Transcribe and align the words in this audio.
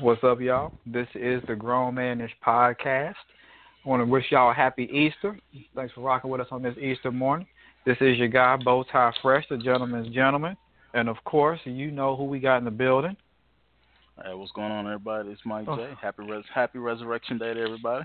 What's 0.00 0.24
up, 0.24 0.40
y'all? 0.40 0.72
This 0.86 1.08
is 1.14 1.42
the 1.46 1.54
Grown 1.54 1.94
Manish 1.94 2.30
Podcast. 2.44 3.14
I 3.84 3.88
want 3.88 4.00
to 4.00 4.06
wish 4.06 4.24
y'all 4.30 4.50
a 4.50 4.54
happy 4.54 4.84
Easter. 4.84 5.38
Thanks 5.74 5.92
for 5.94 6.00
rocking 6.00 6.30
with 6.30 6.40
us 6.40 6.46
on 6.50 6.62
this 6.62 6.76
Easter 6.78 7.10
morning. 7.10 7.46
This 7.84 7.96
is 8.00 8.16
your 8.16 8.28
guy, 8.28 8.56
Bowtie 8.64 9.12
Fresh, 9.20 9.46
the 9.50 9.58
gentleman's 9.58 10.14
gentleman. 10.14 10.56
And 10.94 11.08
of 11.08 11.16
course, 11.24 11.60
you 11.64 11.90
know 11.90 12.16
who 12.16 12.24
we 12.24 12.40
got 12.40 12.58
in 12.58 12.64
the 12.64 12.70
building. 12.70 13.16
Hey, 14.24 14.34
what's 14.34 14.52
going 14.52 14.70
on, 14.72 14.86
everybody? 14.86 15.30
It's 15.30 15.40
Mike 15.44 15.66
Oh. 15.68 15.76
J. 15.76 15.90
Happy 16.00 16.22
res- 16.24 16.44
Happy 16.54 16.78
Resurrection 16.78 17.38
Day 17.38 17.52
to 17.54 17.60
everybody. 17.60 18.04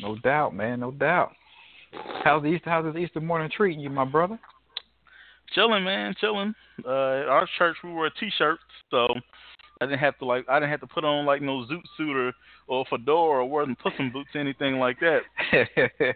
No 0.00 0.16
doubt, 0.16 0.54
man, 0.54 0.80
no 0.80 0.90
doubt. 0.90 1.32
How's 2.24 2.42
the 2.42 2.48
Easter? 2.48 2.70
How's 2.70 2.92
this 2.92 3.02
Easter 3.02 3.20
morning 3.20 3.50
treating 3.54 3.80
you, 3.80 3.90
my 3.90 4.04
brother? 4.04 4.38
Chilling, 5.54 5.84
man, 5.84 6.14
chilling. 6.20 6.54
Uh, 6.84 6.88
at 6.90 7.28
our 7.28 7.48
church, 7.58 7.76
we 7.82 7.92
wear 7.92 8.10
T-shirts, 8.20 8.62
so 8.90 9.08
I 9.80 9.86
didn't 9.86 10.00
have 10.00 10.18
to 10.18 10.24
like 10.24 10.44
I 10.48 10.58
didn't 10.58 10.70
have 10.70 10.80
to 10.80 10.86
put 10.86 11.04
on 11.04 11.26
like 11.26 11.42
no 11.42 11.64
zoot 11.66 11.82
suit 11.96 12.16
or 12.16 12.32
or 12.66 12.84
fedora 12.90 13.44
or 13.44 13.48
wear 13.48 13.64
some 13.64 13.76
pussum 13.76 14.12
boots, 14.12 14.30
or 14.34 14.40
anything 14.40 14.78
like 14.78 14.98
that. 15.00 15.20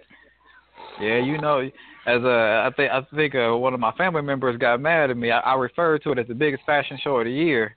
yeah, 1.01 1.19
you 1.19 1.39
know, 1.39 1.61
as 2.07 2.23
a 2.23 2.65
I 2.67 2.71
think 2.77 2.91
I 2.91 3.03
think 3.15 3.35
uh, 3.35 3.57
one 3.57 3.75
of 3.75 3.81
my 3.81 3.93
family 3.93 4.23
members 4.23 4.59
got 4.59 4.81
mad 4.81 5.11
at 5.11 5.17
me. 5.17 5.31
I, 5.31 5.41
I 5.41 5.55
referred 5.55 6.03
to 6.03 6.13
it 6.13 6.19
as 6.19 6.29
the 6.29 6.35
biggest 6.35 6.65
fashion 6.65 6.99
show 7.03 7.19
of 7.19 7.25
the 7.25 7.33
year. 7.33 7.77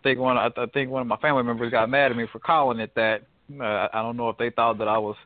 I 0.00 0.02
think 0.02 0.18
one 0.18 0.36
I, 0.36 0.46
I 0.56 0.66
think 0.72 0.90
one 0.90 1.02
of 1.02 1.08
my 1.08 1.16
family 1.18 1.42
members 1.42 1.70
got 1.70 1.88
mad 1.88 2.10
at 2.10 2.16
me 2.16 2.26
for 2.32 2.38
calling 2.38 2.80
it 2.80 2.94
that. 2.94 3.22
Uh, 3.60 3.88
I 3.92 4.02
don't 4.02 4.16
know 4.16 4.30
if 4.30 4.38
they 4.38 4.50
thought 4.50 4.78
that 4.78 4.88
I 4.88 4.96
was, 4.96 5.16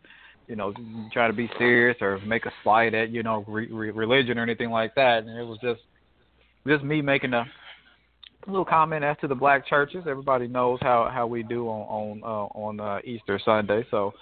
you 0.48 0.56
know, 0.56 0.72
trying 1.12 1.30
to 1.30 1.36
be 1.36 1.48
serious 1.58 1.96
or 2.00 2.18
make 2.20 2.44
a 2.46 2.52
slight 2.64 2.94
at 2.94 3.10
you 3.10 3.22
know 3.22 3.44
re- 3.46 3.70
re- 3.70 3.90
religion 3.90 4.38
or 4.38 4.42
anything 4.42 4.70
like 4.70 4.94
that. 4.94 5.24
And 5.24 5.38
it 5.38 5.44
was 5.44 5.58
just 5.62 5.80
just 6.66 6.82
me 6.82 7.02
making 7.02 7.34
a 7.34 7.44
little 8.46 8.64
comment 8.64 9.04
as 9.04 9.16
to 9.20 9.28
the 9.28 9.34
black 9.34 9.66
churches. 9.66 10.04
Everybody 10.08 10.46
knows 10.48 10.78
how 10.82 11.10
how 11.12 11.26
we 11.26 11.42
do 11.42 11.68
on 11.68 12.22
on 12.22 12.22
uh, 12.22 12.58
on 12.58 12.80
uh, 12.80 12.98
Easter 13.04 13.40
Sunday, 13.44 13.84
so 13.90 14.12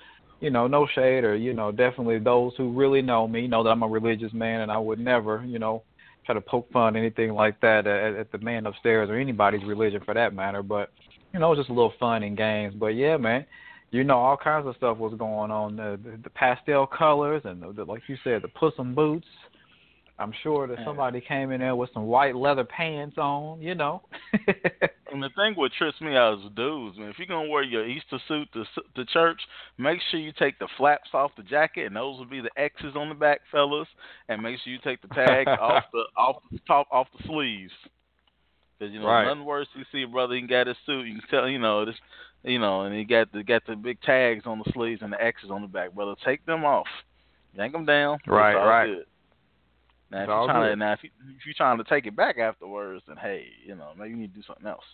you 0.41 0.51
know, 0.51 0.67
no 0.67 0.87
shade, 0.95 1.25
or 1.25 1.35
you 1.35 1.55
know, 1.55 1.73
definitely 1.73 2.19
those 2.19 2.53
who 2.57 2.73
really 2.73 3.03
know 3.03 3.27
me 3.27 3.47
know 3.47 3.63
that 3.63 3.71
I'm 3.71 3.83
a 3.83 3.89
religious 3.89 4.33
man, 4.33 4.61
and 4.61 4.71
I 4.71 4.77
would 4.79 4.99
never, 4.99 5.43
you 5.45 5.59
know, 5.59 5.83
try 6.27 6.35
to 6.35 6.41
poke 6.41 6.71
fun 6.71 6.97
anything 6.97 7.33
like 7.33 7.61
that 7.61 7.87
at, 7.87 8.15
at 8.15 8.33
the 8.33 8.39
man 8.39 8.67
upstairs 8.67 9.09
or 9.09 9.17
anybody's 9.17 9.65
religion 9.65 10.03
for 10.05 10.15
that 10.15 10.35
matter. 10.35 10.63
But 10.63 10.91
you 11.33 11.41
know, 11.41 11.55
just 11.55 11.71
a 11.71 11.73
little 11.73 11.95
fun 11.99 12.23
and 12.23 12.37
games. 12.37 12.75
But 12.79 12.89
yeah, 12.89 13.17
man, 13.17 13.47
you 13.91 14.05
know, 14.05 14.19
all 14.19 14.37
kinds 14.37 14.67
of 14.67 14.77
stuff 14.77 14.99
was 14.99 15.15
going 15.19 15.51
on. 15.51 15.77
The, 15.77 15.99
the, 16.03 16.19
the 16.25 16.31
pastel 16.31 16.87
colors 16.87 17.43
and 17.45 17.63
the, 17.63 17.73
the, 17.73 17.85
like 17.85 18.03
you 18.07 18.17
said, 18.23 18.43
the 18.43 18.49
pussum 18.49 18.95
boots. 18.95 19.27
I'm 20.19 20.33
sure 20.43 20.67
that 20.69 20.79
somebody 20.85 21.21
came 21.21 21.51
in 21.51 21.61
there 21.61 21.75
with 21.75 21.91
some 21.93 22.05
white 22.07 22.37
leather 22.37 22.65
pants 22.65 23.19
on, 23.19 23.61
you 23.61 23.75
know. 23.75 24.03
And 25.13 25.23
the 25.23 25.29
thing 25.37 25.55
what 25.55 25.71
trips 25.79 26.01
me 26.01 26.17
out 26.17 26.41
is 26.41 26.51
dudes, 26.57 26.99
man. 26.99 27.09
If 27.09 27.19
you're 27.21 27.29
gonna 27.29 27.49
wear 27.49 27.63
your 27.63 27.87
Easter 27.87 28.19
suit 28.27 28.49
to 28.53 28.65
to 28.97 29.05
church, 29.05 29.41
make 29.79 30.01
sure 30.11 30.19
you 30.19 30.33
take 30.37 30.59
the 30.59 30.67
flaps 30.77 31.11
off 31.15 31.31
the 31.37 31.45
jacket, 31.45 31.87
and 31.87 31.95
those 31.95 32.19
will 32.19 32.27
be 32.27 32.41
the 32.41 32.51
X's 32.57 32.97
on 32.97 33.11
the 33.11 33.15
back, 33.15 33.41
fellas. 33.53 33.87
And 34.29 34.43
make 34.43 34.59
sure 34.59 34.73
you 34.73 34.81
take 34.83 35.01
the 35.03 35.15
tag 35.15 35.47
off 35.61 35.85
the 35.93 36.03
off 36.17 36.43
the 36.51 36.59
top 36.67 36.89
off 36.91 37.07
the 37.17 37.23
sleeves. 37.29 37.73
Cause 38.81 38.91
you 38.91 38.99
know 38.99 39.07
Right. 39.07 39.25
nothing 39.29 39.45
worse. 39.45 39.69
You 39.77 39.85
see 39.93 40.03
a 40.03 40.09
brother, 40.09 40.35
he 40.35 40.43
got 40.49 40.67
his 40.67 40.77
suit. 40.85 41.07
You 41.07 41.21
can 41.21 41.29
tell, 41.31 41.49
you 41.49 41.61
know 41.61 41.85
this, 41.85 41.95
you 42.43 42.59
know, 42.59 42.83
and 42.83 42.93
he 42.93 43.05
got 43.05 43.31
the 43.31 43.45
got 43.45 43.63
the 43.69 43.77
big 43.77 44.01
tags 44.03 44.43
on 44.47 44.59
the 44.65 44.73
sleeves 44.73 45.01
and 45.01 45.13
the 45.13 45.23
X's 45.23 45.49
on 45.51 45.63
the 45.63 45.69
back. 45.69 45.93
Brother, 45.93 46.15
take 46.25 46.45
them 46.45 46.65
off. 46.65 46.89
Yank 47.57 47.73
them 47.73 47.85
down. 47.85 48.19
Right, 48.27 48.55
Right. 48.55 48.87
Good. 48.87 49.05
Now, 50.15 50.23
if 50.23 50.29
you're 50.29 50.47
trying 50.47 50.71
to, 50.71 50.77
now 50.77 50.93
if, 50.93 50.99
you, 51.03 51.11
if 51.37 51.45
you're 51.47 51.55
trying 51.57 51.79
to 51.79 51.85
take 51.85 52.07
it 52.07 52.15
back 52.15 52.39
afterwards, 52.39 53.03
then 53.09 53.17
hey, 53.17 53.47
you 53.67 53.75
know, 53.75 53.89
maybe 53.99 54.11
you 54.11 54.17
need 54.17 54.33
to 54.33 54.41
do 54.41 54.47
something 54.47 54.67
else. 54.67 54.85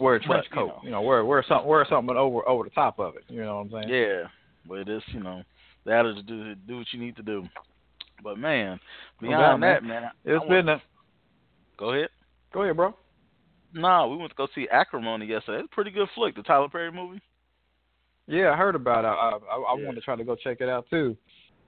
wear 0.00 0.14
a 0.14 0.20
trench 0.22 0.46
But, 0.50 0.56
you 0.56 0.66
coat, 0.66 0.76
know. 0.76 0.80
you 0.84 0.90
know, 0.90 1.02
wear 1.02 1.24
wear 1.24 1.44
something 1.48 1.68
wear 1.68 1.84
something 1.88 2.16
over 2.16 2.48
over 2.48 2.64
the 2.64 2.70
top 2.70 2.98
of 3.00 3.16
it. 3.16 3.24
You 3.28 3.40
know 3.42 3.56
what 3.56 3.76
I'm 3.78 3.88
saying? 3.88 3.88
Yeah, 3.88 4.22
but 4.68 4.88
it's 4.88 5.04
you 5.08 5.20
know 5.20 5.42
that 5.86 6.06
is 6.06 6.24
do 6.26 6.54
do 6.54 6.78
what 6.78 6.86
you 6.92 7.00
need 7.00 7.16
to 7.16 7.22
do. 7.22 7.44
But 8.22 8.38
man, 8.38 8.78
beyond 9.20 9.60
doubt, 9.60 9.60
that, 9.60 9.82
man. 9.84 10.02
man, 10.02 10.04
I- 10.04 10.30
It's 10.30 10.44
I 10.44 10.48
been 10.48 10.68
a 10.68 10.82
go 11.76 11.92
ahead. 11.92 12.08
go 12.52 12.62
ahead, 12.62 12.76
bro. 12.76 12.94
Nah, 13.72 14.06
we 14.06 14.16
went 14.16 14.30
to 14.30 14.36
go 14.36 14.46
see 14.54 14.68
Acrimony 14.70 15.26
yesterday. 15.26 15.58
It's 15.64 15.68
a 15.72 15.74
pretty 15.74 15.90
good 15.90 16.08
flick, 16.14 16.36
the 16.36 16.42
Tyler 16.44 16.68
Perry 16.68 16.92
movie. 16.92 17.20
Yeah, 18.28 18.52
I 18.52 18.56
heard 18.56 18.76
about 18.76 19.04
it. 19.04 19.08
I 19.08 19.32
I, 19.52 19.56
I 19.58 19.76
Yeah. 19.78 19.84
want 19.84 19.96
to 19.96 20.00
try 20.00 20.14
to 20.14 20.22
go 20.24 20.36
check 20.36 20.58
it 20.60 20.68
out 20.68 20.86
too. 20.90 21.16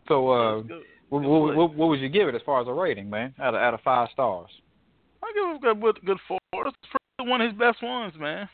So, 0.08 0.31
uh. 0.31 0.62
What, 1.09 1.22
what, 1.22 1.56
what, 1.56 1.75
what 1.75 1.89
would 1.89 2.00
you 2.00 2.09
give 2.09 2.28
it 2.28 2.34
as 2.34 2.43
far 2.44 2.61
as 2.61 2.69
a 2.69 2.72
rating, 2.72 3.09
man? 3.09 3.34
Out 3.41 3.55
of 3.55 3.61
out 3.61 3.75
of 3.75 3.81
five 3.83 4.09
stars. 4.12 4.50
I 5.22 5.33
give 5.34 5.49
it 5.50 5.56
a 5.56 5.75
good 5.81 6.05
good, 6.05 6.19
four. 6.27 6.39
It's 6.55 6.77
probably 6.91 7.31
one 7.31 7.41
of 7.41 7.50
his 7.50 7.59
best 7.59 7.83
ones, 7.83 8.15
man. 8.19 8.49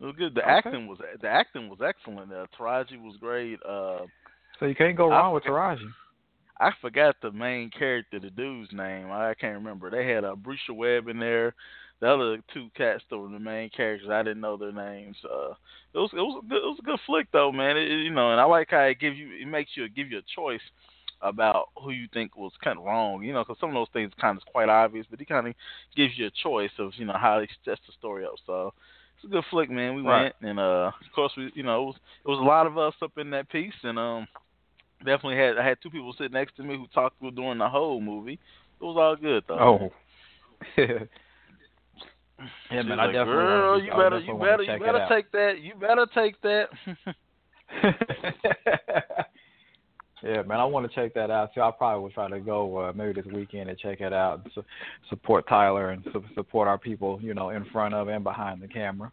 It 0.00 0.04
was 0.04 0.14
good. 0.16 0.34
The 0.34 0.42
Okay. 0.42 0.50
acting 0.50 0.86
was 0.88 0.98
the 1.20 1.28
acting 1.28 1.68
was 1.68 1.78
excellent. 1.86 2.32
Uh, 2.32 2.46
Taraji 2.58 3.00
was 3.02 3.16
great. 3.20 3.58
Uh, 3.62 4.00
So 4.58 4.66
you 4.66 4.74
can't 4.74 4.96
go 4.96 5.10
I 5.10 5.18
wrong 5.18 5.34
with 5.34 5.44
forget- 5.44 5.56
Taraji. 5.78 5.88
I 6.58 6.70
forgot 6.80 7.16
the 7.20 7.30
main 7.32 7.68
character, 7.70 8.18
the 8.18 8.30
dude's 8.30 8.72
name. 8.72 9.10
I 9.12 9.34
can't 9.34 9.56
remember. 9.58 9.90
They 9.90 10.08
had 10.10 10.24
a 10.24 10.32
uh, 10.32 10.34
Bresha 10.36 10.70
Webb 10.74 11.06
in 11.08 11.18
there. 11.18 11.54
The 12.00 12.08
other 12.08 12.38
two 12.52 12.68
cats 12.74 13.04
that 13.10 13.18
were 13.18 13.28
the 13.28 13.38
main 13.38 13.68
characters, 13.70 14.08
I 14.10 14.22
didn't 14.22 14.40
know 14.40 14.56
their 14.56 14.72
names. 14.72 15.16
Uh, 15.24 15.50
it 15.94 15.98
was 15.98 16.10
it 16.12 16.16
was 16.20 16.42
a 16.44 16.48
good, 16.48 16.58
it 16.58 16.66
was 16.66 16.78
a 16.78 16.82
good 16.82 17.00
flick 17.06 17.26
though, 17.32 17.52
man. 17.52 17.76
It- 17.76 18.04
you 18.04 18.10
know, 18.10 18.32
and 18.32 18.40
I 18.40 18.44
like 18.44 18.68
how 18.70 18.80
it 18.82 18.98
gives 18.98 19.16
you 19.16 19.28
it 19.40 19.46
makes 19.46 19.70
you 19.76 19.88
give 19.88 20.10
you 20.10 20.18
a 20.18 20.22
choice 20.34 20.60
about 21.20 21.68
who 21.82 21.90
you 21.90 22.08
think 22.12 22.36
was 22.36 22.52
kind 22.62 22.78
of 22.78 22.84
wrong. 22.84 23.22
You 23.22 23.32
know, 23.32 23.42
because 23.42 23.58
some 23.60 23.70
of 23.70 23.74
those 23.74 23.88
things 23.92 24.12
kind 24.20 24.36
of 24.36 24.44
quite 24.46 24.68
obvious, 24.68 25.06
but 25.10 25.18
he 25.18 25.24
kind 25.24 25.46
of 25.46 25.54
gives 25.96 26.18
you 26.18 26.26
a 26.26 26.42
choice 26.42 26.70
of 26.78 26.92
you 26.96 27.04
know 27.04 27.16
how 27.18 27.40
he 27.40 27.48
sets 27.64 27.80
the 27.86 27.92
story 27.98 28.24
up. 28.24 28.34
So 28.46 28.72
it's 29.16 29.24
a 29.24 29.28
good 29.28 29.44
flick, 29.50 29.70
man. 29.70 29.94
We 29.94 30.02
Right. 30.02 30.22
went, 30.22 30.34
and 30.42 30.60
uh, 30.60 30.92
of 31.00 31.12
course 31.14 31.32
we 31.36 31.50
you 31.54 31.62
know 31.62 31.82
it 31.82 31.86
was 31.86 31.96
it 32.24 32.28
was 32.28 32.40
a 32.40 32.44
lot 32.44 32.66
of 32.66 32.78
us 32.78 32.94
up 33.02 33.16
in 33.18 33.30
that 33.30 33.48
piece, 33.48 33.74
and 33.82 33.98
um 33.98 34.26
definitely 35.04 35.36
had 35.36 35.58
I 35.58 35.66
had 35.66 35.78
two 35.82 35.90
people 35.90 36.14
sit 36.18 36.32
next 36.32 36.56
to 36.56 36.62
me 36.62 36.76
who 36.76 36.86
talked 36.88 37.20
during 37.34 37.58
the 37.58 37.68
whole 37.68 38.00
movie. 38.00 38.38
It 38.80 38.84
was 38.84 38.96
all 38.98 39.16
good 39.16 39.44
though. 39.48 39.58
Oh. 39.58 39.92
yeah, 42.70 42.82
man. 42.82 42.98
was 42.98 42.98
I 43.00 43.06
definitely. 43.06 43.24
Girl, 43.24 43.80
you 43.80 43.90
better, 43.90 44.18
you 44.18 44.38
better, 44.38 44.62
you 44.62 44.78
better 44.78 45.06
take 45.08 45.30
that. 45.32 45.60
You 45.60 45.74
better 45.74 46.06
take 46.14 46.40
that. 46.42 46.68
yeah, 50.26 50.42
man, 50.42 50.60
I 50.60 50.64
want 50.64 50.88
to 50.88 50.94
check 50.94 51.14
that 51.14 51.30
out 51.30 51.54
too. 51.54 51.62
I 51.62 51.70
probably 51.70 52.02
will 52.02 52.10
try 52.10 52.28
to 52.28 52.40
go 52.40 52.76
uh, 52.78 52.92
maybe 52.94 53.20
this 53.20 53.32
weekend 53.32 53.70
and 53.70 53.78
check 53.78 54.00
it 54.00 54.12
out. 54.12 54.40
And 54.44 54.52
su- 54.54 54.64
support 55.08 55.48
Tyler 55.48 55.90
and 55.90 56.02
su- 56.12 56.24
support 56.34 56.68
our 56.68 56.78
people, 56.78 57.18
you 57.22 57.34
know, 57.34 57.50
in 57.50 57.64
front 57.66 57.94
of 57.94 58.08
and 58.08 58.24
behind 58.24 58.62
the 58.62 58.68
camera. 58.68 59.12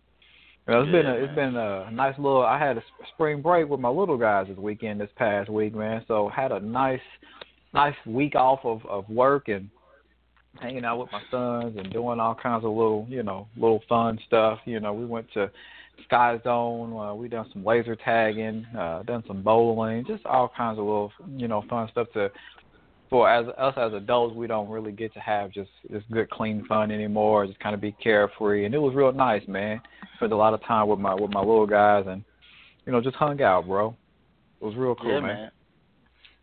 You 0.67 0.73
know, 0.73 0.81
it's 0.83 0.91
been 0.91 1.05
Yeah, 1.05 1.13
a, 1.13 1.23
it's 1.23 1.35
been 1.35 1.55
a 1.55 1.91
nice 1.91 2.17
little. 2.17 2.43
I 2.43 2.57
had 2.57 2.77
a 2.77 2.83
spring 3.13 3.41
break 3.41 3.69
with 3.69 3.79
my 3.79 3.89
little 3.89 4.17
guys 4.17 4.47
this 4.47 4.57
weekend, 4.57 5.01
this 5.01 5.09
past 5.15 5.49
week, 5.49 5.75
man. 5.75 6.03
So 6.07 6.29
had 6.29 6.51
a 6.51 6.59
nice, 6.59 7.01
nice 7.73 7.95
week 8.05 8.35
off 8.35 8.59
of 8.63 8.85
of 8.85 9.07
work 9.09 9.49
and 9.49 9.69
hanging 10.61 10.85
out 10.85 10.99
with 10.99 11.11
my 11.11 11.21
sons 11.31 11.75
and 11.77 11.91
doing 11.91 12.19
all 12.19 12.35
kinds 12.35 12.63
of 12.63 12.71
little, 12.71 13.05
you 13.09 13.23
know, 13.23 13.47
little 13.55 13.81
fun 13.89 14.19
stuff. 14.27 14.59
You 14.65 14.79
know, 14.79 14.93
we 14.93 15.05
went 15.05 15.27
to 15.33 15.51
Sky 16.05 16.39
Zone. 16.43 16.95
Uh, 16.97 17.13
we 17.13 17.27
done 17.27 17.47
some 17.51 17.65
laser 17.65 17.95
tagging, 17.95 18.65
uh, 18.77 19.03
done 19.03 19.23
some 19.27 19.41
bowling, 19.41 20.05
just 20.07 20.25
all 20.25 20.51
kinds 20.55 20.79
of 20.79 20.85
little, 20.85 21.11
you 21.35 21.47
know, 21.47 21.63
fun 21.69 21.87
stuff 21.91 22.07
to. 22.13 22.31
For 23.09 23.29
as 23.29 23.45
us 23.59 23.75
as 23.77 23.93
adults, 23.93 24.35
we 24.35 24.47
don't 24.47 24.69
really 24.69 24.91
get 24.91 25.13
to 25.13 25.19
have 25.19 25.51
just 25.51 25.69
just 25.91 26.09
good 26.09 26.31
clean 26.31 26.65
fun 26.65 26.89
anymore. 26.89 27.45
Just 27.45 27.59
kind 27.59 27.75
of 27.75 27.81
be 27.81 27.91
carefree, 27.91 28.65
and 28.65 28.73
it 28.73 28.79
was 28.79 28.95
real 28.95 29.11
nice, 29.11 29.47
man. 29.47 29.79
Spent 30.15 30.31
a 30.31 30.35
lot 30.35 30.55
of 30.55 30.63
time 30.63 30.87
with 30.87 30.97
my 30.97 31.13
with 31.13 31.29
my 31.29 31.41
little 31.41 31.67
guys, 31.67 32.05
and 32.07 32.23
you 32.87 32.91
know, 32.91 33.01
just 33.01 33.15
hung 33.15 33.39
out, 33.41 33.67
bro. 33.67 33.95
It 34.61 34.65
was 34.65 34.75
real 34.75 34.95
cool, 34.95 35.11
yeah, 35.11 35.19
man. 35.19 35.35
man. 35.35 35.51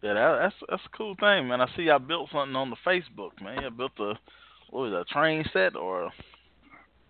Yeah, 0.02 0.14
that, 0.14 0.38
that's 0.42 0.54
that's 0.68 0.82
a 0.86 0.96
cool 0.96 1.16
thing, 1.18 1.48
man. 1.48 1.60
I 1.60 1.66
see 1.76 1.82
y'all 1.82 1.98
built 1.98 2.30
something 2.32 2.54
on 2.54 2.70
the 2.70 2.76
Facebook, 2.86 3.30
man. 3.42 3.62
You 3.62 3.70
built 3.70 3.92
a 3.98 4.14
what 4.70 4.90
was 4.90 4.92
it, 4.92 5.10
a 5.10 5.12
train 5.12 5.44
set 5.52 5.76
or 5.76 6.10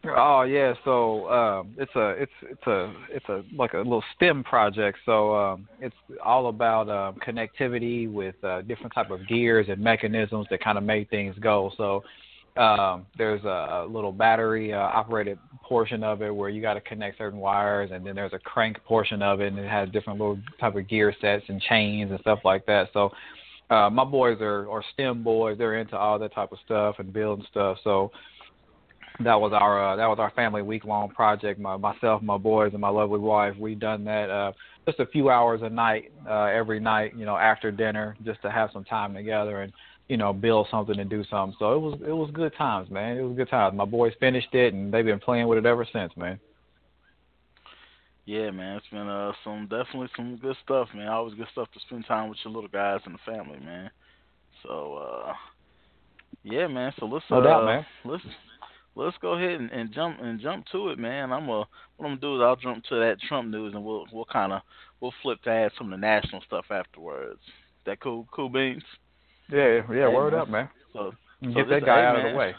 Oh 0.04 0.42
yeah, 0.42 0.72
so 0.84 1.28
um 1.30 1.74
it's 1.76 1.94
a 1.94 2.10
it's 2.10 2.32
it's 2.42 2.66
a 2.66 2.94
it's 3.10 3.28
a 3.28 3.42
like 3.54 3.74
a 3.74 3.78
little 3.78 4.02
STEM 4.16 4.44
project. 4.44 4.98
So 5.04 5.34
um 5.34 5.68
it's 5.80 5.94
all 6.24 6.48
about 6.48 6.88
um 6.88 7.16
connectivity 7.20 8.10
with 8.10 8.34
uh 8.42 8.62
different 8.62 8.94
type 8.94 9.10
of 9.10 9.28
gears 9.28 9.66
and 9.68 9.78
mechanisms 9.78 10.46
that 10.50 10.62
kind 10.62 10.78
of 10.78 10.84
make 10.84 11.10
things 11.10 11.36
go. 11.40 11.70
So 11.76 12.02
um, 12.56 13.06
there's 13.16 13.44
a, 13.44 13.84
a 13.84 13.88
little 13.88 14.12
battery 14.12 14.72
uh, 14.72 14.78
operated 14.78 15.38
portion 15.62 16.02
of 16.02 16.22
it 16.22 16.34
where 16.34 16.48
you 16.48 16.60
got 16.60 16.74
to 16.74 16.80
connect 16.80 17.18
certain 17.18 17.38
wires, 17.38 17.90
and 17.92 18.04
then 18.04 18.14
there's 18.16 18.32
a 18.32 18.38
crank 18.38 18.82
portion 18.84 19.22
of 19.22 19.40
it, 19.40 19.48
and 19.48 19.58
it 19.58 19.68
has 19.68 19.88
different 19.90 20.18
little 20.18 20.38
type 20.58 20.74
of 20.74 20.88
gear 20.88 21.14
sets 21.20 21.44
and 21.48 21.60
chains 21.62 22.10
and 22.10 22.20
stuff 22.20 22.40
like 22.44 22.66
that. 22.66 22.88
So 22.92 23.10
uh, 23.70 23.88
my 23.88 24.04
boys 24.04 24.38
are, 24.40 24.68
are 24.68 24.82
STEM 24.94 25.22
boys; 25.22 25.58
they're 25.58 25.78
into 25.78 25.96
all 25.96 26.18
that 26.18 26.34
type 26.34 26.50
of 26.52 26.58
stuff 26.64 26.96
and 26.98 27.12
building 27.12 27.46
stuff. 27.50 27.78
So 27.84 28.10
that 29.24 29.40
was 29.40 29.52
our 29.52 29.92
uh, 29.92 29.96
that 29.96 30.06
was 30.06 30.18
our 30.18 30.30
family 30.30 30.62
week 30.62 30.84
long 30.84 31.08
project. 31.10 31.60
My 31.60 31.76
myself, 31.76 32.22
my 32.22 32.38
boys, 32.38 32.72
and 32.72 32.80
my 32.80 32.88
lovely 32.88 33.18
wife. 33.18 33.56
We 33.58 33.74
done 33.74 34.04
that 34.04 34.30
uh, 34.30 34.52
just 34.86 35.00
a 35.00 35.06
few 35.06 35.30
hours 35.30 35.60
a 35.62 35.68
night, 35.70 36.12
uh, 36.28 36.44
every 36.44 36.80
night, 36.80 37.16
you 37.16 37.24
know, 37.24 37.36
after 37.36 37.70
dinner, 37.70 38.16
just 38.24 38.42
to 38.42 38.50
have 38.50 38.70
some 38.72 38.84
time 38.84 39.14
together 39.14 39.62
and 39.62 39.72
you 40.10 40.16
know, 40.16 40.32
build 40.32 40.66
something 40.72 40.98
and 40.98 41.08
do 41.08 41.22
something. 41.30 41.56
So 41.60 41.72
it 41.72 41.78
was 41.78 42.00
it 42.04 42.12
was 42.12 42.30
good 42.32 42.52
times, 42.58 42.90
man. 42.90 43.16
It 43.16 43.22
was 43.22 43.36
good 43.36 43.48
times. 43.48 43.76
My 43.76 43.84
boys 43.84 44.12
finished 44.18 44.52
it 44.54 44.74
and 44.74 44.92
they've 44.92 45.04
been 45.04 45.20
playing 45.20 45.46
with 45.46 45.58
it 45.58 45.66
ever 45.66 45.86
since, 45.92 46.12
man. 46.16 46.40
Yeah, 48.26 48.50
man, 48.50 48.76
it's 48.76 48.88
been 48.88 49.08
uh 49.08 49.32
some 49.44 49.68
definitely 49.68 50.08
some 50.16 50.36
good 50.42 50.56
stuff, 50.64 50.88
man. 50.96 51.06
Always 51.06 51.34
good 51.34 51.46
stuff 51.52 51.68
to 51.74 51.80
spend 51.86 52.06
time 52.06 52.28
with 52.28 52.38
your 52.44 52.52
little 52.52 52.68
guys 52.68 52.98
and 53.06 53.14
the 53.14 53.18
family, 53.24 53.60
man. 53.60 53.88
So 54.64 54.94
uh 54.96 55.32
yeah, 56.42 56.66
man. 56.66 56.92
So 56.98 57.06
let's 57.06 57.24
no 57.30 57.38
uh, 57.38 57.64
man. 57.64 57.86
let's 58.04 58.24
let's 58.94 59.16
go 59.18 59.32
ahead 59.34 59.60
and, 59.60 59.70
and 59.70 59.92
jump 59.92 60.18
and 60.20 60.40
jump 60.40 60.66
to 60.72 60.88
it, 60.90 60.98
man. 60.98 61.32
I'm 61.32 61.48
a 61.48 61.58
what 61.58 61.68
I'm 62.00 62.04
gonna 62.06 62.20
do 62.20 62.36
is 62.36 62.42
I'll 62.42 62.56
jump 62.56 62.84
to 62.84 62.96
that 63.00 63.20
Trump 63.28 63.48
news 63.48 63.74
and 63.74 63.84
we'll 63.84 64.06
we'll 64.12 64.24
kind 64.26 64.52
of 64.52 64.62
we'll 65.00 65.14
flip 65.22 65.42
to 65.44 65.50
add 65.50 65.72
some 65.78 65.92
of 65.92 65.98
the 66.00 66.06
national 66.06 66.42
stuff 66.42 66.66
afterwards. 66.70 67.40
That 67.86 68.00
cool, 68.00 68.26
cool 68.32 68.48
beans. 68.48 68.82
Yeah, 69.50 69.80
yeah, 69.90 70.08
Hey, 70.08 70.14
word 70.14 70.32
man. 70.32 70.40
up, 70.42 70.48
man. 70.48 70.68
So 70.92 71.12
Get 71.42 71.52
So 71.54 71.58
that 71.60 71.66
this- 71.80 71.84
guy 71.84 72.04
out 72.04 72.16
of 72.24 72.30
the 72.32 72.36
way. 72.38 72.54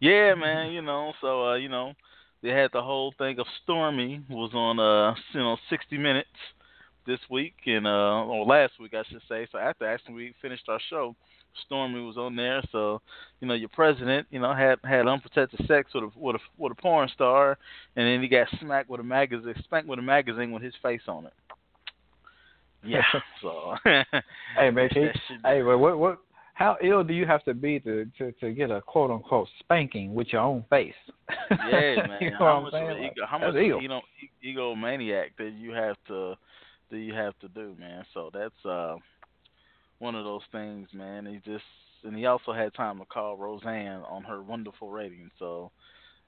Yeah, 0.00 0.34
man, 0.34 0.72
you 0.72 0.80
know, 0.80 1.12
so 1.20 1.48
uh, 1.50 1.54
you 1.56 1.68
know, 1.68 1.92
they 2.42 2.50
had 2.50 2.70
the 2.72 2.80
whole 2.82 3.12
thing 3.18 3.38
of 3.40 3.46
Stormy 3.62 4.22
was 4.30 4.52
on 4.54 4.78
uh 4.78 5.14
you 5.34 5.40
know 5.40 5.56
60 5.68 5.98
minutes 5.98 6.28
this 7.06 7.18
week 7.30 7.54
and 7.66 7.86
uh 7.86 8.24
or 8.24 8.44
last 8.46 8.74
week 8.80 8.94
I 8.94 9.02
should 9.10 9.22
say. 9.28 9.46
So 9.50 9.58
after 9.58 9.86
actually 9.86 10.14
we 10.14 10.34
finished 10.40 10.68
our 10.68 10.78
show, 10.88 11.16
Stormy 11.66 12.00
was 12.00 12.16
on 12.16 12.36
there. 12.36 12.62
So, 12.72 13.00
you 13.40 13.48
know, 13.48 13.54
your 13.54 13.68
president, 13.70 14.26
you 14.30 14.40
know, 14.40 14.54
had 14.54 14.78
had 14.84 15.06
unprotected 15.06 15.66
sex 15.66 15.92
with 15.94 16.04
a 16.04 16.10
with 16.18 16.36
a 16.36 16.38
with 16.56 16.72
a 16.72 16.74
porn 16.80 17.08
star 17.14 17.58
and 17.96 18.06
then 18.06 18.22
he 18.22 18.28
got 18.28 18.48
smacked 18.60 18.88
with 18.90 19.00
a 19.00 19.04
magazine 19.04 19.54
spanked 19.64 19.88
with 19.88 19.98
a 19.98 20.02
magazine 20.02 20.52
with 20.52 20.62
his 20.62 20.74
face 20.82 21.02
on 21.08 21.26
it. 21.26 21.32
Yeah. 22.84 23.02
so 23.42 23.74
Hey, 23.84 24.70
man, 24.70 24.88
can 24.88 25.02
you- 25.02 25.06
that 25.08 25.16
should- 25.26 25.40
hey, 25.44 25.62
but 25.62 25.78
what 25.78 25.98
what? 25.98 26.18
How 26.54 26.76
ill 26.82 27.04
do 27.04 27.14
you 27.14 27.24
have 27.24 27.44
to 27.44 27.54
be 27.54 27.78
to 27.80 28.06
to 28.18 28.32
to 28.32 28.50
get 28.52 28.70
a 28.72 28.80
quote 28.80 29.12
unquote 29.12 29.46
spanking 29.60 30.12
with 30.12 30.32
your 30.32 30.42
own 30.42 30.64
face? 30.68 30.92
Yeah, 31.50 31.56
man. 32.08 32.18
you 32.20 32.30
know 32.32 32.38
how 32.38 32.60
much 32.60 32.74
ego, 32.74 33.22
how 33.28 33.38
much 33.38 33.54
you 33.54 33.86
know 33.88 34.00
egomaniac 34.44 35.36
that 35.38 35.52
you 35.56 35.70
have 35.72 35.96
to 36.08 36.34
that 36.90 36.98
you 36.98 37.14
have 37.14 37.38
to 37.40 37.48
do, 37.48 37.76
man. 37.78 38.04
So 38.12 38.30
that's 38.32 38.64
uh 38.64 38.96
one 39.98 40.14
of 40.14 40.24
those 40.24 40.42
things, 40.52 40.88
man. 40.92 41.26
He 41.26 41.50
just 41.50 41.64
and 42.04 42.16
he 42.16 42.26
also 42.26 42.52
had 42.52 42.74
time 42.74 42.98
to 42.98 43.04
call 43.04 43.36
Roseanne 43.36 44.02
on 44.08 44.22
her 44.24 44.42
wonderful 44.42 44.90
rating. 44.90 45.30
So, 45.38 45.70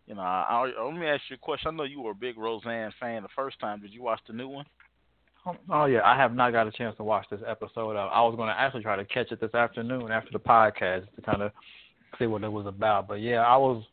you 0.06 0.14
know, 0.14 0.22
I, 0.22 0.68
I, 0.76 0.84
let 0.84 0.98
me 0.98 1.06
ask 1.06 1.22
you 1.28 1.36
a 1.36 1.38
question. 1.38 1.68
I 1.68 1.76
know 1.76 1.84
you 1.84 2.00
were 2.00 2.10
a 2.10 2.14
big 2.14 2.36
Roseanne 2.36 2.92
fan 2.98 3.22
the 3.22 3.28
first 3.36 3.60
time. 3.60 3.80
Did 3.80 3.92
you 3.92 4.02
watch 4.02 4.20
the 4.26 4.32
new 4.32 4.48
one? 4.48 4.66
Oh, 5.46 5.56
Oh 5.70 5.84
yeah, 5.86 6.00
I 6.04 6.16
have 6.16 6.34
not 6.34 6.52
got 6.52 6.66
a 6.66 6.72
chance 6.72 6.96
to 6.96 7.04
watch 7.04 7.26
this 7.30 7.40
episode. 7.46 7.96
I 7.96 8.20
was 8.22 8.34
going 8.36 8.48
to 8.48 8.58
actually 8.58 8.82
try 8.82 8.96
to 8.96 9.04
catch 9.04 9.30
it 9.30 9.40
this 9.40 9.54
afternoon 9.54 10.10
after 10.10 10.30
the 10.32 10.40
podcast 10.40 11.06
to 11.14 11.22
kind 11.22 11.42
of 11.42 11.52
see 12.18 12.26
what 12.26 12.42
it 12.42 12.52
was 12.52 12.66
about. 12.66 13.08
But 13.08 13.20
yeah, 13.20 13.42
I 13.42 13.56
was 13.56 13.84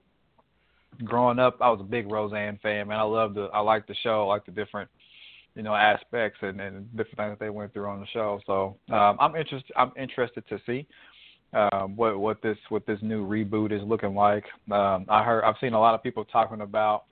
growing 1.04 1.40
up. 1.40 1.58
I 1.62 1.70
was 1.70 1.80
a 1.80 1.86
big 1.86 2.12
Roseanne 2.12 2.60
fan, 2.62 2.88
man. 2.88 3.00
I 3.00 3.04
loved 3.04 3.36
the, 3.36 3.46
I 3.54 3.60
liked 3.60 3.88
the 3.88 3.96
show, 4.04 4.24
I 4.24 4.34
liked 4.34 4.48
the 4.48 4.52
different, 4.52 4.90
you 5.58 5.64
know, 5.64 5.74
aspects 5.74 6.38
and, 6.44 6.62
and 6.62 6.88
different 6.96 7.18
things 7.18 7.32
that 7.32 7.40
they 7.40 7.50
went 7.50 7.74
through 7.74 7.88
on 7.88 8.00
the 8.00 8.06
show. 8.08 8.40
So 8.46 8.78
um, 8.94 9.18
I'm 9.20 9.36
interested. 9.36 9.74
I'm 9.76 9.92
interested 9.98 10.48
to 10.50 10.62
see 10.68 10.88
um, 11.52 11.96
what 11.96 12.20
what 12.20 12.42
this 12.44 12.58
what 12.70 12.86
this 12.86 13.00
new 13.02 13.28
reboot 13.28 13.72
is 13.72 13.82
looking 13.82 14.14
like. 14.14 14.46
Um, 14.72 15.06
I 15.10 15.24
heard 15.24 15.44
I've 15.44 15.56
seen 15.60 15.74
a 15.74 15.80
lot 15.80 15.96
of 15.96 16.04
people 16.04 16.24
talking 16.26 16.62
about 16.62 17.06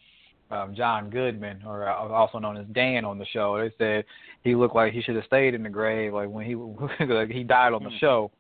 um, 0.51 0.75
John 0.75 1.09
Goodman, 1.09 1.63
or 1.65 1.89
uh, 1.89 1.95
also 1.95 2.37
known 2.37 2.55
as 2.55 2.67
Dan, 2.71 3.03
on 3.03 3.17
the 3.17 3.25
show. 3.25 3.57
They 3.57 3.73
said 3.79 4.05
he 4.43 4.53
looked 4.53 4.75
like 4.75 4.93
he 4.93 5.01
should 5.01 5.15
have 5.15 5.25
stayed 5.25 5.55
in 5.55 5.63
the 5.63 5.69
grave, 5.69 6.13
like 6.13 6.29
when 6.29 6.45
he 6.45 6.53
like 7.05 7.31
he 7.31 7.43
died 7.43 7.73
on 7.73 7.83
the 7.83 7.89
Hmm. 7.89 7.97
show. 7.97 8.31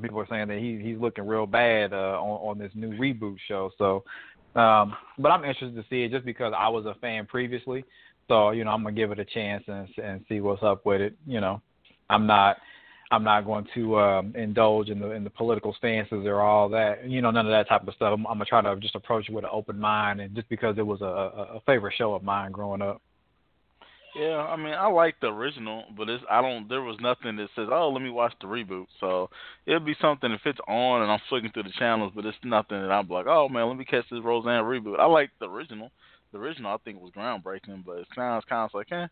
People 0.00 0.20
are 0.20 0.26
saying 0.28 0.48
that 0.48 0.58
he 0.58 0.78
he's 0.80 0.98
looking 0.98 1.26
real 1.26 1.46
bad 1.46 1.92
uh, 1.92 2.20
on 2.20 2.50
on 2.50 2.58
this 2.58 2.72
new 2.76 2.90
reboot 2.90 3.36
show. 3.48 3.70
So, 3.78 4.04
um, 4.54 4.94
but 5.18 5.30
I'm 5.30 5.44
interested 5.44 5.74
to 5.74 5.84
see 5.90 6.04
it 6.04 6.12
just 6.12 6.24
because 6.24 6.52
I 6.56 6.68
was 6.68 6.86
a 6.86 6.94
fan 7.00 7.26
previously. 7.26 7.84
So 8.28 8.50
you 8.50 8.64
know 8.64 8.70
I'm 8.70 8.82
gonna 8.82 8.94
give 8.94 9.10
it 9.10 9.18
a 9.18 9.24
chance 9.24 9.64
and 9.66 9.88
and 10.02 10.24
see 10.28 10.40
what's 10.40 10.62
up 10.62 10.86
with 10.86 11.00
it. 11.00 11.16
You 11.26 11.40
know, 11.40 11.60
I'm 12.08 12.26
not. 12.26 12.58
I'm 13.10 13.24
not 13.24 13.46
going 13.46 13.66
to 13.74 13.98
um, 13.98 14.34
indulge 14.36 14.90
in 14.90 14.98
the 14.98 15.12
in 15.12 15.24
the 15.24 15.30
political 15.30 15.74
stances 15.78 16.26
or 16.26 16.42
all 16.42 16.68
that, 16.68 17.08
you 17.08 17.22
know, 17.22 17.30
none 17.30 17.46
of 17.46 17.52
that 17.52 17.66
type 17.66 17.88
of 17.88 17.94
stuff. 17.94 18.12
I'm, 18.12 18.26
I'm 18.26 18.34
gonna 18.34 18.44
try 18.44 18.60
to 18.60 18.76
just 18.76 18.94
approach 18.94 19.30
it 19.30 19.32
with 19.32 19.44
an 19.44 19.50
open 19.50 19.78
mind, 19.78 20.20
and 20.20 20.34
just 20.34 20.46
because 20.50 20.76
it 20.76 20.86
was 20.86 21.00
a, 21.00 21.06
a, 21.56 21.60
favorite 21.64 21.94
show 21.96 22.14
of 22.14 22.22
mine 22.22 22.52
growing 22.52 22.82
up. 22.82 23.00
Yeah, 24.14 24.38
I 24.38 24.56
mean, 24.56 24.74
I 24.74 24.88
like 24.88 25.14
the 25.20 25.28
original, 25.28 25.84
but 25.96 26.08
it's 26.08 26.24
I 26.30 26.42
don't. 26.42 26.68
There 26.68 26.82
was 26.82 26.98
nothing 27.00 27.36
that 27.36 27.48
says, 27.56 27.68
"Oh, 27.70 27.88
let 27.88 28.02
me 28.02 28.10
watch 28.10 28.32
the 28.40 28.46
reboot." 28.46 28.86
So 29.00 29.30
it'll 29.64 29.80
be 29.80 29.96
something 30.02 30.30
if 30.32 30.40
it's 30.44 30.58
on 30.68 31.02
and 31.02 31.10
I'm 31.10 31.20
flicking 31.28 31.50
through 31.52 31.64
the 31.64 31.72
channels, 31.78 32.12
but 32.14 32.26
it's 32.26 32.36
nothing 32.44 32.80
that 32.80 32.90
I'm 32.90 33.08
like, 33.08 33.26
"Oh 33.26 33.48
man, 33.48 33.68
let 33.68 33.76
me 33.78 33.84
catch 33.86 34.04
this 34.10 34.22
Roseanne 34.22 34.64
reboot." 34.64 34.98
I 34.98 35.06
like 35.06 35.30
the 35.40 35.48
original. 35.48 35.90
The 36.32 36.38
original 36.38 36.72
I 36.72 36.76
think 36.84 37.00
was 37.00 37.12
groundbreaking, 37.16 37.84
but 37.86 37.98
it 37.98 38.08
sounds 38.14 38.44
kind 38.48 38.68
of 38.68 38.74
like, 38.74 38.92
eh. 38.92 39.06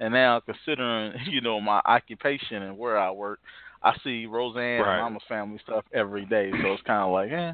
And 0.00 0.12
now 0.14 0.40
considering 0.40 1.14
you 1.28 1.40
know 1.40 1.60
my 1.60 1.80
occupation 1.84 2.62
and 2.62 2.76
where 2.78 2.98
I 2.98 3.10
work, 3.10 3.40
I 3.82 3.94
see 4.04 4.26
Roseanne 4.26 4.80
Right. 4.82 4.94
and 4.96 5.02
Mama's 5.04 5.22
Family 5.28 5.58
stuff 5.62 5.84
every 5.94 6.26
day, 6.26 6.50
so 6.62 6.72
it's 6.72 6.82
kind 6.82 7.02
of 7.02 7.12
like, 7.12 7.30
eh. 7.30 7.52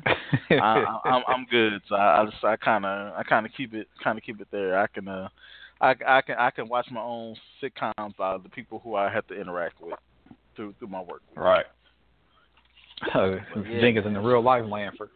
I, 0.60 0.64
I, 0.64 1.00
I'm 1.04 1.22
I'm 1.28 1.46
good. 1.50 1.81
So 1.88 1.94
I, 1.94 2.22
I 2.22 2.25
just 2.26 2.44
I 2.44 2.56
kind 2.56 2.84
of 2.87 3.14
I 3.14 3.22
kind 3.22 3.46
of 3.46 3.52
keep 3.56 3.75
it 3.75 3.88
kind 4.02 4.16
of 4.19 4.25
keep 4.25 4.40
it 4.40 4.48
there. 4.50 4.78
I 4.78 4.87
can 4.87 5.08
uh 5.08 5.28
I, 5.81 5.94
I 6.06 6.22
can 6.22 6.37
I 6.38 6.50
can 6.50 6.69
watch 6.69 6.87
my 6.90 7.02
own 7.02 7.37
sitcoms 7.62 8.16
by 8.16 8.38
the 8.38 8.49
people 8.49 8.81
who 8.82 8.94
I 8.94 9.12
have 9.12 9.26
to 9.28 9.38
interact 9.38 9.81
with 9.81 9.99
through 10.54 10.75
through 10.78 10.88
my 10.88 11.02
work. 11.02 11.22
right. 11.37 11.66
Uh, 13.14 13.37
yeah. 13.56 13.81
Jenkins 13.81 14.06
in 14.06 14.14
the 14.14 14.20
real 14.20 14.42
life 14.42 14.64
Lanford. 14.64 15.10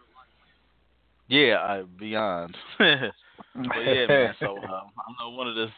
Yeah, 1.30 1.58
I, 1.58 1.82
beyond. 1.98 2.56
but 2.78 2.84
yeah, 2.84 4.06
man. 4.06 4.34
So 4.40 4.56
uh, 4.58 4.82
I 4.98 5.22
know 5.22 5.30
one 5.30 5.48
of 5.48 5.54
the 5.54 5.68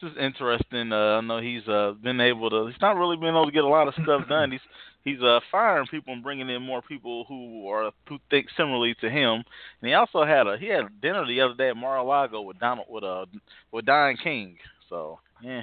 this 0.00 0.12
is 0.12 0.16
interesting. 0.18 0.92
Uh, 0.92 1.18
I 1.18 1.20
know 1.20 1.40
he's 1.40 1.66
uh 1.68 1.92
been 2.02 2.20
able 2.20 2.48
to. 2.50 2.66
He's 2.68 2.80
not 2.80 2.96
really 2.96 3.16
been 3.16 3.28
able 3.28 3.46
to 3.46 3.52
get 3.52 3.64
a 3.64 3.68
lot 3.68 3.88
of 3.88 3.94
stuff 3.94 4.28
done. 4.28 4.52
He's 4.52 4.60
he's 5.04 5.22
uh 5.22 5.40
firing 5.50 5.86
people 5.88 6.12
and 6.14 6.22
bringing 6.22 6.48
in 6.48 6.62
more 6.62 6.80
people 6.80 7.24
who 7.28 7.68
are 7.68 7.90
who 8.08 8.18
think 8.30 8.46
similarly 8.56 8.94
to 9.00 9.10
him. 9.10 9.42
And 9.80 9.88
he 9.88 9.92
also 9.94 10.24
had 10.24 10.46
a 10.46 10.56
he 10.58 10.66
had 10.66 11.00
dinner 11.02 11.26
the 11.26 11.40
other 11.40 11.54
day 11.54 11.68
at 11.68 11.76
Mar-a-Lago 11.76 12.40
with 12.42 12.58
Donald 12.58 12.86
with 12.88 13.04
uh 13.04 13.26
with 13.72 13.84
Don 13.84 14.16
King. 14.16 14.56
So 14.88 15.18
yeah. 15.42 15.62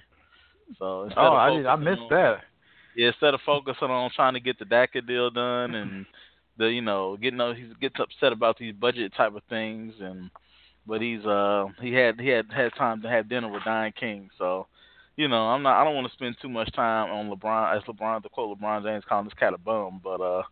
So 0.78 1.10
oh, 1.16 1.34
I 1.34 1.56
did, 1.56 1.66
I 1.66 1.76
missed 1.78 2.02
on- 2.02 2.10
that. 2.10 2.38
yeah, 2.96 3.08
instead 3.08 3.34
of 3.34 3.40
focusing 3.46 3.90
on 3.90 4.12
trying 4.16 4.34
to 4.34 4.40
get 4.40 4.60
the 4.60 4.66
DACA 4.66 5.08
deal 5.08 5.30
done 5.30 5.74
and 5.74 6.06
the 6.58 6.66
you 6.66 6.82
know 6.82 7.18
getting 7.18 7.40
he 7.56 7.66
gets 7.80 8.00
upset 8.00 8.34
about 8.34 8.58
these 8.58 8.74
budget 8.74 9.14
type 9.16 9.36
of 9.36 9.44
things 9.50 9.94
and 10.00 10.30
but 10.86 11.02
he's 11.02 11.26
uh 11.26 11.66
he 11.82 11.94
had 11.94 12.20
he 12.20 12.28
had 12.30 12.46
had 12.52 12.74
time 12.76 13.02
to 13.02 13.10
have 13.10 13.30
dinner 13.30 13.52
with 13.52 13.64
Don 13.64 13.92
King 14.00 14.30
so 14.38 14.68
you 15.16 15.28
know 15.28 15.48
I'm 15.48 15.64
not 15.64 15.80
I 15.80 15.84
don't 15.84 15.96
want 15.96 16.08
to 16.08 16.14
spend 16.14 16.36
too 16.42 16.50
much 16.50 16.72
time 16.74 17.12
on 17.12 17.30
LeBron 17.30 17.78
as 17.78 17.84
LeBron 17.84 18.24
to 18.24 18.30
quote 18.30 18.58
LeBron 18.60 18.84
James 18.84 19.04
calling 19.08 19.26
this 19.26 19.34
cat 19.34 19.54
a 19.54 19.58
bum 19.58 20.02
but 20.04 20.22
uh 20.22 20.44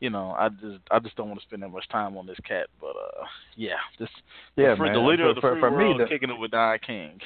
you 0.00 0.10
know 0.10 0.34
I 0.38 0.48
just 0.48 0.80
I 0.90 0.98
just 0.98 1.16
don't 1.16 1.28
want 1.28 1.40
to 1.40 1.46
spend 1.46 1.62
that 1.62 1.68
much 1.68 1.88
time 1.88 2.16
on 2.16 2.26
this 2.26 2.40
cat 2.46 2.66
but 2.80 2.90
uh 2.96 3.24
yeah 3.56 3.76
this 3.98 4.08
Yeah, 4.56 4.74
the, 4.74 4.82
man. 4.82 4.92
the 4.94 5.00
leader 5.00 5.24
for, 5.24 5.28
of 5.30 5.34
the 5.36 5.40
for, 5.40 5.52
free 5.52 5.60
for 5.60 5.70
world 5.70 5.98
me, 5.98 6.04
the, 6.04 6.08
kicking 6.08 6.30
it 6.30 6.38
with 6.38 6.50
Don 6.50 6.78
King 6.86 7.20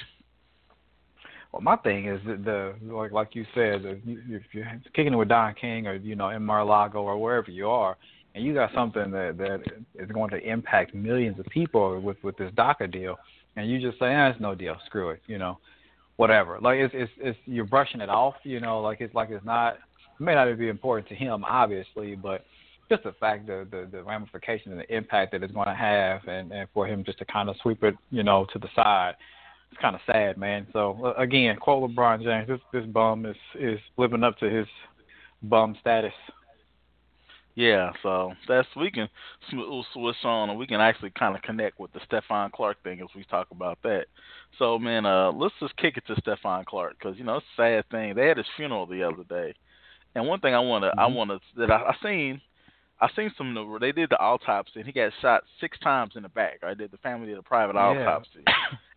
Well, 1.55 1.63
my 1.63 1.77
thing 1.77 2.09
is 2.09 2.21
that 2.27 2.45
the 2.45 2.75
like 2.83 3.13
like 3.13 3.37
you 3.37 3.47
said, 3.55 3.85
the, 3.85 4.01
if 4.05 4.43
you're 4.51 4.67
kicking 4.93 5.13
it 5.13 5.17
with 5.17 5.29
Don 5.29 5.55
King 5.55 5.87
or 5.87 5.95
you 5.95 6.17
know 6.17 6.31
in 6.31 6.43
Mar-a-Lago 6.43 7.01
or 7.01 7.17
wherever 7.17 7.49
you 7.49 7.69
are, 7.69 7.97
and 8.35 8.45
you 8.45 8.53
got 8.53 8.75
something 8.75 9.13
that 9.13 9.39
that 9.39 9.61
is 9.95 10.11
going 10.11 10.31
to 10.31 10.39
impact 10.39 10.97
millions 10.97 11.39
of 11.39 11.47
people 11.47 12.01
with 12.01 12.17
with 12.25 12.37
this 12.39 12.51
DACA 12.57 12.91
deal, 12.91 13.17
and 13.55 13.71
you 13.71 13.81
just 13.81 14.01
say, 14.01 14.13
ah, 14.13 14.31
it's 14.31 14.41
no 14.41 14.57
deal, 14.57 14.77
screw 14.87 15.11
it, 15.11 15.23
you 15.29 15.39
know, 15.39 15.59
whatever. 16.17 16.59
Like 16.61 16.79
it's 16.79 16.93
it's 16.93 17.13
it's 17.19 17.39
you're 17.45 17.67
brushing 17.67 18.01
it 18.01 18.09
off, 18.09 18.35
you 18.43 18.59
know, 18.59 18.81
like 18.81 19.01
it's 19.01 19.15
like 19.15 19.31
it's 19.31 19.45
not. 19.45 19.75
It 19.75 20.25
may 20.25 20.35
not 20.35 20.59
be 20.59 20.69
important 20.69 21.09
to 21.11 21.15
him, 21.15 21.45
obviously, 21.45 22.17
but 22.17 22.45
just 22.89 23.05
the 23.05 23.13
fact 23.21 23.47
the 23.47 23.65
the, 23.71 23.87
the 23.93 24.03
ramifications 24.03 24.73
and 24.73 24.81
the 24.81 24.93
impact 24.93 25.31
that 25.31 25.45
it's 25.45 25.55
going 25.55 25.69
to 25.69 25.75
have, 25.75 26.27
and 26.27 26.51
and 26.51 26.69
for 26.75 26.89
him 26.89 27.05
just 27.05 27.19
to 27.19 27.25
kind 27.27 27.49
of 27.49 27.55
sweep 27.63 27.85
it, 27.85 27.95
you 28.11 28.25
know, 28.25 28.45
to 28.53 28.59
the 28.59 28.69
side 28.75 29.15
it's 29.75 29.83
kind 29.83 29.97
of 29.97 30.01
sad, 30.07 30.39
man. 30.39 30.67
So 30.73 31.15
again, 31.19 31.57
quote 31.57 31.91
LeBron 31.91 32.23
James, 32.23 32.49
this 32.49 32.61
this 32.73 32.87
bum 32.87 33.27
is 33.27 33.37
is 33.59 33.79
living 33.97 34.23
up 34.23 34.39
to 34.39 34.49
his 34.49 34.67
bum 35.43 35.77
status. 35.81 36.13
Yeah, 37.57 37.93
so 38.03 38.33
that's 38.49 38.69
we 38.77 38.91
can 38.91 39.09
switch 39.51 40.25
on 40.25 40.51
and 40.51 40.59
we 40.59 40.67
can 40.67 40.81
actually 40.81 41.11
kind 41.11 41.37
of 41.37 41.43
connect 41.43 41.79
with 41.79 41.93
the 41.93 42.01
Stephon 42.01 42.51
Clark 42.51 42.83
thing 42.83 43.01
as 43.01 43.09
we 43.15 43.25
talk 43.25 43.49
about 43.51 43.79
that. 43.83 44.07
So 44.59 44.79
man, 44.79 45.07
uh, 45.07 45.33
let's 45.33 45.55
just 45.61 45.77
kick 45.77 45.97
it 45.97 46.05
to 46.07 46.21
Stephon 46.21 46.65
Clark 46.67 46.97
because 46.99 47.19
you 47.19 47.25
know 47.25 47.37
it's 47.37 47.47
a 47.59 47.63
sad 47.63 47.91
thing. 47.91 48.15
They 48.15 48.29
had 48.29 48.39
his 48.39 48.47
funeral 48.57 48.87
the 48.87 49.03
other 49.03 49.25
day, 49.29 49.55
and 50.15 50.27
one 50.27 50.41
thing 50.41 50.55
I 50.55 50.61
want 50.61 50.85
to 50.85 50.91
mm-hmm. 50.91 51.01
I 51.01 51.07
want 51.07 51.31
to 51.31 51.41
that 51.59 51.71
I, 51.71 51.91
I 51.91 51.97
seen 52.03 52.41
I 53.01 53.09
seen 53.17 53.33
some 53.37 53.79
they 53.81 53.93
did 53.93 54.11
the 54.11 54.21
autopsy 54.21 54.81
and 54.81 54.87
he 54.87 54.93
got 54.93 55.13
shot 55.21 55.43
six 55.61 55.79
times 55.81 56.13
in 56.15 56.23
the 56.23 56.29
back. 56.29 56.61
I 56.63 56.75
did 56.75 56.93
the 56.93 56.99
family 56.99 57.27
did 57.27 57.39
a 57.39 57.43
private 57.43 57.75
yeah. 57.75 57.81
autopsy, 57.81 58.45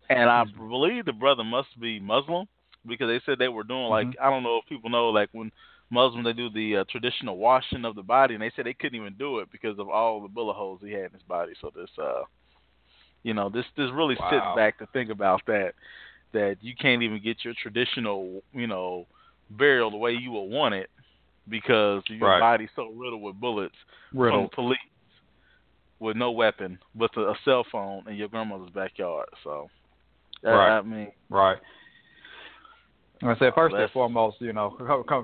and 0.08 0.30
I 0.30 0.44
believe 0.44 1.04
the 1.04 1.12
brother 1.12 1.44
must 1.44 1.78
be 1.80 2.00
Muslim 2.00 2.46
because 2.86 3.08
they 3.08 3.20
said 3.24 3.38
they 3.38 3.48
were 3.48 3.64
doing 3.64 3.88
like 3.88 4.06
mm-hmm. 4.06 4.22
I 4.22 4.30
don't 4.30 4.42
know 4.42 4.58
if 4.62 4.68
people 4.68 4.90
know 4.90 5.08
like 5.08 5.28
when 5.32 5.50
Muslims 5.90 6.24
they 6.24 6.32
do 6.32 6.50
the 6.50 6.78
uh, 6.78 6.84
traditional 6.90 7.38
washing 7.38 7.84
of 7.84 7.94
the 7.94 8.02
body, 8.02 8.34
and 8.34 8.42
they 8.42 8.52
said 8.54 8.66
they 8.66 8.74
couldn't 8.74 9.00
even 9.00 9.14
do 9.18 9.38
it 9.38 9.48
because 9.50 9.78
of 9.78 9.88
all 9.88 10.20
the 10.20 10.28
bullet 10.28 10.54
holes 10.54 10.80
he 10.82 10.92
had 10.92 11.06
in 11.06 11.12
his 11.12 11.22
body. 11.22 11.52
So 11.60 11.72
this, 11.74 11.90
uh, 12.00 12.22
you 13.22 13.34
know, 13.34 13.48
this 13.48 13.64
this 13.76 13.90
really 13.92 14.16
wow. 14.20 14.30
sits 14.30 14.56
back 14.56 14.78
to 14.78 14.86
think 14.92 15.10
about 15.10 15.42
that 15.46 15.72
that 16.32 16.56
you 16.60 16.74
can't 16.78 17.02
even 17.02 17.22
get 17.22 17.38
your 17.42 17.54
traditional, 17.60 18.42
you 18.52 18.66
know, 18.66 19.06
burial 19.50 19.90
the 19.90 19.96
way 19.96 20.12
you 20.12 20.30
would 20.32 20.50
want 20.50 20.74
it 20.74 20.90
because 21.48 22.02
your 22.08 22.28
right. 22.28 22.40
body's 22.40 22.68
so 22.76 22.90
riddled 22.90 23.22
with 23.22 23.40
bullets 23.40 23.74
riddled. 24.12 24.50
from 24.54 24.64
police 24.64 24.78
with 26.00 26.16
no 26.16 26.30
weapon 26.30 26.78
but 26.94 27.10
a, 27.16 27.20
a 27.30 27.34
cell 27.44 27.64
phone 27.72 28.06
in 28.08 28.14
your 28.14 28.28
grandmother's 28.28 28.70
backyard. 28.70 29.26
So, 29.42 29.68
that, 30.42 30.50
right. 30.50 30.78
I 30.78 30.82
mean, 30.82 31.12
right. 31.30 31.58
I 33.20 33.36
said 33.38 33.52
first 33.54 33.74
and 33.74 33.90
foremost, 33.90 34.36
you 34.40 34.52
know, 34.52 34.76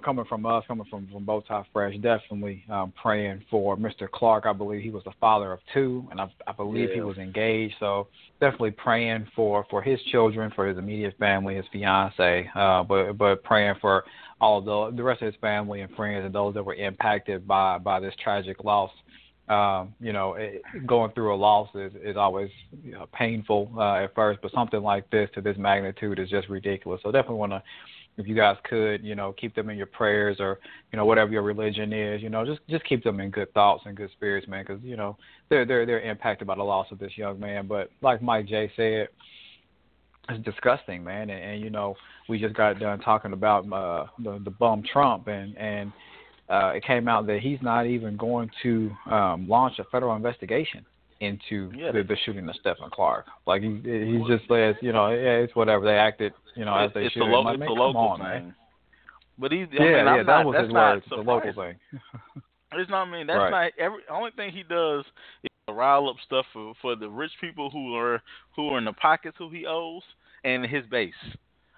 coming 0.04 0.24
from 0.24 0.46
us, 0.46 0.64
coming 0.66 0.86
from 0.90 1.06
from 1.12 1.24
both 1.24 1.46
top 1.46 1.66
fresh, 1.72 1.94
definitely 1.96 2.64
um, 2.68 2.92
praying 3.00 3.44
for 3.48 3.76
Mr. 3.76 4.10
Clark. 4.10 4.46
I 4.46 4.52
believe 4.52 4.82
he 4.82 4.90
was 4.90 5.04
the 5.04 5.12
father 5.20 5.52
of 5.52 5.60
two, 5.72 6.06
and 6.10 6.20
I, 6.20 6.26
I 6.48 6.52
believe 6.52 6.88
yeah. 6.88 6.96
he 6.96 7.00
was 7.02 7.18
engaged. 7.18 7.74
So 7.78 8.08
definitely 8.40 8.72
praying 8.72 9.28
for 9.36 9.64
for 9.70 9.80
his 9.80 10.00
children, 10.10 10.50
for 10.56 10.66
his 10.66 10.76
immediate 10.76 11.16
family, 11.18 11.54
his 11.54 11.66
fiance, 11.72 12.50
uh, 12.56 12.82
but 12.82 13.12
but 13.12 13.44
praying 13.44 13.76
for 13.80 14.04
all 14.40 14.60
the 14.60 14.96
the 14.96 15.02
rest 15.02 15.22
of 15.22 15.26
his 15.26 15.40
family 15.40 15.82
and 15.82 15.94
friends 15.94 16.24
and 16.24 16.34
those 16.34 16.54
that 16.54 16.64
were 16.64 16.74
impacted 16.74 17.46
by 17.46 17.78
by 17.78 18.00
this 18.00 18.14
tragic 18.22 18.64
loss. 18.64 18.90
Um, 19.48 19.94
you 20.00 20.14
know, 20.14 20.34
it, 20.34 20.62
going 20.86 21.12
through 21.12 21.34
a 21.34 21.36
loss 21.36 21.68
is, 21.74 21.92
is 22.02 22.16
always 22.16 22.50
you 22.82 22.92
know, 22.92 23.06
painful 23.12 23.70
uh, 23.76 24.04
at 24.04 24.14
first, 24.14 24.40
but 24.40 24.50
something 24.52 24.82
like 24.82 25.10
this 25.10 25.28
to 25.34 25.42
this 25.42 25.58
magnitude 25.58 26.18
is 26.18 26.30
just 26.30 26.48
ridiculous. 26.48 27.00
So 27.02 27.12
definitely 27.12 27.36
want 27.36 27.52
to, 27.52 27.62
if 28.16 28.26
you 28.26 28.34
guys 28.34 28.56
could, 28.64 29.04
you 29.04 29.14
know, 29.14 29.34
keep 29.34 29.54
them 29.54 29.68
in 29.68 29.76
your 29.76 29.86
prayers 29.86 30.38
or 30.40 30.60
you 30.92 30.96
know 30.96 31.04
whatever 31.04 31.30
your 31.30 31.42
religion 31.42 31.92
is, 31.92 32.22
you 32.22 32.30
know, 32.30 32.46
just 32.46 32.60
just 32.70 32.84
keep 32.84 33.04
them 33.04 33.20
in 33.20 33.30
good 33.30 33.52
thoughts 33.52 33.82
and 33.84 33.94
good 33.96 34.10
spirits, 34.12 34.48
man, 34.48 34.64
because 34.66 34.82
you 34.82 34.96
know 34.96 35.16
they're 35.50 35.66
they're 35.66 35.84
they're 35.84 36.00
impacted 36.00 36.46
by 36.46 36.54
the 36.54 36.62
loss 36.62 36.86
of 36.90 36.98
this 36.98 37.12
young 37.16 37.38
man. 37.38 37.66
But 37.66 37.90
like 38.00 38.22
Mike 38.22 38.46
J 38.46 38.72
said, 38.76 39.08
it's 40.30 40.44
disgusting, 40.44 41.04
man, 41.04 41.28
and, 41.28 41.42
and 41.42 41.60
you 41.60 41.70
know 41.70 41.96
we 42.28 42.38
just 42.38 42.54
got 42.54 42.78
done 42.78 43.00
talking 43.00 43.32
about 43.32 43.70
uh, 43.70 44.06
the 44.22 44.40
the 44.44 44.50
bum 44.50 44.82
Trump 44.90 45.26
and 45.28 45.56
and 45.58 45.92
uh, 46.48 46.72
it 46.74 46.84
came 46.84 47.08
out 47.08 47.26
that 47.26 47.40
he's 47.40 47.58
not 47.62 47.86
even 47.86 48.16
going 48.16 48.50
to 48.62 48.90
um, 49.10 49.48
launch 49.48 49.78
a 49.78 49.84
federal 49.84 50.14
investigation 50.14 50.84
into 51.20 51.70
yeah. 51.74 51.92
the, 51.92 52.02
the 52.02 52.16
shooting 52.24 52.48
of 52.48 52.54
Stephon 52.64 52.90
Clark. 52.90 53.26
Like 53.46 53.62
he 53.62 53.68
he 53.82 54.22
just 54.28 54.46
says, 54.48 54.74
you 54.80 54.92
know, 54.92 55.08
yeah, 55.10 55.42
it's 55.42 55.54
whatever. 55.54 55.84
They 55.84 55.96
acted, 55.96 56.32
you 56.54 56.64
know, 56.64 56.76
as 56.76 56.90
they 56.94 57.04
it's 57.04 57.14
should. 57.14 57.22
Lo- 57.22 57.42
like, 57.42 57.58
it's 57.58 57.68
a 57.68 57.72
local 57.72 58.00
on, 58.00 58.18
thing. 58.18 58.26
Man. 58.26 58.54
But 59.38 59.52
he, 59.52 59.58
yeah, 59.58 59.64
I 59.64 59.80
mean, 59.80 59.88
yeah, 59.88 60.16
that 60.18 60.26
not, 60.26 60.46
was 60.46 60.62
his 60.62 60.72
word. 60.72 60.98
It's 60.98 61.12
a 61.12 61.16
local 61.16 61.52
thing. 61.52 61.76
it's 62.72 62.90
not 62.90 63.08
I 63.08 63.10
mean 63.10 63.26
that's 63.26 63.38
right. 63.38 63.50
not 63.50 63.72
every 63.78 64.02
only 64.10 64.30
thing 64.32 64.52
he 64.52 64.62
does 64.62 65.04
is 65.42 65.50
rile 65.68 66.08
up 66.08 66.16
stuff 66.24 66.46
for 66.52 66.74
for 66.80 66.96
the 66.96 67.08
rich 67.08 67.32
people 67.40 67.70
who 67.70 67.96
are 67.96 68.22
who 68.54 68.68
are 68.68 68.78
in 68.78 68.84
the 68.84 68.92
pockets 68.92 69.36
who 69.38 69.50
he 69.50 69.66
owes 69.66 70.02
and 70.44 70.64
his 70.64 70.84
base. 70.90 71.14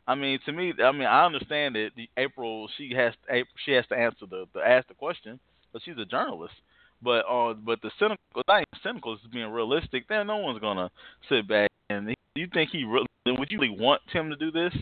I 0.07 0.15
mean, 0.15 0.39
to 0.47 0.53
me, 0.53 0.73
I 0.83 0.93
mean, 0.93 1.07
I 1.07 1.27
understand 1.27 1.75
that 1.75 1.91
April 2.17 2.69
she 2.77 2.93
has 2.95 3.13
April, 3.29 3.55
she 3.65 3.73
has 3.73 3.87
to 3.89 3.97
answer 3.97 4.27
the, 4.29 4.47
the 4.55 4.61
ask 4.61 4.87
the 4.89 4.95
question, 4.95 5.41
but 5.73 5.83
she's 5.85 5.99
a 5.99 6.05
journalist. 6.05 6.55
But 7.03 7.25
uh, 7.29 7.55
but 7.55 7.83
the 7.83 7.91
cynical, 7.99 8.19
not 8.49 8.59
even 8.59 8.83
cynical, 8.83 9.15
is 9.15 9.21
being 9.33 9.51
realistic. 9.51 10.09
Then 10.09 10.29
no 10.29 10.39
one's 10.39 10.61
gonna 10.61 10.91
sit 11.29 11.49
back 11.49 11.71
and 11.91 12.09
he, 12.09 12.17
you 12.35 12.49
think 12.53 12.71
he 12.71 12.85
really 12.85 13.07
would 13.27 13.51
you 13.51 13.59
really 13.59 13.77
want 13.79 14.01
Tim 14.13 14.31
to 14.31 14.37
do 14.37 14.51
this? 14.51 14.73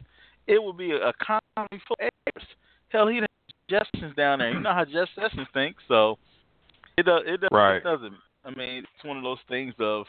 It 0.47 0.63
would 0.63 0.77
be 0.77 0.93
a, 0.93 1.09
a 1.09 1.13
comedy 1.15 1.83
for 1.89 1.97
errors. 2.01 2.49
Hell, 2.89 3.09
he 3.09 3.21
Jeff 3.71 3.87
Sessions 3.95 4.15
down 4.15 4.41
there. 4.41 4.53
You 4.53 4.61
know 4.61 4.75
how 4.75 4.85
Jeff 4.85 5.09
Sessions 5.15 5.49
thinks, 5.55 5.83
so 5.89 6.19
it 6.99 7.07
does. 7.07 7.23
It, 7.27 7.41
does, 7.41 7.49
right. 7.51 7.77
it 7.77 7.85
doesn't. 7.85 8.15
I 8.45 8.51
mean, 8.51 8.85
it's 8.85 9.05
one 9.05 9.17
of 9.17 9.23
those 9.23 9.39
things 9.49 9.75
of 9.81 10.05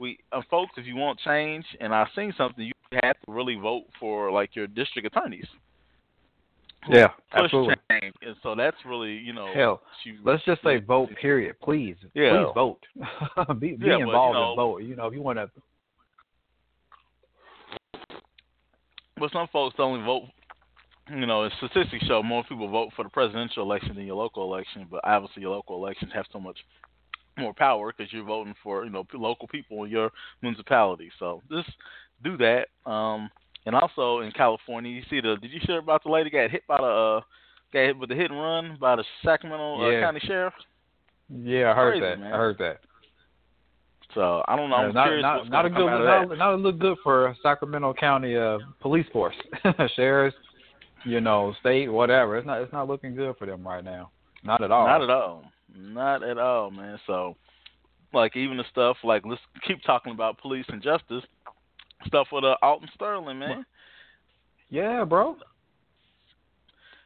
we, 0.00 0.18
uh, 0.32 0.42
folks. 0.50 0.72
If 0.76 0.86
you 0.86 0.96
want 0.96 1.20
change, 1.24 1.64
and 1.80 1.94
I've 1.94 2.08
seen 2.16 2.34
something, 2.36 2.64
you 2.64 2.72
have 3.02 3.16
to 3.26 3.32
really 3.32 3.56
vote 3.56 3.84
for 3.98 4.30
like 4.30 4.54
your 4.54 4.66
district 4.66 5.06
attorneys. 5.06 5.46
Yeah, 6.88 7.08
absolutely. 7.32 7.74
Change. 7.90 8.14
And 8.22 8.36
so 8.42 8.54
that's 8.54 8.76
really, 8.84 9.14
you 9.14 9.32
know, 9.32 9.50
hell. 9.54 9.82
let's 10.24 10.44
just 10.44 10.62
say 10.62 10.78
vote. 10.78 11.10
Period. 11.20 11.56
Please, 11.60 11.96
yeah. 12.14 12.44
please 12.44 12.52
vote. 12.54 12.78
be 13.58 13.72
be 13.72 13.86
yeah, 13.86 13.98
involved 13.98 14.34
but, 14.34 14.38
you 14.38 14.44
know, 14.44 14.50
in 14.50 14.56
vote. 14.56 14.78
You 14.82 14.96
know, 14.96 15.06
if 15.06 15.14
you 15.14 15.22
want 15.22 15.38
to. 15.38 15.50
But 19.18 19.32
some 19.32 19.48
folks 19.52 19.76
only 19.78 20.04
vote. 20.04 20.24
You 21.10 21.26
know, 21.26 21.48
statistics 21.58 22.04
show 22.06 22.22
more 22.22 22.44
people 22.44 22.68
vote 22.68 22.90
for 22.96 23.04
the 23.04 23.08
presidential 23.10 23.62
election 23.62 23.94
than 23.94 24.06
your 24.06 24.16
local 24.16 24.42
election. 24.42 24.86
But 24.90 25.00
obviously, 25.04 25.42
your 25.42 25.52
local 25.52 25.76
elections 25.76 26.12
have 26.14 26.26
so 26.32 26.40
much 26.40 26.58
more 27.38 27.54
power 27.54 27.92
because 27.96 28.12
you're 28.12 28.24
voting 28.24 28.54
for 28.62 28.84
you 28.84 28.90
know 28.90 29.06
local 29.14 29.48
people 29.48 29.84
in 29.84 29.90
your 29.90 30.10
municipality. 30.42 31.10
So 31.18 31.42
just 31.50 31.70
do 32.22 32.36
that. 32.38 32.68
Um, 32.90 33.30
and 33.66 33.74
also 33.74 34.20
in 34.20 34.30
California, 34.32 34.90
you 34.90 35.02
see 35.10 35.20
the 35.20 35.36
did 35.40 35.50
you 35.50 35.60
hear 35.62 35.78
about 35.78 36.04
the 36.04 36.10
lady 36.10 36.30
got 36.30 36.50
hit 36.50 36.62
by 36.68 36.76
the 36.78 36.84
uh, 36.84 37.20
got 37.72 37.80
hit 37.80 37.98
with 37.98 38.08
the 38.08 38.14
hit 38.14 38.30
and 38.30 38.40
run 38.40 38.78
by 38.80 38.96
the 38.96 39.04
Sacramento 39.24 39.82
uh. 39.82 40.00
County 40.00 40.20
Sheriff? 40.24 40.54
Yeah, 41.28 41.72
I 41.72 41.74
heard 41.74 41.98
Crazy, 41.98 42.06
that. 42.06 42.20
Man. 42.20 42.32
I 42.32 42.36
heard 42.36 42.58
that. 42.58 42.78
So 44.14 44.42
I 44.46 44.56
don't 44.56 44.70
know. 44.70 44.76
I'm 44.76 44.94
not, 44.94 45.06
curious 45.06 45.22
not, 45.22 45.50
not 45.50 45.66
a 45.66 45.70
good, 45.70 45.86
not, 45.86 46.38
not 46.38 46.54
a 46.54 46.56
look 46.56 46.78
good 46.78 46.96
for 47.02 47.36
Sacramento 47.42 47.92
County 47.94 48.36
uh, 48.36 48.58
police 48.80 49.06
force, 49.12 49.34
sheriffs, 49.96 50.36
you 51.04 51.20
know, 51.20 51.52
state, 51.60 51.88
whatever. 51.88 52.38
It's 52.38 52.46
not, 52.46 52.62
it's 52.62 52.72
not 52.72 52.88
looking 52.88 53.16
good 53.16 53.36
for 53.36 53.46
them 53.46 53.66
right 53.66 53.84
now. 53.84 54.10
Not 54.44 54.62
at 54.62 54.70
all. 54.70 54.86
Not 54.86 55.02
at 55.02 55.10
all. 55.10 55.44
Not 55.76 56.22
at 56.22 56.38
all, 56.38 56.70
man. 56.70 56.98
So, 57.06 57.36
like 58.14 58.36
even 58.36 58.56
the 58.56 58.64
stuff 58.70 58.96
like 59.02 59.26
let's 59.26 59.42
keep 59.66 59.82
talking 59.82 60.12
about 60.12 60.38
police 60.38 60.64
and 60.68 60.82
justice 60.82 61.24
stuff 62.06 62.28
with 62.32 62.44
uh, 62.44 62.56
Alton 62.62 62.88
Sterling, 62.94 63.38
man. 63.38 63.64
Yeah, 64.68 65.04
bro. 65.04 65.36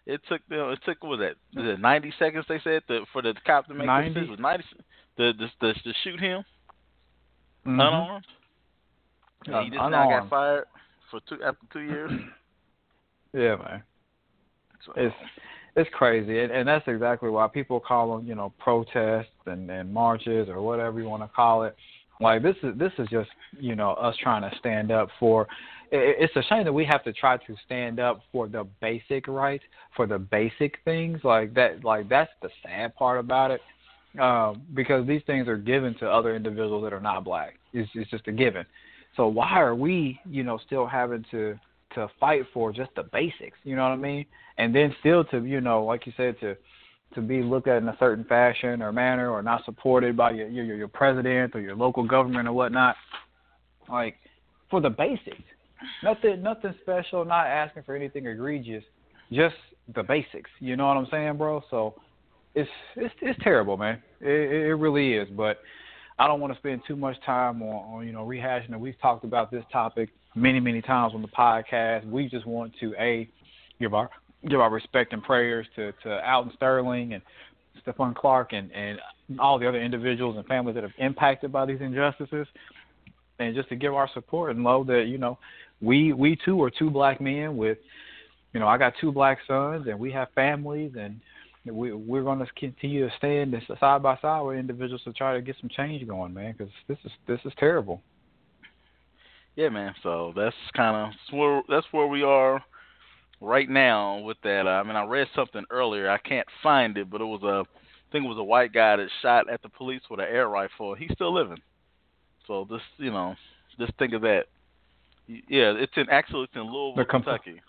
It 0.06 0.20
took 0.28 0.40
them. 0.48 0.70
It 0.70 0.78
took 0.84 1.02
what 1.02 1.18
was 1.18 1.20
that? 1.20 1.60
Was 1.60 1.74
it 1.74 1.80
ninety 1.80 2.12
seconds? 2.18 2.46
They 2.48 2.60
said 2.64 2.82
to, 2.88 3.04
for 3.12 3.22
the 3.22 3.34
cop 3.46 3.66
to 3.68 3.74
make 3.74 3.86
90? 3.86 4.08
the 4.08 4.20
decision. 4.20 4.42
Ninety 4.42 4.64
the 5.16 5.32
the, 5.38 5.46
the 5.60 5.74
to 5.74 5.92
shoot 6.02 6.18
him 6.18 6.44
mm-hmm. 7.66 7.80
unarmed. 7.80 8.26
And 9.46 9.64
he 9.64 9.70
just 9.70 9.82
unarmed. 9.82 10.10
now 10.10 10.20
got 10.20 10.30
fired 10.30 10.64
for 11.10 11.20
two 11.28 11.42
after 11.42 11.66
two 11.72 11.80
years. 11.80 12.10
yeah, 13.34 13.56
man. 13.56 13.82
So, 14.86 14.92
It's 14.96 15.14
it's 15.76 15.90
crazy, 15.92 16.40
and, 16.40 16.50
and 16.50 16.66
that's 16.66 16.86
exactly 16.88 17.30
why 17.30 17.46
people 17.46 17.78
call 17.78 18.16
them, 18.16 18.26
you 18.26 18.34
know, 18.34 18.52
protests 18.58 19.28
and, 19.46 19.70
and 19.70 19.92
marches 19.92 20.48
or 20.48 20.60
whatever 20.60 21.00
you 21.00 21.08
want 21.08 21.22
to 21.22 21.28
call 21.28 21.62
it. 21.62 21.76
Like 22.20 22.42
this 22.42 22.56
is 22.62 22.78
this 22.78 22.92
is 22.98 23.08
just 23.08 23.30
you 23.58 23.74
know 23.74 23.92
us 23.92 24.14
trying 24.22 24.48
to 24.48 24.56
stand 24.58 24.90
up 24.90 25.08
for. 25.18 25.46
It's 25.92 26.34
a 26.36 26.42
shame 26.44 26.64
that 26.64 26.72
we 26.72 26.84
have 26.84 27.02
to 27.02 27.12
try 27.12 27.36
to 27.36 27.56
stand 27.66 27.98
up 27.98 28.20
for 28.30 28.46
the 28.46 28.64
basic 28.80 29.26
rights, 29.26 29.64
for 29.96 30.06
the 30.06 30.20
basic 30.20 30.76
things 30.84 31.18
like 31.24 31.52
that. 31.54 31.82
Like 31.82 32.08
that's 32.08 32.30
the 32.42 32.48
sad 32.62 32.94
part 32.94 33.18
about 33.18 33.50
it, 33.50 33.60
um, 34.20 34.62
because 34.74 35.04
these 35.08 35.22
things 35.26 35.48
are 35.48 35.56
given 35.56 35.96
to 35.98 36.08
other 36.08 36.36
individuals 36.36 36.84
that 36.84 36.92
are 36.92 37.00
not 37.00 37.24
black. 37.24 37.54
It's, 37.72 37.90
it's 37.94 38.08
just 38.08 38.28
a 38.28 38.32
given. 38.32 38.64
So 39.16 39.26
why 39.26 39.60
are 39.60 39.74
we, 39.74 40.20
you 40.24 40.44
know, 40.44 40.60
still 40.64 40.86
having 40.86 41.24
to 41.32 41.58
to 41.94 42.08
fight 42.20 42.42
for 42.54 42.72
just 42.72 42.90
the 42.94 43.02
basics? 43.02 43.58
You 43.64 43.74
know 43.74 43.82
what 43.82 43.92
I 43.92 43.96
mean? 43.96 44.26
And 44.58 44.72
then 44.72 44.94
still 45.00 45.24
to, 45.24 45.44
you 45.44 45.60
know, 45.60 45.84
like 45.84 46.06
you 46.06 46.12
said, 46.16 46.38
to 46.40 46.56
to 47.14 47.20
be 47.20 47.42
looked 47.42 47.68
at 47.68 47.82
in 47.82 47.88
a 47.88 47.96
certain 47.98 48.24
fashion 48.24 48.82
or 48.82 48.92
manner 48.92 49.30
or 49.30 49.42
not 49.42 49.64
supported 49.64 50.16
by 50.16 50.30
your 50.30 50.48
your, 50.48 50.64
your 50.76 50.88
president 50.88 51.54
or 51.54 51.60
your 51.60 51.74
local 51.74 52.06
government 52.06 52.48
or 52.48 52.52
whatnot. 52.52 52.96
Like 53.88 54.16
for 54.70 54.80
the 54.80 54.90
basics. 54.90 55.42
Nothing 56.02 56.42
nothing 56.42 56.74
special, 56.82 57.24
not 57.24 57.46
asking 57.46 57.82
for 57.82 57.96
anything 57.96 58.26
egregious. 58.26 58.84
Just 59.32 59.56
the 59.94 60.02
basics. 60.02 60.50
You 60.60 60.76
know 60.76 60.86
what 60.86 60.96
I'm 60.96 61.08
saying, 61.10 61.36
bro? 61.36 61.62
So 61.70 61.94
it's 62.54 62.70
it's 62.96 63.14
it's 63.20 63.38
terrible, 63.42 63.76
man. 63.76 64.02
It 64.20 64.68
it 64.68 64.74
really 64.74 65.14
is. 65.14 65.28
But 65.30 65.58
I 66.18 66.26
don't 66.26 66.40
want 66.40 66.52
to 66.52 66.58
spend 66.58 66.82
too 66.86 66.96
much 66.96 67.16
time 67.24 67.62
on, 67.62 67.94
on 67.98 68.06
you 68.06 68.12
know 68.12 68.26
rehashing 68.26 68.72
it. 68.72 68.80
We've 68.80 69.00
talked 69.00 69.24
about 69.24 69.50
this 69.50 69.64
topic 69.72 70.10
many 70.34 70.60
many 70.60 70.82
times 70.82 71.14
on 71.14 71.22
the 71.22 71.28
podcast. 71.28 72.08
We 72.08 72.28
just 72.28 72.46
want 72.46 72.72
to 72.80 72.94
a 72.98 73.28
give 73.80 73.94
our 73.94 74.10
give 74.48 74.60
our 74.60 74.70
respect 74.70 75.12
and 75.12 75.22
prayers 75.22 75.66
to 75.76 75.92
to 76.02 76.30
Alton 76.30 76.52
Sterling 76.56 77.14
and 77.14 77.22
Stephon 77.84 78.14
Clark 78.14 78.52
and 78.52 78.70
and 78.72 78.98
all 79.38 79.58
the 79.58 79.68
other 79.68 79.80
individuals 79.80 80.36
and 80.36 80.46
families 80.46 80.74
that 80.74 80.82
have 80.82 80.92
impacted 80.98 81.52
by 81.52 81.66
these 81.66 81.80
injustices, 81.80 82.46
and 83.38 83.54
just 83.54 83.68
to 83.68 83.76
give 83.76 83.94
our 83.94 84.08
support 84.14 84.50
and 84.50 84.62
know 84.62 84.84
that 84.84 85.06
you 85.08 85.18
know 85.18 85.38
we 85.80 86.12
we 86.12 86.36
too 86.44 86.62
are 86.62 86.70
two 86.70 86.90
black 86.90 87.20
men 87.20 87.56
with 87.56 87.78
you 88.52 88.60
know 88.60 88.68
I 88.68 88.78
got 88.78 88.94
two 89.00 89.12
black 89.12 89.38
sons 89.46 89.86
and 89.86 89.98
we 89.98 90.10
have 90.12 90.28
families 90.34 90.92
and 90.98 91.20
we 91.66 91.92
we're 91.92 92.22
going 92.22 92.38
to 92.38 92.46
continue 92.56 93.08
to 93.08 93.16
stand 93.16 93.54
side 93.78 94.02
by 94.02 94.16
side 94.22 94.40
with 94.40 94.58
individuals 94.58 95.02
to 95.04 95.12
try 95.12 95.34
to 95.34 95.42
get 95.42 95.56
some 95.60 95.70
change 95.70 96.06
going, 96.06 96.32
man. 96.32 96.54
Because 96.56 96.72
this 96.88 96.98
is 97.04 97.12
this 97.26 97.40
is 97.44 97.52
terrible. 97.58 98.02
Yeah, 99.56 99.68
man. 99.68 99.94
So 100.02 100.32
that's 100.34 100.56
kind 100.74 101.12
of 101.30 101.62
that's 101.68 101.86
where 101.92 102.06
we 102.06 102.22
are 102.22 102.62
right 103.40 103.68
now 103.68 104.18
with 104.18 104.36
that. 104.42 104.66
Uh, 104.66 104.70
I 104.70 104.82
mean, 104.82 104.96
I 104.96 105.04
read 105.04 105.28
something 105.34 105.64
earlier. 105.70 106.10
I 106.10 106.18
can't 106.18 106.46
find 106.62 106.96
it, 106.96 107.10
but 107.10 107.20
it 107.20 107.24
was 107.24 107.42
a 107.42 107.64
I 107.64 108.12
think 108.12 108.24
it 108.24 108.28
was 108.28 108.38
a 108.38 108.44
white 108.44 108.72
guy 108.72 108.96
that 108.96 109.08
shot 109.22 109.48
at 109.48 109.62
the 109.62 109.68
police 109.68 110.02
with 110.10 110.20
an 110.20 110.26
air 110.28 110.48
rifle. 110.48 110.94
He's 110.94 111.12
still 111.14 111.32
living. 111.32 111.60
So 112.46 112.66
just 112.68 112.84
you 112.98 113.10
know, 113.10 113.34
just 113.78 113.92
think 113.98 114.12
of 114.12 114.22
that. 114.22 114.44
Yeah, 115.26 115.74
it's 115.76 115.92
in 115.96 116.10
actually 116.10 116.44
it's 116.44 116.56
in 116.56 116.62
Louisville, 116.72 117.04
Kentucky. 117.04 117.60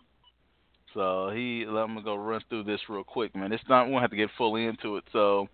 So 0.93 1.31
he, 1.33 1.65
let 1.67 1.89
me 1.89 2.01
go 2.03 2.15
run 2.15 2.41
through 2.49 2.63
this 2.63 2.81
real 2.89 3.03
quick, 3.03 3.35
man. 3.35 3.53
It's 3.53 3.63
not. 3.69 3.85
We 3.85 3.91
won't 3.91 4.01
have 4.01 4.11
to 4.11 4.17
get 4.17 4.29
fully 4.37 4.65
into 4.65 4.97
it. 4.97 5.05
So, 5.13 5.47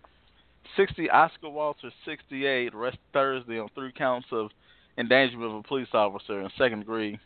60 0.76 1.08
Oscar 1.10 1.48
Walter, 1.48 1.90
68, 2.04 2.74
arrested 2.74 3.00
Thursday 3.12 3.58
on 3.58 3.68
three 3.74 3.92
counts 3.92 4.26
of 4.32 4.50
endangerment 4.96 5.52
of 5.52 5.58
a 5.58 5.62
police 5.62 5.88
officer 5.92 6.40
in 6.40 6.50
second 6.58 6.80
degree, 6.80 7.18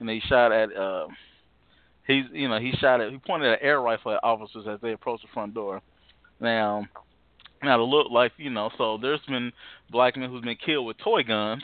and 0.00 0.08
he 0.08 0.20
shot 0.28 0.52
at. 0.52 0.74
Uh, 0.76 1.08
he's, 2.08 2.24
you 2.32 2.48
know, 2.48 2.58
he 2.58 2.72
shot 2.72 3.00
at. 3.00 3.12
He 3.12 3.18
pointed 3.18 3.52
an 3.52 3.58
air 3.60 3.80
rifle 3.80 4.12
at 4.12 4.24
officers 4.24 4.66
as 4.68 4.80
they 4.80 4.92
approached 4.92 5.22
the 5.22 5.28
front 5.32 5.54
door. 5.54 5.80
Now, 6.40 6.86
now 7.62 7.76
to 7.76 7.84
look 7.84 8.10
like, 8.10 8.32
you 8.36 8.50
know, 8.50 8.70
so 8.76 8.98
there's 9.00 9.20
been 9.28 9.52
black 9.90 10.16
men 10.16 10.28
who's 10.28 10.42
been 10.42 10.56
killed 10.56 10.86
with 10.86 10.98
toy 10.98 11.22
guns. 11.22 11.62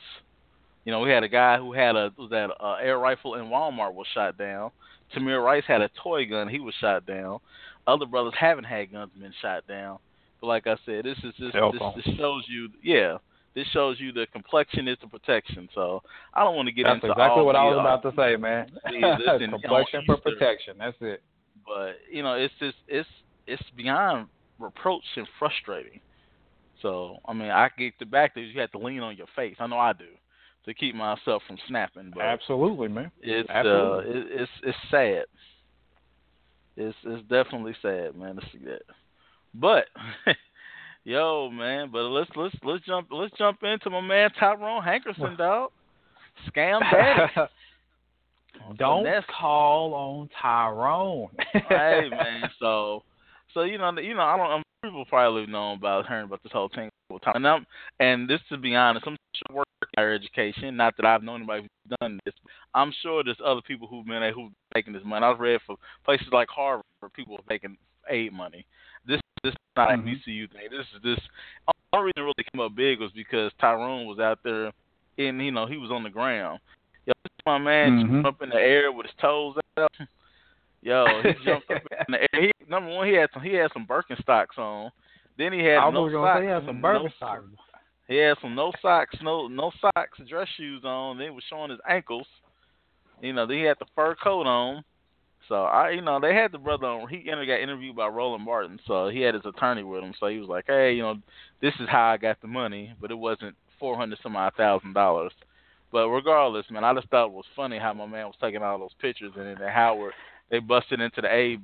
You 0.85 0.93
know, 0.93 1.01
we 1.01 1.11
had 1.11 1.25
a 1.25 1.29
guy 1.29 1.57
who 1.57 1.73
had 1.73 1.97
a 1.97 2.13
was 2.17 2.31
that 2.31 2.51
uh, 2.61 2.75
air 2.75 2.99
rifle 2.99 3.35
in 3.35 3.47
Walmart 3.47 3.95
was 3.95 4.07
shot 4.15 4.39
down. 4.39 4.71
Tamir 5.17 5.43
Rice 5.43 5.65
had 5.67 5.81
a 5.81 5.91
toy 6.03 6.27
gun. 6.27 6.49
He 6.49 6.61
was 6.61 6.75
shot 6.81 7.07
down. 7.07 7.39
Other 7.87 8.07
brothers 8.07 8.35
haven't 8.39 8.65
had 8.65 8.93
guns 8.93 9.11
been 9.19 9.33
shot 9.41 9.67
down. 9.67 9.99
But 10.41 10.47
like 10.49 10.67
I 10.67 10.77
said, 10.85 11.05
this 11.05 11.19
is 11.19 11.35
just 11.39 11.55
this, 11.55 12.05
this 12.05 12.17
shows 12.17 12.45
you, 12.49 12.69
yeah, 12.83 13.19
this 13.55 13.67
shows 13.69 14.01
you 14.01 14.13
the 14.13 14.27
complexion 14.33 14.89
is 14.89 14.97
the 15.01 15.09
protection. 15.09 15.69
So 15.75 16.03
I 16.33 16.43
don't 16.43 16.57
want 16.57 16.67
to 16.67 16.73
get 16.73 16.85
That's 16.85 16.97
into 16.97 17.13
exactly 17.13 17.43
what 17.43 17.53
the, 17.53 17.59
I 17.59 17.65
was 17.65 17.77
uh, 17.77 17.81
about 17.81 18.03
to 18.03 18.13
say, 18.17 18.37
man. 18.37 18.71
listen, 18.91 19.51
complexion 19.63 20.03
for 20.07 20.17
Easter. 20.17 20.31
protection. 20.31 20.77
That's 20.79 20.97
it. 21.01 21.23
But 21.65 21.97
you 22.11 22.23
know, 22.23 22.35
it's 22.35 22.55
just 22.59 22.77
it's 22.89 23.09
it's 23.47 23.63
beyond 23.77 24.29
reproach 24.59 25.05
and 25.17 25.27
frustrating. 25.39 26.01
So 26.83 27.19
I 27.27 27.33
mean, 27.33 27.51
I 27.51 27.71
get 27.79 27.95
the 27.99 28.07
back 28.07 28.35
that 28.35 28.41
you 28.41 28.61
have 28.61 28.73
to 28.73 28.79
lean 28.79 29.01
on 29.01 29.17
your 29.17 29.29
face. 29.37 29.57
I 29.59 29.67
know 29.67 29.79
I 29.79 29.93
do 29.93 30.07
to 30.67 30.75
keep 30.75 30.95
myself 30.95 31.43
from 31.47 31.59
snapping. 31.69 32.11
But 32.15 32.23
Absolutely, 32.23 32.89
man. 32.89 33.11
it's 33.21 33.49
Absolutely. 33.49 34.13
uh, 34.13 34.17
it, 34.17 34.27
it's 34.31 34.51
it's 34.65 34.79
sad. 34.91 35.25
It's 36.77 36.97
it's 37.05 37.23
definitely 37.29 37.77
sad, 37.81 38.17
man, 38.17 38.37
to 38.37 38.43
see 38.53 38.65
that. 38.65 38.83
But 39.55 39.87
yo, 41.05 41.51
man, 41.51 41.91
but 41.93 42.03
let's 42.03 42.31
let's 42.37 42.55
let's 42.65 42.85
jump 42.85 43.09
let's 43.11 43.37
jump 43.39 43.63
into 43.63 43.91
my 43.91 44.01
man 44.01 44.31
Tyrone 44.39 44.83
Hankerson, 44.83 45.37
dog. 45.39 45.71
Scam 46.49 46.81
daddy. 46.91 47.33
Don't 48.79 49.05
Finesse. 49.05 49.25
call 49.39 49.95
on 49.95 50.29
Tyrone. 50.41 51.29
hey 51.53 52.09
man, 52.11 52.51
so 52.61 53.03
so 53.53 53.63
you 53.63 53.79
know 53.79 53.93
you 53.99 54.15
know 54.15 54.23
I 54.23 54.37
don't 54.37 54.51
I'm, 54.51 54.63
people 54.83 55.05
probably 55.07 55.47
know 55.47 55.73
about 55.73 56.07
hearing 56.07 56.25
about 56.25 56.43
this 56.43 56.53
whole 56.53 56.71
thing 56.75 56.89
all 57.11 57.19
the 57.19 57.25
time. 57.25 57.37
And 57.37 57.47
I'm 57.47 57.67
and 58.01 58.29
this 58.29 58.41
to 58.51 58.57
be 58.57 58.75
honest, 58.75 59.07
I'm 59.07 59.17
sure 59.35 59.57
work 59.57 59.67
higher 59.97 60.15
education. 60.15 60.77
Not 60.77 60.97
that 60.97 61.07
I've 61.07 61.23
known 61.23 61.41
anybody 61.41 61.63
who's 61.63 61.97
done 62.01 62.21
this. 62.25 62.35
I'm 62.75 62.93
sure 63.03 63.25
there's 63.25 63.39
other 63.45 63.63
people 63.67 63.89
who've 63.89 64.07
been 64.07 64.23
who've 64.35 64.53
making 64.75 64.93
this 64.93 65.03
money. 65.05 65.25
I've 65.25 65.41
read 65.41 65.61
for 65.67 65.77
places 66.05 66.29
like 66.33 66.49
Harvard 66.49 66.85
where 67.01 67.11
people 67.11 67.35
are 67.37 67.45
making 67.49 67.77
aid 68.09 68.33
money. 68.33 68.67
This 69.45 69.53
is 69.53 69.59
not 69.77 69.91
Mhm. 69.91 69.95
an 69.95 70.09
HBCU 70.09 70.47
thing. 70.49 70.69
This 70.71 70.87
is 70.97 71.03
this. 71.03 71.21
The 71.67 71.73
only 71.93 72.07
reason 72.07 72.13
it 72.17 72.21
really 72.23 72.47
came 72.53 72.61
up 72.61 72.75
big 72.75 72.99
was 73.01 73.13
because 73.13 73.53
Tyrone 73.61 74.07
was 74.07 74.19
out 74.19 74.43
there, 74.43 74.73
and 75.19 75.41
you 75.45 75.53
know 75.53 75.67
he 75.67 75.77
was 75.77 75.91
on 75.91 76.03
the 76.03 76.11
ground. 76.11 76.61
Yo, 77.07 77.13
this 77.23 77.31
is 77.33 77.47
my 77.47 77.59
man 77.59 77.99
Mhm. 77.99 78.11
jumped 78.23 78.27
up 78.29 78.43
in 78.43 78.49
the 78.49 78.61
air 78.61 78.91
with 78.91 79.07
his 79.07 79.15
toes 79.17 79.57
out. 79.77 79.93
Yo, 80.83 81.05
he 81.23 81.35
jumped 81.45 81.71
up 81.71 81.83
in 82.09 82.13
the 82.13 82.21
air. 82.35 82.43
He, 82.43 82.53
number 82.69 82.91
one, 82.91 83.07
he 83.07 83.13
had 83.13 83.31
some 83.33 83.43
he 83.43 83.53
had 83.55 83.71
some 83.73 83.87
Birkenstocks 83.87 84.59
on. 84.59 84.91
Then 85.37 85.53
he 85.53 85.61
had 85.63 85.79
I 85.79 85.91
no 85.91 86.03
was 86.05 86.13
gonna 86.13 86.27
socks. 86.27 86.39
say 86.39 86.45
he 86.45 86.51
had 86.51 86.65
some 86.65 86.81
no- 86.81 86.89
Birkenstocks. 86.89 87.59
he 88.09 88.17
had 88.17 88.39
some 88.41 88.55
no 88.55 88.73
socks, 88.81 89.21
no 89.21 89.47
no 89.49 89.71
socks, 89.81 90.19
dress 90.27 90.49
shoes 90.57 90.85
on. 90.87 91.19
Then 91.19 91.29
he 91.29 91.35
was 91.35 91.45
showing 91.45 91.71
his 91.71 91.81
ankles. 91.87 92.27
You 93.21 93.33
know, 93.35 93.45
then 93.47 93.59
he 93.59 93.63
had 93.65 93.79
the 93.79 93.87
fur 93.95 94.15
coat 94.17 94.47
on. 94.47 94.85
So 95.49 95.65
I, 95.65 95.91
you 95.91 96.01
know, 96.01 96.19
they 96.21 96.35
had 96.35 96.53
the 96.53 96.59
brother 96.59 96.87
on. 96.87 97.09
He 97.09 97.19
got 97.23 97.39
interviewed 97.39 97.97
by 97.97 98.09
Roland 98.09 98.45
Martin, 98.45 98.79
so 98.87 99.09
he 99.09 99.21
had 99.21 99.35
his 99.35 99.45
attorney 99.45 99.83
with 99.83 100.03
him. 100.03 100.15
So 100.19 100.27
he 100.29 100.39
was 100.39 100.49
like, 100.49 100.65
"Hey, 100.67 100.95
you 100.95 101.03
know, 101.03 101.17
this 101.61 101.75
is 101.81 101.89
how 101.89 102.05
I 102.07 102.17
got 102.17 102.41
the 102.41 102.49
money, 102.49 102.95
but 103.01 103.11
it 103.11 103.19
wasn't 103.19 103.55
four 103.79 103.97
hundred 103.97 104.19
some 104.23 104.37
odd 104.37 104.55
thousand 104.57 104.95
dollars." 104.95 105.33
But 105.93 106.09
regardless, 106.09 106.67
man, 106.71 106.83
I 106.85 106.95
just 106.95 107.09
thought 107.09 107.27
it 107.27 107.33
was 107.33 107.45
funny 107.55 107.79
how 107.79 107.93
my 107.93 108.07
man 108.07 108.27
was 108.27 108.35
taking 108.41 108.63
all 108.63 108.79
those 108.79 108.95
pictures, 109.01 109.33
and 109.37 109.47
then 109.47 109.69
Howard 109.69 110.13
they 110.51 110.59
busted 110.59 111.01
into 111.01 111.21
the 111.21 111.33
A 111.33 111.57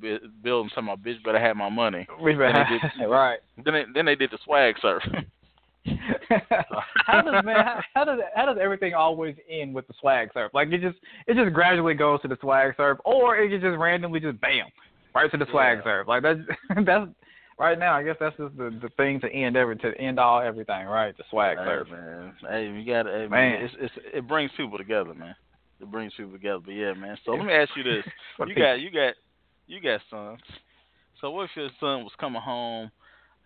building, 0.42 0.70
talking 0.70 0.84
about, 0.84 1.02
"Bitch, 1.02 1.22
better 1.24 1.38
have 1.40 1.56
my 1.56 1.68
money." 1.68 2.06
We 2.22 2.34
Then 2.34 2.52
they 2.54 2.78
did- 3.04 3.08
right. 3.08 3.40
Then 3.64 3.74
they, 3.74 3.84
then 3.94 4.04
they 4.06 4.14
did 4.14 4.30
the 4.30 4.38
swag 4.44 4.76
surf. 4.80 5.02
how 7.06 7.22
does 7.22 7.44
man 7.44 7.64
how, 7.94 8.04
does 8.04 8.20
how 8.34 8.46
does 8.46 8.58
everything 8.60 8.94
always 8.94 9.34
end 9.48 9.74
with 9.74 9.86
the 9.88 9.94
swag 10.00 10.28
surf? 10.34 10.50
Like 10.52 10.68
it 10.68 10.80
just 10.80 10.98
it 11.26 11.34
just 11.34 11.54
gradually 11.54 11.94
goes 11.94 12.20
to 12.22 12.28
the 12.28 12.36
swag 12.40 12.74
surf, 12.76 12.98
or 13.04 13.36
it 13.36 13.50
just 13.60 13.78
randomly 13.78 14.20
just 14.20 14.40
bam 14.40 14.66
right 15.14 15.30
to 15.30 15.36
the 15.38 15.46
swag 15.50 15.78
Yeah. 15.78 15.84
surf. 15.84 16.08
Like 16.08 16.22
that's 16.22 16.40
that's 16.86 17.06
right 17.58 17.78
now. 17.78 17.94
I 17.94 18.02
guess 18.02 18.16
that's 18.20 18.36
just 18.36 18.56
the 18.56 18.70
the 18.82 18.90
thing 18.96 19.20
to 19.20 19.32
end 19.32 19.56
every 19.56 19.76
to 19.76 19.92
end 19.98 20.18
all 20.18 20.40
everything. 20.40 20.86
Right, 20.86 21.16
the 21.16 21.24
swag 21.30 21.58
Hey, 21.58 21.64
surf. 21.64 21.88
man. 21.90 22.34
Hey, 22.48 22.66
you 22.66 22.84
got. 22.84 23.06
Hey, 23.06 23.26
man. 23.26 23.30
Man. 23.30 23.62
It's, 23.62 23.74
it's 23.78 23.94
it 24.14 24.28
brings 24.28 24.50
people 24.56 24.78
together, 24.78 25.14
man. 25.14 25.34
It 25.80 25.90
brings 25.90 26.12
people 26.14 26.32
together. 26.32 26.60
But 26.64 26.72
yeah, 26.72 26.92
man. 26.92 27.16
So 27.24 27.32
let 27.32 27.46
me 27.46 27.52
ask 27.54 27.70
you 27.76 27.84
this: 27.84 28.04
you 28.46 28.54
got 28.54 28.74
you 28.74 28.90
got 28.90 29.14
you 29.66 29.80
got 29.80 30.00
sons. 30.10 30.40
So 31.20 31.30
what 31.30 31.44
if 31.44 31.50
your 31.56 31.68
son 31.80 32.02
was 32.02 32.12
coming 32.18 32.40
home? 32.40 32.90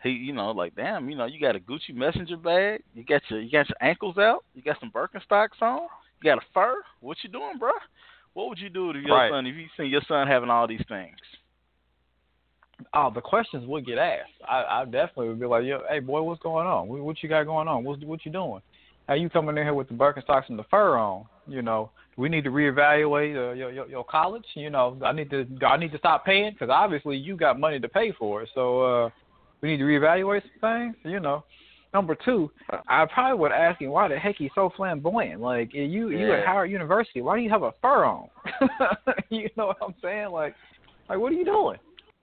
He, 0.04 0.10
you 0.10 0.34
know, 0.34 0.50
like 0.50 0.76
damn, 0.76 1.08
you 1.10 1.16
know, 1.16 1.24
you 1.24 1.40
got 1.40 1.56
a 1.56 1.58
Gucci 1.58 1.94
messenger 1.94 2.36
bag. 2.36 2.82
You 2.94 3.04
got 3.04 3.22
your 3.30 3.40
you 3.40 3.50
got 3.50 3.68
your 3.68 3.78
ankles 3.80 4.18
out. 4.18 4.44
You 4.54 4.62
got 4.62 4.78
some 4.78 4.92
Birkenstocks 4.92 5.60
on. 5.62 5.88
You 6.22 6.30
got 6.30 6.38
a 6.38 6.46
fur. 6.52 6.76
What 7.00 7.16
you 7.22 7.30
doing, 7.30 7.58
bro? 7.58 7.72
What 8.34 8.48
would 8.50 8.58
you 8.58 8.68
do 8.68 8.92
to 8.92 8.98
your 8.98 9.16
Right. 9.16 9.30
son 9.30 9.46
if 9.46 9.56
you 9.56 9.66
seen 9.76 9.86
your 9.90 10.02
son 10.06 10.28
having 10.28 10.50
all 10.50 10.66
these 10.68 10.84
things? 10.88 11.16
Oh, 12.92 13.10
the 13.14 13.20
questions 13.20 13.66
would 13.66 13.86
get 13.86 13.98
asked. 13.98 14.32
I, 14.46 14.64
I 14.80 14.84
definitely 14.84 15.28
would 15.28 15.40
be 15.40 15.46
like, 15.46 15.64
"Yo, 15.64 15.82
hey 15.88 16.00
boy, 16.00 16.22
what's 16.22 16.42
going 16.42 16.66
on? 16.66 16.88
What, 16.88 17.00
what 17.00 17.22
you 17.22 17.28
got 17.28 17.44
going 17.44 17.68
on? 17.68 17.84
What's 17.84 18.02
what 18.04 18.26
you 18.26 18.32
doing? 18.32 18.60
How 19.08 19.14
you 19.14 19.30
coming 19.30 19.56
in 19.56 19.64
here 19.64 19.74
with 19.74 19.88
the 19.88 19.94
Birkenstocks 19.94 20.48
and 20.48 20.58
the 20.58 20.64
fur 20.64 20.96
on? 20.96 21.24
You 21.46 21.62
know, 21.62 21.90
we 22.16 22.28
need 22.28 22.44
to 22.44 22.50
reevaluate 22.50 23.36
uh, 23.36 23.52
your, 23.54 23.70
your 23.70 23.88
your 23.88 24.04
college. 24.04 24.44
You 24.54 24.70
know, 24.70 24.98
I 25.04 25.12
need 25.12 25.30
to 25.30 25.46
I 25.66 25.76
need 25.76 25.92
to 25.92 25.98
stop 25.98 26.24
paying 26.24 26.52
because 26.52 26.68
obviously 26.70 27.16
you 27.16 27.36
got 27.36 27.58
money 27.60 27.78
to 27.78 27.88
pay 27.88 28.12
for 28.12 28.42
it. 28.42 28.48
So 28.54 28.82
uh, 28.82 29.10
we 29.60 29.70
need 29.70 29.78
to 29.78 29.84
reevaluate 29.84 30.42
some 30.42 30.60
things. 30.60 30.96
You 31.04 31.20
know." 31.20 31.44
Number 31.94 32.16
two, 32.24 32.50
I 32.88 33.06
probably 33.06 33.38
would 33.38 33.52
ask 33.52 33.80
him 33.80 33.90
why 33.90 34.08
the 34.08 34.18
heck 34.18 34.34
he's 34.36 34.50
so 34.56 34.68
flamboyant. 34.76 35.40
Like 35.40 35.72
you, 35.72 36.10
you 36.10 36.32
at 36.32 36.44
Howard 36.44 36.72
University, 36.72 37.22
why 37.22 37.36
do 37.36 37.42
you 37.42 37.50
have 37.50 37.62
a 37.62 37.70
fur 37.80 38.04
on? 38.04 38.28
you 39.30 39.48
know 39.56 39.66
what 39.66 39.76
I'm 39.80 39.94
saying? 40.02 40.30
Like, 40.30 40.56
like 41.08 41.20
what 41.20 41.30
are 41.30 41.36
you 41.36 41.44
doing? 41.44 41.78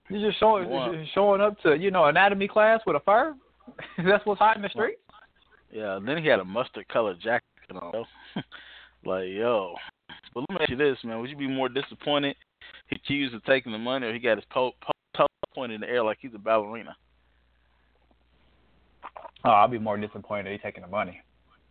You're 0.10 0.30
just 0.30 0.41
showing 0.41 0.70
Wow. 0.70 0.94
just 0.94 1.13
showing 1.13 1.39
up 1.39 1.58
to 1.62 1.78
you 1.78 1.89
know 1.89 2.04
anatomy 2.06 2.50
class 2.50 2.82
with 2.86 2.98
a 2.98 3.00
fur. 3.00 3.34
That's 4.06 4.26
what's 4.26 4.39
hot 4.39 4.58
in 4.58 4.62
the 4.62 4.67
street. 4.67 4.98
Yeah, 5.72 5.96
and 5.96 6.06
then 6.06 6.17
he 6.17 6.28
had 6.28 6.39
a 6.41 6.46
mustard 6.46 6.86
colored 6.89 7.22
jacket 7.22 7.46
on. 7.74 8.04
like, 9.06 9.30
yo. 9.30 9.76
But 10.34 10.41
let 10.41 10.50
me 10.50 10.58
ask 10.63 10.70
you 10.70 10.76
this, 10.76 10.98
man. 11.06 11.22
Would 11.22 11.30
you 11.30 11.38
be 11.38 11.48
more 11.48 11.70
disappointed 11.70 12.36
he 12.88 12.98
accused 12.98 13.34
of 13.34 13.44
taking 13.46 13.72
the 13.72 13.78
money 13.78 14.06
or 14.06 14.13
he 14.13 14.20
got 14.20 14.38
his 14.38 14.46
po- 14.52 14.74
po- 14.82 14.91
toe 15.15 15.28
pointed 15.56 15.76
in 15.76 15.82
the 15.82 15.89
air 15.89 16.04
like 16.04 16.17
he's 16.20 16.36
a 16.36 16.39
ballerina? 16.39 16.94
Oh, 19.44 19.50
I'll 19.50 19.68
be 19.68 19.80
more 19.80 19.98
disappointed 19.98 20.52
he's 20.52 20.62
taking 20.62 20.82
the 20.84 20.88
money. 20.88 21.20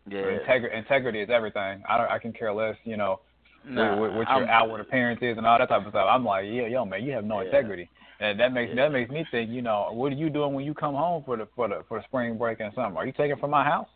Yeah. 0.09 0.23
Integri- 0.23 0.75
integrity 0.77 1.21
is 1.21 1.31
everything. 1.31 1.83
I 1.89 1.97
don't. 1.99 2.11
I 2.11 2.19
can 2.19 2.33
care 2.33 2.53
less. 2.53 2.77
You 2.85 2.97
know 2.97 3.21
Nah, 3.65 3.97
what, 3.97 4.11
what 4.15 4.29
your 4.29 4.29
I'm- 4.29 4.49
outward 4.49 4.81
appearance 4.81 5.21
is 5.23 5.37
and 5.39 5.47
all 5.47 5.59
that 5.59 5.69
type 5.69 5.85
of 5.87 5.93
stuff. 5.93 6.07
I'm 6.11 6.25
like, 6.25 6.47
yeah, 6.47 6.67
yo, 6.67 6.85
man, 6.85 7.05
you 7.05 7.13
have 7.13 7.25
no 7.25 7.41
Yeah. 7.41 7.47
integrity. 7.47 7.89
And 8.19 8.39
that 8.41 8.53
makes 8.53 8.71
Yeah. 8.71 8.83
that 8.85 8.93
makes 8.93 9.11
me 9.11 9.25
think. 9.31 9.51
You 9.51 9.63
know, 9.63 9.89
what 9.93 10.13
are 10.13 10.17
you 10.17 10.31
doing 10.31 10.53
when 10.55 10.65
you 10.65 10.75
come 10.75 10.95
home 10.95 11.23
for 11.25 11.37
the 11.37 11.47
for 11.55 11.69
the 11.69 11.85
for 11.89 11.99
the 11.99 12.05
spring 12.05 12.37
break 12.39 12.61
and 12.61 12.73
summer? 12.75 12.97
Are 12.97 13.07
you 13.07 13.13
taking 13.13 13.37
from 13.37 13.51
my 13.51 13.65
house? 13.65 13.89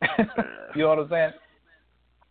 you 0.74 0.82
know 0.82 0.88
what 0.90 0.98
I'm 1.00 1.08
saying? 1.08 1.30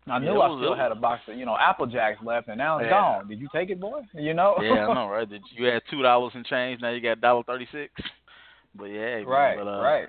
I 0.08 0.20
knew 0.20 0.39
it 0.39 0.46
I 0.46 0.58
still 0.60 0.76
had 0.76 0.91
a 0.91 0.96
box 0.96 1.22
of 1.28 1.36
you 1.36 1.46
know 1.46 1.58
Apple 1.60 1.88
Jacks 1.88 2.20
left, 2.24 2.48
and 2.48 2.58
now 2.60 2.78
it's 2.78 2.86
Yeah. 2.86 2.91
gone. 2.91 3.28
Did 3.28 3.39
you 3.39 3.48
take 3.52 3.72
it, 3.72 3.80
boy? 3.80 4.02
You 4.13 4.36
know? 4.36 4.56
yeah, 4.62 4.88
I 4.88 4.94
know, 4.94 5.08
right? 5.10 5.28
Did 5.28 5.41
you 5.52 5.65
had 5.65 5.82
two 5.89 6.04
dollars 6.04 6.32
and 6.36 6.46
change, 6.46 6.80
now 6.82 6.89
you 6.91 7.02
got 7.02 7.20
dollar 7.22 7.44
thirty 7.44 7.68
six. 7.72 7.91
But 8.76 8.86
yeah, 8.86 9.24
right, 9.26 9.58
but, 9.58 9.68
uh, 9.68 9.82
right. 9.82 10.08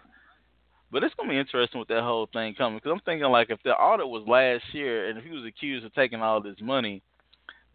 But 0.90 1.02
it's 1.02 1.14
gonna 1.14 1.30
be 1.30 1.38
interesting 1.38 1.78
with 1.78 1.88
that 1.88 2.02
whole 2.02 2.28
thing 2.32 2.54
coming 2.54 2.78
because 2.78 2.92
I'm 2.92 3.04
thinking 3.04 3.28
like 3.30 3.50
if 3.50 3.62
the 3.64 3.70
audit 3.70 4.06
was 4.06 4.26
last 4.26 4.62
year 4.72 5.08
and 5.08 5.18
if 5.18 5.24
he 5.24 5.30
was 5.30 5.44
accused 5.44 5.84
of 5.84 5.94
taking 5.94 6.22
all 6.22 6.40
this 6.40 6.56
money, 6.60 7.02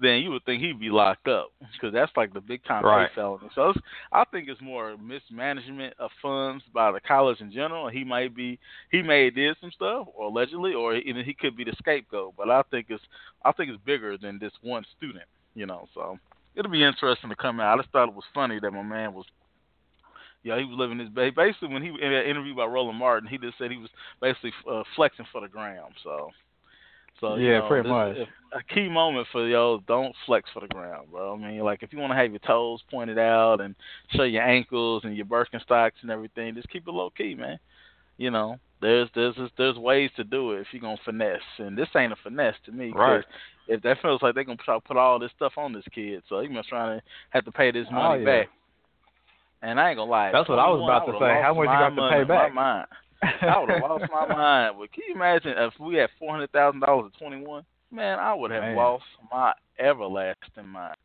then 0.01 0.21
you 0.21 0.31
would 0.31 0.43
think 0.45 0.61
he'd 0.61 0.79
be 0.79 0.89
locked 0.89 1.27
up 1.27 1.51
because 1.73 1.93
that's 1.93 2.11
like 2.17 2.33
the 2.33 2.41
big 2.41 2.63
time 2.65 2.83
right. 2.83 3.09
felony. 3.13 3.49
So 3.53 3.69
it's, 3.69 3.79
I 4.11 4.23
think 4.25 4.49
it's 4.49 4.61
more 4.61 4.97
mismanagement 4.97 5.93
of 5.99 6.09
funds 6.21 6.63
by 6.73 6.91
the 6.91 6.99
college 6.99 7.39
in 7.39 7.51
general. 7.51 7.87
He 7.87 8.03
might 8.03 8.35
be 8.35 8.57
he 8.91 9.03
may 9.03 9.25
have 9.25 9.35
did 9.35 9.55
some 9.61 9.71
stuff 9.71 10.07
or 10.15 10.25
allegedly, 10.25 10.73
or 10.73 10.95
he, 10.95 11.13
he 11.23 11.33
could 11.33 11.55
be 11.55 11.63
the 11.63 11.75
scapegoat. 11.77 12.33
But 12.35 12.49
I 12.49 12.63
think 12.71 12.87
it's 12.89 13.03
I 13.45 13.51
think 13.51 13.69
it's 13.69 13.83
bigger 13.85 14.17
than 14.17 14.39
this 14.39 14.53
one 14.61 14.83
student. 14.97 15.25
You 15.53 15.67
know, 15.67 15.87
so 15.93 16.17
it'll 16.55 16.71
be 16.71 16.83
interesting 16.83 17.29
to 17.29 17.35
come 17.35 17.59
out. 17.59 17.77
I 17.77 17.81
just 17.81 17.91
thought 17.91 18.09
it 18.09 18.15
was 18.15 18.23
funny 18.33 18.59
that 18.59 18.71
my 18.71 18.83
man 18.83 19.13
was 19.13 19.25
yeah, 20.43 20.57
he 20.57 20.65
was 20.65 20.77
living 20.77 20.99
his 20.99 21.09
base. 21.09 21.33
Basically, 21.35 21.69
when 21.69 21.83
he 21.83 21.89
in 21.89 22.11
that 22.11 22.29
interview 22.29 22.55
by 22.55 22.65
Roland 22.65 22.97
Martin, 22.97 23.29
he 23.29 23.37
just 23.37 23.57
said 23.57 23.71
he 23.71 23.77
was 23.77 23.89
basically 24.21 24.51
uh, 24.69 24.83
flexing 24.95 25.25
for 25.31 25.41
the 25.41 25.47
gram. 25.47 25.89
So, 26.03 26.31
so 27.19 27.35
yeah, 27.35 27.59
know, 27.59 27.67
pretty 27.67 27.89
much. 27.89 28.17
A 28.53 28.73
key 28.73 28.89
moment 28.89 29.27
for 29.31 29.47
y'all: 29.47 29.79
don't 29.87 30.15
flex 30.25 30.49
for 30.51 30.61
the 30.61 30.67
gram, 30.67 31.03
bro. 31.11 31.35
I 31.35 31.37
mean, 31.37 31.59
like 31.61 31.83
if 31.83 31.93
you 31.93 31.99
want 31.99 32.11
to 32.11 32.17
have 32.17 32.31
your 32.31 32.39
toes 32.39 32.81
pointed 32.89 33.19
out 33.19 33.61
and 33.61 33.75
show 34.15 34.23
your 34.23 34.43
ankles 34.43 35.03
and 35.05 35.15
your 35.15 35.27
Birkenstocks 35.27 36.01
and 36.01 36.09
everything, 36.09 36.55
just 36.55 36.69
keep 36.69 36.87
it 36.87 36.91
low 36.91 37.11
key, 37.11 37.35
man. 37.35 37.59
You 38.17 38.31
know, 38.31 38.57
there's 38.81 39.09
there's 39.13 39.35
there's 39.57 39.77
ways 39.77 40.09
to 40.15 40.23
do 40.23 40.53
it 40.53 40.61
if 40.61 40.67
you're 40.71 40.81
gonna 40.81 40.97
finesse, 41.05 41.39
and 41.59 41.77
this 41.77 41.87
ain't 41.95 42.13
a 42.13 42.17
finesse 42.23 42.55
to 42.65 42.71
me. 42.71 42.91
Right. 42.93 43.23
If 43.67 43.83
that 43.83 44.01
feels 44.01 44.23
like 44.23 44.33
they're 44.33 44.43
gonna 44.43 44.57
try 44.57 44.75
to 44.75 44.81
put 44.81 44.97
all 44.97 45.19
this 45.19 45.31
stuff 45.35 45.53
on 45.57 45.71
this 45.71 45.85
kid, 45.93 46.23
so 46.27 46.39
he 46.39 46.47
must 46.47 46.69
trying 46.69 46.99
to 46.99 47.05
have 47.29 47.45
to 47.45 47.51
pay 47.51 47.71
this 47.71 47.85
money 47.91 48.23
oh, 48.23 48.31
yeah. 48.31 48.39
back. 48.41 48.49
And 49.61 49.79
I 49.79 49.89
ain't 49.89 49.97
gonna 49.97 50.09
lie. 50.09 50.31
That's 50.31 50.49
what 50.49 50.59
I 50.59 50.67
was 50.67 50.81
about 50.81 51.05
to 51.05 51.17
say. 51.19 51.41
How 51.41 51.53
much 51.53 51.69
you 51.69 51.77
got 51.77 51.89
to 51.89 52.17
pay 52.17 52.23
back? 52.23 52.53
My 52.53 52.61
mind. 52.61 52.87
I 53.41 53.59
would 53.59 53.69
have 53.69 53.81
lost 53.81 54.05
my 54.11 54.27
mind. 54.27 54.75
But 54.79 54.91
can 54.91 55.03
you 55.07 55.15
imagine 55.15 55.53
if 55.55 55.73
we 55.79 55.95
had 55.95 56.09
four 56.17 56.31
hundred 56.31 56.51
thousand 56.51 56.79
dollars 56.79 57.11
at 57.13 57.19
twenty 57.19 57.45
one? 57.45 57.63
Man, 57.91 58.17
I 58.19 58.33
would 58.33 58.51
have 58.51 58.63
Man. 58.63 58.75
lost 58.75 59.03
my 59.31 59.53
everlasting 59.77 60.67
mind. 60.67 60.95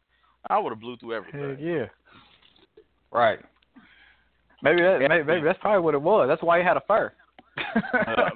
I 0.48 0.58
would 0.58 0.70
have 0.70 0.80
blew 0.80 0.96
through 0.96 1.10
Heck 1.10 1.34
everything. 1.34 1.66
yeah. 1.66 1.86
Right. 3.10 3.40
Maybe 4.62 4.80
that 4.82 5.00
maybe, 5.00 5.24
maybe 5.24 5.44
that's 5.44 5.58
probably 5.60 5.82
what 5.82 5.94
it 5.94 6.00
was. 6.00 6.28
That's 6.28 6.42
why 6.42 6.58
he 6.58 6.64
had 6.64 6.76
a 6.76 6.82
fur. 6.86 7.12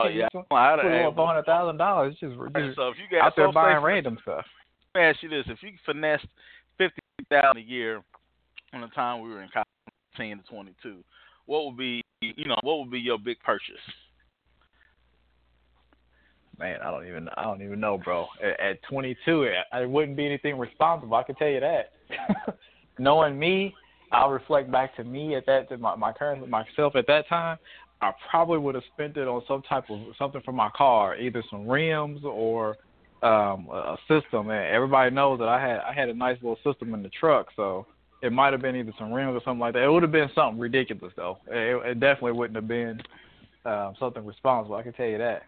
Oh 0.00 0.08
yeah. 0.08 0.28
I'd 0.50 0.78
have, 0.82 1.14
four 1.14 1.26
hundred 1.26 1.46
thousand 1.46 1.78
dollars 1.78 2.14
just, 2.20 2.34
just 2.34 2.76
so 2.76 2.88
if 2.88 2.96
you 2.98 3.04
got 3.10 3.26
out 3.26 3.32
there 3.36 3.52
buying 3.52 3.82
random 3.82 4.18
stuff. 4.22 4.44
Let 4.94 5.00
me 5.00 5.06
ask 5.06 5.22
you 5.22 5.28
this: 5.28 5.44
If 5.48 5.62
you 5.62 5.70
finessed 5.86 6.26
fifty 6.76 7.00
thousand 7.30 7.62
a 7.62 7.64
year 7.64 8.02
on 8.72 8.82
the 8.82 8.88
time 8.88 9.22
we 9.22 9.30
were 9.30 9.42
in 9.42 9.48
college, 9.52 9.66
to 10.20 10.36
twenty-two, 10.48 11.02
what 11.46 11.64
would 11.66 11.76
be 11.76 12.02
you 12.20 12.46
know 12.46 12.58
what 12.62 12.78
would 12.78 12.90
be 12.90 13.00
your 13.00 13.18
big 13.18 13.38
purchase? 13.40 13.80
Man, 16.58 16.78
I 16.84 16.90
don't 16.90 17.06
even 17.06 17.28
I 17.36 17.44
don't 17.44 17.62
even 17.62 17.80
know, 17.80 17.96
bro. 17.96 18.26
At, 18.42 18.60
at 18.60 18.82
22, 18.90 19.44
it, 19.44 19.54
it 19.72 19.88
wouldn't 19.88 20.16
be 20.16 20.26
anything 20.26 20.58
responsible. 20.58 21.16
I 21.16 21.22
can 21.22 21.34
tell 21.36 21.48
you 21.48 21.60
that. 21.60 21.92
Knowing 22.98 23.38
me, 23.38 23.74
I'll 24.12 24.30
reflect 24.30 24.70
back 24.70 24.94
to 24.96 25.04
me 25.04 25.36
at 25.36 25.46
that 25.46 25.70
to 25.70 25.78
my, 25.78 25.96
my 25.96 26.12
current 26.12 26.46
myself 26.48 26.96
at 26.96 27.06
that 27.06 27.26
time. 27.28 27.56
I 28.02 28.12
probably 28.30 28.58
would 28.58 28.74
have 28.74 28.84
spent 28.92 29.16
it 29.16 29.26
on 29.26 29.42
some 29.48 29.62
type 29.62 29.84
of 29.88 30.00
something 30.18 30.42
for 30.44 30.52
my 30.52 30.70
car, 30.76 31.16
either 31.16 31.42
some 31.50 31.66
rims 31.66 32.20
or 32.24 32.76
um 33.22 33.68
a 33.72 33.96
system. 34.08 34.50
And 34.50 34.66
everybody 34.74 35.14
knows 35.14 35.38
that 35.38 35.48
I 35.48 35.60
had 35.60 35.78
I 35.80 35.94
had 35.94 36.10
a 36.10 36.14
nice 36.14 36.36
little 36.42 36.58
system 36.62 36.92
in 36.92 37.02
the 37.02 37.10
truck, 37.10 37.46
so 37.56 37.86
it 38.22 38.32
might 38.32 38.52
have 38.52 38.62
been 38.62 38.76
either 38.76 38.92
some 38.98 39.12
rims 39.12 39.34
or 39.34 39.40
something 39.44 39.60
like 39.60 39.74
that. 39.74 39.82
It 39.84 39.90
would 39.90 40.02
have 40.02 40.12
been 40.12 40.30
something 40.34 40.58
ridiculous 40.60 41.12
though. 41.16 41.38
It, 41.48 41.90
it 41.90 42.00
definitely 42.00 42.32
wouldn't 42.32 42.56
have 42.56 42.68
been 42.68 43.00
um, 43.64 43.94
something 43.98 44.24
responsible. 44.26 44.76
I 44.76 44.82
can 44.82 44.92
tell 44.92 45.06
you 45.06 45.18
that. 45.18 45.42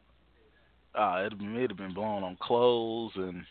uh, 0.95 1.23
it'd 1.27 1.41
it'd 1.41 1.71
have 1.71 1.79
been 1.79 1.95
blown 1.95 2.23
on 2.23 2.37
clothes 2.41 3.13
and 3.17 3.45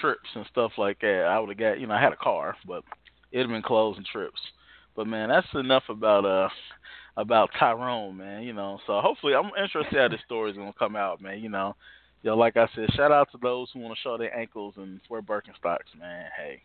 trips 0.00 0.28
and 0.34 0.46
stuff 0.50 0.72
like 0.78 1.00
that. 1.00 1.24
I 1.28 1.38
would 1.38 1.48
have 1.50 1.58
got, 1.58 1.80
you 1.80 1.86
know, 1.86 1.94
I 1.94 2.00
had 2.02 2.12
a 2.12 2.16
car, 2.16 2.56
but 2.66 2.84
it'd 3.32 3.46
have 3.46 3.54
been 3.54 3.62
clothes 3.62 3.96
and 3.96 4.06
trips. 4.06 4.40
But 4.96 5.06
man, 5.06 5.28
that's 5.28 5.46
enough 5.54 5.84
about 5.88 6.24
uh 6.24 6.48
about 7.16 7.50
Tyrone, 7.58 8.16
man. 8.16 8.42
You 8.42 8.52
know, 8.52 8.78
so 8.86 9.00
hopefully 9.00 9.34
I'm 9.34 9.50
interested 9.62 9.98
how 9.98 10.08
this 10.08 10.20
story's 10.24 10.56
gonna 10.56 10.72
come 10.78 10.96
out, 10.96 11.20
man. 11.20 11.40
You 11.40 11.48
know, 11.50 11.76
yo, 12.22 12.36
like 12.36 12.56
I 12.56 12.68
said, 12.74 12.92
shout 12.94 13.12
out 13.12 13.30
to 13.32 13.38
those 13.42 13.68
who 13.72 13.80
want 13.80 13.94
to 13.94 14.00
show 14.02 14.16
their 14.16 14.36
ankles 14.36 14.74
and 14.76 15.00
wear 15.08 15.22
Birkenstocks, 15.22 15.98
man. 15.98 16.26
Hey, 16.36 16.62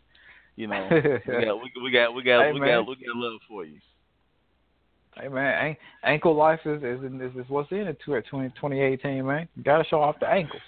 you 0.56 0.66
know, 0.66 0.88
we 0.90 1.44
got 1.44 1.56
we, 1.56 1.72
we 1.82 1.90
got 1.90 2.14
we 2.14 2.22
got 2.22 2.44
Hey, 2.44 2.52
we 2.52 2.60
man. 2.60 2.80
got 2.84 2.88
we 2.88 2.94
got 2.96 3.16
love 3.16 3.40
for 3.48 3.64
you. 3.64 3.78
Hey 5.16 5.28
man, 5.28 5.66
an- 5.66 5.76
ankle 6.02 6.34
life 6.34 6.60
is 6.64 6.82
is 6.82 7.00
is, 7.04 7.36
is 7.36 7.48
what's 7.48 7.70
in 7.70 7.86
it 7.86 7.98
to 8.04 8.16
at 8.16 8.26
20, 8.26 8.48
2018, 8.50 9.24
man. 9.26 9.48
You 9.56 9.62
gotta 9.62 9.84
show 9.84 10.00
off 10.00 10.16
the 10.20 10.28
ankles. 10.28 10.62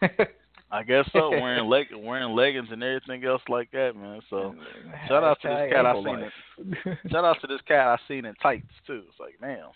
I 0.72 0.84
guess 0.84 1.04
so. 1.12 1.30
Wearing 1.30 1.68
leg 1.68 1.86
wearing 1.96 2.34
leggings 2.34 2.68
and 2.70 2.82
everything 2.82 3.24
else 3.24 3.42
like 3.48 3.70
that, 3.72 3.96
man. 3.96 4.20
So 4.30 4.54
shout 5.08 5.24
out 5.24 5.38
to 5.42 5.48
this 5.48 5.72
cat 5.72 5.86
I 5.86 5.94
seen 5.94 6.18
it. 6.86 6.98
Shout 7.10 7.24
out 7.24 7.36
to 7.40 7.46
this 7.48 7.60
cat 7.66 7.88
I 7.88 7.96
seen 8.06 8.24
in 8.24 8.34
tights 8.36 8.68
too. 8.86 9.02
It's 9.08 9.18
like, 9.18 9.34
damn, 9.40 9.70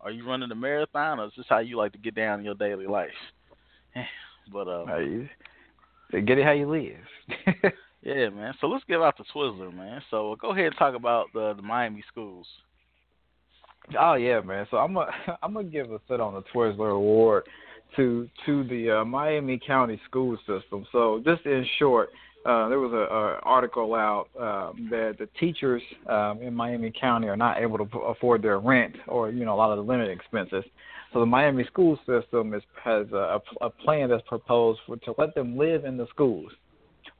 are 0.00 0.12
you 0.12 0.24
running 0.26 0.50
a 0.52 0.54
marathon 0.54 1.18
or 1.18 1.26
is 1.26 1.32
this 1.36 1.46
how 1.48 1.58
you 1.58 1.76
like 1.76 1.92
to 1.92 1.98
get 1.98 2.14
down 2.14 2.38
in 2.38 2.44
your 2.44 2.54
daily 2.54 2.86
life? 2.86 3.10
But 4.52 4.66
uh, 4.68 4.96
you- 4.98 5.28
get 6.12 6.38
it 6.38 6.44
how 6.44 6.50
you 6.52 6.68
live. 6.68 7.72
yeah, 8.02 8.28
man. 8.30 8.54
So 8.60 8.66
let's 8.66 8.84
give 8.88 9.02
out 9.02 9.16
the 9.18 9.24
Twizzler, 9.34 9.74
man. 9.74 10.02
So 10.10 10.36
go 10.40 10.50
ahead 10.52 10.66
and 10.66 10.76
talk 10.76 10.94
about 10.94 11.26
the, 11.34 11.54
the 11.54 11.62
Miami 11.62 12.02
schools. 12.08 12.46
Oh 13.98 14.14
yeah, 14.14 14.40
man. 14.40 14.66
So 14.70 14.76
I'm 14.76 14.94
gonna 14.94 15.10
I'm 15.42 15.54
gonna 15.54 15.68
give 15.68 15.90
a 15.92 16.00
sit 16.08 16.20
on 16.20 16.34
the 16.34 16.42
Twizzler 16.54 16.94
Award 16.94 17.44
to 17.96 18.28
to 18.46 18.64
the 18.64 19.00
uh, 19.00 19.04
Miami 19.04 19.60
County 19.64 20.00
school 20.08 20.36
system. 20.46 20.86
So 20.92 21.22
just 21.24 21.44
in 21.44 21.66
short, 21.78 22.10
uh, 22.46 22.68
there 22.68 22.78
was 22.78 22.92
a, 22.92 23.12
a 23.12 23.40
article 23.42 23.94
out 23.94 24.28
um, 24.38 24.88
that 24.90 25.16
the 25.18 25.28
teachers 25.38 25.82
um, 26.08 26.40
in 26.40 26.54
Miami 26.54 26.92
County 26.98 27.28
are 27.28 27.36
not 27.36 27.58
able 27.58 27.78
to 27.78 27.84
p- 27.84 27.98
afford 28.06 28.42
their 28.42 28.60
rent 28.60 28.96
or 29.08 29.30
you 29.30 29.44
know 29.44 29.54
a 29.54 29.56
lot 29.56 29.76
of 29.76 29.84
the 29.84 29.92
living 29.92 30.10
expenses. 30.10 30.64
So 31.12 31.18
the 31.18 31.26
Miami 31.26 31.64
school 31.64 31.98
system 32.06 32.54
is, 32.54 32.62
has 32.84 33.06
a, 33.12 33.40
a 33.60 33.68
plan 33.68 34.10
that's 34.10 34.22
proposed 34.28 34.78
for 34.86 34.96
to 34.98 35.14
let 35.18 35.34
them 35.34 35.58
live 35.58 35.84
in 35.84 35.96
the 35.96 36.06
schools. 36.10 36.52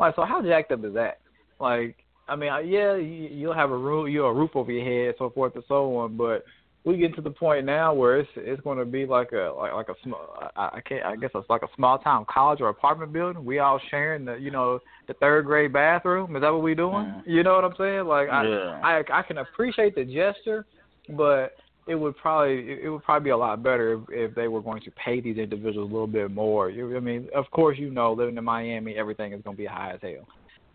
Like, 0.01 0.17
so 0.17 0.25
how 0.25 0.43
jacked 0.43 0.73
up 0.73 0.85
is 0.85 0.95
that? 0.95 1.19
Like, 1.61 1.97
I 2.27 2.35
mean, 2.35 2.51
yeah, 2.67 2.97
you, 2.97 3.29
you'll 3.31 3.55
have 3.55 3.71
a 3.71 3.77
roof, 3.77 4.11
you 4.11 4.25
a 4.25 4.33
roof 4.33 4.53
over 4.55 4.73
your 4.73 4.85
head, 4.85 5.15
so 5.19 5.31
forth 5.31 5.55
and 5.55 5.65
so 5.69 5.95
on. 5.97 6.17
But 6.17 6.45
we 6.85 6.97
get 6.97 7.15
to 7.17 7.21
the 7.21 7.31
point 7.31 7.67
now 7.67 7.93
where 7.93 8.19
it's 8.19 8.31
it's 8.37 8.63
going 8.63 8.79
to 8.79 8.87
be 8.87 9.05
like 9.05 9.33
a 9.33 9.53
like 9.55 9.75
like 9.75 9.89
a 9.91 9.95
small, 10.03 10.51
I, 10.57 10.71
I 10.75 10.81
can't, 10.81 11.05
I 11.05 11.17
guess 11.17 11.31
it's 11.35 11.51
like 11.51 11.63
a 11.63 11.69
small 11.77 11.99
town 11.99 12.25
college 12.31 12.63
or 12.63 12.71
apartment 12.71 13.13
building. 13.13 13.45
We 13.45 13.59
all 13.59 13.79
sharing 13.91 14.25
the, 14.25 14.37
you 14.37 14.51
know, 14.51 14.79
the 15.07 15.15
third 15.15 15.45
grade 15.45 15.73
bathroom. 15.75 16.35
Is 16.37 16.41
that 16.41 16.51
what 16.51 16.63
we 16.63 16.75
doing? 16.75 17.05
Mhm. 17.05 17.23
You 17.27 17.43
know 17.43 17.55
what 17.57 17.65
I'm 17.65 17.75
saying? 17.77 18.07
Like, 18.07 18.29
Yeah. 18.29 18.81
I, 18.83 19.01
I 19.01 19.19
I 19.19 19.23
can 19.23 19.39
appreciate 19.39 19.95
the 19.95 20.05
gesture, 20.05 20.65
but 21.11 21.57
it 21.91 21.97
would 21.97 22.17
probably 22.17 22.79
it 22.83 22.89
would 22.89 23.03
probably 23.03 23.25
be 23.25 23.31
a 23.31 23.37
lot 23.37 23.63
better 23.65 23.95
if, 23.95 24.01
if 24.11 24.35
they 24.37 24.47
were 24.47 24.63
going 24.63 24.81
to 24.83 24.93
pay 24.93 25.21
these 25.21 25.39
individuals 25.39 25.91
a 25.91 25.93
little 25.93 26.07
bit 26.07 26.31
more. 26.31 26.71
You, 26.71 26.97
I 26.97 27.01
mean, 27.01 27.29
of 27.35 27.51
course, 27.51 27.79
you 27.79 27.91
know, 27.91 28.13
living 28.13 28.37
in 28.37 28.45
Miami, 28.45 28.95
everything 28.95 29.33
is 29.33 29.43
going 29.43 29.57
to 29.57 29.61
be 29.61 29.67
high 29.67 29.95
as 29.95 30.01
hell. 30.01 30.25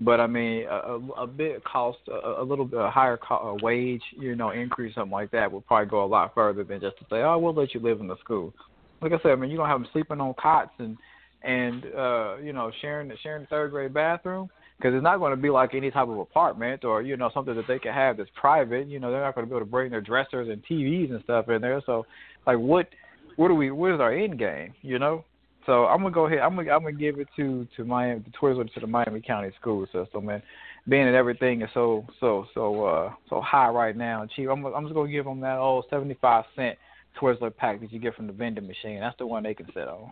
But 0.01 0.19
I 0.19 0.27
mean, 0.27 0.65
a, 0.69 0.99
a, 1.17 1.25
bit 1.25 1.63
cost, 1.63 1.99
a, 2.09 2.41
a 2.41 2.43
little 2.43 2.65
bit 2.65 2.81
a 2.81 2.89
higher 2.89 3.15
co- 3.15 3.57
a 3.57 3.63
wage, 3.63 4.01
you 4.19 4.35
know, 4.35 4.49
increase 4.49 4.93
something 4.93 5.11
like 5.11 5.31
that 5.31 5.49
would 5.49 5.65
probably 5.65 5.89
go 5.89 6.03
a 6.03 6.05
lot 6.05 6.35
further 6.35 6.65
than 6.65 6.81
just 6.81 6.97
to 6.97 7.05
say, 7.09 7.21
oh, 7.21 7.37
we'll 7.37 7.53
let 7.53 7.73
you 7.73 7.79
live 7.79 8.01
in 8.01 8.07
the 8.07 8.17
school. 8.17 8.53
Like 9.01 9.13
I 9.13 9.19
said, 9.23 9.31
I 9.31 9.35
mean, 9.35 9.49
you 9.49 9.55
don't 9.55 9.69
have 9.69 9.79
them 9.79 9.89
sleeping 9.93 10.19
on 10.19 10.33
cots 10.33 10.71
and 10.79 10.97
and 11.43 11.85
uh, 11.97 12.35
you 12.43 12.51
know 12.51 12.71
sharing 12.81 13.09
sharing 13.23 13.43
the 13.43 13.47
third 13.47 13.71
grade 13.71 13.93
bathroom 13.93 14.49
because 14.77 14.93
it's 14.93 15.03
not 15.03 15.17
going 15.17 15.31
to 15.31 15.41
be 15.41 15.49
like 15.49 15.73
any 15.73 15.89
type 15.89 16.07
of 16.07 16.17
apartment 16.17 16.83
or 16.83 17.01
you 17.01 17.15
know 17.17 17.31
something 17.33 17.55
that 17.55 17.67
they 17.67 17.79
can 17.79 17.93
have 17.93 18.17
that's 18.17 18.29
private. 18.35 18.87
You 18.87 18.99
know, 18.99 19.11
they're 19.11 19.23
not 19.23 19.35
going 19.35 19.45
to 19.45 19.49
be 19.49 19.55
able 19.55 19.65
to 19.65 19.71
bring 19.71 19.91
their 19.91 20.01
dressers 20.01 20.49
and 20.49 20.63
TVs 20.65 21.11
and 21.11 21.23
stuff 21.23 21.49
in 21.49 21.61
there. 21.61 21.81
So, 21.85 22.05
like, 22.45 22.57
what 22.57 22.89
what 23.37 23.47
do 23.47 23.55
we 23.55 23.71
what 23.71 23.93
is 23.93 23.99
our 23.99 24.13
end 24.13 24.39
game? 24.39 24.73
You 24.81 24.99
know. 24.99 25.23
So 25.65 25.85
I'm 25.85 25.99
gonna 25.99 26.11
go 26.11 26.27
ahead. 26.27 26.39
I'm 26.39 26.55
gonna 26.55 26.71
I'm 26.71 26.83
gonna 26.83 26.93
give 26.93 27.19
it 27.19 27.27
to 27.37 27.67
to 27.75 27.83
Miami, 27.85 28.23
the 28.23 28.31
Twizzler 28.31 28.71
to 28.71 28.79
the 28.79 28.87
Miami 28.87 29.19
County 29.19 29.49
school 29.59 29.85
system, 29.91 30.29
and 30.29 30.43
being 30.87 31.05
that 31.05 31.15
everything 31.15 31.63
is 31.63 31.69
so 31.73 32.05
so 32.19 32.45
so 32.53 32.85
uh 32.85 33.13
so 33.29 33.41
high 33.41 33.69
right 33.69 33.97
now 33.97 34.27
cheap, 34.35 34.47
I'm 34.49 34.63
I'm 34.65 34.83
just 34.83 34.93
gonna 34.93 35.11
give 35.11 35.25
them 35.25 35.39
that 35.41 35.57
old 35.57 35.85
75 35.89 36.45
cent 36.55 36.77
Twizzler 37.19 37.55
pack 37.55 37.81
that 37.81 37.91
you 37.91 37.99
get 37.99 38.15
from 38.15 38.27
the 38.27 38.33
vending 38.33 38.67
machine. 38.67 38.99
That's 38.99 39.17
the 39.17 39.25
one 39.25 39.41
they 39.41 39.55
can 39.55 39.65
sit 39.73 39.87
on. 39.87 40.11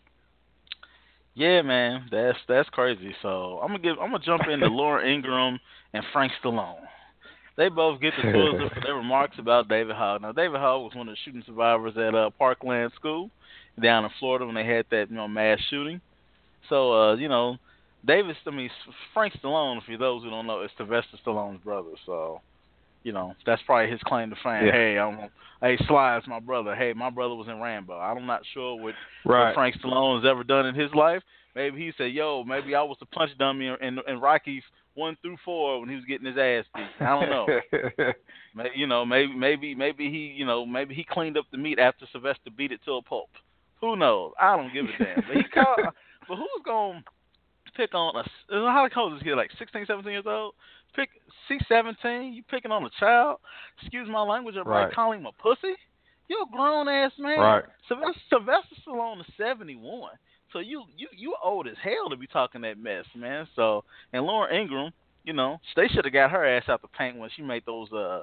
Yeah, 1.36 1.62
man, 1.64 2.08
that's 2.12 2.38
that's 2.48 2.70
crazy. 2.70 3.16
So 3.22 3.60
I'm 3.62 3.70
gonna 3.70 3.80
give 3.80 3.98
I'm 4.00 4.12
gonna 4.12 4.24
jump 4.24 4.44
into 4.50 4.68
Laura 4.70 5.08
Ingraham 5.08 5.60
and 5.94 6.04
Frank 6.14 6.32
Stallone. 6.44 6.86
They 7.56 7.70
both 7.70 8.02
get 8.02 8.14
the 8.18 8.30
Twizzler 8.30 8.74
for 8.74 8.82
their 8.82 8.96
remarks 8.96 9.38
about 9.38 9.68
David 9.68 9.96
Hogg. 9.96 10.24
Now, 10.24 10.32
David 10.32 10.60
Hogg 10.60 10.84
was 10.84 10.96
one 10.96 11.08
of 11.08 11.14
the 11.14 11.18
shooting 11.24 11.44
survivors 11.46 11.96
at 11.98 12.16
uh, 12.16 12.32
Parkland 12.32 12.92
School 12.96 13.30
down 13.82 14.06
in 14.06 14.12
Florida 14.20 14.46
when 14.46 14.56
they 14.56 14.66
had 14.66 14.86
that 14.92 15.10
you 15.10 15.16
know 15.16 15.28
mass 15.28 15.60
shooting. 15.70 16.02
So 16.70 16.94
uh, 16.94 17.16
you 17.16 17.30
know, 17.30 17.58
David, 18.06 18.36
I 18.46 18.52
mean 18.52 18.70
Frank 19.14 19.34
Stallone, 19.42 19.84
for 19.84 19.98
those 19.98 20.24
who 20.24 20.30
don't 20.30 20.48
know, 20.48 20.62
is 20.62 20.72
Sylvester 20.78 21.18
Stallone's 21.26 21.64
brother. 21.64 21.92
So 22.06 22.42
you 23.04 23.12
know, 23.12 23.36
that's 23.46 23.62
probably 23.66 23.92
his 23.92 24.02
claim 24.06 24.30
to 24.30 24.36
fame. 24.44 24.66
Yeah. 24.66 24.72
Hey, 24.72 24.98
I'm, 24.98 25.30
hey, 25.62 25.78
Sly's 25.88 26.24
my 26.28 26.40
brother. 26.40 26.76
Hey, 26.76 26.94
my 26.94 27.10
brother 27.10 27.36
was 27.36 27.48
in 27.48 27.60
Rambo. 27.62 27.94
I'm 27.98 28.26
not 28.26 28.42
sure 28.54 28.76
what, 28.82 28.94
Right. 29.26 29.48
what 29.48 29.56
Frank 29.56 29.76
Stallone 29.82 30.22
has 30.24 30.30
ever 30.30 30.44
done 30.44 30.66
in 30.66 30.76
his 30.76 30.94
life. 30.94 31.22
Maybe 31.56 31.78
he 31.80 31.92
said, 31.98 32.12
"Yo, 32.14 32.44
maybe 32.44 32.74
I 32.74 32.82
was 32.82 32.98
the 33.00 33.06
punch 33.06 33.32
dummy 33.38 33.68
in, 33.68 33.76
in, 33.82 34.00
in 34.08 34.20
Rocky 34.20 34.64
one 34.96 35.16
through 35.22 35.38
four 35.46 35.80
when 35.80 35.90
he 35.90 35.96
was 35.96 36.06
getting 36.06 36.26
his 36.26 36.38
ass 36.38 36.66
beat." 36.76 36.88
I 37.00 37.20
don't 37.20 37.30
know. 37.30 37.48
May 38.56 38.70
you 38.76 38.88
know, 38.88 39.06
maybe 39.06 39.34
maybe 39.36 39.76
maybe 39.76 40.10
he 40.10 40.34
you 40.36 40.46
know 40.46 40.66
maybe 40.66 40.96
he 40.96 41.04
cleaned 41.04 41.38
up 41.38 41.46
the 41.52 41.58
meat 41.60 41.78
after 41.78 42.08
Sylvester 42.12 42.50
beat 42.56 42.72
it 42.72 42.80
to 42.86 42.94
a 42.94 43.02
pulp. 43.04 43.30
Who 43.82 43.96
knows? 43.96 44.32
I 44.40 44.56
don't 44.58 44.74
give 44.74 44.86
a 44.86 45.04
damn. 45.04 45.24
But 45.28 45.38
he 45.38 45.44
called. 45.44 45.80
but 46.28 46.38
who's 46.38 46.62
gonna 46.66 47.04
pick 47.76 47.94
on 47.94 48.16
a? 48.16 48.24
How 48.50 48.88
old 48.96 49.14
is 49.18 49.22
he? 49.24 49.34
Like 49.34 49.52
16, 49.60 49.86
17 49.86 50.12
years 50.12 50.24
old? 50.26 50.54
Pick 50.96 51.10
C 51.48 51.58
seventeen. 51.68 52.34
You 52.34 52.44
picking 52.44 52.72
on 52.72 52.84
a 52.86 52.90
child? 53.00 53.40
Excuse 53.82 54.08
my 54.10 54.22
language. 54.22 54.56
Everybody 54.56 54.86
Right. 54.86 54.94
calling 54.94 55.20
him 55.22 55.26
a 55.26 55.32
pussy. 55.34 55.76
You're 56.28 56.44
a 56.44 56.52
grown 56.52 56.88
ass 56.88 57.12
man. 57.18 57.40
Right. 57.40 57.64
Sylvester, 57.88 58.22
Sylvester 58.30 58.76
Stallone 58.86 59.20
is 59.20 59.26
seventy 59.38 59.76
one. 59.76 60.14
So 60.52 60.60
you 60.60 60.84
you 60.96 61.08
you 61.12 61.36
old 61.44 61.68
as 61.68 61.76
hell 61.84 62.10
to 62.10 62.16
be 62.16 62.28
talking 62.28 62.62
that 62.62 62.78
mess, 62.78 63.06
man. 63.16 63.48
So 63.56 63.84
and 64.14 64.26
Lauren 64.26 64.56
Ingraham, 64.56 64.92
you 65.24 65.34
know, 65.34 65.60
they 65.76 65.88
should 65.88 66.06
have 66.06 66.14
got 66.14 66.32
her 66.32 66.46
ass 66.46 66.70
out 66.70 66.82
the 66.82 66.88
paint 66.90 67.18
when 67.18 67.30
she 67.36 67.42
made 67.42 67.64
those 67.66 67.92
uh 67.92 68.22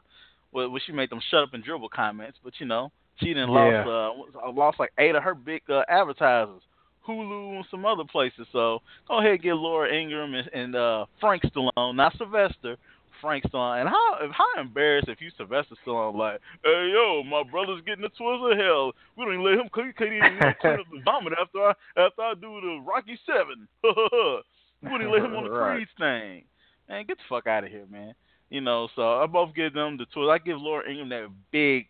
when 0.53 0.71
when 0.73 0.81
she 0.87 0.93
made 0.93 1.11
them 1.11 1.21
shut 1.31 1.43
up 1.43 1.55
and 1.55 1.63
dribble 1.65 1.89
comments. 1.91 2.39
But 2.43 2.55
you 2.61 2.67
know, 2.67 2.91
she 3.19 3.27
didn't 3.27 3.51
Yeah. 3.51 3.85
lost 3.85 4.25
uh 4.45 4.51
lost 4.53 4.79
like 4.79 4.93
eight 4.99 5.15
of 5.15 5.23
her 5.25 5.35
big 5.35 5.63
uh, 5.69 5.83
advertisers, 5.89 6.63
Hulu 7.11 7.57
and 7.57 7.65
some 7.71 7.85
other 7.85 8.05
places. 8.05 8.47
So 8.53 8.81
go 9.09 9.19
ahead 9.19 9.33
and 9.33 9.43
get 9.43 9.55
Laura 9.55 9.93
Ingraham 9.93 10.35
and, 10.35 10.49
and 10.53 10.77
uh 10.77 11.07
Frank 11.21 11.43
Stallone, 11.45 11.97
not 11.97 12.17
Sylvester. 12.17 12.77
Frank 13.21 13.45
Stallone, 13.45 13.81
and 13.81 13.89
how 13.89 14.19
how 14.33 14.61
embarrassed 14.61 15.09
if 15.09 15.21
you 15.21 15.31
Sylvester 15.37 15.75
Stallone 15.87 16.17
like, 16.17 16.41
hey 16.65 16.91
yo, 16.93 17.23
my 17.23 17.43
brother's 17.43 17.83
getting 17.85 18.03
the 18.03 18.09
Twizzler 18.09 18.57
hell. 18.57 18.93
We 19.17 19.25
don't 19.25 19.35
even 19.35 19.45
let 19.45 19.59
him 19.59 19.69
cook. 19.73 19.87
He 19.87 19.93
can't 19.93 20.13
even 20.13 20.39
up 20.43 20.57
the 20.63 21.01
vomit 21.05 21.35
after 21.41 21.59
I 21.59 21.71
after 21.97 22.23
I 22.23 22.35
do 22.35 22.61
the 22.61 22.83
Rocky 22.87 23.19
Seven. 23.27 23.69
we 23.85 24.89
don't 24.89 25.03
even 25.03 25.13
let 25.13 25.23
him 25.23 25.37
on 25.37 25.45
the 25.45 25.51
Right. 25.61 25.77
Creed 25.77 25.89
thing. 25.99 26.45
Man, 26.89 27.07
get 27.07 27.19
the 27.19 27.25
fuck 27.29 27.47
out 27.47 27.65
of 27.65 27.71
here, 27.71 27.87
man. 27.91 28.15
You 28.49 28.61
know, 28.61 28.89
so 28.97 29.21
I 29.21 29.27
both 29.27 29.55
give 29.55 29.75
them 29.75 29.97
the 29.97 30.07
Twizzler. 30.07 30.33
I 30.33 30.39
give 30.39 30.59
Laura 30.59 30.89
Ingraham 30.89 31.09
that 31.11 31.29
big 31.53 31.87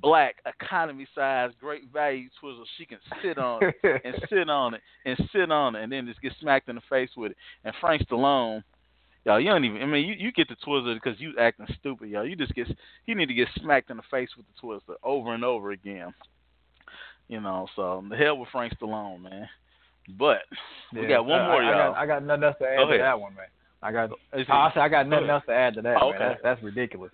black 0.00 0.36
economy 0.46 1.06
size 1.14 1.50
great 1.60 1.84
value 1.92 2.28
Twizzler. 2.42 2.64
She 2.76 2.84
can 2.84 2.98
sit 3.22 3.38
on 3.38 3.62
it 3.62 3.74
and 4.04 4.14
sit 4.28 4.48
on 4.50 4.74
it 4.74 4.80
and 5.04 5.16
sit 5.32 5.50
on 5.50 5.76
it 5.76 5.82
and 5.84 5.92
then 5.92 6.06
just 6.06 6.20
get 6.20 6.32
smacked 6.40 6.68
in 6.68 6.74
the 6.76 6.82
face 6.90 7.10
with 7.16 7.30
it. 7.32 7.36
And 7.64 7.74
Frank 7.80 8.02
Stallone, 8.08 8.62
y'all, 9.24 9.38
you 9.40 9.48
don't 9.50 9.64
even. 9.64 9.82
I 9.82 9.86
mean, 9.86 10.06
you, 10.08 10.14
you 10.18 10.32
get 10.32 10.48
the 10.48 10.56
Twizzler 10.66 10.94
because 10.94 11.20
you 11.20 11.32
acting 11.38 11.66
stupid, 11.78 12.08
y'all. 12.08 12.26
You 12.26 12.34
just 12.36 12.54
get 12.54 12.66
you 13.06 13.14
need 13.14 13.26
to 13.26 13.34
get 13.34 13.48
smacked 13.60 13.90
in 13.90 13.96
the 13.96 14.02
face 14.10 14.30
with 14.36 14.46
the 14.46 14.66
Twizzler 14.66 14.96
over 15.02 15.32
and 15.34 15.44
over 15.44 15.70
again. 15.70 16.12
You 17.28 17.40
know, 17.40 17.66
so 17.74 18.04
the 18.10 18.16
hell 18.16 18.36
with 18.36 18.48
Frank 18.50 18.74
Stallone, 18.78 19.22
man. 19.22 19.48
But 20.18 20.42
we 20.92 21.02
Yeah, 21.02 21.08
got 21.08 21.26
one 21.26 21.40
I- 21.40 21.46
more, 21.46 21.62
I, 21.62 21.70
y'all. 21.70 21.92
got, 21.92 21.98
I 22.02 22.06
got 22.06 22.22
nothing 22.24 22.44
else 22.44 22.56
to 22.60 22.66
add 22.68 22.76
Go 22.76 22.84
to 22.86 22.88
ahead. 22.94 23.00
that 23.00 23.20
one, 23.20 23.34
man. 23.34 23.46
I 23.82 23.92
got. 23.92 24.10
I 24.32 24.70
said 24.72 24.80
I 24.80 24.88
got 24.88 25.06
nothing 25.08 25.30
else 25.30 25.44
to 25.46 25.52
add 25.54 25.74
to 25.74 25.82
that, 25.82 25.98
Oh, 26.02 26.08
okay. 26.10 26.18
That's, 26.18 26.40
that's 26.42 26.62
ridiculous. 26.62 27.12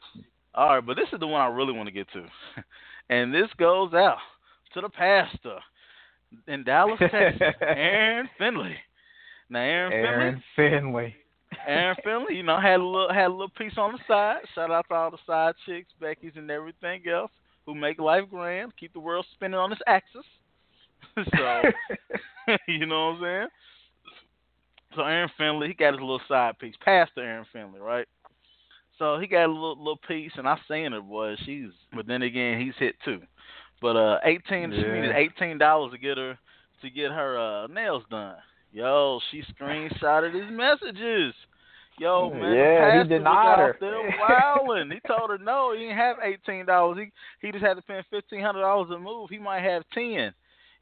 All 0.54 0.74
right, 0.74 0.86
but 0.86 0.96
this 0.96 1.08
is 1.12 1.20
the 1.20 1.26
one 1.26 1.40
I 1.40 1.46
really 1.46 1.72
want 1.72 1.86
to 1.86 1.92
get 1.92 2.08
to, 2.12 2.24
and 3.10 3.32
this 3.32 3.48
goes 3.58 3.94
out 3.94 4.18
to 4.74 4.80
the 4.80 4.88
pastor 4.88 5.58
in 6.48 6.64
Dallas, 6.64 6.98
Texas, 6.98 7.40
Aaron 7.60 8.28
Finley. 8.38 8.76
Now, 9.48 9.60
Aaron, 9.60 9.92
Aaron 9.92 10.42
Finley, 10.56 10.78
Finley. 10.78 11.16
Aaron 11.66 11.96
Finley, 12.04 12.36
you 12.36 12.42
know, 12.42 12.60
had 12.60 12.80
a 12.80 12.84
little 12.84 13.12
had 13.12 13.26
a 13.26 13.28
little 13.28 13.48
piece 13.48 13.76
on 13.76 13.92
the 13.92 13.98
side. 14.06 14.38
Shout 14.54 14.70
out 14.70 14.86
to 14.88 14.94
all 14.94 15.10
the 15.10 15.18
side 15.26 15.54
chicks, 15.66 15.90
Becky's, 16.00 16.32
and 16.36 16.50
everything 16.50 17.02
else 17.08 17.30
who 17.66 17.74
make 17.74 17.98
life 17.98 18.24
grand, 18.30 18.72
keep 18.78 18.92
the 18.92 19.00
world 19.00 19.26
spinning 19.32 19.58
on 19.58 19.72
its 19.72 19.80
axis. 19.86 20.24
so, 21.16 21.62
you 22.68 22.86
know 22.86 23.10
what 23.10 23.16
I'm 23.16 23.22
saying? 23.22 23.48
So 24.96 25.02
Aaron 25.02 25.30
Finley, 25.38 25.68
he 25.68 25.74
got 25.74 25.94
his 25.94 26.00
little 26.00 26.20
side 26.28 26.58
piece. 26.58 26.74
Pastor 26.84 27.22
Aaron 27.22 27.46
Finley, 27.52 27.80
right? 27.80 28.06
So 29.00 29.18
he 29.18 29.26
got 29.26 29.46
a 29.46 29.52
little 29.52 29.78
little 29.78 29.98
piece, 30.06 30.32
and 30.36 30.46
I 30.46 30.56
seen 30.68 30.92
it 30.92 31.02
was 31.02 31.38
she's, 31.44 31.70
but 31.94 32.06
then 32.06 32.20
again 32.22 32.60
he's 32.60 32.74
hit 32.78 32.94
too. 33.02 33.20
But 33.80 33.96
uh, 33.96 34.18
eighteen, 34.24 34.70
she 34.70 34.76
Yeah. 34.76 34.92
needed 34.92 35.12
eighteen 35.16 35.56
dollars 35.56 35.92
to 35.92 35.98
get 35.98 36.18
her 36.18 36.38
to 36.82 36.90
get 36.90 37.10
her 37.10 37.38
uh 37.38 37.66
nails 37.68 38.04
done. 38.10 38.36
Yo, 38.72 39.18
she 39.30 39.42
screenshotted 39.58 40.34
his 40.34 40.50
messages. 40.52 41.34
Yo, 41.98 42.30
man, 42.30 42.52
Yeah, 42.52 43.02
he 43.02 43.08
denied 43.08 43.58
her. 43.58 43.76
wilding. 44.20 44.90
he 44.90 45.00
told 45.08 45.30
her 45.30 45.38
no, 45.38 45.72
he 45.72 45.80
didn't 45.80 45.96
have 45.96 46.16
eighteen 46.22 46.66
dollars. 46.66 46.98
He 47.40 47.46
he 47.46 47.52
just 47.52 47.64
had 47.64 47.74
to 47.78 47.82
spend 47.82 48.04
fifteen 48.10 48.42
hundred 48.42 48.60
dollars 48.60 48.90
to 48.90 48.98
move. 48.98 49.30
He 49.30 49.38
might 49.38 49.62
have 49.62 49.82
ten. 49.94 50.32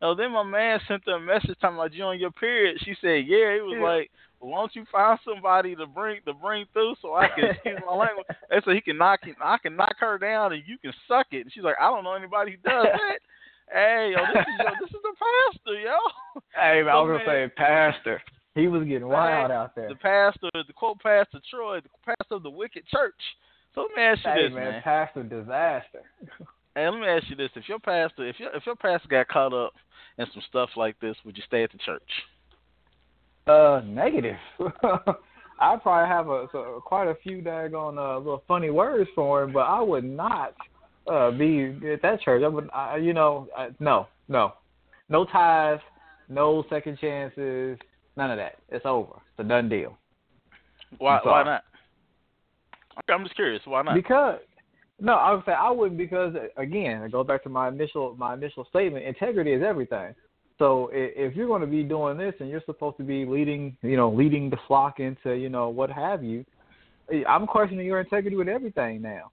Yo, 0.02 0.14
then 0.16 0.32
my 0.32 0.42
man 0.44 0.80
sent 0.88 1.02
her 1.06 1.14
a 1.16 1.20
message 1.20 1.56
talking 1.60 1.76
about 1.76 1.92
you 1.92 2.02
on 2.04 2.18
your 2.20 2.30
period. 2.32 2.78
She 2.84 2.94
said, 3.00 3.24
yeah. 3.26 3.54
He 3.54 3.60
was 3.60 3.76
Yeah. 3.78 3.82
like, 3.84 4.10
don't 4.40 4.74
you 4.74 4.84
find 4.90 5.18
somebody 5.24 5.74
to 5.76 5.86
bring 5.86 6.20
to 6.26 6.32
bring 6.34 6.66
through 6.72 6.94
so 7.02 7.14
I 7.14 7.28
can 7.34 7.44
use 7.64 7.80
my 7.86 7.94
language? 7.94 8.26
And 8.50 8.62
so 8.64 8.70
he 8.72 8.80
can 8.80 8.96
knock 8.96 9.20
I 9.42 9.58
can 9.58 9.76
knock 9.76 9.96
her 10.00 10.18
down 10.18 10.52
and 10.52 10.62
you 10.66 10.78
can 10.78 10.92
suck 11.06 11.26
it. 11.32 11.42
And 11.42 11.52
she's 11.52 11.64
like, 11.64 11.76
I 11.80 11.90
don't 11.90 12.04
know 12.04 12.14
anybody 12.14 12.52
who 12.52 12.56
does 12.58 12.86
that. 12.92 13.18
hey, 13.72 14.12
yo, 14.14 14.22
this 14.26 14.44
is 14.46 14.60
yo, 14.60 14.70
this 14.80 14.90
is 14.90 15.02
the 15.02 15.14
pastor, 15.18 15.80
yo. 15.80 15.98
Hey, 16.54 16.82
man, 16.82 16.88
I 16.88 16.92
So, 16.92 17.02
was 17.04 17.18
gonna 17.18 17.30
man- 17.38 17.48
say, 17.48 17.54
Pastor. 17.56 18.22
He 18.54 18.66
was 18.66 18.82
getting 18.88 19.06
wild 19.06 19.52
out 19.52 19.76
there. 19.76 19.88
The 19.88 19.94
pastor, 19.94 20.48
the 20.52 20.72
quote 20.74 20.98
pastor 21.00 21.38
Troy, 21.48 21.80
the 21.80 21.88
pastor 22.04 22.34
of 22.34 22.42
the 22.42 22.50
wicked 22.50 22.84
church. 22.88 23.14
So 23.74 23.82
let 23.82 23.96
me 23.96 24.02
ask 24.02 24.24
you 24.24 24.30
Hey, 24.32 24.42
this, 24.48 24.54
man, 24.54 24.70
man. 24.72 24.82
Pastor 24.82 25.22
disaster. 25.22 26.02
Hey, 26.74 26.88
let 26.88 27.00
me 27.00 27.06
ask 27.08 27.28
you 27.28 27.34
this: 27.34 27.50
If 27.56 27.68
your 27.68 27.78
pastor, 27.80 28.28
if 28.28 28.38
your 28.38 28.54
if 28.54 28.64
your 28.64 28.76
pastor 28.76 29.08
got 29.08 29.26
caught 29.28 29.52
up 29.52 29.72
in 30.16 30.26
some 30.32 30.42
stuff 30.48 30.70
like 30.76 30.98
this, 31.00 31.16
would 31.24 31.36
you 31.36 31.42
stay 31.46 31.64
at 31.64 31.72
the 31.72 31.78
church? 31.78 32.02
Uh, 33.48 33.80
negative. 33.86 34.36
I 35.60 35.76
probably 35.76 36.08
have 36.08 36.28
a 36.28 36.46
so, 36.52 36.82
quite 36.84 37.08
a 37.08 37.14
few 37.16 37.42
daggone 37.42 37.98
uh, 37.98 38.18
little 38.18 38.44
funny 38.46 38.70
words 38.70 39.08
for 39.14 39.42
him, 39.42 39.52
but 39.52 39.60
I 39.60 39.80
would 39.80 40.04
not 40.04 40.54
uh 41.10 41.30
be 41.30 41.76
at 41.92 42.02
that 42.02 42.20
church. 42.20 42.42
I 42.44 42.48
would, 42.48 42.68
I, 42.72 42.96
you 42.96 43.12
know, 43.12 43.48
I, 43.56 43.68
no, 43.80 44.06
no, 44.28 44.52
no 45.08 45.24
ties, 45.24 45.80
no 46.28 46.64
second 46.70 46.98
chances, 47.00 47.78
none 48.16 48.30
of 48.30 48.36
that. 48.36 48.56
It's 48.68 48.86
over. 48.86 49.14
It's 49.14 49.38
a 49.38 49.44
done 49.44 49.68
deal. 49.68 49.96
Why 50.98 51.20
why 51.22 51.42
not? 51.42 51.64
Okay, 52.98 53.12
I'm 53.12 53.24
just 53.24 53.34
curious. 53.34 53.62
Why 53.64 53.82
not? 53.82 53.94
Because 53.94 54.40
no, 55.00 55.14
I 55.14 55.32
would 55.32 55.44
say 55.44 55.52
I 55.52 55.70
wouldn't 55.70 55.98
because 55.98 56.34
again, 56.56 57.02
it 57.02 57.12
goes 57.12 57.26
back 57.26 57.42
to 57.44 57.48
my 57.48 57.68
initial 57.68 58.14
my 58.16 58.34
initial 58.34 58.66
statement. 58.66 59.06
Integrity 59.06 59.52
is 59.52 59.62
everything. 59.62 60.14
So 60.58 60.90
if 60.92 61.36
you're 61.36 61.46
going 61.46 61.60
to 61.60 61.68
be 61.68 61.82
doing 61.84 62.18
this 62.18 62.34
and 62.40 62.48
you're 62.48 62.62
supposed 62.66 62.96
to 62.96 63.04
be 63.04 63.24
leading, 63.24 63.76
you 63.82 63.96
know, 63.96 64.10
leading 64.10 64.50
the 64.50 64.58
flock 64.66 64.98
into, 64.98 65.34
you 65.34 65.48
know, 65.48 65.68
what 65.68 65.90
have 65.90 66.24
you, 66.24 66.44
I'm 67.28 67.46
questioning 67.46 67.86
your 67.86 68.00
integrity 68.00 68.36
with 68.36 68.48
everything 68.48 69.00
now. 69.00 69.30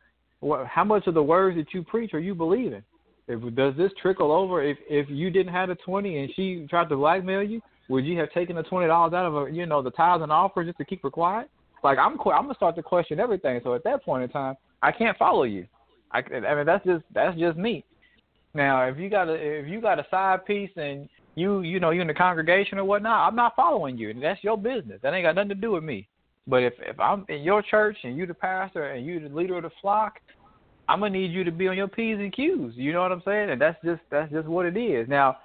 How 0.67 0.83
much 0.83 1.07
of 1.07 1.15
the 1.15 1.23
words 1.23 1.57
that 1.57 1.73
you 1.73 1.83
preach 1.83 2.13
are 2.13 2.19
you 2.19 2.35
believing? 2.35 2.83
If, 3.27 3.55
does 3.55 3.75
this 3.75 3.91
trickle 3.99 4.31
over? 4.31 4.61
If 4.61 4.77
if 4.87 5.09
you 5.09 5.31
didn't 5.31 5.51
have 5.51 5.71
a 5.71 5.75
twenty 5.75 6.19
and 6.19 6.31
she 6.35 6.67
tried 6.69 6.89
to 6.89 6.95
blackmail 6.95 7.41
you, 7.41 7.59
would 7.89 8.05
you 8.05 8.19
have 8.19 8.31
taken 8.31 8.55
the 8.55 8.61
twenty 8.61 8.85
dollars 8.85 9.13
out 9.13 9.25
of 9.25 9.35
a, 9.35 9.51
you 9.51 9.65
know, 9.65 9.81
the 9.81 9.89
tithes 9.89 10.21
and 10.21 10.31
offers 10.31 10.67
just 10.67 10.77
to 10.77 10.85
keep 10.85 11.01
her 11.01 11.09
quiet? 11.09 11.49
Like 11.83 11.97
I'm, 11.97 12.13
I'm 12.13 12.43
gonna 12.43 12.53
start 12.53 12.75
to 12.75 12.83
question 12.83 13.19
everything. 13.19 13.61
So 13.63 13.73
at 13.73 13.83
that 13.83 14.05
point 14.05 14.23
in 14.23 14.29
time, 14.29 14.55
I 14.83 14.91
can't 14.91 15.17
follow 15.17 15.43
you. 15.43 15.65
I, 16.11 16.19
I 16.19 16.55
mean, 16.55 16.65
that's 16.67 16.85
just 16.85 17.03
that's 17.13 17.35
just 17.39 17.57
me. 17.57 17.83
Now, 18.55 18.87
if 18.87 18.97
you 18.97 19.09
got 19.09 19.27
a 19.27 19.33
if 19.33 19.67
you 19.67 19.81
got 19.81 19.99
a 19.99 20.07
side 20.09 20.45
piece 20.45 20.71
and 20.77 21.09
you 21.35 21.61
you 21.61 21.79
know 21.81 21.89
you 21.91 22.01
in 22.01 22.07
the 22.07 22.13
congregation 22.13 22.79
or 22.79 22.85
whatnot, 22.85 23.27
I'm 23.27 23.35
not 23.35 23.55
following 23.55 23.97
you. 23.97 24.13
That's 24.13 24.43
your 24.43 24.57
business. 24.57 24.99
That 25.03 25.13
ain't 25.13 25.25
got 25.25 25.35
nothing 25.35 25.49
to 25.49 25.55
do 25.55 25.71
with 25.71 25.83
me. 25.83 26.07
But 26.47 26.63
if 26.63 26.73
if 26.79 26.97
I'm 26.97 27.25
in 27.27 27.41
your 27.41 27.61
church 27.61 27.97
and 28.03 28.17
you 28.17 28.25
the 28.25 28.33
pastor 28.33 28.91
and 28.91 29.05
you 29.05 29.19
the 29.19 29.35
leader 29.35 29.57
of 29.57 29.63
the 29.63 29.71
flock, 29.81 30.13
I'm 30.87 31.01
gonna 31.01 31.11
need 31.11 31.31
you 31.31 31.43
to 31.43 31.51
be 31.51 31.67
on 31.67 31.75
your 31.75 31.89
p's 31.89 32.17
and 32.17 32.33
q's. 32.33 32.71
You 32.75 32.93
know 32.93 33.01
what 33.01 33.11
I'm 33.11 33.23
saying? 33.25 33.49
And 33.49 33.61
that's 33.61 33.77
just 33.83 34.01
that's 34.09 34.31
just 34.31 34.47
what 34.47 34.65
it 34.65 34.77
is. 34.77 35.09
Now, 35.09 35.37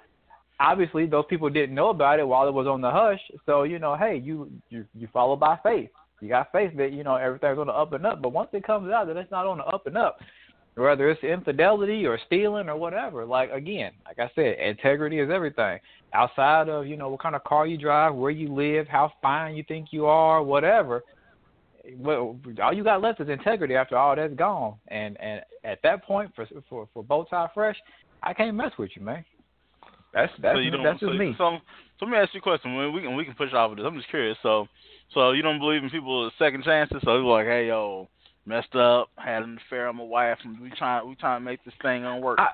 obviously, 0.61 1.05
those 1.05 1.25
people 1.29 1.49
didn't 1.49 1.75
know 1.75 1.89
about 1.89 2.19
it 2.19 2.27
while 2.27 2.47
it 2.47 2.53
was 2.53 2.67
on 2.67 2.79
the 2.79 2.91
hush. 2.91 3.19
So 3.45 3.63
you 3.63 3.77
know, 3.77 3.97
hey, 3.97 4.21
you 4.23 4.49
you 4.69 4.85
you 4.95 5.09
follow 5.11 5.35
by 5.35 5.57
faith. 5.63 5.89
You 6.21 6.29
got 6.29 6.51
faith 6.53 6.77
that 6.77 6.93
you 6.93 7.03
know 7.03 7.15
everything's 7.15 7.57
on 7.57 7.67
the 7.67 7.73
up 7.73 7.91
and 7.91 8.05
up. 8.05 8.21
But 8.21 8.31
once 8.31 8.51
it 8.53 8.63
comes 8.63 8.89
out 8.89 9.07
that 9.07 9.17
it's 9.17 9.31
not 9.31 9.47
on 9.47 9.57
the 9.57 9.65
up 9.65 9.87
and 9.87 9.97
up, 9.97 10.19
whether 10.75 11.09
it's 11.09 11.23
infidelity 11.23 12.05
or 12.05 12.19
stealing 12.25 12.69
or 12.69 12.77
whatever. 12.77 13.25
Like 13.25 13.51
again, 13.51 13.91
like 14.05 14.19
I 14.19 14.31
said, 14.35 14.57
integrity 14.59 15.19
is 15.19 15.29
everything. 15.29 15.79
Outside 16.13 16.69
of 16.69 16.87
you 16.87 16.97
know 16.97 17.09
what 17.09 17.21
kind 17.21 17.35
of 17.35 17.43
car 17.43 17.67
you 17.67 17.77
drive, 17.77 18.15
where 18.15 18.31
you 18.31 18.53
live, 18.53 18.87
how 18.87 19.11
fine 19.21 19.55
you 19.55 19.63
think 19.67 19.87
you 19.91 20.05
are, 20.05 20.41
whatever. 20.41 21.03
Well, 21.97 22.37
all 22.61 22.73
you 22.73 22.83
got 22.83 23.01
left 23.01 23.21
is 23.21 23.29
integrity 23.29 23.75
after 23.75 23.97
all 23.97 24.15
that's 24.15 24.33
gone. 24.35 24.75
And 24.87 25.19
and 25.19 25.41
at 25.63 25.79
that 25.83 26.03
point, 26.03 26.31
for 26.35 26.47
for 26.69 26.87
for 26.93 27.03
bow 27.03 27.25
tie 27.29 27.49
fresh, 27.53 27.77
I 28.23 28.33
can't 28.33 28.55
mess 28.55 28.71
with 28.77 28.91
you, 28.95 29.01
man. 29.01 29.25
That's 30.13 30.31
that's 30.41 30.57
so 30.57 30.83
that's 30.83 30.99
so, 30.99 31.07
just 31.07 31.19
me. 31.19 31.33
So, 31.37 31.57
so 31.99 32.05
let 32.05 32.11
me 32.11 32.17
ask 32.17 32.33
you 32.33 32.39
a 32.39 32.43
question. 32.43 32.75
When 32.75 32.93
we 32.93 33.01
can 33.01 33.15
we 33.15 33.25
can 33.25 33.33
push 33.33 33.53
off 33.53 33.71
of 33.71 33.77
this. 33.77 33.85
I'm 33.85 33.95
just 33.95 34.09
curious. 34.09 34.37
So, 34.43 34.67
so 35.13 35.31
you 35.31 35.41
don't 35.41 35.59
believe 35.59 35.83
in 35.83 35.89
people 35.89 36.25
with 36.25 36.33
second 36.37 36.63
chances? 36.63 36.97
So 37.03 37.15
you're 37.15 37.23
like, 37.23 37.45
hey, 37.45 37.67
yo, 37.67 38.09
messed 38.45 38.75
up, 38.75 39.09
had 39.17 39.43
an 39.43 39.59
affair 39.67 39.87
with 39.87 39.97
my 39.97 40.03
wife, 40.03 40.37
and 40.43 40.59
we 40.59 40.69
trying 40.71 41.07
we 41.07 41.15
trying 41.15 41.39
to 41.39 41.45
make 41.45 41.63
this 41.65 41.73
thing 41.81 42.05
unwork. 42.05 42.39
I, 42.39 42.49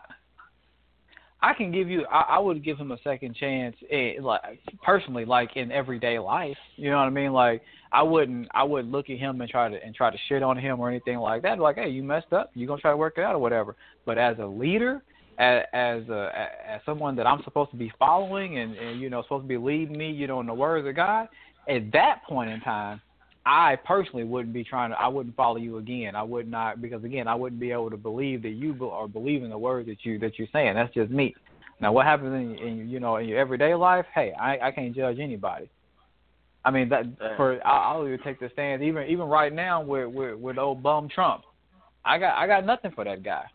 I 1.42 1.54
can 1.54 1.72
give 1.72 1.90
you. 1.90 2.06
I, 2.06 2.36
I 2.36 2.40
would 2.40 2.64
give 2.64 2.78
him 2.78 2.92
a 2.92 2.98
second 3.04 3.36
chance. 3.36 3.76
Eh, 3.92 4.14
like 4.22 4.42
personally, 4.84 5.26
like 5.26 5.56
in 5.56 5.72
everyday 5.72 6.20
life. 6.20 6.58
You 6.76 6.90
know 6.90 6.98
what 6.98 7.04
I 7.04 7.10
mean? 7.12 7.32
Like 7.32 7.62
I 7.92 8.04
wouldn't. 8.04 8.48
I 8.54 8.64
would 8.64 8.92
look 8.92 9.10
at 9.10 9.18
him 9.18 9.40
and 9.42 9.50
try 9.50 9.70
to 9.70 9.84
and 9.84 9.94
try 9.94 10.10
to 10.10 10.18
shit 10.28 10.42
on 10.44 10.58
him 10.58 10.80
or 10.80 10.90
anything 10.90 11.18
like 11.18 11.44
that. 11.44 11.60
Like, 11.60 11.76
hey, 11.76 11.90
you 11.90 12.04
messed 12.04 12.34
up. 12.34 12.52
You 12.54 12.68
gonna 12.68 12.82
try 12.82 12.92
to 12.92 12.98
work 12.98 13.16
it 13.18 13.24
out 13.24 13.36
or 13.36 13.40
whatever. 13.40 13.76
But 14.06 14.18
as 14.18 14.38
a 14.40 14.46
leader, 14.46 15.04
as 15.38 15.64
as, 15.74 16.02
a, 16.10 16.50
as 16.68 16.82
someone 16.86 17.16
that 17.18 17.28
I'm 17.28 17.44
supposed 17.44 17.72
to 17.72 17.78
be 17.78 17.92
following 18.00 18.58
and, 18.58 18.76
and 18.76 19.00
you 19.00 19.10
know 19.10 19.22
supposed 19.24 19.44
to 19.44 19.48
be 19.48 19.58
leading 19.58 19.98
me, 19.98 20.12
you 20.12 20.26
know, 20.26 20.40
in 20.40 20.48
the 20.48 20.54
words 20.54 20.88
of 20.88 20.96
God, 20.96 21.28
at 21.70 21.92
that 21.92 22.24
point 22.28 22.50
in 22.50 22.60
time, 22.62 23.00
I 23.50 23.78
personally 23.86 24.26
wouldn't 24.26 24.54
be 24.54 24.66
trying 24.66 24.90
to. 24.90 25.00
I 25.00 25.08
wouldn't 25.08 25.38
follow 25.38 25.56
you 25.56 25.78
again. 25.78 26.18
I 26.18 26.24
would 26.24 26.52
not 26.52 26.82
because 26.82 27.06
again, 27.06 27.30
I 27.30 27.36
wouldn't 27.36 27.62
be 27.62 27.72
able 27.72 27.90
to 27.90 27.96
believe 27.96 28.42
that 28.42 28.50
you 28.50 28.76
are 28.92 29.08
believing 29.08 29.50
the 29.50 29.58
words 29.58 29.88
that 29.88 30.04
you 30.04 30.20
that 30.20 30.38
you're 30.38 30.50
saying. 30.52 30.76
That's 30.76 30.94
just 30.94 31.12
me. 31.12 31.34
Now, 31.80 31.94
what 31.94 32.06
happens 32.06 32.34
in, 32.34 32.68
in 32.68 32.90
you 32.90 33.00
know 33.00 33.16
in 33.16 33.30
your 33.30 33.40
everyday 33.40 33.74
life? 33.74 34.06
Hey, 34.14 34.34
I 34.34 34.60
I 34.60 34.72
can't 34.72 34.94
judge 34.94 35.20
anybody. 35.20 35.70
I 36.66 36.72
mean 36.72 36.90
that 36.90 37.06
for 37.38 37.66
I'll 37.66 38.06
even 38.06 38.20
take 38.22 38.42
the 38.42 38.50
stand 38.52 38.84
even 38.84 39.08
even 39.08 39.28
right 39.28 39.54
now 39.54 39.82
with 39.82 40.14
with 40.14 40.38
with 40.38 40.58
old 40.58 40.84
bum 40.84 41.08
Trump. 41.08 41.44
I 42.04 42.18
got 42.18 42.38
I 42.38 42.48
got 42.48 42.66
nothing 42.66 42.92
for 42.92 43.06
that 43.06 43.24
guy. 43.24 43.46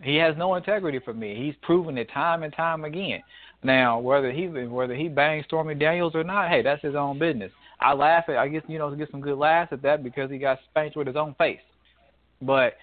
He 0.00 0.14
has 0.16 0.36
no 0.36 0.54
integrity 0.54 1.00
for 1.00 1.12
me. 1.12 1.34
He's 1.34 1.54
proven 1.62 1.98
it 1.98 2.08
time 2.14 2.44
and 2.44 2.52
time 2.54 2.84
again. 2.84 3.20
Now, 3.64 3.98
whether 3.98 4.30
he 4.30 4.46
whether 4.46 4.94
he 4.94 5.08
bangs 5.08 5.46
Stormy 5.46 5.74
Daniels 5.74 6.14
or 6.14 6.22
not, 6.22 6.50
hey, 6.50 6.62
that's 6.62 6.82
his 6.82 6.94
own 6.94 7.18
business. 7.18 7.50
I 7.80 7.92
laugh 7.92 8.24
at 8.28 8.36
I 8.36 8.48
guess 8.48 8.62
you 8.68 8.78
know 8.78 8.94
get 8.94 9.10
some 9.10 9.20
good 9.20 9.38
laughs 9.38 9.72
at 9.72 9.82
that 9.82 10.02
because 10.02 10.30
he 10.30 10.38
got 10.38 10.58
spanked 10.70 10.96
with 10.96 11.06
his 11.06 11.16
own 11.16 11.34
face. 11.34 11.60
But 12.40 12.74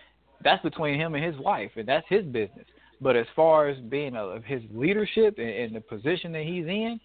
that's 0.44 0.62
between 0.64 1.00
him 1.00 1.16
and 1.16 1.24
his 1.24 1.38
wife, 1.38 1.72
and 1.76 1.88
that's 1.88 2.06
his 2.10 2.26
business. 2.26 2.66
But 3.00 3.16
as 3.16 3.26
far 3.36 3.68
as 3.68 3.78
being 3.80 4.16
of 4.16 4.44
his 4.44 4.62
leadership 4.74 5.36
and, 5.38 5.50
and 5.50 5.76
the 5.76 5.82
position 5.82 6.32
that 6.34 6.44
he's 6.44 6.66
in, 6.66 7.00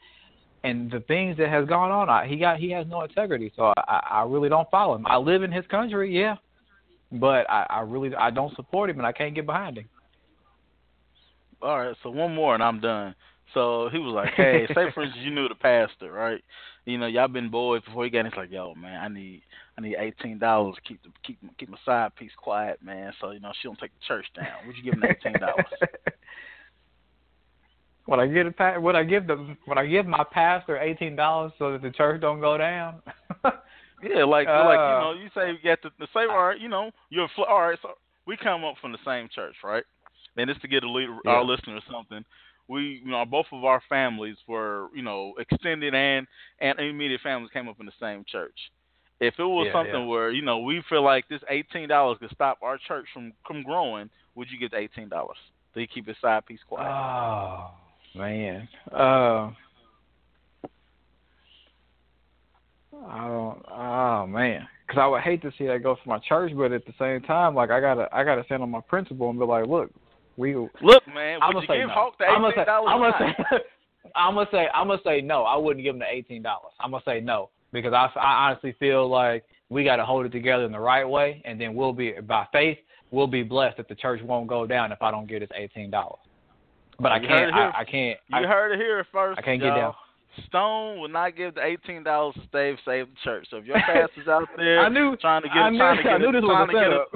and 0.65 0.91
the 0.91 1.01
things 1.01 1.37
that 1.39 1.49
has 1.49 1.67
gone 1.67 1.91
on, 1.91 2.09
I, 2.09 2.27
he 2.27 2.37
got 2.37 2.59
he 2.59 2.71
has 2.71 2.87
no 2.89 3.03
integrity. 3.03 3.53
So 3.57 3.73
I, 3.77 4.01
I 4.11 4.23
really 4.25 4.49
don't 4.49 4.71
follow 4.71 4.95
him. 4.95 5.07
I 5.07 5.17
live 5.17 5.43
in 5.43 5.53
his 5.53 5.67
country, 5.67 6.15
yeah, 6.19 6.37
but 7.13 7.49
I, 7.49 7.67
I 7.71 7.81
really 7.81 8.15
I 8.15 8.31
don't 8.31 8.55
support 8.57 8.91
him, 8.91 8.99
and 8.99 9.07
I 9.07 9.13
can't 9.13 9.35
get 9.35 9.47
behind 9.47 9.79
him. 9.79 9.89
All 11.63 11.79
right, 11.79 11.97
so 12.03 12.11
one 12.11 12.35
more 12.35 12.55
and 12.55 12.63
I'm 12.63 12.81
done. 12.81 13.15
So 13.55 13.89
he 13.91 13.99
was 13.99 14.13
like, 14.13 14.35
"Hey, 14.35 14.67
say 14.75 14.91
for 14.93 15.03
instance 15.05 15.25
you 15.25 15.31
knew 15.31 15.49
the 15.49 15.55
pastor, 15.55 16.13
right? 16.13 16.43
You 16.87 16.99
know, 16.99 17.07
y'all 17.07 17.29
been 17.29 17.51
boys 17.51 17.83
before 17.83 18.05
he 18.05 18.11
got. 18.11 18.21
In. 18.21 18.27
He's 18.27 18.37
like, 18.37 18.51
"Yo, 18.51 18.75
man, 18.75 19.03
I 19.03 19.09
need, 19.09 19.43
I 19.77 19.81
need 19.81 19.97
eighteen 19.99 20.39
dollars 20.39 20.77
to 20.77 20.81
keep 20.83 21.03
the 21.03 21.11
keep 21.25 21.39
keep 21.59 21.69
my 21.69 21.79
side 21.85 22.15
piece 22.15 22.31
quiet, 22.37 22.81
man. 22.83 23.13
So 23.21 23.33
you 23.33 23.41
know 23.41 23.53
she 23.61 23.67
don't 23.69 23.79
take 23.79 23.91
the 23.93 24.07
church 24.07 24.27
down. 24.37 24.67
Would 24.67 24.77
you 24.77 24.85
give 24.85 24.95
him 24.95 25.05
eighteen 25.05 25.41
dollars?" 25.41 25.67
Would 28.07 28.21
I 28.21 28.27
give 28.29 28.47
the 28.47 28.81
would 28.81 28.95
I 28.95 29.03
give 29.03 29.27
the 29.27 29.57
would 29.67 29.79
I 29.79 29.87
give 29.87 30.07
my 30.07 30.25
pastor 30.31 30.79
eighteen 30.79 31.17
dollars 31.17 31.53
so 31.59 31.73
that 31.73 31.83
the 31.83 31.91
church 31.91 32.21
don't 32.21 32.41
go 32.41 32.57
down? 32.57 33.03
yeah, 33.45 34.23
like 34.25 34.47
uh, 34.47 34.65
like 34.65 34.79
you 34.79 35.01
know 35.01 35.15
you 35.21 35.29
say 35.35 35.51
you 35.51 35.59
get 35.63 35.83
the, 35.83 35.91
the 35.99 36.07
same 36.15 36.31
all 36.31 36.47
right, 36.47 36.61
you 36.61 36.69
know 36.69 36.93
you're 37.11 37.29
all 37.49 37.63
right. 37.63 37.79
So 37.83 37.91
we 38.25 38.37
come 38.37 38.65
up 38.65 38.77
from 38.81 38.93
the 38.93 38.99
same 39.05 39.29
church, 39.35 39.57
right? 39.65 39.83
And 40.37 40.49
it's 40.49 40.61
to 40.61 40.69
get 40.69 40.85
a 40.85 40.91
lead, 40.91 41.09
yeah. 41.25 41.33
our 41.33 41.45
listeners 41.45 41.83
something 41.91 42.25
we 42.69 43.01
you 43.05 43.11
know 43.11 43.25
both 43.25 43.47
of 43.53 43.65
our 43.65 43.83
families 43.89 44.37
were 44.47 44.89
you 44.95 45.03
know 45.03 45.35
extended 45.39 45.95
and 45.95 46.27
and 46.61 46.79
immediate 46.79 47.21
families 47.21 47.51
came 47.53 47.69
up 47.69 47.81
in 47.81 47.87
the 47.87 47.93
same 48.01 48.25
church. 48.31 48.59
If 49.19 49.35
it 49.39 49.45
was 49.45 49.67
yeah, 49.69 49.73
something 49.73 50.01
yeah. 50.01 50.07
where 50.07 50.31
you 50.31 50.43
know 50.43 50.59
we 50.59 50.83
feel 50.89 51.03
like 51.03 51.29
this 51.29 51.41
eighteen 51.49 51.89
dollars 51.89 52.19
could 52.21 52.31
stop 52.31 52.59
our 52.63 52.79
church 52.87 53.07
from 53.13 53.33
from 53.47 53.63
growing, 53.63 54.11
would 54.35 54.49
you 54.51 54.59
get 54.59 54.73
the 54.73 54.79
eighteen 54.79 55.09
dollars? 55.09 55.39
Do 55.75 55.81
you 55.81 55.87
keep 55.87 56.07
his 56.07 56.17
side 56.21 56.45
piece 56.47 56.61
quiet? 56.69 56.91
Oh 56.91 57.71
man, 58.15 58.69
uh, 58.93 59.51
I 63.09 63.29
don't. 63.29 63.65
Oh 63.71 64.27
man, 64.27 64.69
because 64.87 65.01
I 65.01 65.07
would 65.07 65.23
hate 65.23 65.43
to 65.43 65.53
see 65.57 65.67
that 65.67 65.83
go 65.83 65.97
for 65.97 66.09
my 66.09 66.19
church, 66.19 66.53
but 66.57 66.73
at 66.73 66.85
the 66.85 66.95
same 66.99 67.23
time, 67.23 67.55
like 67.55 67.71
I 67.71 67.81
gotta 67.81 68.09
I 68.13 68.25
gotta 68.25 68.45
stand 68.45 68.63
on 68.63 68.71
my 68.71 68.81
principle 68.81 69.31
and 69.31 69.39
be 69.39 69.45
like, 69.47 69.67
look, 69.67 69.91
we 70.37 70.55
look, 70.55 71.07
man. 71.15 71.41
Would 71.53 71.63
you 71.63 71.69
give 71.69 71.91
Hawk 71.91 72.19
the 72.19 72.25
eighteen 72.25 72.67
dollars? 72.67 72.91
I'm 72.93 73.01
gonna 73.01 73.15
say, 73.19 73.59
I'm 74.17 74.35
gonna 74.35 74.49
say, 74.51 74.69
I'm 74.75 74.89
gonna 74.89 75.01
say 75.05 75.21
no. 75.21 75.45
I 75.45 75.57
wouldn't 75.57 75.85
give 75.85 75.95
him 75.95 76.01
the 76.01 76.11
eighteen 76.11 76.43
dollars. 76.43 76.73
I'm 76.81 76.91
gonna 76.91 77.03
say 77.07 77.21
no 77.21 77.51
because 77.73 77.93
I, 77.93 78.11
I 78.19 78.49
honestly 78.49 78.75
feel 78.79 79.09
like 79.09 79.45
we 79.69 79.85
got 79.85 79.97
to 79.97 80.05
hold 80.05 80.27
it 80.27 80.33
together 80.33 80.65
in 80.65 80.73
the 80.73 80.81
right 80.81 81.09
way, 81.09 81.43
and 81.45 81.61
then 81.61 81.75
we'll 81.75 81.93
be 81.93 82.13
by 82.27 82.47
faith, 82.53 82.79
we'll 83.11 83.27
be 83.27 83.43
blessed 83.43 83.79
if 83.79 83.89
the 83.89 83.95
church 83.95 84.23
won't 84.23 84.47
go 84.47 84.67
down 84.67 84.93
if 84.93 85.03
I 85.03 85.11
don't 85.11 85.29
get 85.29 85.43
his 85.43 85.51
eighteen 85.55 85.91
dollars. 85.91 86.21
But 86.99 87.13
I 87.13 87.19
can't. 87.19 87.55
I, 87.55 87.81
I, 87.81 87.85
can't. 87.85 88.19
You 88.29 88.39
I, 88.39 88.43
heard 88.45 88.73
it 88.73 88.79
here 88.79 89.07
first. 89.13 89.39
I 89.39 89.43
can't 89.43 89.61
y'all. 89.61 89.71
get 89.71 89.81
down. 89.81 89.95
Stone 90.47 91.01
will 91.01 91.09
not 91.09 91.37
give 91.37 91.55
the 91.55 91.65
eighteen 91.65 92.03
dollars 92.03 92.35
to 92.35 92.43
save 92.53 92.77
save 92.85 93.07
the 93.09 93.17
church. 93.25 93.47
So 93.51 93.59
if 93.59 93.65
your 93.65 93.77
pastor's 93.87 94.29
out 94.29 94.49
there 94.57 94.81
I 94.81 94.89
knew, 94.89 95.17
trying 95.17 95.43
to 95.43 95.49
get 95.49 95.57
I 95.57 95.71
knew, 95.71 95.79
trying 95.79 95.97
to 95.97 96.03
get 96.03 96.15
a, 96.15 96.29
trying 96.45 96.67
to 96.67 96.73
get 96.73 96.91
a 96.91 97.07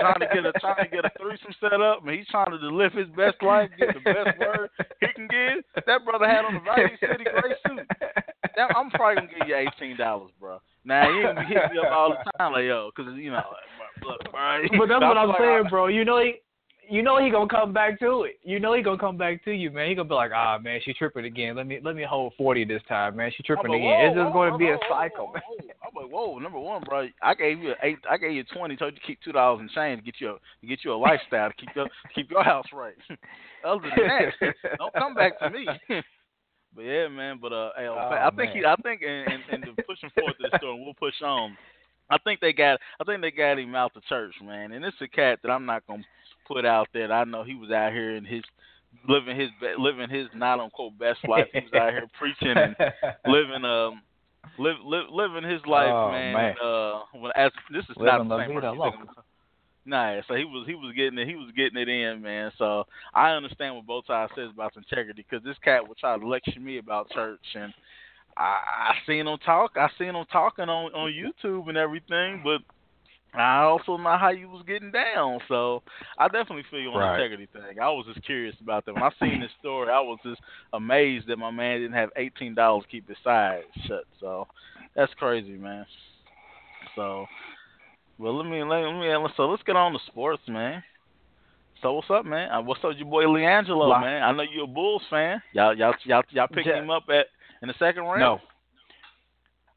trying 0.00 0.20
to 0.20 0.26
get 0.26 0.46
a 0.46 0.52
trying 0.60 0.84
to 0.84 0.90
get 0.90 1.04
a 1.04 1.10
threesome 1.18 1.54
set 1.60 1.80
up, 1.80 2.06
and 2.06 2.16
he's 2.16 2.26
trying 2.28 2.50
to 2.50 2.56
live 2.56 2.92
his 2.92 3.08
best 3.16 3.42
life, 3.42 3.70
get 3.78 3.94
the 3.94 4.00
best 4.00 4.38
word 4.38 4.70
he 5.00 5.06
can 5.14 5.28
get. 5.28 5.84
That 5.86 6.04
brother 6.04 6.26
had 6.26 6.44
on 6.44 6.56
a 6.56 6.60
Value 6.60 6.96
City 7.00 7.24
gray 7.24 7.54
suit. 7.66 7.86
I'm 8.76 8.90
probably 8.90 9.22
gonna 9.22 9.38
give 9.38 9.48
you 9.48 9.56
eighteen 9.56 9.96
dollars, 9.96 10.30
bro. 10.38 10.58
Now 10.84 11.10
he 11.10 11.26
ain't 11.26 11.38
hit 11.48 11.72
me 11.72 11.78
up 11.78 11.92
all 11.92 12.10
the 12.10 12.30
time 12.38 12.52
like 12.52 12.64
yo, 12.64 12.90
because 12.94 13.12
you 13.16 13.30
know, 13.30 13.42
look, 14.02 14.18
bro. 14.30 14.62
But 14.78 14.88
that's 14.88 15.00
what 15.02 15.16
I'm 15.16 15.34
saying, 15.38 15.64
bro. 15.70 15.86
You 15.86 16.04
know 16.04 16.20
you 16.88 17.02
know 17.02 17.22
he 17.22 17.30
gonna 17.30 17.48
come 17.48 17.72
back 17.72 17.98
to 18.00 18.24
it. 18.24 18.38
You 18.42 18.60
know 18.60 18.74
he 18.74 18.82
gonna 18.82 18.98
come 18.98 19.16
back 19.16 19.44
to 19.44 19.52
you, 19.52 19.70
man. 19.70 19.88
He 19.88 19.94
gonna 19.94 20.08
be 20.08 20.14
like, 20.14 20.32
ah, 20.34 20.58
man, 20.58 20.80
she 20.84 20.92
tripping 20.92 21.24
again. 21.24 21.56
Let 21.56 21.66
me 21.66 21.80
let 21.82 21.94
me 21.94 22.04
hold 22.08 22.32
forty 22.36 22.64
this 22.64 22.82
time, 22.88 23.16
man. 23.16 23.30
She 23.36 23.42
tripping 23.42 23.70
like, 23.70 23.78
again. 23.80 23.90
Whoa, 23.90 24.06
it's 24.06 24.16
just 24.16 24.26
whoa, 24.26 24.32
going 24.32 24.52
to 24.52 24.58
be 24.58 24.66
whoa, 24.66 24.74
a 24.74 24.88
cycle. 24.88 25.32
I'm 25.34 26.02
like, 26.02 26.12
whoa, 26.12 26.38
number 26.38 26.58
one, 26.58 26.82
bro. 26.82 27.08
I 27.22 27.34
gave 27.34 27.60
you 27.60 27.74
eight. 27.82 27.98
I 28.10 28.16
gave 28.16 28.32
you 28.32 28.44
twenty. 28.44 28.76
Told 28.76 28.94
you 28.94 29.00
to 29.00 29.06
keep 29.06 29.20
two 29.22 29.32
dollars 29.32 29.60
in 29.60 29.68
change 29.74 30.00
to 30.00 30.04
get 30.04 30.20
you 30.20 30.30
a 30.30 30.34
to 30.60 30.66
get 30.66 30.80
you 30.84 30.92
a 30.92 30.96
lifestyle 30.96 31.50
to 31.50 31.54
keep 31.54 31.70
your 31.74 31.88
keep 32.14 32.30
your 32.30 32.42
house 32.42 32.66
right. 32.72 32.94
Other 33.64 33.82
than 33.82 34.08
that, 34.08 34.54
don't 34.78 34.94
come 34.94 35.14
back 35.14 35.38
to 35.38 35.50
me. 35.50 35.66
but 36.74 36.82
yeah, 36.82 37.08
man. 37.08 37.38
But 37.40 37.52
uh, 37.52 37.70
hey, 37.76 37.86
oh, 37.86 37.94
I 37.94 38.30
think 38.36 38.54
man. 38.54 38.56
he. 38.56 38.64
I 38.64 38.76
think 38.82 39.02
in, 39.02 39.24
in, 39.52 39.62
in 39.62 39.76
pushing 39.86 40.10
forward 40.14 40.34
to 40.40 40.48
the 40.50 40.58
story, 40.58 40.82
we'll 40.84 40.94
push 40.94 41.20
on. 41.22 41.56
I 42.10 42.18
think 42.18 42.40
they 42.40 42.52
got. 42.52 42.80
I 43.00 43.04
think 43.04 43.22
they 43.22 43.30
got 43.30 43.58
him 43.58 43.74
out 43.74 43.94
the 43.94 44.02
church, 44.08 44.34
man. 44.42 44.72
And 44.72 44.84
it's 44.84 44.96
a 45.00 45.08
cat 45.08 45.38
that 45.42 45.50
I'm 45.50 45.64
not 45.64 45.86
gonna 45.86 46.04
put 46.46 46.64
out 46.64 46.88
there. 46.92 47.12
I 47.12 47.24
know 47.24 47.44
he 47.44 47.54
was 47.54 47.70
out 47.70 47.92
here 47.92 48.16
in 48.16 48.24
his 48.24 48.42
living 49.08 49.38
his 49.38 49.48
living 49.78 50.10
his 50.10 50.28
not 50.34 50.60
unquote 50.60 50.98
best 50.98 51.20
life. 51.28 51.48
He 51.52 51.60
was 51.60 51.72
out 51.74 51.92
here 51.92 52.06
preaching 52.18 52.56
and 52.56 52.76
living 53.26 53.64
um 53.64 54.02
live, 54.58 54.76
live 54.84 55.04
living 55.10 55.48
his 55.48 55.64
life, 55.66 55.90
oh, 55.92 56.10
man. 56.10 56.34
man. 56.34 56.54
Uh, 56.62 57.00
when 57.12 57.32
as 57.36 57.52
this 57.72 57.84
is 57.84 57.96
living 57.96 58.28
not 58.28 58.48
the 58.48 58.74
same. 58.74 59.06
Nah, 59.84 60.20
so 60.28 60.34
he 60.34 60.44
was 60.44 60.64
he 60.66 60.74
was 60.74 60.94
getting 60.94 61.18
it 61.18 61.26
he 61.26 61.34
was 61.34 61.50
getting 61.56 61.80
it 61.80 61.88
in, 61.88 62.22
man. 62.22 62.52
So 62.56 62.84
I 63.12 63.30
understand 63.32 63.74
what 63.74 63.86
both 63.86 64.06
sides 64.06 64.32
says 64.36 64.50
about 64.54 64.76
integrity 64.76 65.26
because 65.28 65.44
this 65.44 65.56
cat 65.64 65.86
would 65.86 65.98
try 65.98 66.16
to 66.16 66.26
lecture 66.26 66.60
me 66.60 66.78
about 66.78 67.10
church 67.10 67.40
and 67.54 67.74
I, 68.36 68.58
I 68.90 68.94
seen 69.06 69.26
him 69.26 69.38
talk. 69.44 69.72
I 69.76 69.88
seen 69.98 70.14
him 70.14 70.24
talking 70.30 70.68
on 70.68 70.92
on 70.92 71.12
YouTube 71.12 71.68
and 71.68 71.76
everything, 71.76 72.42
but 72.44 72.60
I 73.34 73.62
also 73.62 73.96
know 73.96 74.18
how 74.18 74.28
you 74.28 74.48
was 74.48 74.62
getting 74.66 74.90
down, 74.90 75.40
so 75.48 75.82
I 76.18 76.28
definitely 76.28 76.64
feel 76.70 76.80
you 76.80 76.90
on 76.90 76.98
right. 77.00 77.14
integrity 77.18 77.48
thing. 77.52 77.80
I 77.80 77.88
was 77.88 78.04
just 78.06 78.24
curious 78.26 78.54
about 78.60 78.84
that. 78.84 78.94
When 78.94 79.02
I 79.02 79.10
seen 79.18 79.40
this 79.40 79.50
story, 79.58 79.90
I 79.90 80.00
was 80.00 80.18
just 80.24 80.40
amazed 80.74 81.28
that 81.28 81.38
my 81.38 81.50
man 81.50 81.80
didn't 81.80 81.96
have 81.96 82.10
eighteen 82.16 82.54
dollars 82.54 82.84
to 82.84 82.90
keep 82.90 83.08
his 83.08 83.16
side 83.24 83.62
shut. 83.86 84.04
So 84.20 84.46
that's 84.94 85.14
crazy, 85.14 85.52
man. 85.52 85.86
So, 86.94 87.26
well, 88.18 88.36
let 88.36 88.46
me 88.46 88.62
let 88.62 88.82
me 88.92 89.32
so 89.36 89.48
let's 89.48 89.62
get 89.62 89.76
on 89.76 89.92
to 89.92 89.98
sports, 90.08 90.42
man. 90.46 90.82
So 91.80 91.94
what's 91.94 92.10
up, 92.10 92.24
man? 92.26 92.50
Uh, 92.50 92.62
what's 92.62 92.84
up, 92.84 92.92
your 92.96 93.08
boy 93.08 93.24
LiAngelo, 93.24 94.00
man? 94.00 94.22
I 94.22 94.32
know 94.32 94.42
you're 94.42 94.64
a 94.64 94.68
Bulls 94.68 95.02
fan. 95.10 95.42
Y'all 95.52 95.76
y'all 95.76 95.94
y'all 96.04 96.22
y'all 96.30 96.48
picked 96.48 96.66
Yeah. 96.66 96.82
him 96.82 96.90
up 96.90 97.04
at 97.08 97.26
in 97.62 97.68
the 97.68 97.74
second 97.78 98.04
round. 98.04 98.20
No. 98.20 98.40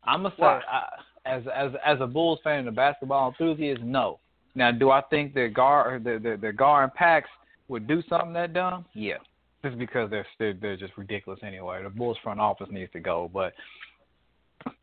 I'm 0.04 0.22
gonna 0.24 0.36
say 0.38 0.44
I, 0.46 0.84
as 1.26 1.44
as 1.54 1.72
as 1.86 1.98
a 2.02 2.08
Bulls 2.08 2.40
fan 2.44 2.60
and 2.60 2.68
a 2.68 2.72
basketball 2.72 3.30
enthusiast, 3.30 3.82
no. 3.82 4.20
Now, 4.56 4.72
do 4.72 4.90
I 4.92 5.02
think 5.10 5.34
that 5.34 5.54
Gar 5.54 6.00
the 6.00 6.20
the, 6.22 6.38
the 6.40 6.54
Gar 6.54 6.84
and 6.84 6.94
Pax 6.94 7.30
would 7.68 7.88
do 7.88 8.02
something 8.08 8.34
that 8.34 8.54
dumb? 8.54 8.86
Yeah, 8.94 9.18
just 9.64 9.78
because 9.78 10.10
they're 10.10 10.26
they're, 10.40 10.54
they're 10.54 10.78
just 10.78 10.98
ridiculous 10.98 11.40
anyway. 11.44 11.84
The 11.84 11.90
Bulls 11.90 12.18
front 12.24 12.40
office 12.40 12.68
needs 12.72 12.92
to 12.94 13.00
go. 13.00 13.30
But 13.34 13.54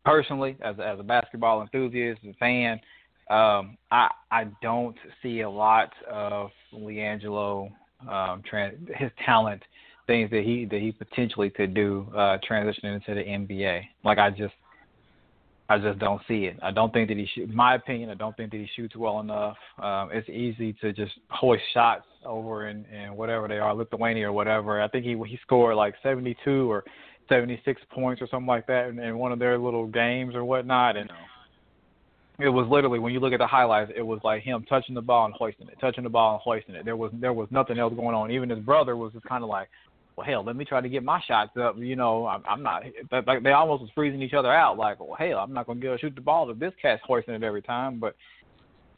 personally, 0.05 0.57
as 0.61 0.75
as 0.79 0.99
a 0.99 1.03
basketball 1.03 1.61
enthusiast 1.61 2.21
and 2.23 2.35
fan, 2.37 2.79
um, 3.29 3.77
I 3.91 4.09
I 4.31 4.47
don't 4.61 4.97
see 5.21 5.41
a 5.41 5.49
lot 5.49 5.91
of 6.09 6.51
LiAngelo 6.73 7.71
um, 8.09 8.43
trans, 8.47 8.77
his 8.95 9.11
talent, 9.25 9.63
things 10.07 10.29
that 10.31 10.43
he 10.43 10.65
that 10.65 10.81
he 10.81 10.91
potentially 10.91 11.49
could 11.49 11.73
do 11.73 12.07
uh, 12.13 12.37
transitioning 12.47 12.95
into 12.95 13.15
the 13.15 13.23
NBA. 13.23 13.83
Like 14.03 14.17
I 14.17 14.29
just 14.29 14.53
I 15.69 15.77
just 15.77 15.97
don't 15.99 16.21
see 16.27 16.45
it. 16.45 16.59
I 16.61 16.71
don't 16.71 16.91
think 16.91 17.07
that 17.07 17.17
he 17.17 17.27
shoot. 17.33 17.49
My 17.53 17.75
opinion, 17.75 18.09
I 18.09 18.15
don't 18.15 18.35
think 18.35 18.51
that 18.51 18.57
he 18.57 18.69
shoots 18.75 18.95
well 18.95 19.21
enough. 19.21 19.55
Um, 19.81 20.09
it's 20.11 20.27
easy 20.29 20.73
to 20.81 20.91
just 20.91 21.13
hoist 21.29 21.63
shots 21.73 22.05
over 22.25 22.67
in, 22.67 22.85
in 22.85 23.15
whatever 23.15 23.47
they 23.47 23.59
are, 23.59 23.73
Lithuania 23.73 24.27
or 24.27 24.33
whatever. 24.33 24.81
I 24.81 24.87
think 24.89 25.05
he 25.05 25.15
he 25.27 25.39
scored 25.41 25.75
like 25.75 25.95
72 26.03 26.69
or 26.69 26.83
76 27.29 27.81
points 27.91 28.21
or 28.21 28.27
something 28.27 28.47
like 28.47 28.67
that 28.67 28.89
in, 28.89 28.99
in 28.99 29.17
one 29.17 29.31
of 29.31 29.39
their 29.39 29.57
little 29.57 29.87
games 29.87 30.35
or 30.35 30.43
whatnot, 30.43 30.97
and 30.97 31.09
it 32.39 32.49
was 32.49 32.67
literally 32.69 32.99
when 32.99 33.13
you 33.13 33.19
look 33.19 33.33
at 33.33 33.39
the 33.39 33.47
highlights, 33.47 33.91
it 33.95 34.01
was 34.01 34.19
like 34.23 34.41
him 34.41 34.65
touching 34.67 34.95
the 34.95 35.01
ball 35.01 35.25
and 35.25 35.33
hoisting 35.35 35.67
it, 35.67 35.77
touching 35.79 36.03
the 36.03 36.09
ball 36.09 36.33
and 36.33 36.41
hoisting 36.41 36.75
it. 36.75 36.83
There 36.83 36.97
was 36.97 37.11
there 37.13 37.33
was 37.33 37.47
nothing 37.51 37.77
else 37.77 37.93
going 37.93 38.15
on. 38.15 38.31
Even 38.31 38.49
his 38.49 38.59
brother 38.59 38.97
was 38.97 39.13
just 39.13 39.25
kind 39.25 39.43
of 39.43 39.49
like, 39.49 39.69
well, 40.15 40.25
hell, 40.25 40.43
let 40.43 40.55
me 40.55 40.65
try 40.65 40.81
to 40.81 40.89
get 40.89 41.03
my 41.03 41.21
shots 41.27 41.57
up. 41.57 41.77
You 41.77 41.95
know, 41.95 42.27
I'm, 42.27 42.43
I'm 42.47 42.61
not. 42.61 42.83
Like 43.11 43.43
they 43.43 43.51
almost 43.51 43.81
was 43.81 43.89
freezing 43.95 44.21
each 44.21 44.33
other 44.33 44.51
out. 44.51 44.77
Like, 44.77 44.99
well, 44.99 45.15
hell, 45.17 45.39
I'm 45.39 45.53
not 45.53 45.65
gonna 45.65 45.79
get 45.79 45.99
shoot 45.99 46.13
the 46.15 46.21
ball 46.21 46.49
if 46.51 46.59
this 46.59 46.73
cat's 46.81 47.01
hoisting 47.05 47.33
it 47.33 47.43
every 47.43 47.61
time. 47.61 47.99
But 47.99 48.15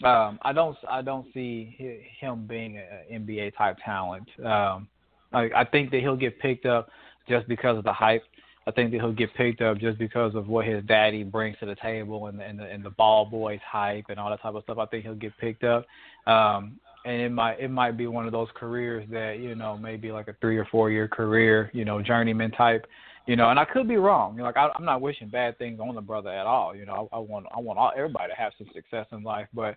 um, 0.06 0.40
I 0.42 0.52
don't 0.52 0.78
I 0.90 1.02
don't 1.02 1.28
see 1.34 2.04
him 2.20 2.46
being 2.48 2.78
an 2.78 3.26
NBA 3.28 3.58
type 3.58 3.78
talent. 3.84 4.28
Um, 4.40 4.88
I, 5.32 5.50
I 5.56 5.66
think 5.66 5.92
that 5.92 6.02
he'll 6.02 6.18
get 6.18 6.40
picked 6.40 6.66
up 6.66 6.90
just 7.30 7.48
because 7.48 7.78
of 7.78 7.84
the 7.84 7.94
hype. 7.94 8.24
I 8.68 8.72
think 8.72 8.92
that 8.92 8.98
he'll 8.98 9.14
get 9.14 9.34
picked 9.36 9.62
up 9.62 9.78
just 9.78 10.00
because 10.00 10.34
of 10.34 10.48
what 10.48 10.66
his 10.66 10.84
daddy 10.86 11.24
brings 11.24 11.58
to 11.60 11.66
the 11.66 11.76
table 11.76 12.28
and, 12.28 12.42
and 12.42 12.60
the 12.60 12.66
and 12.66 12.84
the 12.84 12.90
ball 12.90 13.26
boys 13.26 13.60
hype 13.66 14.06
and 14.10 14.20
all 14.20 14.30
that 14.30 14.42
type 14.42 14.56
of 14.56 14.64
stuff. 14.64 14.80
I 14.80 14.86
think 14.88 15.06
he'll 15.06 15.16
get 15.16 15.38
picked 15.38 15.64
up. 15.64 15.86
Um, 16.28 16.80
and 17.06 17.22
it 17.22 17.30
might 17.30 17.60
it 17.60 17.70
might 17.70 17.96
be 17.98 18.08
one 18.08 18.26
of 18.26 18.32
those 18.32 18.50
careers 18.56 19.08
that 19.12 19.40
you 19.40 19.56
know 19.56 19.78
maybe 19.78 20.12
like 20.12 20.28
a 20.28 20.36
three 20.42 20.58
or 20.58 20.66
four 20.66 20.90
year 20.90 21.08
career, 21.08 21.70
you 21.74 21.86
know, 21.86 22.02
journeyman 22.02 22.52
type, 22.52 22.86
you 23.28 23.36
know. 23.36 23.52
And 23.52 23.60
I 23.60 23.66
could 23.66 23.88
be 23.88 23.98
wrong. 23.98 24.38
Like 24.38 24.58
I, 24.58 24.70
I'm 24.76 24.86
not 24.86 25.02
wishing 25.02 25.30
bad 25.30 25.58
things 25.58 25.80
on 25.80 25.94
the 25.96 26.02
brother 26.02 26.32
at 26.32 26.48
all. 26.48 26.76
You 26.76 26.86
know, 26.86 27.08
I, 27.14 27.18
I 27.18 27.20
want 27.20 27.46
I 27.56 27.60
want 27.60 27.80
all, 27.80 27.92
everybody 27.96 28.34
to 28.34 28.36
have 28.36 28.54
some 28.58 28.68
success 28.74 29.06
in 29.12 29.24
life, 29.24 29.48
but 29.54 29.76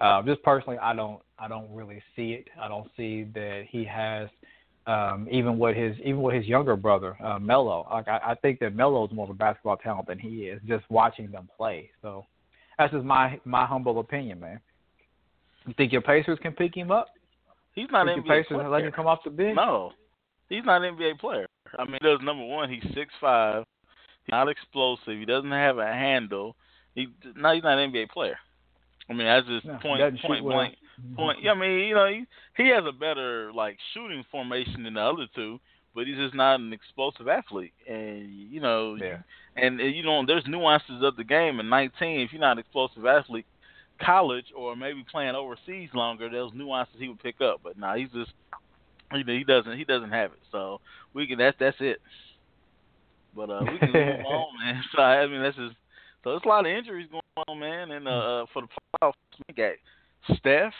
uh, 0.00 0.22
just 0.22 0.42
personally, 0.42 0.78
I 0.78 0.94
don't 0.94 1.20
I 1.38 1.48
don't 1.48 1.70
really 1.70 2.02
see 2.16 2.32
it. 2.32 2.48
I 2.60 2.66
don't 2.68 2.90
see 2.96 3.24
that 3.34 3.64
he 3.68 3.84
has 3.84 4.28
um, 4.86 5.28
even 5.30 5.58
with 5.58 5.76
his 5.76 5.96
even 5.98 6.22
with 6.22 6.34
his 6.34 6.46
younger 6.46 6.76
brother 6.76 7.16
uh, 7.22 7.38
Melo. 7.38 7.86
Like 7.90 8.08
I, 8.08 8.20
I 8.28 8.34
think 8.36 8.58
that 8.60 8.74
Melo 8.74 9.06
is 9.06 9.12
more 9.12 9.24
of 9.24 9.30
a 9.30 9.34
basketball 9.34 9.76
talent 9.76 10.08
than 10.08 10.18
he 10.18 10.46
is. 10.46 10.62
Just 10.66 10.84
watching 10.90 11.30
them 11.30 11.48
play. 11.54 11.90
So 12.00 12.24
that's 12.78 12.92
just 12.92 13.04
my 13.04 13.38
my 13.44 13.66
humble 13.66 14.00
opinion, 14.00 14.40
man. 14.40 14.60
You 15.66 15.74
think 15.76 15.92
your 15.92 16.00
Pacers 16.02 16.38
can 16.40 16.52
pick 16.52 16.74
him 16.74 16.90
up? 16.90 17.08
He's 17.74 17.86
not 17.90 18.06
think 18.06 18.18
an 18.18 18.24
your 18.26 18.34
NBA 18.34 18.42
Pacers 18.44 18.56
player. 18.56 18.68
let 18.68 18.82
him 18.84 18.92
come 18.92 19.06
off 19.06 19.20
the 19.24 19.30
bench? 19.30 19.56
No, 19.56 19.92
he's 20.48 20.64
not 20.64 20.82
an 20.82 20.96
NBA 20.96 21.18
player. 21.18 21.46
I 21.78 21.84
mean, 21.84 21.98
does 22.02 22.18
number 22.22 22.44
one, 22.44 22.70
he's 22.70 22.82
six 22.94 23.12
five. 23.20 23.64
He's 24.26 24.32
not 24.32 24.48
explosive. 24.48 25.18
He 25.18 25.24
doesn't 25.24 25.50
have 25.50 25.78
a 25.78 25.86
handle. 25.86 26.56
He 26.94 27.08
no, 27.36 27.52
he's 27.54 27.62
not 27.62 27.78
an 27.78 27.92
NBA 27.92 28.10
player. 28.10 28.36
I 29.08 29.12
mean, 29.12 29.26
that's 29.26 29.46
just 29.46 29.66
No, 29.66 29.78
point 29.82 30.20
point 30.22 30.44
well. 30.44 30.56
blank 30.56 30.76
point. 31.16 31.38
Yeah, 31.42 31.52
I 31.52 31.54
mean, 31.54 31.78
you 31.80 31.94
know, 31.94 32.06
he 32.08 32.24
he 32.62 32.68
has 32.70 32.84
a 32.86 32.92
better 32.92 33.52
like 33.52 33.76
shooting 33.94 34.24
formation 34.30 34.82
than 34.84 34.94
the 34.94 35.00
other 35.00 35.26
two, 35.34 35.60
but 35.94 36.06
he's 36.06 36.16
just 36.16 36.34
not 36.34 36.60
an 36.60 36.72
explosive 36.72 37.28
athlete. 37.28 37.72
And 37.88 38.28
you 38.28 38.60
know, 38.60 38.96
Yeah. 38.96 39.18
and 39.56 39.80
uh, 39.80 39.84
you 39.84 40.02
know, 40.02 40.24
there's 40.26 40.46
nuances 40.46 41.02
of 41.02 41.16
the 41.16 41.24
game. 41.24 41.60
In 41.60 41.68
19, 41.68 42.20
if 42.20 42.32
you're 42.32 42.40
not 42.40 42.52
an 42.52 42.58
explosive 42.58 43.06
athlete, 43.06 43.46
college 44.04 44.46
or 44.56 44.76
maybe 44.76 45.04
playing 45.10 45.34
overseas 45.34 45.90
longer, 45.94 46.28
those 46.28 46.52
nuances 46.54 46.96
he 46.98 47.08
would 47.08 47.22
pick 47.22 47.40
up. 47.40 47.60
But 47.62 47.78
now 47.78 47.88
nah, 47.88 47.96
he's 47.96 48.10
just 48.10 48.32
he 49.12 49.22
he 49.26 49.44
doesn't 49.44 49.76
he 49.76 49.84
doesn't 49.84 50.10
have 50.10 50.32
it. 50.32 50.38
So 50.52 50.80
we 51.14 51.26
can 51.26 51.38
that's 51.38 51.56
that's 51.58 51.76
it. 51.80 51.98
But 53.34 53.50
uh, 53.50 53.60
we 53.70 53.78
can 53.78 53.92
move 53.92 54.26
on, 54.26 54.46
man. 54.64 54.82
So 54.94 55.02
I 55.02 55.26
mean, 55.26 55.42
that's 55.42 55.56
just 55.56 55.74
so 56.22 56.30
there's 56.30 56.42
a 56.44 56.48
lot 56.48 56.66
of 56.66 56.72
injuries 56.72 57.08
going 57.10 57.22
on, 57.48 57.58
man. 57.58 57.90
And 57.92 58.06
uh, 58.06 58.46
for 58.52 58.62
the 58.62 58.68
playoffs, 59.02 59.12
we 59.48 59.54
got 59.54 59.72
Steph, 60.36 60.72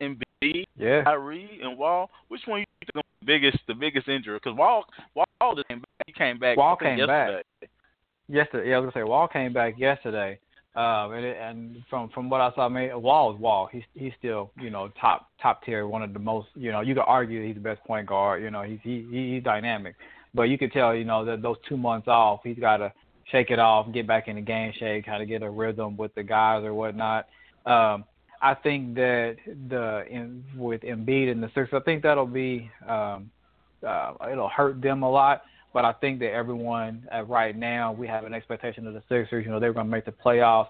Embiid, 0.00 0.64
Yeah. 0.76 1.04
Kyrie, 1.04 1.60
and 1.62 1.76
Wall. 1.76 2.10
Which 2.28 2.40
one 2.46 2.60
you 2.60 2.66
think 2.80 3.04
the 3.20 3.26
biggest 3.26 3.58
the 3.66 3.74
biggest 3.74 4.08
injury? 4.08 4.38
Because 4.42 4.56
Wall 4.56 4.84
Wall 5.14 5.54
just 5.54 5.68
came 5.68 5.80
back. 5.80 5.88
He 6.06 6.12
came 6.12 6.38
back. 6.38 6.56
Wall 6.56 6.76
came 6.76 6.98
back. 7.06 7.28
yesterday. 7.28 7.42
Yesterday, 8.28 8.70
yeah, 8.70 8.76
I 8.76 8.78
was 8.78 8.92
gonna 8.92 9.04
say 9.04 9.08
Wall 9.08 9.28
came 9.28 9.52
back 9.52 9.78
yesterday. 9.78 10.38
Um, 10.76 11.12
and, 11.12 11.24
and 11.26 11.82
from 11.90 12.10
from 12.10 12.30
what 12.30 12.40
I 12.40 12.52
saw, 12.54 12.66
I 12.66 12.68
mean, 12.68 13.02
Wall 13.02 13.34
is 13.34 13.40
Wall. 13.40 13.68
He's 13.72 13.82
he's 13.94 14.12
still 14.18 14.52
you 14.60 14.70
know 14.70 14.88
top 15.00 15.28
top 15.42 15.64
tier, 15.64 15.86
one 15.86 16.02
of 16.02 16.12
the 16.12 16.20
most 16.20 16.48
you 16.54 16.70
know 16.70 16.80
you 16.80 16.94
could 16.94 17.02
argue 17.06 17.44
he's 17.44 17.56
the 17.56 17.60
best 17.60 17.82
point 17.84 18.06
guard. 18.06 18.42
You 18.42 18.52
know 18.52 18.62
he's 18.62 18.78
he, 18.84 19.04
he 19.10 19.34
he's 19.34 19.42
dynamic, 19.42 19.96
but 20.32 20.44
you 20.44 20.56
could 20.56 20.70
tell 20.72 20.94
you 20.94 21.04
know 21.04 21.24
that 21.24 21.42
those 21.42 21.56
two 21.68 21.76
months 21.76 22.06
off, 22.06 22.40
he's 22.44 22.58
got 22.58 22.76
to 22.76 22.92
shake 23.32 23.50
it 23.50 23.58
off, 23.58 23.92
get 23.92 24.06
back 24.06 24.28
in 24.28 24.36
the 24.36 24.42
game 24.42 24.72
shape, 24.78 25.06
kind 25.06 25.22
of 25.22 25.28
get 25.28 25.42
a 25.42 25.50
rhythm 25.50 25.96
with 25.96 26.14
the 26.14 26.22
guys 26.22 26.64
or 26.64 26.72
whatnot. 26.72 27.26
Um, 27.66 28.04
I 28.40 28.54
think 28.54 28.94
that 28.94 29.36
the 29.68 30.04
in, 30.08 30.44
with 30.56 30.82
Embiid 30.82 31.30
and 31.30 31.42
the 31.42 31.48
Sixers, 31.48 31.74
I 31.74 31.80
think 31.80 32.02
that'll 32.02 32.26
be 32.26 32.70
um, 32.88 33.30
uh, 33.86 34.12
it'll 34.30 34.48
hurt 34.48 34.80
them 34.80 35.02
a 35.02 35.10
lot. 35.10 35.42
But 35.72 35.84
I 35.84 35.92
think 35.92 36.18
that 36.20 36.32
everyone 36.32 37.06
uh, 37.14 37.24
right 37.24 37.56
now 37.56 37.92
we 37.92 38.06
have 38.08 38.24
an 38.24 38.34
expectation 38.34 38.86
of 38.86 38.94
the 38.94 39.02
Sixers. 39.08 39.44
You 39.44 39.50
know 39.50 39.60
they're 39.60 39.72
going 39.72 39.86
to 39.86 39.90
make 39.90 40.04
the 40.04 40.12
playoffs. 40.12 40.68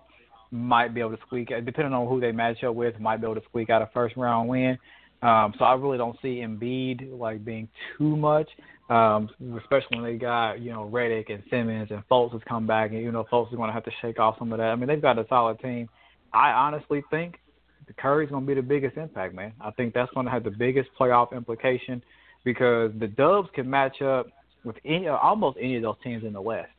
Might 0.52 0.94
be 0.94 1.00
able 1.00 1.12
to 1.12 1.22
squeak, 1.26 1.48
depending 1.64 1.94
on 1.94 2.08
who 2.08 2.20
they 2.20 2.32
match 2.32 2.64
up 2.64 2.74
with, 2.74 2.98
might 2.98 3.18
be 3.18 3.26
able 3.26 3.36
to 3.36 3.46
squeak 3.48 3.70
out 3.70 3.82
a 3.82 3.90
first 3.94 4.16
round 4.16 4.48
win. 4.48 4.76
Um, 5.22 5.54
so 5.58 5.64
I 5.64 5.74
really 5.74 5.98
don't 5.98 6.16
see 6.22 6.40
Embiid 6.40 7.18
like 7.18 7.44
being 7.44 7.68
too 7.96 8.16
much, 8.16 8.48
um, 8.88 9.28
especially 9.58 10.00
when 10.00 10.04
they 10.04 10.16
got 10.16 10.60
you 10.60 10.72
know 10.72 10.90
Redick 10.92 11.32
and 11.32 11.42
Simmons 11.50 11.88
and 11.90 12.02
Fultz 12.10 12.32
has 12.32 12.40
come 12.48 12.66
back, 12.66 12.90
and 12.90 13.00
you 13.00 13.12
know 13.12 13.26
Fultz 13.30 13.52
is 13.52 13.56
going 13.56 13.68
to 13.68 13.74
have 13.74 13.84
to 13.84 13.92
shake 14.02 14.18
off 14.18 14.38
some 14.38 14.52
of 14.52 14.58
that. 14.58 14.68
I 14.68 14.76
mean 14.76 14.88
they've 14.88 15.00
got 15.00 15.18
a 15.18 15.26
solid 15.28 15.60
team. 15.60 15.88
I 16.32 16.50
honestly 16.50 17.02
think 17.10 17.38
the 17.86 17.92
Curry's 17.94 18.30
going 18.30 18.44
to 18.44 18.46
be 18.46 18.54
the 18.54 18.66
biggest 18.66 18.96
impact, 18.96 19.34
man. 19.34 19.52
I 19.60 19.72
think 19.72 19.94
that's 19.94 20.12
going 20.14 20.26
to 20.26 20.32
have 20.32 20.44
the 20.44 20.50
biggest 20.50 20.90
playoff 20.98 21.32
implication 21.32 22.02
because 22.44 22.92
the 22.98 23.08
Dubs 23.08 23.48
can 23.54 23.68
match 23.68 24.00
up 24.00 24.28
with 24.64 24.76
any 24.84 25.08
almost 25.08 25.58
any 25.60 25.76
of 25.76 25.82
those 25.82 25.96
teams 26.02 26.24
in 26.24 26.32
the 26.32 26.40
West. 26.40 26.70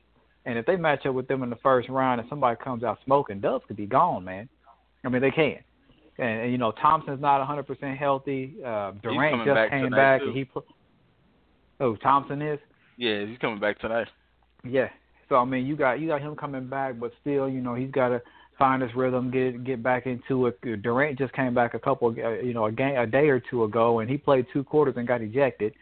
And 0.46 0.58
if 0.58 0.66
they 0.66 0.76
match 0.76 1.06
up 1.06 1.14
with 1.14 1.28
them 1.28 1.44
in 1.44 1.50
the 1.50 1.58
first 1.58 1.88
round 1.90 2.20
and 2.20 2.30
somebody 2.30 2.58
comes 2.64 2.84
out 2.84 2.98
smoking, 3.06 3.40
Dubs 3.40 3.64
could 3.68 3.78
be 3.78 3.86
gone, 3.86 4.26
man. 4.26 4.50
I 5.06 5.10
mean, 5.10 5.22
they 5.22 5.32
can. 5.32 5.58
And, 6.18 6.42
and 6.42 6.52
you 6.52 6.58
know, 6.58 6.72
Thompson's 6.72 7.22
not 7.22 7.48
100% 7.48 7.98
healthy. 7.98 8.56
Uh, 8.66 8.92
Durant 9.04 9.46
just 9.46 9.56
back 9.56 9.70
came 9.70 9.90
back, 9.92 10.22
too. 10.22 10.28
and 10.28 10.36
he. 10.36 10.46
Pl- 10.46 10.66
oh, 11.80 11.96
Thompson 11.98 12.42
is. 12.42 12.60
Yeah, 12.98 13.26
he's 13.26 13.38
coming 13.38 13.60
back 13.60 13.80
tonight. 13.80 14.08
Yeah. 14.64 14.90
So 15.30 15.36
I 15.38 15.46
mean, 15.46 15.66
you 15.66 15.76
got 15.76 16.00
you 16.00 16.08
got 16.08 16.22
him 16.22 16.36
coming 16.36 16.68
back, 16.68 17.00
but 17.00 17.14
still, 17.22 17.48
you 17.48 17.62
know, 17.62 17.74
he's 17.74 17.92
got 17.92 18.10
to 18.10 18.22
find 18.60 18.82
his 18.82 18.94
rhythm, 18.96 19.32
get 19.32 19.64
get 19.64 19.82
back 19.82 20.06
into 20.06 20.48
it. 20.48 20.60
Durant 20.84 21.18
just 21.18 21.34
came 21.34 21.54
back 21.54 21.74
a 21.74 21.80
couple, 21.80 22.10
uh, 22.10 22.32
you 22.42 22.54
know, 22.54 22.66
a 22.66 22.72
game 22.72 22.98
a 22.98 23.08
day 23.08 23.30
or 23.30 23.40
two 23.40 23.64
ago, 23.64 24.00
and 24.00 24.10
he 24.10 24.18
played 24.18 24.46
two 24.52 24.64
quarters 24.64 24.96
and 24.98 25.08
got 25.08 25.22
ejected. 25.22 25.74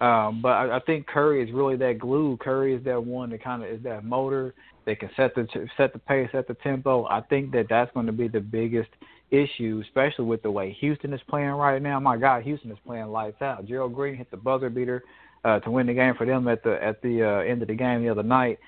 Um, 0.00 0.42
but 0.42 0.50
I, 0.50 0.76
I 0.76 0.80
think 0.80 1.06
Curry 1.06 1.42
is 1.42 1.52
really 1.52 1.76
that 1.76 1.98
glue. 1.98 2.36
Curry 2.38 2.74
is 2.74 2.84
that 2.84 3.02
one 3.02 3.30
that 3.30 3.42
kind 3.42 3.62
of 3.62 3.70
is 3.70 3.82
that 3.84 4.04
motor 4.04 4.54
that 4.84 5.00
can 5.00 5.10
set 5.16 5.34
the 5.34 5.46
set 5.76 5.92
the 5.92 5.98
pace, 5.98 6.28
set 6.32 6.46
the 6.46 6.54
tempo. 6.54 7.06
I 7.06 7.22
think 7.22 7.52
that 7.52 7.66
that's 7.68 7.92
going 7.92 8.06
to 8.06 8.12
be 8.12 8.28
the 8.28 8.40
biggest 8.40 8.90
issue, 9.30 9.82
especially 9.84 10.26
with 10.26 10.42
the 10.42 10.50
way 10.50 10.76
Houston 10.80 11.12
is 11.12 11.20
playing 11.28 11.50
right 11.50 11.82
now. 11.82 11.98
My 11.98 12.16
God, 12.16 12.42
Houston 12.44 12.70
is 12.70 12.78
playing 12.86 13.06
lights 13.06 13.42
out. 13.42 13.66
Gerald 13.66 13.94
Green 13.94 14.14
hit 14.14 14.30
the 14.30 14.36
buzzer 14.36 14.70
beater 14.70 15.02
uh, 15.44 15.60
to 15.60 15.70
win 15.70 15.86
the 15.86 15.94
game 15.94 16.14
for 16.14 16.26
them 16.26 16.46
at 16.48 16.62
the 16.62 16.82
at 16.82 17.00
the 17.02 17.22
uh, 17.22 17.40
end 17.40 17.62
of 17.62 17.68
the 17.68 17.74
game 17.74 18.02
the 18.02 18.10
other 18.10 18.22
night. 18.22 18.58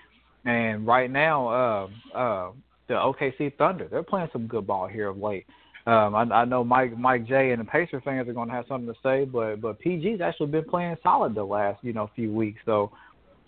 And 0.44 0.86
right 0.86 1.10
now, 1.10 1.48
uh, 1.48 2.16
uh, 2.16 2.52
the 2.86 2.94
OKC 2.94 3.56
Thunder, 3.58 3.86
they're 3.90 4.02
playing 4.02 4.30
some 4.32 4.46
good 4.46 4.66
ball 4.66 4.86
here 4.86 5.08
of 5.08 5.18
late. 5.18 5.46
Um, 5.88 6.14
I, 6.14 6.20
I 6.34 6.44
know 6.44 6.62
Mike 6.62 6.98
Mike 6.98 7.26
J 7.26 7.52
and 7.52 7.60
the 7.60 7.64
Pacer 7.64 8.02
fans 8.02 8.28
are 8.28 8.34
going 8.34 8.48
to 8.48 8.54
have 8.54 8.66
something 8.68 8.92
to 8.92 9.00
say, 9.02 9.24
but 9.24 9.62
but 9.62 9.80
PG's 9.80 10.20
actually 10.20 10.48
been 10.48 10.64
playing 10.64 10.96
solid 11.02 11.34
the 11.34 11.42
last 11.42 11.82
you 11.82 11.94
know 11.94 12.10
few 12.14 12.30
weeks. 12.30 12.60
So 12.66 12.92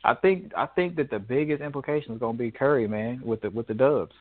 I 0.05 0.14
think 0.14 0.51
I 0.57 0.64
think 0.64 0.97
that 0.97 1.11
the 1.11 1.18
biggest 1.18 1.61
implication 1.61 2.14
is 2.14 2.18
going 2.18 2.38
to 2.38 2.43
be 2.43 2.51
Curry, 2.51 2.88
man, 2.88 3.20
with 3.22 3.43
the 3.43 3.51
with 3.51 3.66
the 3.66 3.74
Dubs. 3.74 4.14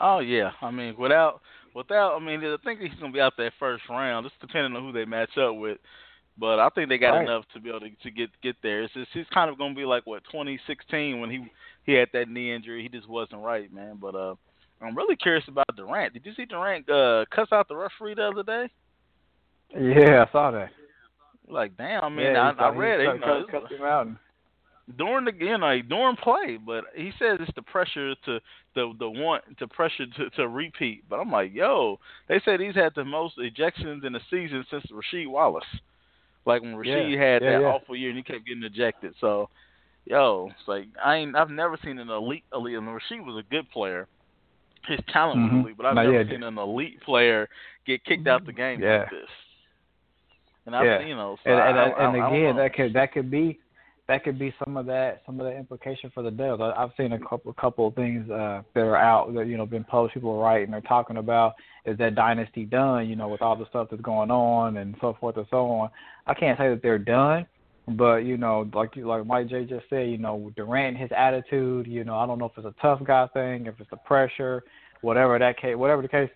Oh 0.00 0.18
yeah, 0.18 0.50
I 0.60 0.72
mean 0.72 0.96
without 0.98 1.42
without 1.76 2.16
I 2.16 2.18
mean 2.18 2.44
I 2.44 2.56
think 2.64 2.80
he's 2.80 2.98
gonna 3.00 3.12
be 3.12 3.20
out 3.20 3.34
that 3.38 3.52
first 3.60 3.84
round, 3.88 4.26
just 4.26 4.40
depending 4.40 4.74
on 4.74 4.82
who 4.82 4.90
they 4.90 5.04
match 5.04 5.38
up 5.38 5.54
with. 5.54 5.78
But 6.36 6.58
I 6.58 6.68
think 6.70 6.88
they 6.88 6.98
got 6.98 7.14
Right. 7.14 7.22
enough 7.22 7.44
to 7.54 7.60
be 7.60 7.68
able 7.68 7.80
to, 7.80 7.90
to 8.02 8.10
get 8.10 8.30
get 8.42 8.56
there. 8.64 8.82
It's 8.82 8.94
just 8.94 9.10
he's 9.12 9.26
kind 9.32 9.48
of 9.48 9.58
gonna 9.58 9.74
be 9.76 9.84
like 9.84 10.06
what 10.08 10.24
2016 10.24 11.20
when 11.20 11.30
he 11.30 11.46
he 11.84 11.92
had 11.92 12.08
that 12.14 12.28
knee 12.28 12.52
injury. 12.52 12.82
He 12.82 12.88
just 12.88 13.08
wasn't 13.08 13.44
right, 13.44 13.72
man. 13.72 13.98
But 14.00 14.16
uh, 14.16 14.34
I'm 14.82 14.96
really 14.96 15.16
curious 15.16 15.44
about 15.48 15.64
Durant. 15.76 16.12
Did 16.12 16.26
you 16.26 16.34
see 16.34 16.44
Durant 16.44 16.88
uh, 16.90 17.24
cuss 17.34 17.48
out 17.52 17.68
the 17.68 17.76
referee 17.76 18.14
the 18.14 18.28
other 18.28 18.42
day? 18.42 18.70
Yeah, 19.74 20.24
I 20.28 20.32
saw 20.32 20.50
that. 20.52 20.70
Like 21.48 21.76
damn, 21.76 22.04
I 22.04 22.08
mean 22.08 22.26
yeah, 22.26 22.52
I, 22.58 22.64
I 22.64 22.68
read 22.70 23.00
it. 23.00 23.06
cut, 23.06 23.14
You 23.14 23.20
know, 23.20 23.44
cut 23.50 23.70
him 23.72 23.82
out. 23.82 24.08
during 24.96 25.24
the 25.26 25.32
you 25.38 25.58
know 25.58 25.80
during 25.82 26.16
play, 26.16 26.58
but 26.64 26.84
he 26.94 27.10
says 27.18 27.38
it's 27.40 27.54
the 27.54 27.62
pressure 27.62 28.14
to 28.24 28.40
the 28.74 28.92
the 28.98 29.08
want 29.10 29.44
to 29.58 29.68
pressure 29.68 30.06
to 30.16 30.30
to 30.30 30.48
repeat. 30.48 31.04
But 31.08 31.20
I'm 31.20 31.30
like, 31.30 31.52
yo, 31.54 31.98
they 32.28 32.40
said 32.44 32.60
he's 32.60 32.74
had 32.74 32.92
the 32.94 33.04
most 33.04 33.36
ejections 33.38 34.04
in 34.04 34.14
a 34.14 34.20
season 34.30 34.64
since 34.70 34.84
Rasheed 34.90 35.28
Wallace. 35.28 35.64
Like 36.46 36.62
when 36.62 36.74
Rasheed 36.74 37.12
Yeah, 37.14 37.32
had 37.32 37.42
yeah, 37.42 37.52
that 37.52 37.60
yeah. 37.62 37.66
awful 37.68 37.96
year 37.96 38.10
and 38.10 38.18
he 38.18 38.22
kept 38.24 38.46
getting 38.46 38.62
ejected. 38.64 39.14
So 39.20 39.48
yo, 40.06 40.48
it's 40.50 40.68
like 40.68 40.86
I 41.04 41.16
ain't 41.16 41.36
I've 41.36 41.50
never 41.50 41.78
seen 41.84 41.98
an 41.98 42.08
elite 42.10 42.44
elite. 42.54 42.76
I 42.76 42.80
Rasheed 42.80 43.24
was 43.24 43.42
a 43.44 43.50
good 43.50 43.70
player. 43.70 44.06
His 44.88 45.00
talent 45.12 45.40
mm-hmm. 45.40 45.56
was 45.56 45.64
elite, 45.64 45.76
but 45.76 45.86
I've 45.86 45.94
never 45.94 46.22
yeah. 46.22 46.30
seen 46.30 46.42
an 46.42 46.58
elite 46.58 47.00
player 47.02 47.48
get 47.86 48.04
kicked 48.04 48.26
out 48.26 48.44
the 48.46 48.52
game 48.52 48.80
yeah. 48.80 48.98
like 48.98 49.10
this. 49.10 49.28
And 50.66 50.74
I, 50.74 50.84
yeah. 50.84 51.00
you 51.06 51.14
know, 51.14 51.36
so 51.44 51.50
and, 51.50 51.60
I, 51.60 51.68
and, 51.68 51.78
I, 51.78 52.08
and 52.08 52.22
I, 52.22 52.28
again, 52.28 52.56
that 52.56 52.74
could 52.74 52.92
that 52.94 53.12
could 53.12 53.30
be 53.30 53.58
that 54.06 54.22
could 54.22 54.38
be 54.38 54.54
some 54.64 54.76
of 54.76 54.86
that 54.86 55.22
some 55.26 55.40
of 55.40 55.46
the 55.46 55.56
implication 55.56 56.10
for 56.14 56.22
the 56.22 56.30
Devils. 56.30 56.60
I, 56.60 56.82
I've 56.82 56.90
seen 56.96 57.12
a 57.12 57.18
couple 57.18 57.50
a 57.50 57.60
couple 57.60 57.88
of 57.88 57.94
things 57.94 58.30
uh, 58.30 58.62
that 58.74 58.80
are 58.80 58.96
out 58.96 59.34
that 59.34 59.46
you 59.46 59.56
know 59.56 59.66
been 59.66 59.84
published. 59.84 60.14
People 60.14 60.32
are 60.32 60.42
writing, 60.42 60.70
they're 60.70 60.80
talking 60.82 61.18
about 61.18 61.54
is 61.84 61.98
that 61.98 62.14
dynasty 62.14 62.64
done? 62.64 63.08
You 63.08 63.16
know, 63.16 63.28
with 63.28 63.42
all 63.42 63.56
the 63.56 63.68
stuff 63.68 63.88
that's 63.90 64.02
going 64.02 64.30
on 64.30 64.78
and 64.78 64.94
so 65.00 65.16
forth 65.20 65.36
and 65.36 65.46
so 65.50 65.66
on. 65.66 65.90
I 66.26 66.34
can't 66.34 66.58
say 66.58 66.70
that 66.70 66.82
they're 66.82 66.98
done, 66.98 67.46
but 67.86 68.18
you 68.18 68.36
know, 68.36 68.68
like 68.72 68.96
like 68.96 69.26
Mike 69.26 69.48
J 69.48 69.64
just 69.64 69.84
said, 69.90 70.08
you 70.08 70.18
know, 70.18 70.50
Durant 70.56 70.96
his 70.96 71.10
attitude. 71.16 71.86
You 71.86 72.04
know, 72.04 72.16
I 72.16 72.26
don't 72.26 72.38
know 72.38 72.46
if 72.46 72.52
it's 72.56 72.66
a 72.66 72.74
tough 72.80 73.00
guy 73.04 73.26
thing, 73.28 73.66
if 73.66 73.74
it's 73.78 73.90
the 73.90 73.96
pressure, 73.98 74.62
whatever 75.02 75.38
that 75.38 75.58
case, 75.58 75.76
whatever 75.76 76.02
the 76.02 76.08
case 76.08 76.30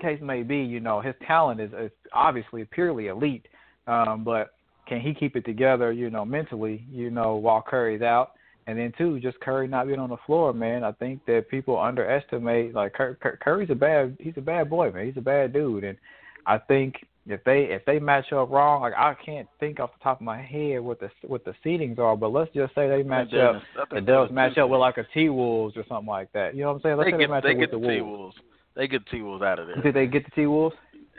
case 0.00 0.20
may 0.22 0.42
be. 0.42 0.58
You 0.58 0.80
know, 0.80 1.00
his 1.00 1.14
talent 1.26 1.60
is, 1.60 1.70
is 1.78 1.90
obviously 2.12 2.64
purely 2.64 3.08
elite, 3.08 3.46
um, 3.86 4.24
but 4.24 4.54
can 4.86 5.00
he 5.00 5.12
keep 5.12 5.36
it 5.36 5.44
together, 5.44 5.92
you 5.92 6.08
know, 6.08 6.24
mentally, 6.24 6.86
you 6.90 7.10
know, 7.10 7.36
while 7.36 7.62
Curry's 7.62 8.02
out? 8.02 8.32
And 8.66 8.78
then 8.78 8.92
two, 8.96 9.18
just 9.20 9.40
Curry 9.40 9.66
not 9.66 9.86
being 9.86 9.98
on 9.98 10.10
the 10.10 10.16
floor, 10.26 10.52
man. 10.52 10.84
I 10.84 10.92
think 10.92 11.24
that 11.26 11.48
people 11.50 11.78
underestimate 11.78 12.74
like 12.74 12.94
Cur- 12.94 13.18
Cur- 13.20 13.38
Curry's 13.42 13.70
a 13.70 13.74
bad 13.74 14.16
he's 14.20 14.34
a 14.36 14.42
bad 14.42 14.70
boy, 14.70 14.90
man. 14.90 15.06
He's 15.06 15.16
a 15.16 15.22
bad 15.22 15.52
dude, 15.52 15.84
and 15.84 15.98
I 16.46 16.58
think 16.58 16.94
if 17.30 17.44
they 17.44 17.64
if 17.64 17.84
they 17.84 17.98
match 17.98 18.32
up 18.32 18.50
wrong, 18.50 18.82
like 18.82 18.94
I 18.94 19.14
can't 19.24 19.48
think 19.60 19.80
off 19.80 19.90
the 19.98 20.02
top 20.02 20.20
of 20.20 20.24
my 20.24 20.40
head 20.40 20.80
what 20.80 21.00
the 21.00 21.10
what 21.26 21.44
the 21.44 21.54
seedings 21.64 21.98
are, 21.98 22.16
but 22.16 22.28
let's 22.28 22.52
just 22.54 22.74
say 22.74 22.88
they 22.88 23.02
match 23.02 23.32
up. 23.34 23.62
the- 23.90 24.00
Devils 24.00 24.30
match 24.30 24.56
up 24.58 24.70
with 24.70 24.80
like 24.80 24.98
a 24.98 25.04
T 25.12 25.28
Wolves 25.28 25.76
or 25.76 25.84
something 25.88 26.06
like 26.08 26.32
that. 26.32 26.54
You 26.54 26.62
know 26.62 26.68
what 26.68 26.76
I'm 26.76 26.80
saying? 26.82 26.96
Let's 26.96 27.06
they 27.08 27.12
say 27.12 27.18
get 27.18 27.26
they 27.26 27.32
match 27.32 27.42
they 27.42 27.50
up 27.52 27.58
get 27.58 27.72
with 27.72 27.82
the 27.82 27.86
the 27.86 27.94
T 27.94 28.00
Wolves. 28.00 28.36
They 28.74 28.88
get 28.88 29.06
T 29.06 29.22
Wolves 29.22 29.42
out 29.42 29.58
of 29.58 29.66
there. 29.66 29.82
Did 29.82 29.94
they 29.94 30.06
get 30.06 30.24
the 30.24 30.30
T 30.30 30.46
Wolves? 30.46 30.76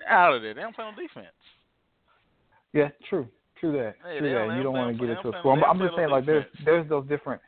Out 0.07 0.33
of 0.33 0.41
there. 0.41 0.53
They 0.53 0.61
don't 0.61 0.75
play 0.75 0.85
on 0.85 0.95
defense. 0.95 1.27
Yeah, 2.73 2.89
true, 3.09 3.27
true 3.59 3.71
that, 3.73 3.95
Hey, 4.03 4.19
true 4.19 4.33
that. 4.33 4.55
You 4.55 4.63
don't 4.63 4.73
want 4.73 4.95
to 4.95 4.99
get 4.99 5.11
they 5.13 5.17
into 5.17 5.29
a 5.35 5.39
score. 5.39 5.63
I'm 5.63 5.79
just 5.79 5.95
saying, 5.95 6.09
like 6.09 6.25
there's 6.25 6.45
there's 6.65 6.87
those 6.89 7.07
different 7.07 7.41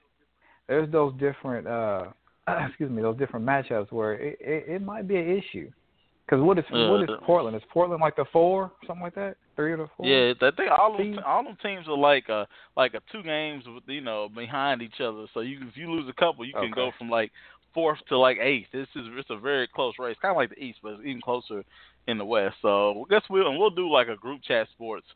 there's 0.68 0.92
those 0.92 1.14
different 1.20 1.68
uh 1.68 2.06
excuse 2.68 2.92
me 2.92 3.02
those 3.02 3.18
different 3.18 3.46
matchups 3.46 3.92
where 3.92 4.14
it 4.14 4.38
it, 4.40 4.66
it 4.68 4.82
might 4.82 5.08
be 5.08 5.18
an 5.18 5.30
issue. 5.30 5.70
Because 6.26 6.44
what 6.44 6.58
is 6.58 6.66
what 6.72 7.04
is 7.04 7.10
Portland? 7.24 7.58
Is 7.58 7.64
Portland 7.72 8.02
like 8.02 8.16
the 8.16 8.26
four 8.32 8.72
something 8.88 9.04
like 9.04 9.16
that? 9.16 9.36
Three 9.56 9.74
or 9.74 9.78
the 9.78 9.88
four? 9.98 10.08
Yeah, 10.08 10.34
I 10.42 10.52
think 10.56 10.72
all 10.72 10.98
them 10.98 11.20
all 11.26 11.44
them 11.44 11.58
teams 11.62 11.88
are 11.88 11.98
like 11.98 12.30
uh 12.30 12.46
like 12.78 12.94
a 12.94 13.02
two 13.12 13.24
games 13.24 13.66
with 13.68 13.84
you 13.88 14.02
know 14.02 14.30
behind 14.34 14.82
each 14.82 15.02
other. 15.02 15.26
So 15.34 15.42
you 15.42 15.60
if 15.68 15.76
you 15.76 15.92
lose 15.92 16.10
a 16.10 16.20
couple, 16.20 16.46
you 16.46 16.54
can 16.54 16.66
Okay. 16.66 16.76
go 16.76 16.92
from 16.98 17.10
like 17.10 17.32
fourth 17.74 18.00
to 18.08 18.18
like 18.18 18.38
eighth. 18.40 18.68
This 18.72 18.88
is 18.96 19.04
it's 19.18 19.30
a 19.30 19.38
very 19.38 19.68
close 19.76 19.94
race, 20.00 20.16
kind 20.22 20.32
of 20.32 20.38
like 20.38 20.50
the 20.50 20.64
East, 20.64 20.80
but 20.82 20.94
it's 20.94 21.02
even 21.06 21.22
closer 21.22 21.64
in 22.08 22.18
the 22.18 22.26
West. 22.26 22.56
So 22.62 22.92
I 22.92 23.04
guess 23.10 23.24
we'll 23.30 23.48
and 23.50 23.60
we'll 23.60 23.70
do 23.70 23.90
like 23.92 24.08
a 24.08 24.16
group 24.16 24.42
chat 24.44 24.68
sports, 24.72 25.08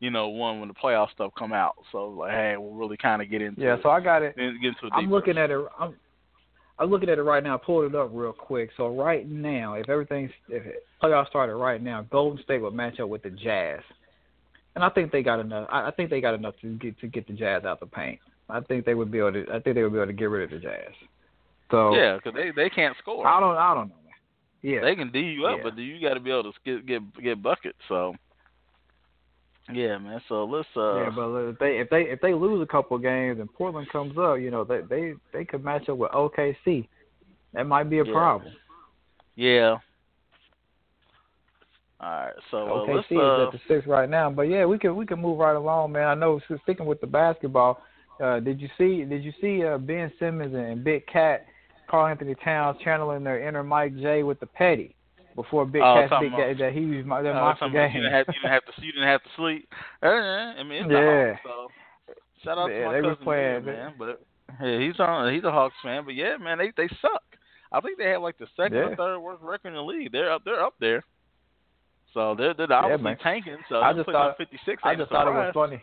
you 0.00 0.10
know, 0.10 0.28
one 0.28 0.60
when 0.60 0.68
the 0.68 0.74
playoff 0.74 1.10
stuff 1.10 1.32
come 1.38 1.52
out. 1.52 1.74
So 1.92 2.08
like, 2.08 2.32
hey, 2.32 2.56
we'll 2.56 2.74
really 2.74 2.96
kind 2.96 3.20
of 3.20 3.30
get 3.30 3.42
into 3.42 3.60
Yeah. 3.62 3.74
it. 3.74 3.80
So 3.82 3.90
I 3.90 4.00
got 4.00 4.22
it. 4.22 4.34
Get 4.36 4.46
into 4.46 4.90
I'm 4.92 5.10
looking 5.10 5.38
at 5.38 5.50
it. 5.50 5.60
I'm 5.78 5.94
I'm 6.78 6.90
looking 6.90 7.08
at 7.08 7.18
it 7.18 7.22
right 7.22 7.42
now. 7.42 7.54
I 7.54 7.58
pulled 7.64 7.84
it 7.84 7.94
up 7.94 8.10
real 8.12 8.32
quick. 8.32 8.70
So 8.76 8.88
right 8.88 9.28
now, 9.28 9.74
if 9.74 9.88
everything's 9.88 10.30
if 10.48 10.66
it, 10.66 10.86
playoff 11.02 11.28
started 11.28 11.54
right 11.54 11.82
now, 11.82 12.02
Golden 12.10 12.42
State 12.42 12.60
would 12.62 12.74
match 12.74 12.98
up 13.00 13.08
with 13.08 13.22
the 13.22 13.30
Jazz, 13.30 13.80
and 14.74 14.82
I 14.82 14.88
think 14.90 15.12
they 15.12 15.22
got 15.22 15.38
enough. 15.40 15.68
I, 15.70 15.88
I 15.88 15.90
think 15.92 16.10
they 16.10 16.20
got 16.20 16.34
enough 16.34 16.54
to 16.62 16.74
get 16.78 16.98
to 17.00 17.06
get 17.06 17.26
the 17.26 17.32
Jazz 17.32 17.64
out 17.64 17.80
of 17.80 17.80
the 17.80 17.86
paint. 17.94 18.18
I 18.48 18.60
think 18.60 18.84
they 18.84 18.94
would 18.94 19.10
be 19.10 19.18
able 19.18 19.32
to. 19.34 19.46
I 19.52 19.60
think 19.60 19.76
they 19.76 19.82
would 19.82 19.92
be 19.92 19.98
able 19.98 20.08
to 20.08 20.12
get 20.12 20.26
rid 20.26 20.44
of 20.44 20.50
the 20.50 20.66
Jazz. 20.66 20.92
So 21.70 21.94
Yeah, 21.94 22.16
because 22.16 22.34
they 22.34 22.50
they 22.50 22.68
can't 22.70 22.96
score. 22.98 23.26
I 23.26 23.40
don't. 23.40 23.56
I 23.56 23.74
don't 23.74 23.88
know. 23.88 23.94
Yeah. 24.62 24.80
They 24.80 24.96
can 24.96 25.12
D 25.12 25.20
you 25.20 25.46
up, 25.46 25.58
Yeah. 25.58 25.70
but 25.70 25.78
you 25.78 26.00
got 26.00 26.14
to 26.14 26.20
be 26.20 26.30
able 26.30 26.44
to 26.44 26.52
get 26.64 26.86
get 26.86 27.22
get 27.22 27.42
buckets. 27.42 27.78
So 27.88 28.14
yeah, 29.72 29.98
man. 29.98 30.20
So 30.28 30.44
let's 30.44 30.68
uh 30.76 30.96
yeah, 30.96 31.10
but 31.14 31.30
if 31.48 31.58
they 31.58 31.78
if 31.78 31.90
they 31.90 32.02
if 32.02 32.20
they 32.20 32.34
lose 32.34 32.62
a 32.62 32.66
couple 32.66 32.98
games 32.98 33.40
and 33.40 33.52
Portland 33.52 33.88
comes 33.90 34.16
up, 34.18 34.38
you 34.38 34.50
know 34.50 34.64
they 34.64 34.80
they 34.82 35.14
they 35.32 35.44
could 35.44 35.64
match 35.64 35.88
up 35.88 35.96
with 35.96 36.10
OKC. 36.12 36.86
That 37.54 37.66
might 37.66 37.88
be 37.88 38.00
a 38.00 38.04
Yeah. 38.04 38.12
problem. 38.12 38.52
yeah. 39.36 39.76
All 42.00 42.10
right, 42.10 42.32
so 42.50 42.58
uh, 42.58 42.70
OKC 42.70 42.94
let's 42.94 43.06
is 43.10 43.16
uh, 43.16 43.46
at 43.46 43.52
the 43.52 43.60
six 43.66 43.86
right 43.86 44.10
now, 44.10 44.28
but 44.30 44.42
yeah, 44.42 44.66
we 44.66 44.78
can 44.78 44.94
we 44.96 45.06
can 45.06 45.20
move 45.20 45.38
right 45.38 45.56
along, 45.56 45.92
man. 45.92 46.08
I 46.08 46.14
know 46.14 46.40
sticking 46.62 46.86
with 46.86 47.00
the 47.00 47.06
basketball. 47.06 47.80
Uh, 48.22 48.40
did 48.40 48.60
you 48.60 48.68
see 48.76 49.04
did 49.04 49.24
you 49.24 49.32
see 49.40 49.64
uh, 49.64 49.78
Ben 49.78 50.12
Simmons 50.18 50.54
and 50.54 50.84
Big 50.84 51.06
Cat, 51.06 51.46
Karl-Anthony 51.88 52.34
Towns 52.44 52.76
channeling 52.84 53.24
their 53.24 53.46
inner 53.46 53.62
Mike 53.62 53.96
J 53.96 54.22
with 54.22 54.38
the 54.40 54.46
petty 54.46 54.94
before 55.34 55.64
Big 55.66 55.82
Cat's 55.82 56.12
Big 56.20 56.32
Cat, 56.32 56.58
that 56.58 56.72
he 56.72 56.84
was 56.86 57.04
my 57.06 57.22
that 57.22 57.30
uh, 57.36 57.40
monster 57.40 57.68
game. 57.70 57.90
you 57.94 58.00
didn't 58.02 58.12
have 58.12 58.26
you 58.28 58.34
didn't 58.40 58.52
have 58.52 58.64
to 58.64 58.82
you 58.82 58.92
didn't 58.92 59.08
have 59.08 59.22
to 59.22 59.28
sleep. 59.36 59.68
Uh, 60.02 60.06
I 60.06 60.62
mean, 60.62 60.84
it's 60.84 60.90
Yeah. 60.92 61.00
the 61.00 61.34
Hawks, 61.34 61.40
so 61.44 61.68
shout 62.44 62.58
out 62.58 62.66
Yeah, 62.70 62.78
to 62.80 62.86
my 62.86 62.92
they 62.94 63.00
cousin 63.02 63.24
playing- 63.24 63.64
Jay, 63.64 63.70
man. 63.72 63.94
But 63.98 64.20
yeah, 64.62 64.78
he's 64.78 65.00
on 65.00 65.32
he's 65.34 65.44
a 65.44 65.50
Hawks 65.50 65.74
fan, 65.82 66.04
but 66.04 66.14
yeah, 66.14 66.36
man, 66.36 66.58
they 66.58 66.72
they 66.76 66.88
suck. 67.00 67.22
I 67.72 67.80
think 67.80 67.98
they 67.98 68.10
have 68.10 68.22
like 68.22 68.38
the 68.38 68.46
second 68.56 68.76
Yeah. 68.76 68.84
or 68.90 68.96
third 68.96 69.18
worst 69.18 69.42
record 69.42 69.68
in 69.68 69.74
the 69.74 69.82
league. 69.82 70.12
They're 70.12 70.32
up 70.32 70.42
they're 70.44 70.62
up 70.64 70.74
there. 70.80 71.02
So 72.12 72.34
they're 72.36 72.54
they're 72.54 72.72
obviously 72.72 73.02
man. 73.02 73.18
tanking. 73.18 73.56
So 73.68 73.80
I 73.80 73.92
just 73.92 74.08
thought- 74.08 74.36
56 74.36 74.80
I 74.84 74.94
just 74.94 75.10
thought 75.10 75.26
it 75.26 75.32
was 75.32 75.50
funny. 75.52 75.82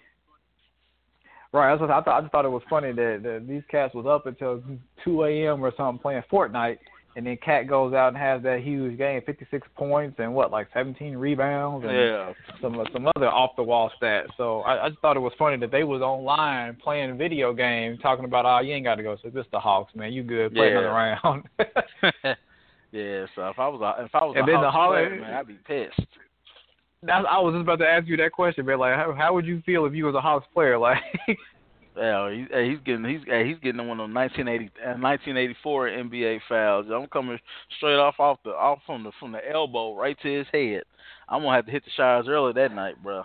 Right, 1.54 1.70
that's 1.72 1.82
what 1.82 1.92
I 1.92 2.00
thought. 2.02 2.18
I 2.18 2.22
just 2.22 2.32
thought 2.32 2.46
it 2.46 2.50
was 2.50 2.64
funny 2.70 2.94
that, 2.94 3.20
that 3.24 3.46
these 3.46 3.64
cats 3.70 3.94
was 3.94 4.06
up 4.06 4.26
until 4.26 4.64
2 5.04 5.24
a.m. 5.26 5.62
or 5.66 5.74
something 5.76 6.00
playing 6.02 6.24
Fortnite, 6.32 6.78
and 7.16 7.26
then 7.26 7.38
Cat 7.44 7.68
goes 7.68 7.94
out 7.94 8.10
and 8.10 8.18
has 8.18 8.42
that 8.44 8.62
huge 8.62 8.98
game, 8.98 9.22
56 9.26 9.68
points 9.76 10.16
and 10.20 10.34
what, 10.34 10.50
like 10.52 10.68
17 10.74 11.18
rebounds 11.18 11.86
and 11.86 11.94
Yeah. 11.96 12.34
some 12.62 12.82
some 12.94 13.10
other 13.16 13.28
off 13.28 13.52
the 13.58 13.64
wall 13.64 13.92
stats. 14.02 14.28
So 14.38 14.62
I, 14.62 14.86
I 14.86 14.90
just 14.90 15.02
thought 15.02 15.18
it 15.18 15.22
was 15.22 15.34
funny 15.38 15.58
that 15.58 15.72
they 15.72 15.84
was 15.84 16.02
online 16.02 16.78
playing 16.82 17.18
video 17.18 17.54
games, 17.54 18.00
talking 18.02 18.26
about, 18.26 18.46
oh, 18.46 18.60
you 18.64 18.74
ain't 18.74 18.86
got 18.86 18.96
to 18.96 19.04
go. 19.04 19.18
So 19.22 19.30
this 19.30 19.46
the 19.52 19.60
Hawks, 19.60 19.94
man. 19.96 20.14
You 20.14 20.24
good? 20.24 20.54
Play 20.54 20.68
Yeah. 20.72 20.80
another 20.80 21.18
round. 21.24 21.44
yeah, 22.92 23.26
so 23.36 23.48
if 23.50 23.60
I 23.60 23.68
was 23.68 23.82
a, 23.82 24.04
if 24.06 24.16
I 24.16 24.24
was 24.26 24.36
And 24.38 24.48
a 24.48 24.52
then 24.52 24.62
the 24.62 24.72
Hawks 24.72 24.98
Hawks- 24.98 25.08
player, 25.10 25.22
man, 25.22 25.34
I'd 25.34 25.48
be 25.48 25.54
pissed. 25.66 26.08
I 27.10 27.40
was 27.40 27.54
just 27.56 27.64
about 27.64 27.80
to 27.80 27.88
ask 27.88 28.08
you 28.08 28.16
that 28.18 28.32
question, 28.32 28.64
man. 28.66 28.78
Like, 28.78 28.96
how, 28.96 29.14
how 29.18 29.34
would 29.34 29.46
you 29.46 29.62
feel 29.66 29.86
if 29.88 29.94
you 29.94 30.06
was 30.06 30.14
a 30.16 30.22
Hawks 30.22 30.46
player? 30.54 30.78
Like, 30.80 30.98
Yeah, 31.98 32.32
he, 32.32 32.46
hey, 32.50 32.70
he's 32.70 32.80
getting 32.86 33.04
he's 33.04 33.20
hey, 33.28 33.48
he's 33.48 33.58
getting 33.60 33.86
one 33.86 34.00
of 34.00 34.06
them 34.06 34.14
1980 34.14 34.72
uh, 34.80 34.96
1984 34.98 35.90
NBA 35.90 36.40
fouls. 36.48 36.86
I'm 36.94 37.08
coming 37.08 37.38
straight 37.78 37.98
off 37.98 38.16
off 38.20 38.40
the 38.46 38.52
off 38.52 38.80
from 38.86 39.04
the 39.04 39.12
from 39.20 39.34
the 39.34 39.40
elbow 39.50 39.96
right 39.96 40.18
to 40.22 40.38
his 40.38 40.48
head. 40.54 40.84
I'm 41.28 41.42
gonna 41.42 41.56
have 41.56 41.66
to 41.66 41.72
hit 41.72 41.84
the 41.84 41.92
showers 41.98 42.28
early 42.30 42.54
that 42.54 42.74
night, 42.74 42.96
bro. 43.04 43.24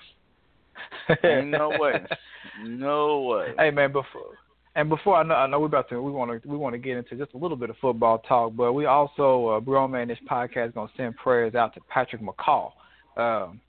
Ain't 1.24 1.48
no 1.48 1.70
way, 1.78 2.04
no 2.64 3.22
way. 3.22 3.54
Hey 3.56 3.70
man, 3.70 3.92
before 3.92 4.34
and 4.74 4.88
before 4.88 5.16
I 5.16 5.22
know, 5.22 5.34
I 5.34 5.46
know 5.46 5.60
we're 5.60 5.66
about 5.66 5.88
to 5.90 6.02
we 6.02 6.10
want 6.10 6.42
to 6.42 6.48
we 6.48 6.56
want 6.56 6.74
to 6.74 6.78
get 6.78 6.96
into 6.96 7.16
just 7.16 7.34
a 7.34 7.38
little 7.38 7.56
bit 7.56 7.70
of 7.70 7.76
football 7.80 8.18
talk, 8.18 8.54
but 8.56 8.72
we 8.72 8.86
also 8.86 9.48
uh, 9.48 9.60
Bro 9.60 9.88
Man, 9.88 10.08
this 10.08 10.18
podcast 10.30 10.68
is 10.68 10.74
gonna 10.74 10.90
send 10.96 11.16
prayers 11.16 11.54
out 11.54 11.72
to 11.74 11.80
Patrick 11.88 12.20
McCaw. 12.20 12.72
Um, 13.16 13.60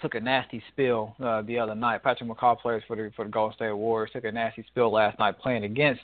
took 0.00 0.14
a 0.14 0.20
nasty 0.20 0.62
spill 0.72 1.14
uh, 1.22 1.42
the 1.42 1.58
other 1.58 1.74
night. 1.74 2.02
Patrick 2.02 2.28
McCaw 2.28 2.58
plays 2.58 2.82
for 2.86 2.96
the 2.96 3.10
for 3.16 3.24
the 3.24 3.30
Golden 3.30 3.54
State 3.54 3.72
Warriors. 3.72 4.10
Took 4.12 4.24
a 4.24 4.32
nasty 4.32 4.64
spill 4.68 4.92
last 4.92 5.18
night 5.18 5.38
playing 5.38 5.64
against 5.64 6.02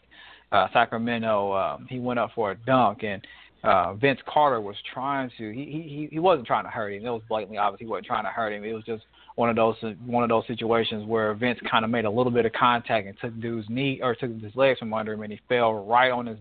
uh, 0.52 0.68
Sacramento. 0.72 1.52
Um, 1.52 1.86
he 1.88 1.98
went 1.98 2.18
up 2.18 2.30
for 2.34 2.52
a 2.52 2.54
dunk 2.54 3.02
and. 3.02 3.26
Uh, 3.62 3.94
Vince 3.94 4.20
Carter 4.26 4.60
was 4.60 4.76
trying 4.92 5.30
to. 5.38 5.50
He 5.50 5.64
he 5.64 6.08
he 6.12 6.18
wasn't 6.18 6.46
trying 6.46 6.64
to 6.64 6.70
hurt 6.70 6.92
him. 6.92 7.06
It 7.06 7.08
was 7.08 7.22
blatantly 7.30 7.56
obvious 7.56 7.80
he 7.80 7.86
wasn't 7.86 8.04
trying 8.04 8.24
to 8.24 8.28
hurt 8.28 8.52
him. 8.52 8.62
It 8.62 8.74
was 8.74 8.84
just 8.84 9.04
one 9.36 9.48
of 9.48 9.56
those 9.56 9.74
one 10.04 10.22
of 10.22 10.28
those 10.28 10.46
situations 10.46 11.06
where 11.06 11.32
Vince 11.34 11.58
kind 11.70 11.82
of 11.82 11.90
made 11.90 12.04
a 12.04 12.10
little 12.10 12.30
bit 12.30 12.44
of 12.44 12.52
contact 12.52 13.06
and 13.06 13.16
took 13.20 13.40
dude's 13.40 13.66
knee 13.70 14.00
or 14.02 14.14
took 14.14 14.30
his 14.40 14.54
legs 14.54 14.78
from 14.78 14.92
under 14.92 15.14
him, 15.14 15.22
and 15.22 15.32
he 15.32 15.40
fell 15.48 15.72
right 15.84 16.10
on 16.10 16.26
his 16.26 16.36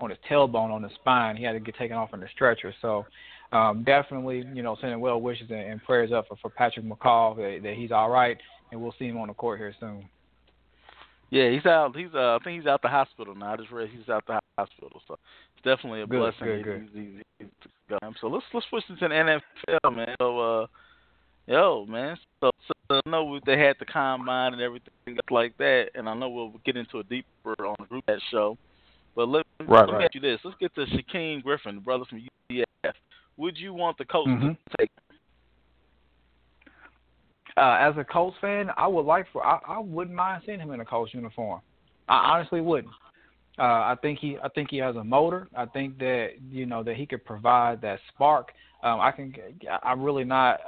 on 0.00 0.10
his 0.10 0.18
tailbone 0.28 0.70
on 0.70 0.82
his 0.82 0.92
spine. 0.94 1.36
He 1.36 1.44
had 1.44 1.52
to 1.52 1.60
get 1.60 1.76
taken 1.76 1.96
off 1.96 2.10
on 2.12 2.20
the 2.20 2.28
stretcher. 2.34 2.74
So 2.82 3.06
um, 3.54 3.84
definitely, 3.84 4.44
you 4.52 4.62
know, 4.62 4.76
sending 4.80 5.00
well 5.00 5.20
wishes 5.20 5.48
and, 5.50 5.60
and 5.60 5.82
prayers 5.84 6.12
up 6.12 6.26
for, 6.28 6.36
for 6.36 6.50
Patrick 6.50 6.84
McCaw 6.84 7.36
that, 7.36 7.60
that 7.62 7.74
he's 7.74 7.92
all 7.92 8.10
right, 8.10 8.36
and 8.72 8.80
we'll 8.80 8.94
see 8.98 9.06
him 9.06 9.18
on 9.18 9.28
the 9.28 9.34
court 9.34 9.58
here 9.58 9.74
soon. 9.78 10.08
Yeah, 11.30 11.50
he's 11.50 11.66
out. 11.66 11.96
He's 11.96 12.08
uh, 12.14 12.36
I 12.36 12.38
think 12.44 12.60
he's 12.60 12.68
out 12.68 12.82
the 12.82 12.88
hospital 12.88 13.34
now. 13.34 13.54
I 13.54 13.56
just 13.56 13.70
read 13.70 13.88
he's 13.96 14.08
out 14.08 14.24
the 14.26 14.38
hospital, 14.58 15.00
so 15.08 15.14
it's 15.14 15.64
definitely 15.64 16.02
a 16.02 16.06
Good, 16.06 16.18
blessing. 16.18 16.46
good, 16.46 16.64
good. 16.64 16.88
He's, 16.94 17.02
he's, 17.38 17.48
he's 17.60 17.98
gone. 18.00 18.14
So 18.20 18.28
let's 18.28 18.44
let's 18.52 18.66
switch 18.68 18.84
into 18.88 19.08
the 19.08 19.14
NFL, 19.14 19.96
man. 19.96 20.14
So 20.20 20.38
uh, 20.40 20.66
yo, 21.46 21.86
man. 21.86 22.16
So, 22.40 22.50
so 22.68 23.00
I 23.04 23.10
know 23.10 23.40
they 23.46 23.58
had 23.58 23.76
the 23.80 23.86
combine 23.86 24.52
and 24.52 24.62
everything 24.62 25.18
like 25.30 25.56
that, 25.58 25.86
and 25.94 26.08
I 26.08 26.14
know 26.14 26.28
we'll 26.28 26.52
get 26.64 26.76
into 26.76 27.00
it 27.00 27.08
deeper 27.08 27.66
on 27.66 27.76
the 27.80 27.86
group 27.86 28.04
that 28.06 28.20
show. 28.30 28.56
But 29.16 29.28
let, 29.28 29.46
Right, 29.60 29.80
let 29.80 29.86
me 29.88 29.92
right. 29.94 30.04
ask 30.04 30.14
you 30.14 30.20
this: 30.20 30.40
Let's 30.44 30.56
get 30.60 30.74
to 30.74 30.84
Shaquem 30.86 31.42
Griffin, 31.42 31.76
the 31.76 31.80
brother 31.80 32.04
from 32.08 32.20
UCF. 32.50 32.92
Would 33.36 33.58
you 33.58 33.74
want 33.74 33.98
the 33.98 34.04
coach 34.04 34.28
Mhm. 34.28 34.56
to 34.56 34.76
take? 34.78 34.90
Uh, 37.56 37.76
as 37.78 37.96
a 37.96 38.04
Colts 38.04 38.36
fan, 38.38 38.70
I 38.76 38.86
would 38.86 39.06
like 39.06 39.28
for 39.28 39.44
I, 39.46 39.60
I 39.66 39.78
wouldn't 39.78 40.16
mind 40.16 40.42
seeing 40.44 40.58
him 40.58 40.72
in 40.72 40.80
a 40.80 40.84
Colts 40.84 41.14
uniform. 41.14 41.60
I 42.08 42.32
honestly 42.32 42.60
wouldn't. 42.60 42.92
Uh, 43.58 43.62
I 43.62 43.96
think 44.02 44.18
he 44.18 44.36
I 44.42 44.48
think 44.48 44.70
he 44.70 44.78
has 44.78 44.96
a 44.96 45.04
motor. 45.04 45.48
I 45.54 45.66
think 45.66 45.98
that 45.98 46.32
you 46.50 46.66
know 46.66 46.82
that 46.82 46.96
he 46.96 47.06
could 47.06 47.24
provide 47.24 47.80
that 47.82 48.00
spark. 48.08 48.52
Um, 48.82 49.00
I 49.00 49.12
can 49.12 49.32
I'm 49.82 50.02
really 50.02 50.24
not 50.24 50.60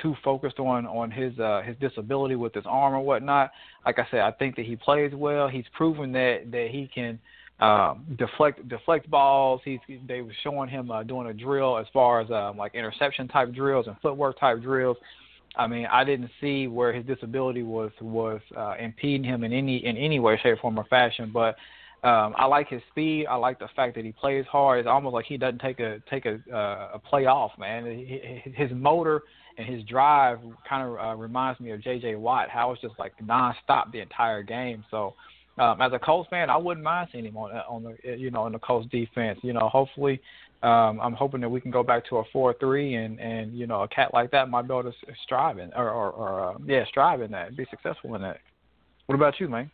too 0.00 0.16
focused 0.24 0.58
on 0.58 0.86
on 0.86 1.10
his 1.10 1.38
uh, 1.38 1.60
his 1.62 1.76
disability 1.76 2.36
with 2.36 2.54
his 2.54 2.64
arm 2.66 2.94
or 2.94 3.00
whatnot. 3.00 3.50
Like 3.84 3.98
I 3.98 4.06
said, 4.10 4.20
I 4.20 4.30
think 4.32 4.56
that 4.56 4.64
he 4.64 4.76
plays 4.76 5.12
well. 5.14 5.48
He's 5.48 5.66
proven 5.74 6.12
that 6.12 6.50
that 6.50 6.68
he 6.70 6.88
can 6.92 7.18
um, 7.60 8.06
deflect 8.18 8.66
deflect 8.68 9.10
balls. 9.10 9.60
He's 9.64 9.80
they 10.06 10.22
were 10.22 10.32
showing 10.42 10.68
him 10.68 10.90
uh, 10.90 11.02
doing 11.02 11.26
a 11.26 11.34
drill 11.34 11.76
as 11.78 11.86
far 11.92 12.20
as 12.20 12.30
um, 12.30 12.56
like 12.56 12.74
interception 12.74 13.28
type 13.28 13.52
drills 13.52 13.86
and 13.86 13.96
footwork 14.00 14.40
type 14.40 14.62
drills. 14.62 14.96
I 15.56 15.66
mean, 15.66 15.86
I 15.90 16.04
didn't 16.04 16.30
see 16.40 16.68
where 16.68 16.92
his 16.92 17.04
disability 17.04 17.62
was 17.62 17.90
was 18.00 18.40
uh, 18.56 18.74
impeding 18.80 19.24
him 19.24 19.44
in 19.44 19.52
any 19.52 19.84
in 19.84 19.96
any 19.96 20.20
way, 20.20 20.38
shape, 20.42 20.58
form, 20.60 20.78
or 20.78 20.84
fashion. 20.84 21.30
But 21.32 21.56
um, 22.02 22.34
I 22.38 22.46
like 22.46 22.68
his 22.68 22.80
speed. 22.90 23.26
I 23.26 23.34
like 23.34 23.58
the 23.58 23.68
fact 23.76 23.94
that 23.96 24.06
he 24.06 24.12
plays 24.12 24.46
hard. 24.50 24.78
It's 24.78 24.88
almost 24.88 25.12
like 25.12 25.26
he 25.26 25.36
doesn't 25.36 25.60
take 25.60 25.80
a 25.80 26.00
take 26.08 26.24
a 26.24 26.38
uh, 26.50 26.92
a 26.94 26.98
play 26.98 27.26
off, 27.26 27.52
man. 27.58 27.84
His 28.54 28.70
motor 28.72 29.22
and 29.58 29.66
his 29.66 29.84
drive 29.84 30.38
kind 30.66 30.88
of 30.88 30.98
uh, 30.98 31.14
reminds 31.20 31.60
me 31.60 31.72
of 31.72 31.82
J.J. 31.82 32.14
Watt. 32.14 32.48
How 32.48 32.72
it's 32.72 32.80
just 32.80 32.98
like 32.98 33.12
nonstop 33.22 33.92
the 33.92 34.00
entire 34.00 34.42
game. 34.42 34.82
So. 34.90 35.14
Um, 35.58 35.82
as 35.82 35.92
a 35.92 35.98
Colts 35.98 36.30
fan, 36.30 36.48
I 36.48 36.56
wouldn't 36.56 36.84
mind 36.84 37.08
seeing 37.12 37.24
him 37.24 37.36
on 37.36 37.50
on 37.52 37.82
the 37.82 38.16
you 38.16 38.30
know 38.30 38.46
in 38.46 38.52
the 38.52 38.58
Colts 38.58 38.88
defense. 38.90 39.38
You 39.42 39.52
know, 39.52 39.68
hopefully, 39.68 40.20
um, 40.62 41.00
I'm 41.00 41.12
hoping 41.12 41.40
that 41.40 41.48
we 41.48 41.60
can 41.60 41.70
go 41.70 41.82
back 41.82 42.06
to 42.08 42.18
a 42.18 42.24
four 42.32 42.54
three 42.60 42.94
and 42.94 43.20
and 43.20 43.52
you 43.52 43.66
know 43.66 43.82
a 43.82 43.88
cat 43.88 44.14
like 44.14 44.30
that 44.30 44.48
might 44.48 44.62
be 44.62 44.74
able 44.74 44.84
to 44.84 44.92
strive 45.22 45.58
in 45.58 45.70
or 45.74 45.90
or, 45.90 46.10
or 46.10 46.50
uh, 46.50 46.58
yeah 46.64 46.84
strive 46.86 47.20
in 47.20 47.30
that, 47.32 47.56
be 47.56 47.66
successful 47.70 48.14
in 48.14 48.22
that. 48.22 48.38
What 49.06 49.16
about 49.16 49.40
you, 49.40 49.48
man? 49.48 49.70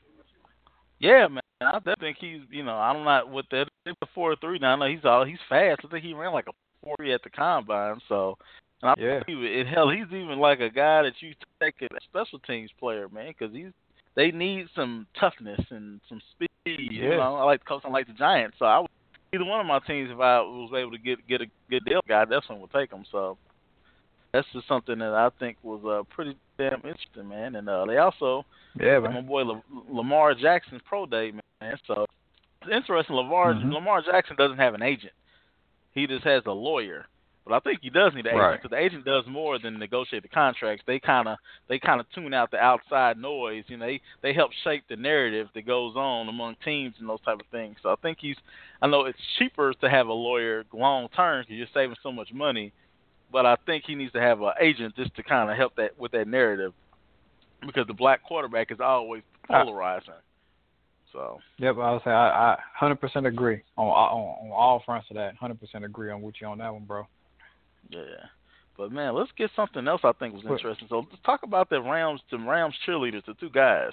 Yeah, 0.99 1.29
man. 1.29 1.43
I 1.61 1.73
definitely 1.73 2.07
think 2.07 2.19
he's, 2.21 2.41
you 2.51 2.65
know, 2.65 2.75
I'm 2.75 3.05
not 3.05 3.29
know 3.29 3.35
with 3.35 3.47
that. 3.51 3.69
It's 3.85 3.99
a 4.03 4.07
four 4.15 4.37
three 4.37 4.59
now. 4.59 4.75
I 4.75 4.77
know 4.77 4.95
he's 4.95 5.05
all 5.05 5.25
he's 5.25 5.39
fast. 5.49 5.81
I 5.85 5.89
think 5.89 6.05
he 6.05 6.15
ran 6.15 6.33
like 6.33 6.49
a 6.49 6.53
forty 6.83 7.13
at 7.13 7.23
the 7.23 7.31
combine. 7.31 7.99
So, 8.09 8.37
and 8.83 8.91
I 8.91 8.95
yeah. 8.99 9.23
think 9.25 9.39
it, 9.41 9.67
hell, 9.67 9.91
he's 9.91 10.07
even 10.07 10.39
like 10.39 10.61
a 10.61 10.71
guy 10.71 11.03
that 11.03 11.15
you 11.21 11.33
take 11.63 11.75
as 11.83 11.89
a 11.93 12.05
special 12.05 12.39
teams 12.41 12.71
player, 12.79 13.09
man, 13.09 13.35
because 13.39 13.55
he's 13.55 13.73
they 14.17 14.31
need 14.31 14.67
some 14.75 15.07
toughness 15.21 15.61
and 15.71 16.01
some 16.09 16.21
speed. 16.33 16.49
Yeah. 16.65 16.75
You 16.75 17.11
know, 17.11 17.37
I 17.37 17.45
like 17.45 17.61
the 17.65 17.69
something 17.69 17.93
like 17.93 18.09
the 18.09 18.15
Giants. 18.15 18.57
So 18.59 18.65
I 18.65 18.81
would, 18.81 18.91
either 19.33 19.45
one 19.45 19.61
of 19.61 19.67
my 19.67 19.79
teams, 19.81 20.11
if 20.11 20.19
I 20.19 20.41
was 20.41 20.73
able 20.77 20.91
to 20.91 20.99
get 20.99 21.27
get 21.29 21.43
a 21.43 21.47
good 21.71 21.85
deal, 21.85 22.01
guy, 22.09 22.25
definitely 22.25 22.59
would 22.59 22.73
take 22.73 22.91
him. 22.91 23.05
So 23.13 23.37
that's 24.33 24.47
just 24.53 24.67
something 24.67 24.99
that 24.99 25.13
I 25.13 25.29
think 25.39 25.59
was 25.63 25.81
uh, 25.85 26.03
pretty 26.15 26.37
damn 26.59 26.75
interesting, 26.77 27.29
man. 27.29 27.55
And 27.57 27.69
uh, 27.69 27.85
they 27.87 27.99
also, 27.99 28.45
yeah, 28.81 28.99
man. 28.99 29.15
my 29.15 29.21
boy 29.21 29.43
La- 29.43 29.61
Lamar 29.89 30.35
Jackson's 30.35 30.83
pro 30.89 31.07
day, 31.07 31.33
man. 31.61 31.79
So 31.87 32.07
it's 32.63 32.73
interesting. 32.75 33.15
Lamar 33.15 33.55
mm-hmm. 33.55 33.71
Lamar 33.71 34.03
Jackson 34.03 34.37
doesn't 34.37 34.59
have 34.59 34.75
an 34.75 34.83
agent; 34.83 35.13
he 35.93 36.07
just 36.07 36.25
has 36.25 36.43
a 36.47 36.53
lawyer. 36.53 37.07
But 37.47 37.55
I 37.55 37.61
think 37.61 37.79
he 37.81 37.91
does 37.91 38.13
need 38.13 38.27
an 38.27 38.33
agent 38.33 38.43
right. 38.43 38.61
because 38.61 38.71
the 38.71 38.83
agent 38.83 39.05
does 39.05 39.25
more 39.29 39.59
than 39.59 39.79
negotiate 39.79 40.23
the 40.23 40.29
contracts. 40.29 40.83
They 40.87 40.99
kind 40.99 41.29
of 41.29 41.39
they 41.69 41.79
kind 41.79 42.01
of 42.01 42.07
tune 42.15 42.35
out 42.35 42.51
the 42.51 42.59
outside 42.59 43.19
noise. 43.19 43.65
You 43.69 43.77
know, 43.77 43.87
they 43.87 44.01
they 44.23 44.33
help 44.33 44.51
shape 44.65 44.85
the 44.89 44.97
narrative 44.97 45.49
that 45.55 45.67
goes 45.67 45.95
on 45.95 46.29
among 46.29 46.57
teams 46.65 46.95
and 46.99 47.09
those 47.09 47.21
type 47.25 47.39
of 47.39 47.47
things. 47.53 47.77
So 47.83 47.91
I 47.91 47.97
think 48.03 48.19
he's. 48.21 48.37
I 48.83 48.89
know 48.89 49.05
it's 49.05 49.19
cheaper 49.39 49.73
to 49.75 49.89
have 49.89 50.09
a 50.09 50.13
lawyer 50.13 50.65
long 50.73 51.09
term 51.15 51.43
because 51.43 51.57
you're 51.57 51.69
saving 51.73 51.97
so 52.03 52.11
much 52.11 52.33
money 52.33 52.73
but 53.33 53.47
I 53.47 53.57
think 53.67 53.85
he 53.87 53.95
needs 53.95 54.13
to 54.13 54.21
have 54.21 54.41
an 54.41 54.53
agent 54.61 54.95
just 54.97 55.15
to 55.17 55.23
kind 55.23 55.51
of 55.51 55.57
help 55.57 55.77
that 55.77 55.99
with 55.99 56.13
that 56.13 56.29
narrative 56.29 56.73
because 57.65 57.87
the 57.87 57.95
black 57.95 58.23
quarterback 58.23 58.71
is 58.71 58.79
always 58.81 59.23
polarizing. 59.49 60.15
So. 61.13 61.39
Yep, 61.59 61.77
I 61.79 61.93
would 61.93 62.03
say 62.05 62.11
I, 62.11 62.55
I 62.55 62.59
100% 62.81 63.27
agree 63.27 63.63
on, 63.77 63.87
on 63.87 64.51
on 64.51 64.51
all 64.53 64.83
fronts 64.85 65.09
of 65.11 65.17
that. 65.17 65.35
100% 65.41 65.85
agree 65.85 66.11
on 66.11 66.23
with 66.23 66.35
you 66.41 66.47
on 66.47 66.59
that 66.59 66.73
one, 66.73 66.85
bro. 66.85 67.07
Yeah, 67.89 68.27
but 68.77 68.93
man, 68.93 69.15
let's 69.15 69.31
get 69.37 69.51
something 69.57 69.87
else 69.87 70.01
I 70.05 70.13
think 70.13 70.35
was 70.35 70.45
interesting. 70.45 70.89
So 70.89 71.07
let's 71.11 71.23
talk 71.25 71.43
about 71.43 71.71
the 71.71 71.81
Rams, 71.81 72.21
the 72.31 72.39
Rams 72.39 72.75
cheerleaders, 72.87 73.25
the 73.27 73.35
two 73.35 73.51
guys. 73.51 73.93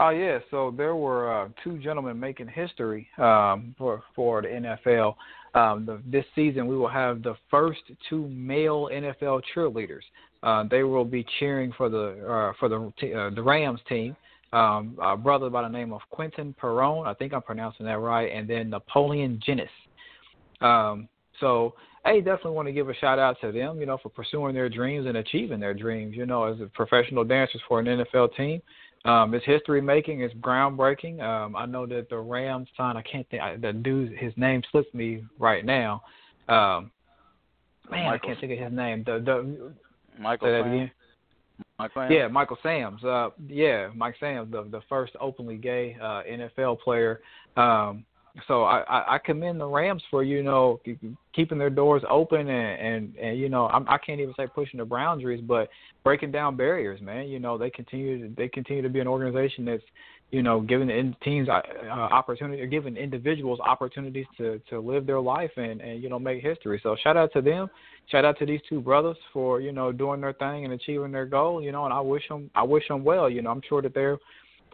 Oh 0.00 0.10
yeah, 0.10 0.38
so 0.50 0.72
there 0.76 0.94
were 0.94 1.42
uh, 1.42 1.48
two 1.64 1.78
gentlemen 1.78 2.20
making 2.20 2.46
history 2.46 3.08
um, 3.18 3.74
for 3.76 4.02
for 4.14 4.42
the 4.42 4.48
NFL. 4.48 5.14
Um, 5.54 5.86
the, 5.86 6.00
this 6.06 6.24
season, 6.36 6.68
we 6.68 6.76
will 6.76 6.88
have 6.88 7.22
the 7.22 7.34
first 7.50 7.80
two 8.08 8.28
male 8.28 8.88
NFL 8.92 9.42
cheerleaders. 9.54 10.02
Uh, 10.42 10.64
they 10.70 10.84
will 10.84 11.04
be 11.04 11.26
cheering 11.40 11.72
for 11.76 11.88
the 11.88 12.24
uh, 12.28 12.52
for 12.60 12.68
the 12.68 12.76
uh, 12.76 13.34
the 13.34 13.42
Rams 13.42 13.80
team. 13.88 14.16
Um, 14.52 14.96
a 15.02 15.16
brother 15.16 15.50
by 15.50 15.62
the 15.62 15.68
name 15.68 15.92
of 15.92 16.00
Quinton 16.10 16.54
Peron, 16.58 17.06
I 17.06 17.12
think 17.12 17.34
I'm 17.34 17.42
pronouncing 17.42 17.84
that 17.84 17.98
right, 17.98 18.32
and 18.32 18.48
then 18.48 18.70
Napoleon 18.70 19.42
Jinnies. 19.46 19.68
Um, 20.64 21.06
so 21.38 21.74
I 22.08 22.20
definitely 22.20 22.52
want 22.52 22.68
to 22.68 22.72
give 22.72 22.88
a 22.88 22.94
shout 22.94 23.18
out 23.18 23.36
to 23.42 23.52
them, 23.52 23.80
you 23.80 23.86
know, 23.86 23.98
for 24.02 24.08
pursuing 24.08 24.54
their 24.54 24.68
dreams 24.70 25.06
and 25.06 25.18
achieving 25.18 25.60
their 25.60 25.74
dreams, 25.74 26.16
you 26.16 26.24
know, 26.24 26.44
as 26.44 26.56
professional 26.72 27.22
dancers 27.22 27.60
for 27.68 27.80
an 27.80 27.86
NFL 27.86 28.34
team. 28.34 28.62
Um, 29.04 29.34
it's 29.34 29.44
history 29.44 29.80
making. 29.80 30.22
It's 30.22 30.34
groundbreaking. 30.36 31.20
Um, 31.22 31.54
I 31.54 31.66
know 31.66 31.86
that 31.86 32.08
the 32.08 32.18
Rams 32.18 32.68
signed. 32.76 32.96
I 32.96 33.02
can't 33.02 33.28
think. 33.28 33.42
the 33.60 33.72
dude, 33.72 34.16
his 34.18 34.32
name 34.36 34.62
slips 34.72 34.92
me 34.94 35.22
right 35.38 35.64
now. 35.64 36.02
Um, 36.48 36.90
man, 37.90 38.06
Michael. 38.06 38.10
I 38.10 38.18
can't 38.18 38.40
think 38.40 38.52
of 38.52 38.58
his 38.58 38.72
name. 38.72 39.04
The 39.06 39.22
the 39.24 39.72
Michael. 40.20 40.48
say 40.48 40.52
that 40.52 40.60
again. 40.60 40.90
Michael. 41.78 42.02
Sam? 42.02 42.12
Yeah, 42.12 42.28
Michael 42.28 42.58
Sams. 42.62 43.04
Uh, 43.04 43.30
yeah, 43.46 43.90
Mike 43.94 44.16
Sams, 44.18 44.50
the 44.50 44.64
the 44.64 44.80
first 44.88 45.12
openly 45.20 45.56
gay 45.56 45.96
uh, 46.00 46.22
NFL 46.28 46.80
player. 46.80 47.20
Um, 47.56 48.04
so 48.46 48.64
I, 48.64 49.16
I, 49.16 49.18
commend 49.18 49.60
the 49.60 49.66
Rams 49.66 50.02
for 50.10 50.22
you 50.22 50.42
know 50.42 50.80
keeping 51.34 51.58
their 51.58 51.70
doors 51.70 52.02
open 52.08 52.48
and 52.48 52.80
and, 52.80 53.16
and 53.16 53.38
you 53.38 53.48
know 53.48 53.66
I'm, 53.68 53.88
I 53.88 53.98
can't 53.98 54.20
even 54.20 54.34
say 54.36 54.46
pushing 54.46 54.78
the 54.78 54.84
boundaries, 54.84 55.42
but 55.46 55.68
breaking 56.04 56.32
down 56.32 56.56
barriers, 56.56 57.00
man. 57.00 57.28
You 57.28 57.38
know 57.38 57.58
they 57.58 57.70
continue 57.70 58.28
to, 58.28 58.34
they 58.34 58.48
continue 58.48 58.82
to 58.82 58.88
be 58.88 59.00
an 59.00 59.08
organization 59.08 59.64
that's 59.64 59.82
you 60.30 60.42
know 60.42 60.60
giving 60.60 60.88
the 60.88 61.14
teams 61.24 61.48
uh, 61.48 61.60
opportunity 61.90 62.60
or 62.62 62.66
giving 62.66 62.96
individuals 62.96 63.60
opportunities 63.60 64.26
to 64.36 64.60
to 64.70 64.78
live 64.78 65.06
their 65.06 65.20
life 65.20 65.52
and 65.56 65.80
and 65.80 66.02
you 66.02 66.08
know 66.08 66.18
make 66.18 66.42
history. 66.42 66.80
So 66.82 66.96
shout 67.02 67.16
out 67.16 67.32
to 67.32 67.40
them. 67.40 67.68
Shout 68.10 68.24
out 68.24 68.38
to 68.38 68.46
these 68.46 68.60
two 68.68 68.80
brothers 68.80 69.16
for 69.32 69.60
you 69.60 69.72
know 69.72 69.92
doing 69.92 70.20
their 70.20 70.34
thing 70.34 70.64
and 70.64 70.74
achieving 70.74 71.12
their 71.12 71.26
goal. 71.26 71.62
You 71.62 71.72
know, 71.72 71.84
and 71.84 71.94
I 71.94 72.00
wish 72.00 72.28
them 72.28 72.50
I 72.54 72.62
wish 72.62 72.86
them 72.88 73.04
well. 73.04 73.28
You 73.28 73.42
know, 73.42 73.50
I'm 73.50 73.62
sure 73.68 73.82
that 73.82 73.94
they're 73.94 74.18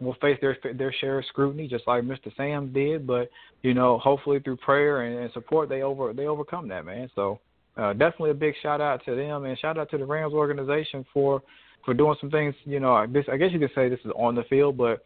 will 0.01 0.15
face 0.15 0.37
their 0.41 0.57
their 0.73 0.93
share 0.93 1.19
of 1.19 1.25
scrutiny, 1.25 1.67
just 1.67 1.87
like 1.87 2.03
Mr. 2.03 2.35
Sam 2.35 2.71
did. 2.73 3.05
But 3.05 3.29
you 3.61 3.73
know, 3.73 3.97
hopefully 3.99 4.39
through 4.39 4.57
prayer 4.57 5.03
and, 5.03 5.19
and 5.19 5.33
support, 5.33 5.69
they 5.69 5.81
over 5.81 6.13
they 6.13 6.27
overcome 6.27 6.67
that, 6.69 6.85
man. 6.85 7.09
So 7.15 7.39
uh, 7.77 7.93
definitely 7.93 8.31
a 8.31 8.35
big 8.35 8.55
shout 8.61 8.81
out 8.81 9.03
to 9.05 9.15
them 9.15 9.45
and 9.45 9.57
shout 9.59 9.77
out 9.77 9.89
to 9.91 9.97
the 9.97 10.05
Rams 10.05 10.33
organization 10.33 11.05
for 11.13 11.41
for 11.83 11.93
doing 11.93 12.15
some 12.19 12.31
things. 12.31 12.55
You 12.65 12.79
know, 12.79 13.05
this 13.07 13.25
I 13.31 13.37
guess 13.37 13.51
you 13.51 13.59
could 13.59 13.71
say 13.75 13.89
this 13.89 13.99
is 14.05 14.11
on 14.15 14.35
the 14.35 14.43
field, 14.43 14.77
but 14.77 15.03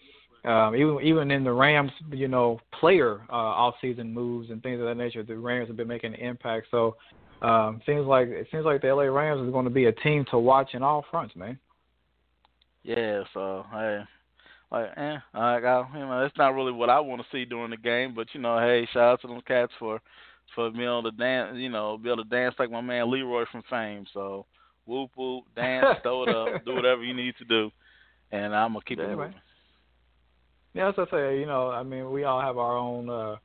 um, 0.49 0.75
even 0.75 0.99
even 1.03 1.31
in 1.31 1.43
the 1.43 1.51
Rams, 1.51 1.91
you 2.11 2.27
know, 2.27 2.59
player 2.79 3.21
uh, 3.29 3.33
off 3.33 3.75
season 3.81 4.13
moves 4.13 4.49
and 4.49 4.63
things 4.63 4.79
of 4.79 4.85
that 4.85 4.95
nature, 4.95 5.23
the 5.23 5.37
Rams 5.37 5.67
have 5.67 5.77
been 5.77 5.87
making 5.87 6.13
an 6.13 6.19
impact. 6.19 6.67
So 6.71 6.95
um, 7.41 7.81
seems 7.85 8.05
like 8.05 8.27
it 8.27 8.47
seems 8.51 8.65
like 8.65 8.81
the 8.81 8.93
LA 8.93 9.03
Rams 9.03 9.45
is 9.45 9.51
going 9.51 9.65
to 9.65 9.71
be 9.71 9.85
a 9.85 9.91
team 9.91 10.25
to 10.31 10.39
watch 10.39 10.69
in 10.73 10.83
all 10.83 11.05
fronts, 11.09 11.35
man. 11.35 11.59
Yeah, 12.83 13.23
so 13.33 13.65
hey, 13.71 14.01
like, 14.71 14.89
eh, 14.97 15.17
I 15.33 15.59
got, 15.59 15.91
you 15.93 15.99
know, 15.99 16.23
it's 16.25 16.37
not 16.37 16.53
really 16.55 16.71
what 16.71 16.89
I 16.89 16.99
want 16.99 17.21
to 17.21 17.27
see 17.31 17.45
during 17.45 17.71
the 17.71 17.77
game, 17.77 18.13
but 18.15 18.27
you 18.33 18.41
know, 18.41 18.59
hey, 18.59 18.87
shout 18.93 19.13
out 19.13 19.21
to 19.21 19.27
them 19.27 19.41
cats 19.47 19.71
for 19.79 19.99
for 20.55 20.69
being 20.71 20.83
able 20.83 21.03
to 21.03 21.11
dance, 21.11 21.55
you 21.57 21.69
know, 21.69 21.97
be 21.97 22.09
able 22.09 22.23
to 22.23 22.29
dance 22.29 22.55
like 22.59 22.71
my 22.71 22.81
man 22.81 23.09
Leroy 23.11 23.45
from 23.51 23.63
Fame. 23.69 24.05
So, 24.13 24.45
whoop 24.85 25.11
whoop, 25.15 25.45
dance, 25.55 25.87
throw 26.03 26.23
it 26.23 26.29
up, 26.29 26.63
do 26.65 26.73
whatever 26.75 27.03
you 27.03 27.13
need 27.13 27.35
to 27.37 27.45
do, 27.45 27.71
and 28.31 28.55
I'm 28.55 28.73
gonna 28.73 28.85
keep 28.85 28.99
Yeah, 28.99 29.05
it 29.05 29.15
moving. 29.15 29.33
Yeah, 30.73 30.89
as 30.89 30.95
I 30.97 31.05
say, 31.09 31.39
you 31.39 31.45
know, 31.45 31.69
I 31.69 31.83
mean, 31.83 32.11
we 32.11 32.23
all 32.23 32.41
have 32.41 32.57
our 32.57 32.77
own 32.77 33.09
uh 33.09 33.35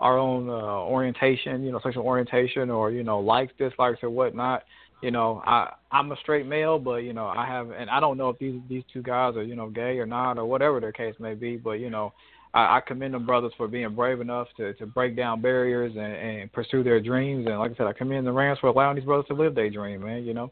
our 0.00 0.18
own 0.18 0.48
uh 0.48 0.52
orientation, 0.52 1.62
you 1.62 1.72
know, 1.72 1.80
sexual 1.82 2.04
orientation 2.04 2.70
or, 2.70 2.90
you 2.90 3.02
know, 3.02 3.20
likes, 3.20 3.52
dislikes 3.58 4.02
or 4.02 4.10
whatnot. 4.10 4.62
You 5.00 5.12
know, 5.12 5.42
I 5.46 5.72
I'm 5.92 6.10
a 6.10 6.16
straight 6.16 6.46
male, 6.46 6.78
but 6.78 6.96
you 6.96 7.12
know, 7.12 7.26
I 7.26 7.46
have 7.46 7.70
and 7.70 7.88
I 7.88 8.00
don't 8.00 8.18
know 8.18 8.30
if 8.30 8.38
these 8.38 8.60
these 8.68 8.82
two 8.92 9.02
guys 9.02 9.36
are, 9.36 9.42
you 9.42 9.54
know, 9.54 9.68
gay 9.68 9.98
or 9.98 10.06
not 10.06 10.38
or 10.38 10.44
whatever 10.44 10.80
their 10.80 10.92
case 10.92 11.14
may 11.20 11.34
be, 11.34 11.56
but 11.56 11.72
you 11.72 11.88
know, 11.88 12.12
I, 12.52 12.78
I 12.78 12.80
commend 12.86 13.14
them 13.14 13.24
brothers 13.24 13.52
for 13.56 13.68
being 13.68 13.94
brave 13.94 14.20
enough 14.20 14.48
to 14.56 14.74
to 14.74 14.86
break 14.86 15.16
down 15.16 15.40
barriers 15.40 15.92
and, 15.94 16.00
and 16.02 16.52
pursue 16.52 16.82
their 16.82 17.00
dreams 17.00 17.46
and 17.46 17.58
like 17.58 17.72
I 17.72 17.74
said, 17.76 17.86
I 17.86 17.92
commend 17.92 18.26
the 18.26 18.32
Rams 18.32 18.58
for 18.58 18.66
allowing 18.68 18.96
these 18.96 19.04
brothers 19.04 19.26
to 19.28 19.34
live 19.34 19.54
their 19.54 19.70
dream, 19.70 20.02
man, 20.02 20.24
you 20.24 20.34
know. 20.34 20.50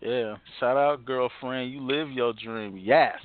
Yeah, 0.00 0.36
shout 0.60 0.76
out 0.76 1.04
girlfriend, 1.04 1.72
you 1.72 1.80
live 1.80 2.10
your 2.10 2.34
dream, 2.34 2.76
yes. 2.76 3.16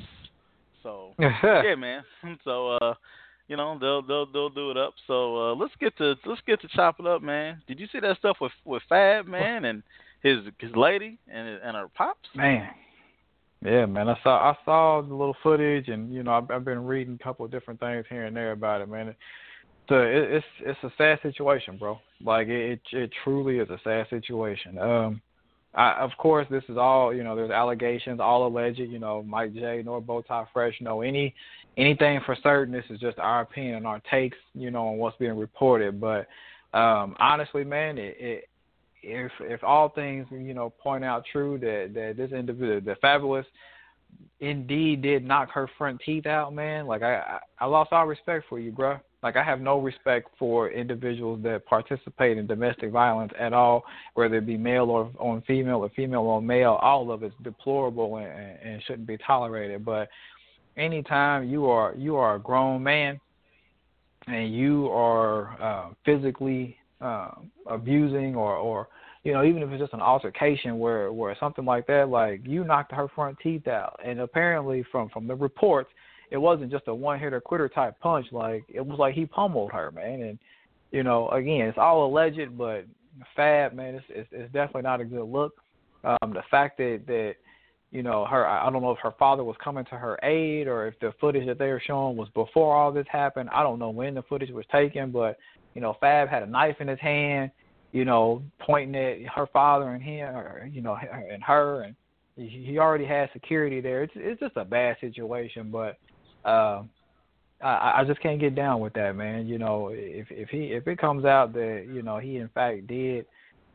So 0.82 1.14
yeah, 1.20 1.76
man. 1.76 2.04
So 2.44 2.78
uh, 2.78 2.94
you 3.52 3.58
know 3.58 3.78
they'll 3.78 4.02
they'll 4.02 4.26
they'll 4.32 4.50
do 4.50 4.72
it 4.72 4.78
up. 4.78 4.94
So 5.08 5.52
uh, 5.52 5.56
let's 5.56 5.74
get 5.82 5.98
to 5.98 6.16
let's 6.26 6.40
get 6.48 6.62
to 6.62 6.70
chop 6.70 7.02
it 7.02 7.06
up, 7.06 7.22
man. 7.22 7.62
Did 7.68 7.82
you 7.82 7.88
see 7.92 8.00
that 8.00 8.18
stuff 8.18 8.38
with 8.40 8.54
with 8.64 8.82
Fab 8.88 9.28
man 9.28 9.66
and 9.66 9.84
his 10.24 10.38
his 10.60 10.74
lady 10.74 11.20
and 11.28 11.60
and 11.62 11.76
her 11.76 11.88
pops? 11.94 12.30
Man, 12.34 12.70
Yeah, 13.62 13.86
man. 13.88 14.08
I 14.08 14.18
saw 14.24 14.52
I 14.52 14.58
saw 14.64 15.02
the 15.02 15.14
little 15.14 15.36
footage, 15.44 15.90
and 15.90 16.14
you 16.14 16.24
know 16.24 16.32
I've, 16.32 16.50
I've 16.50 16.64
been 16.64 16.86
reading 16.86 17.20
a 17.20 17.24
couple 17.24 17.44
of 17.44 17.52
different 17.52 17.82
things 17.82 18.06
here 18.10 18.24
and 18.24 18.34
there 18.34 18.54
about 18.54 18.80
it, 18.80 18.88
man. 18.88 19.14
So 19.90 19.96
it, 19.96 20.32
it's 20.32 20.46
it's 20.62 20.84
a 20.84 20.92
sad 20.98 21.20
situation, 21.22 21.78
bro. 21.78 22.00
Like 22.24 22.48
it, 22.48 22.80
it 22.94 22.98
it 22.98 23.12
truly 23.26 23.60
is 23.60 23.70
a 23.70 23.80
sad 23.84 24.08
situation. 24.10 24.80
Um, 24.80 25.22
I, 25.74 25.94
of 26.00 26.12
course, 26.18 26.48
this 26.50 26.64
is 26.70 26.78
all 26.78 27.14
you 27.14 27.26
know. 27.26 27.36
There's 27.36 27.52
allegations, 27.52 28.22
all 28.22 28.48
alleged. 28.48 28.80
You 28.80 29.00
know, 29.00 29.24
Mike 29.24 29.54
J 29.54 29.82
nor 29.84 30.02
Bowtie 30.02 30.48
Fresh 30.54 30.76
know 30.80 31.02
any 31.02 31.34
anything 31.78 32.20
for 32.26 32.36
certain. 32.44 32.74
This 32.74 32.86
is 32.90 33.00
just 33.00 33.20
our 33.20 33.42
opinion 33.42 33.76
and 33.76 33.88
our 33.88 34.02
takes, 34.12 34.38
you 34.54 34.72
know, 34.72 34.90
on 34.90 34.98
what's 34.98 35.18
being 35.18 35.38
reported. 35.38 36.00
But 36.00 36.28
um, 36.78 37.16
honestly, 37.20 37.64
man, 37.64 37.98
it, 37.98 38.18
it 38.20 38.50
if 39.04 39.32
if 39.42 39.64
all 39.64 39.90
things 39.90 40.28
you 40.32 40.54
know 40.54 40.70
point 40.70 41.04
out 41.04 41.24
true 41.32 41.58
that 41.60 41.92
that 41.94 42.18
this 42.18 42.32
individual, 42.32 42.82
the 42.82 42.96
Fabolous, 43.04 43.46
indeed 44.40 45.02
did 45.02 45.26
knock 45.26 45.50
her 45.52 45.70
front 45.78 46.02
teeth 46.06 46.26
out, 46.26 46.54
man. 46.54 46.88
Like 46.88 47.02
I 47.02 47.40
I 47.60 47.66
lost 47.66 47.92
all 47.92 48.06
respect 48.06 48.46
for 48.50 48.60
you, 48.60 48.72
bro. 48.72 49.00
Like 49.24 49.36
I 49.36 49.44
have 49.44 49.62
no 49.62 49.80
respect 49.80 50.30
for 50.40 50.72
individuals 50.72 51.42
that 51.44 51.66
participate 51.66 52.38
in 52.38 52.48
domestic 52.48 52.92
violence 52.92 53.32
at 53.40 53.54
all, 53.54 53.84
whether 54.16 54.38
it 54.38 54.48
be 54.48 54.58
male 54.58 54.90
or 54.90 55.12
on 55.20 55.44
female 55.46 55.80
or 55.84 55.90
female 55.90 56.24
on 56.28 56.46
male. 56.46 56.80
All 56.82 57.12
of 57.12 57.22
it's 57.22 57.36
deplorable 57.44 58.18
and, 58.18 58.28
and 58.28 58.84
shouldn't 58.84 59.08
be 59.08 59.18
tolerated. 59.18 59.86
But 59.86 60.10
anytime 60.82 61.48
you 61.48 61.68
are 61.68 61.94
you 61.96 62.16
are 62.16 62.36
a 62.36 62.40
grown 62.40 62.82
man 62.82 63.20
and 64.28 64.54
you 64.54 64.88
are 64.90 65.62
uh, 65.62 65.90
physically 66.06 66.76
uh, 67.00 67.32
abusing 67.68 68.36
or 68.36 68.56
or 68.56 68.88
you 69.24 69.34
know 69.34 69.44
even 69.44 69.62
if 69.62 69.70
it's 69.70 69.82
just 69.82 69.94
an 69.94 70.02
altercation 70.02 70.80
where 70.80 71.12
where 71.14 71.36
something 71.40 71.66
like 71.66 71.86
that 71.88 72.10
like 72.10 72.42
you 72.46 72.64
knocked 72.64 72.92
her 72.92 73.08
front 73.10 73.38
teeth 73.42 73.68
out. 73.68 74.00
And 74.04 74.20
apparently 74.20 74.84
from 74.92 75.10
from 75.10 75.28
the 75.28 75.36
reports 75.36 75.90
it 76.32 76.38
wasn't 76.38 76.72
just 76.72 76.88
a 76.88 76.96
one 76.96 77.20
hitter 77.20 77.42
quitter 77.42 77.68
type 77.68 78.00
punch. 78.00 78.28
Like 78.32 78.64
it 78.68 78.86
was 78.86 79.00
like 79.00 79.14
he 79.14 79.26
pummeled 79.26 79.72
her 79.72 79.92
man. 79.92 80.22
And 80.22 80.40
you 80.92 81.04
know 81.04 81.30
again 81.30 81.68
it's 81.68 81.78
all 81.78 82.06
alleged 82.06 82.58
but 82.58 82.86
fab 83.36 83.74
man 83.74 83.96
it's 83.96 84.06
it's, 84.10 84.30
it's 84.32 84.54
definitely 84.54 84.84
not 84.84 85.02
a 85.02 85.06
good 85.06 85.26
look. 85.26 85.54
Um 86.04 86.34
the 86.34 86.44
fact 86.50 86.78
that 86.78 87.02
that 87.08 87.36
you 87.92 88.04
know 88.04 88.26
her 88.26 88.48
I 88.48 88.70
don't 88.70 88.82
know 88.82 88.92
if 88.92 89.00
her 89.00 89.14
father 89.20 89.44
was 89.44 89.56
coming 89.64 89.86
to 89.86 89.96
her 89.98 90.20
aid 90.24 90.68
or 90.68 90.88
if 90.88 91.00
the 91.00 91.14
footage 91.20 91.46
that 91.48 91.60
they 91.60 91.68
were 91.68 91.82
showing 91.86 92.18
was 92.18 92.30
before 92.34 92.76
all 92.76 92.92
this 92.92 93.08
happened 93.12 93.50
I 93.52 93.64
don't 93.64 93.80
know 93.80 93.90
when 93.90 94.16
the 94.16 94.24
footage 94.24 94.52
was 94.52 94.66
taken 94.72 95.12
but 95.12 95.38
you 95.74 95.82
know, 95.82 95.96
Fab 96.00 96.28
had 96.28 96.44
a 96.44 96.48
knife 96.48 96.78
in 96.80 96.88
his 96.88 97.00
hand, 97.00 97.52
you 97.92 98.06
know, 98.06 98.44
pointing 98.60 98.96
at 98.96 99.28
her 99.34 99.48
father 99.48 99.90
and 99.90 100.04
him, 100.04 100.36
or 100.36 100.70
you 100.72 100.82
know, 100.82 100.98
and 101.32 101.44
her, 101.44 101.84
and 101.84 101.96
he 102.36 102.78
already 102.80 103.06
had 103.06 103.30
security 103.34 103.82
there. 103.82 104.04
It's 104.04 104.14
it's 104.16 104.40
just 104.40 104.58
a 104.58 104.66
bad 104.66 104.98
situation, 105.00 105.72
but 105.72 105.98
uh, 106.46 106.84
I 107.62 108.02
I 108.02 108.04
just 108.06 108.22
can't 108.22 108.40
get 108.40 108.56
down 108.56 108.80
with 108.80 108.94
that, 108.94 109.16
man. 109.16 109.48
You 109.48 109.60
know, 109.60 109.90
if 109.94 110.28
if 110.30 110.50
he 110.50 110.74
if 110.74 110.88
it 110.88 111.00
comes 111.00 111.26
out 111.26 111.54
that 111.54 111.88
you 111.92 112.02
know 112.02 112.18
he 112.18 112.38
in 112.38 112.50
fact 112.50 112.88
did, 112.88 113.26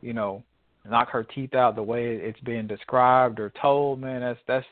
you 0.03 0.13
know, 0.13 0.43
knock 0.91 1.11
her 1.11 1.25
teeth 1.25 1.55
out 1.55 1.77
the 1.77 1.83
way 1.83 2.17
it's 2.17 2.41
being 2.41 2.67
described 2.67 3.41
or 3.41 3.53
told, 3.61 4.01
man, 4.01 4.21
that's 4.21 4.41
that's 4.47 4.67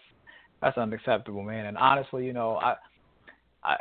that's 0.60 0.78
unacceptable, 0.78 1.42
man. 1.42 1.66
And 1.66 1.76
honestly, 1.76 2.24
you 2.24 2.32
know, 2.32 2.56
I 2.56 2.74
I 3.62 3.76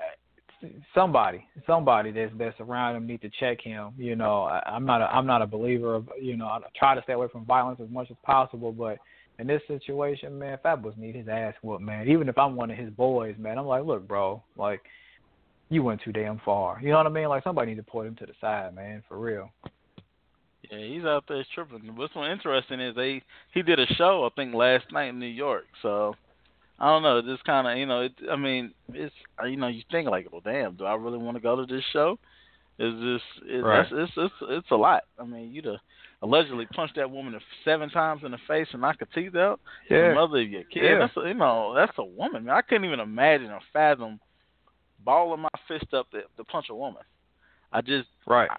somebody, 0.94 1.46
somebody 1.66 2.12
that's 2.12 2.32
that's 2.38 2.60
around 2.60 2.96
him 2.96 3.08
need 3.08 3.22
to 3.22 3.30
check 3.40 3.62
him. 3.62 3.92
You 3.98 4.16
know, 4.16 4.44
I, 4.44 4.62
I'm 4.66 4.86
not 4.86 5.02
a 5.02 5.06
I'm 5.06 5.26
not 5.26 5.42
a 5.42 5.48
believer 5.48 5.96
of 5.96 6.10
you 6.22 6.38
know 6.38 6.46
I 6.46 6.60
try 6.78 6.96
to 6.96 7.02
stay 7.04 7.14
away 7.14 7.28
from 7.32 7.46
violence 7.46 7.80
as 7.82 7.90
much 7.90 8.10
as 8.12 8.18
possible, 8.24 8.72
but 8.72 8.98
in 9.40 9.48
this 9.48 9.62
situation, 9.68 10.38
man, 10.38 10.60
Fabolous 10.64 10.98
need 10.98 11.16
his 11.16 11.28
ass 11.28 11.56
whooped, 11.64 11.82
man. 11.82 12.08
Even 12.08 12.30
if 12.30 12.38
I'm 12.38 12.56
one 12.56 12.70
of 12.70 12.78
his 12.78 12.92
boys, 12.92 13.36
man, 13.40 13.58
I'm 13.58 13.66
like, 13.66 13.84
look, 13.84 14.08
bro, 14.08 14.44
like 14.58 14.82
you 15.70 15.84
went 15.84 16.02
too 16.04 16.12
damn 16.12 16.40
far. 16.46 16.80
You 16.82 16.90
know 16.90 16.98
what 16.98 17.08
I 17.08 17.10
mean? 17.10 17.30
Like 17.30 17.44
somebody 17.44 17.72
need 17.72 17.78
to 17.78 17.84
pull 17.84 18.02
him 18.02 18.16
to 18.16 18.26
the 18.26 18.34
side, 18.40 18.76
man, 18.76 19.04
for 19.08 19.18
real. 19.18 19.50
Yeah, 20.74 20.88
he's 20.88 21.06
out 21.06 21.26
there 21.28 21.46
tripping. 21.54 21.96
What's 21.96 22.14
so 22.14 22.24
interesting 22.24 22.80
is 22.80 22.96
they 22.96 23.22
he 23.54 23.62
did 23.62 23.80
a 23.80 23.86
show 23.96 24.26
I 24.26 24.30
think 24.36 24.54
last 24.54 24.86
night 24.92 25.10
in 25.10 25.20
New 25.20 25.26
York, 25.26 25.66
so 25.82 26.16
I 26.80 26.88
don't 26.88 27.04
know. 27.04 27.22
Just 27.22 27.44
kind 27.44 27.68
of, 27.68 27.78
you 27.78 27.86
know, 27.86 28.02
it, 28.02 28.14
I 28.32 28.36
mean, 28.36 28.74
it's 28.90 29.14
you 29.46 29.58
know, 29.58 29.68
you 29.68 29.84
think 29.92 30.10
like, 30.10 30.28
well, 30.32 30.42
damn, 30.44 30.76
do 30.76 30.86
I 30.86 30.96
really 30.96 31.18
want 31.18 31.38
to 31.38 31.42
go 31.42 31.56
to 31.56 31.66
this 31.66 31.84
show? 31.92 32.18
Is 32.80 32.94
this 32.94 33.22
it, 33.48 33.64
right. 33.64 33.82
it's, 33.82 33.92
it's 33.92 34.12
it's 34.18 34.34
it's 34.50 34.72
a 34.72 34.76
lot. 34.76 35.04
I 35.20 35.26
mean, 35.26 35.52
you 35.52 35.62
to 35.64 35.80
allegedly 36.24 36.66
punch 36.74 36.92
that 36.96 37.12
woman 37.12 37.38
seven 37.64 37.90
times 37.90 38.22
in 38.26 38.32
the 38.32 38.38
face 38.48 38.68
and 38.72 38.82
knock 38.82 39.00
her 39.00 39.08
teeth 39.14 39.36
out. 39.36 39.60
Yeah. 39.90 40.10
The 40.10 40.16
mother 40.16 40.40
of 40.40 40.50
your 40.50 40.64
kid. 40.64 40.84
Yeah. 40.84 41.00
That's 41.00 41.18
a, 41.18 41.28
you 41.28 41.34
know, 41.36 41.74
that's 41.76 41.98
a 41.98 42.04
woman. 42.04 42.46
Man, 42.46 42.56
I 42.56 42.62
couldn't 42.62 42.86
even 42.86 43.02
imagine 43.02 43.52
or 43.52 43.60
fathom 43.74 44.20
balling 45.04 45.42
my 45.42 45.50
fist 45.68 45.94
up 45.94 46.10
to, 46.12 46.22
to 46.38 46.44
punch 46.46 46.68
a 46.70 46.76
woman. 46.76 47.04
I 47.74 47.82
just 47.82 48.08
right. 48.26 48.50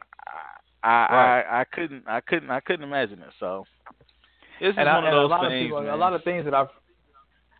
I 0.85 0.89
I, 0.89 1.15
right. 1.15 1.43
I 1.43 1.61
I 1.61 1.65
couldn't 1.65 2.05
I 2.07 2.21
couldn't 2.21 2.51
I 2.51 2.61
couldn't 2.61 2.85
imagine 2.85 3.21
it. 3.21 3.31
So 3.41 3.65
it's 4.61 4.77
and 4.79 4.87
one 4.87 5.05
I, 5.05 5.09
of 5.09 5.15
those 5.15 5.25
a 5.25 5.29
lot 5.29 5.49
things. 5.49 5.63
Of 5.63 5.67
people, 5.67 5.83
man. 5.83 5.93
a 5.93 5.97
lot 5.97 6.13
of 6.13 6.23
things 6.25 6.45
that 6.45 6.55
I've 6.55 6.69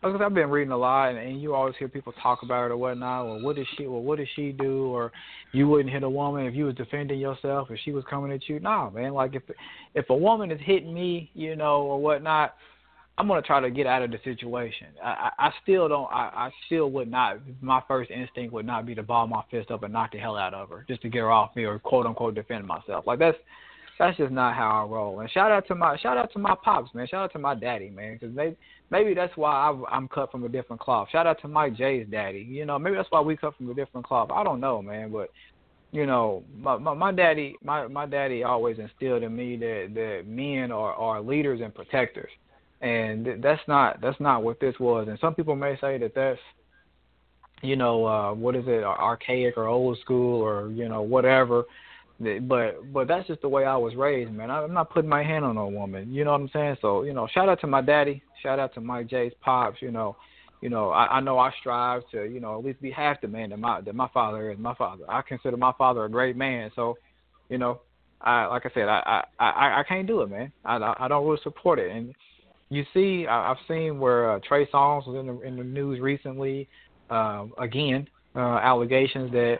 because 0.01 0.21
I've 0.21 0.33
been 0.35 0.51
reading 0.51 0.71
a 0.71 0.77
lot, 0.77 1.09
and, 1.09 1.17
and 1.17 1.41
you 1.41 1.55
always 1.55 1.73
hear 1.79 1.87
people 1.87 2.13
talk 2.21 2.43
about 2.43 2.65
it 2.65 2.71
or 2.71 2.77
whatnot. 2.77 3.25
Well, 3.25 3.41
what 3.41 3.55
did 3.55 3.67
she? 3.75 3.87
Well, 3.87 4.01
what 4.01 4.19
did 4.19 4.27
she 4.35 4.51
do? 4.51 4.87
Or 4.87 5.11
you 5.51 5.67
wouldn't 5.67 5.89
hit 5.89 6.03
a 6.03 6.09
woman 6.09 6.45
if 6.45 6.53
you 6.53 6.65
was 6.65 6.75
defending 6.75 7.19
yourself, 7.19 7.69
if 7.71 7.79
she 7.83 7.91
was 7.91 8.03
coming 8.07 8.31
at 8.31 8.47
you. 8.47 8.59
Nah, 8.59 8.89
man. 8.91 9.13
Like 9.13 9.35
if 9.35 9.43
if 9.95 10.09
a 10.09 10.15
woman 10.15 10.51
is 10.51 10.59
hitting 10.63 10.93
me, 10.93 11.31
you 11.33 11.55
know, 11.55 11.81
or 11.81 11.99
whatnot, 11.99 12.53
I'm 13.17 13.27
gonna 13.27 13.41
try 13.41 13.61
to 13.61 13.71
get 13.71 13.87
out 13.87 14.01
of 14.01 14.11
the 14.11 14.19
situation. 14.23 14.87
I, 15.01 15.31
I, 15.39 15.51
still 15.63 15.87
don't. 15.87 16.11
I, 16.11 16.31
I 16.35 16.51
still 16.65 16.91
would 16.91 17.09
not. 17.09 17.37
My 17.61 17.81
first 17.87 18.11
instinct 18.11 18.51
would 18.51 18.65
not 18.65 18.85
be 18.85 18.93
to 18.95 19.03
ball 19.03 19.25
my 19.25 19.41
fist 19.49 19.71
up 19.71 19.83
and 19.83 19.93
knock 19.93 20.11
the 20.11 20.17
hell 20.17 20.35
out 20.35 20.53
of 20.53 20.69
her 20.69 20.85
just 20.87 21.01
to 21.03 21.09
get 21.09 21.19
her 21.19 21.31
off 21.31 21.55
me 21.55 21.63
or 21.63 21.79
quote 21.79 22.05
unquote 22.05 22.35
defend 22.35 22.67
myself. 22.67 23.07
Like 23.07 23.19
that's 23.19 23.37
that's 23.97 24.17
just 24.17 24.31
not 24.31 24.55
how 24.55 24.83
I 24.83 24.91
roll. 24.91 25.21
And 25.21 25.31
shout 25.31 25.51
out 25.51 25.65
to 25.67 25.75
my 25.75 25.97
shout 25.97 26.17
out 26.17 26.31
to 26.33 26.39
my 26.39 26.55
pops, 26.61 26.93
man. 26.93 27.07
Shout 27.07 27.23
out 27.23 27.31
to 27.33 27.39
my 27.39 27.55
daddy, 27.55 27.89
man, 27.89 28.17
because 28.19 28.35
maybe 28.35 28.57
maybe 28.91 29.13
that's 29.13 29.35
why 29.37 29.51
I, 29.51 29.95
I'm 29.95 30.09
cut 30.09 30.31
from 30.31 30.43
a 30.43 30.49
different 30.49 30.81
cloth. 30.81 31.07
Shout 31.11 31.25
out 31.25 31.41
to 31.41 31.47
Mike 31.47 31.77
J's 31.77 32.07
daddy. 32.11 32.39
You 32.39 32.65
know, 32.65 32.77
maybe 32.77 32.97
that's 32.97 33.11
why 33.11 33.21
we 33.21 33.37
cut 33.37 33.55
from 33.55 33.69
a 33.69 33.73
different 33.73 34.05
cloth. 34.05 34.29
I 34.31 34.43
don't 34.43 34.59
know, 34.59 34.81
man, 34.81 35.11
but 35.11 35.29
you 35.91 36.05
know, 36.05 36.43
my 36.59 36.77
my, 36.77 36.93
my 36.93 37.11
daddy 37.13 37.55
my 37.63 37.87
my 37.87 38.05
daddy 38.05 38.43
always 38.43 38.77
instilled 38.77 39.23
in 39.23 39.33
me 39.33 39.55
that 39.55 39.91
that 39.93 40.23
men 40.27 40.71
are 40.71 40.93
are 40.93 41.21
leaders 41.21 41.61
and 41.63 41.73
protectors, 41.73 42.31
and 42.81 43.41
that's 43.41 43.61
not 43.67 44.01
that's 44.01 44.19
not 44.19 44.43
what 44.43 44.59
this 44.59 44.75
was. 44.79 45.07
And 45.07 45.17
some 45.19 45.35
people 45.35 45.55
may 45.55 45.77
say 45.79 45.97
that 45.97 46.13
that's 46.15 46.39
you 47.61 47.75
know 47.75 48.05
uh 48.05 48.33
what 48.33 48.55
is 48.55 48.65
it 48.67 48.83
archaic 48.83 49.57
or 49.57 49.67
old 49.67 49.97
school 49.99 50.41
or 50.41 50.69
you 50.71 50.89
know 50.89 51.01
whatever 51.01 51.63
but 52.19 52.93
but 52.93 53.07
that's 53.07 53.27
just 53.27 53.41
the 53.41 53.49
way 53.49 53.65
I 53.65 53.75
was 53.75 53.95
raised, 53.95 54.31
man. 54.31 54.49
I'm 54.49 54.73
not 54.73 54.89
putting 54.89 55.09
my 55.09 55.23
hand 55.23 55.43
on 55.43 55.57
a 55.57 55.67
woman. 55.67 56.13
You 56.13 56.23
know 56.23 56.31
what 56.31 56.41
I'm 56.41 56.49
saying? 56.53 56.77
So 56.81 57.03
you 57.03 57.13
know, 57.13 57.27
shout 57.33 57.49
out 57.49 57.59
to 57.61 57.67
my 57.67 57.81
daddy. 57.81 58.21
Shout 58.41 58.57
out 58.57 58.73
to 58.75 58.81
Mike 58.81 59.07
J's 59.07 59.33
pops. 59.41 59.81
You 59.81 59.91
know, 59.91 60.15
you 60.61 60.69
know, 60.69 60.91
I, 60.91 61.17
I 61.17 61.19
know 61.19 61.37
I 61.37 61.51
strive 61.59 62.03
to 62.11 62.23
you 62.23 62.39
know 62.39 62.57
at 62.57 62.65
least 62.65 62.81
be 62.81 62.89
half 62.89 63.19
the 63.19 63.27
man 63.27 63.49
that 63.49 63.59
my 63.59 63.81
that 63.81 63.95
my 63.95 64.07
father 64.13 64.49
is. 64.49 64.57
My 64.57 64.73
father, 64.75 65.03
I 65.09 65.21
consider 65.23 65.57
my 65.57 65.73
father 65.77 66.05
a 66.05 66.09
great 66.09 66.37
man. 66.37 66.71
So, 66.73 66.97
you 67.49 67.57
know, 67.57 67.81
I 68.21 68.45
like 68.45 68.65
I 68.65 68.69
said, 68.73 68.87
I 68.87 69.25
I 69.37 69.45
I, 69.45 69.79
I 69.81 69.83
can't 69.85 70.07
do 70.07 70.21
it, 70.21 70.29
man. 70.29 70.53
I 70.63 70.77
I 70.97 71.09
don't 71.09 71.25
really 71.25 71.41
support 71.43 71.79
it. 71.79 71.91
And 71.91 72.15
you 72.75 72.85
see, 72.93 73.25
I've 73.27 73.57
seen 73.67 73.99
where 73.99 74.31
uh, 74.31 74.39
Trey 74.47 74.65
Songz 74.67 75.07
was 75.07 75.17
in 75.19 75.27
the 75.27 75.41
in 75.41 75.57
the 75.57 75.63
news 75.63 75.99
recently. 75.99 76.67
Um, 77.09 77.53
again, 77.59 78.07
uh, 78.35 78.57
allegations 78.57 79.31
that 79.31 79.59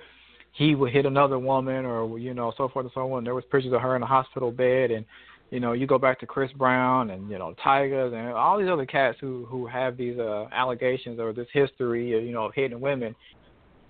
he 0.54 0.74
would 0.74 0.92
hit 0.92 1.06
another 1.06 1.40
woman 1.40 1.86
or 1.86 2.18
you 2.20 2.34
know 2.34 2.54
so 2.58 2.68
forth 2.68 2.86
and 2.86 2.92
so 2.94 3.12
on. 3.14 3.24
There 3.24 3.36
was 3.36 3.44
pictures 3.52 3.74
of 3.74 3.82
her 3.82 3.96
in 3.96 4.04
a 4.04 4.06
hospital 4.06 4.52
bed, 4.52 4.92
and 4.92 5.06
you 5.52 5.60
know 5.60 5.74
you 5.74 5.88
go 5.88 5.98
back 5.98 6.20
to 6.22 6.26
Chris 6.26 6.52
Brown 6.54 7.12
and 7.12 7.30
you 7.30 7.38
know 7.38 7.56
Tigers 7.64 8.14
and 8.14 8.30
all 8.30 8.60
these 8.60 8.70
other 8.70 8.86
cats 8.86 9.18
who 9.22 9.46
who 9.46 9.68
have 9.68 9.98
these 9.98 10.18
uh, 10.18 10.48
allegations 10.52 11.20
or 11.20 11.34
this 11.34 11.48
history 11.54 12.18
of, 12.18 12.24
you 12.24 12.32
know 12.32 12.46
of 12.46 12.54
hitting 12.54 12.80
women, 12.80 13.16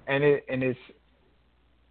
and 0.08 0.24
it 0.24 0.46
and 0.50 0.64
it's 0.64 0.80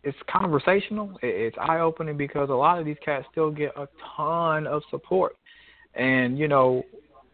it's 0.02 0.18
conversational. 0.30 1.18
It's 1.22 1.56
eye 1.58 1.80
opening 1.80 2.16
because 2.16 2.50
a 2.50 2.54
lot 2.54 2.78
of 2.78 2.84
these 2.84 2.98
cats 3.04 3.26
still 3.32 3.50
get 3.50 3.72
a 3.76 3.88
ton 4.16 4.66
of 4.66 4.82
support, 4.90 5.36
and 5.94 6.38
you 6.38 6.48
know 6.48 6.84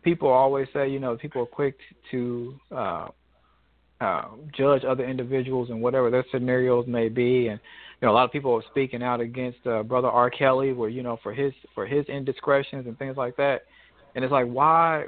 people 0.03 0.28
always 0.28 0.68
say 0.72 0.88
you 0.88 0.98
know 0.98 1.16
people 1.16 1.42
are 1.42 1.46
quick 1.46 1.76
to 2.11 2.55
uh, 2.74 3.09
uh, 4.01 4.24
judge 4.57 4.82
other 4.84 5.05
individuals 5.05 5.70
and 5.70 5.80
whatever 5.80 6.11
their 6.11 6.24
scenarios 6.32 6.86
may 6.86 7.09
be. 7.09 7.48
And 7.48 7.61
you 8.01 8.07
know, 8.07 8.12
a 8.12 8.14
lot 8.14 8.24
of 8.24 8.32
people 8.32 8.55
are 8.55 8.62
speaking 8.70 9.03
out 9.03 9.20
against 9.20 9.59
uh, 9.66 9.82
brother 9.82 10.09
R. 10.09 10.30
Kelly, 10.30 10.72
where 10.72 10.88
you 10.88 11.03
know 11.03 11.18
for 11.22 11.34
his 11.34 11.53
for 11.74 11.86
his 11.86 12.07
indiscretions 12.07 12.86
and 12.86 12.98
things 12.98 13.16
like 13.16 13.36
that. 13.36 13.62
And 14.14 14.24
it's 14.24 14.32
like, 14.32 14.46
why? 14.46 15.05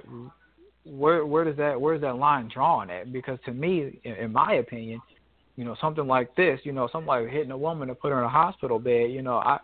Where 0.84 1.24
where 1.24 1.44
does 1.44 1.56
that 1.56 1.80
where 1.80 1.94
is 1.94 2.00
that 2.02 2.16
line 2.16 2.50
drawn 2.52 2.90
at? 2.90 3.12
Because 3.12 3.38
to 3.46 3.52
me, 3.52 4.00
in, 4.04 4.12
in 4.12 4.32
my 4.32 4.54
opinion, 4.54 5.00
you 5.56 5.64
know, 5.64 5.76
something 5.80 6.06
like 6.06 6.34
this, 6.36 6.60
you 6.64 6.72
know, 6.72 6.88
something 6.92 7.06
like 7.06 7.28
hitting 7.28 7.50
a 7.50 7.56
woman 7.56 7.88
to 7.88 7.94
put 7.94 8.10
her 8.10 8.18
in 8.18 8.24
a 8.24 8.28
hospital 8.28 8.78
bed, 8.78 9.10
you 9.10 9.22
know, 9.22 9.36
I 9.36 9.58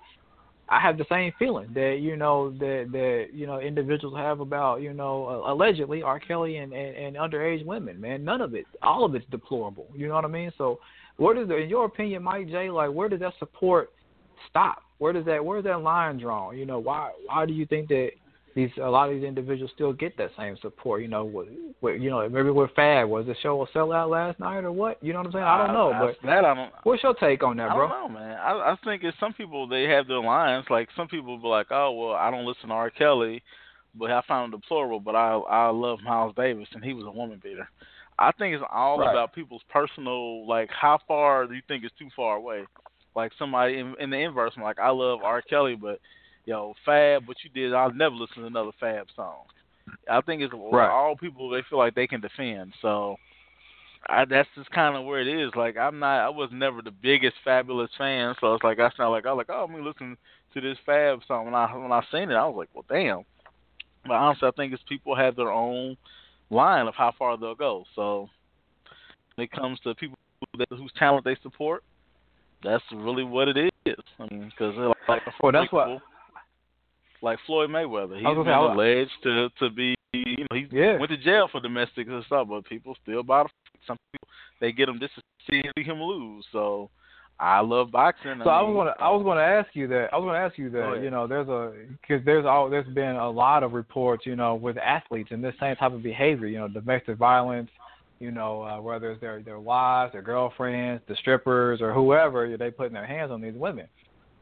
I 0.71 0.81
have 0.81 0.99
the 0.99 1.07
same 1.11 1.33
feeling 1.39 1.69
that 1.75 1.99
you 2.01 2.17
know 2.17 2.51
that 2.59 2.89
that 2.93 3.29
you 3.33 3.47
know 3.47 3.59
individuals 3.59 4.17
have 4.17 4.41
about 4.41 4.83
you 4.83 4.93
know 4.93 5.27
uh, 5.27 5.53
allegedly 5.53 6.03
R. 6.03 6.21
Kelly 6.21 6.59
and, 6.59 6.73
and 6.73 6.97
and 6.97 7.17
underage 7.17 7.65
women. 7.65 8.01
Man, 8.01 8.25
none 8.25 8.41
of 8.41 8.55
it, 8.55 8.67
all 8.83 9.05
of 9.05 9.15
it's 9.15 9.25
deplorable. 9.31 9.87
You 9.95 10.09
know 10.09 10.15
what 10.15 10.25
I 10.25 10.29
mean? 10.29 10.53
So, 10.59 10.81
where 11.17 11.35
does, 11.35 11.49
in 11.51 11.69
your 11.69 11.87
opinion, 11.87 12.23
Mike 12.23 12.49
J, 12.49 12.71
like 12.71 12.91
where 12.91 13.09
does 13.09 13.21
that 13.21 13.33
support 13.39 13.93
stop? 14.51 14.83
Where 14.99 15.13
does 15.13 15.25
that 15.25 15.43
where's 15.43 15.65
that 15.65 15.81
line 15.81 16.19
drawn? 16.19 16.59
You 16.59 16.67
know, 16.67 16.79
why 16.79 17.13
why 17.27 17.47
do 17.47 17.55
you 17.55 17.65
think 17.65 17.89
that 17.89 18.11
these 18.59 18.71
a 18.83 18.91
lot 18.91 19.09
of 19.09 19.15
these 19.15 19.25
individuals 19.25 19.71
still 19.73 19.93
get 19.93 20.17
that 20.17 20.31
same 20.37 20.57
support. 20.61 21.01
You 21.01 21.09
know, 21.09 21.25
with, 21.25 21.47
with 21.81 22.01
you 22.03 22.11
know 22.11 22.29
maybe 22.29 22.51
we're 22.51 22.69
Fab 22.69 23.09
was 23.09 23.27
the 23.27 23.37
show 23.41 23.63
a 23.63 23.69
sellout 23.69 24.11
last 24.11 24.41
night 24.41 24.65
or 24.65 24.73
what? 24.73 25.03
You 25.03 25.13
know 25.13 25.21
what 25.21 25.27
I'm 25.27 25.33
saying? 25.33 25.45
I 25.45 25.65
don't 25.65 25.75
know, 25.75 25.93
I, 25.93 25.99
but 26.01 26.17
that 26.25 26.45
I 26.45 26.55
don't. 26.55 26.73
What's 26.83 27.03
your 27.05 27.15
take 27.15 27.45
on 27.45 27.57
that, 27.59 27.73
bro? 27.73 27.87
I 27.87 27.91
don't 27.91 28.13
know, 28.13 28.19
man. 28.19 28.37
I 28.37 28.73
I 28.73 28.77
think 28.85 29.05
it's 29.05 29.17
some 29.21 29.33
people 29.33 29.69
they 29.69 29.85
have 29.85 30.09
their 30.09 30.21
lines. 30.21 30.67
Like 30.71 30.89
some 30.97 31.07
people 31.07 31.39
be 31.39 31.47
like, 31.47 31.69
oh 31.71 31.93
well, 31.93 32.13
I 32.15 32.31
don't 32.33 32.47
listen 32.47 32.69
to 32.69 32.75
R. 32.75 32.91
Kelly, 32.91 33.43
but 33.95 34.11
I 34.11 34.23
found 34.27 34.53
him 34.53 34.61
deplorable. 34.61 35.01
But 35.01 35.15
I 35.15 35.35
I 35.35 35.71
love 35.71 36.01
Miles 36.03 36.35
Davis, 36.37 36.69
and 36.75 36.83
he 36.83 36.95
was 36.95 37.07
a 37.07 37.17
woman 37.17 37.41
beater. 37.43 37.69
I 38.19 38.33
think 38.33 38.57
it's 38.57 38.65
all 38.73 38.99
right. 38.99 39.13
about 39.13 39.33
people's 39.33 39.63
personal, 39.71 40.49
like 40.49 40.69
how 40.71 40.99
far 41.07 41.47
do 41.47 41.55
you 41.55 41.63
think 41.69 41.85
is 41.85 41.93
too 41.97 42.09
far 42.17 42.37
away? 42.37 42.65
Like 43.15 43.31
somebody 43.39 43.79
in, 43.79 43.95
in 44.01 44.11
the 44.11 44.17
inverse, 44.17 44.53
I'm 44.57 44.65
like 44.65 44.81
I 44.81 44.91
love 44.91 45.21
R. 45.23 45.43
Kelly, 45.43 45.77
but 45.77 46.01
yo, 46.49 46.73
Fab, 46.87 47.29
what 47.29 47.37
you 47.45 47.51
did, 47.51 47.75
I'll 47.75 47.93
never 47.93 48.15
listen 48.15 48.41
to 48.41 48.47
another 48.47 48.71
Fab 48.81 49.07
song. 49.15 49.43
I 50.11 50.23
think 50.23 50.41
it's 50.41 50.53
right. 50.73 50.89
all 50.89 51.15
people 51.15 51.51
they 51.51 51.61
feel 51.69 51.79
like 51.79 51.95
they 51.95 52.07
can 52.07 52.23
defend. 52.23 52.73
So 52.81 53.17
I, 54.09 54.25
that's 54.25 54.49
just 54.57 54.71
kind 54.71 54.97
of 54.97 55.05
where 55.05 55.21
it 55.21 55.29
is. 55.29 55.51
Like 55.55 55.77
I'm 55.77 55.99
not, 55.99 56.25
I 56.25 56.29
was 56.31 56.49
never 56.51 56.81
the 56.81 56.91
biggest 56.91 57.37
Fabolous 57.47 57.89
fan, 57.99 58.35
so 58.41 58.55
it's 58.55 58.65
like 58.65 58.79
I 58.81 58.91
sound 58.97 59.13
like 59.13 59.27
I 59.27 59.33
was 59.33 59.45
like, 59.47 59.55
oh, 59.55 59.67
let 59.69 59.79
me 59.79 59.85
listen 59.85 60.17
to 60.55 60.61
this 60.61 60.79
Fab 60.87 61.21
song. 61.29 61.45
When 61.45 61.55
I 61.55 61.75
when 61.77 61.93
I 61.93 62.03
seen 62.11 62.31
it, 62.31 62.35
I 62.35 62.47
was 62.47 62.57
like, 62.57 62.71
well, 62.75 62.85
damn. 62.89 63.25
But 64.05 64.15
honestly, 64.15 64.49
I 64.49 64.53
think 64.53 64.73
it's 64.73 64.83
people 64.89 65.15
have 65.15 65.37
their 65.37 65.53
own 65.53 65.99
line 66.49 66.87
of 66.87 66.95
how 66.95 67.13
far 67.19 67.37
they'll 67.37 67.55
go. 67.55 67.85
So 67.95 68.31
when 69.35 69.45
it 69.45 69.53
comes 69.53 69.79
to 69.81 69.95
people 69.95 70.17
that, 70.57 70.69
whose 70.71 70.93
talent 70.99 71.27
they 71.27 71.37
support, 71.43 71.85
that's 72.63 72.85
really 72.95 73.25
what 73.25 73.49
it 73.49 73.71
is. 73.85 73.95
I 74.19 74.23
mean, 74.31 74.51
because 74.51 74.75
like, 75.07 75.23
well, 75.43 75.53
that's 75.53 75.73
what 75.73 76.01
like 77.23 77.39
Floyd 77.47 77.71
Mayweather. 77.71 78.17
He's 78.17 78.25
been 78.25 78.49
alleged 78.49 79.11
to 79.23 79.49
to 79.59 79.71
be 79.71 79.95
you 80.13 80.47
know 80.51 80.57
he 80.57 80.67
yeah. 80.71 80.99
went 80.99 81.11
to 81.11 81.17
jail 81.17 81.49
for 81.51 81.61
domestic 81.61 82.09
assault, 82.09 82.49
but 82.49 82.65
people 82.65 82.97
still 83.03 83.23
buy 83.23 83.43
the 83.45 83.49
some 83.87 83.97
people 84.13 84.29
they 84.61 84.73
get 84.73 84.89
him 84.89 84.99
just 84.99 85.15
to 85.15 85.23
see 85.51 85.83
him 85.83 86.03
lose. 86.03 86.45
So 86.53 86.91
I 87.41 87.61
love 87.61 87.93
boxing. 87.93 88.41
So 88.43 88.51
I, 88.51 88.61
I 88.61 88.63
was 88.63 88.75
gonna 88.75 88.95
I 88.99 89.11
was 89.11 89.25
gonna 89.25 89.41
ask 89.41 89.69
you 89.75 89.87
that 89.89 90.09
I 90.13 90.19
was 90.19 90.27
gonna 90.27 90.39
ask 90.39 90.59
you 90.59 90.71
that 90.71 91.01
you 91.03 91.11
know 91.11 91.27
there's 91.27 91.49
a 91.49 91.73
because 91.91 92.25
there's 92.25 92.45
all 92.45 92.69
there's 92.69 92.93
been 92.95 93.17
a 93.17 93.31
lot 93.31 93.63
of 93.63 93.73
reports 93.73 94.27
you 94.27 94.35
know 94.35 94.55
with 94.55 94.77
athletes 94.79 95.31
and 95.31 95.43
this 95.43 95.55
same 95.61 95.77
type 95.77 95.93
of 95.93 96.03
behavior 96.03 96.49
you 96.49 96.59
know 96.59 96.69
domestic 96.69 97.17
violence 97.17 97.71
you 98.19 98.33
know 98.33 98.63
uh, 98.63 98.81
whether 98.81 99.13
it's 99.13 99.21
their 99.21 99.41
their 99.41 99.61
wives 99.61 100.13
their 100.13 100.23
girlfriends 100.23 101.03
the 101.07 101.15
strippers 101.17 101.81
or 101.81 101.93
whoever 101.93 102.57
they 102.57 102.71
putting 102.71 102.95
their 102.95 103.07
hands 103.07 103.31
on 103.31 103.41
these 103.41 103.55
women 103.55 103.87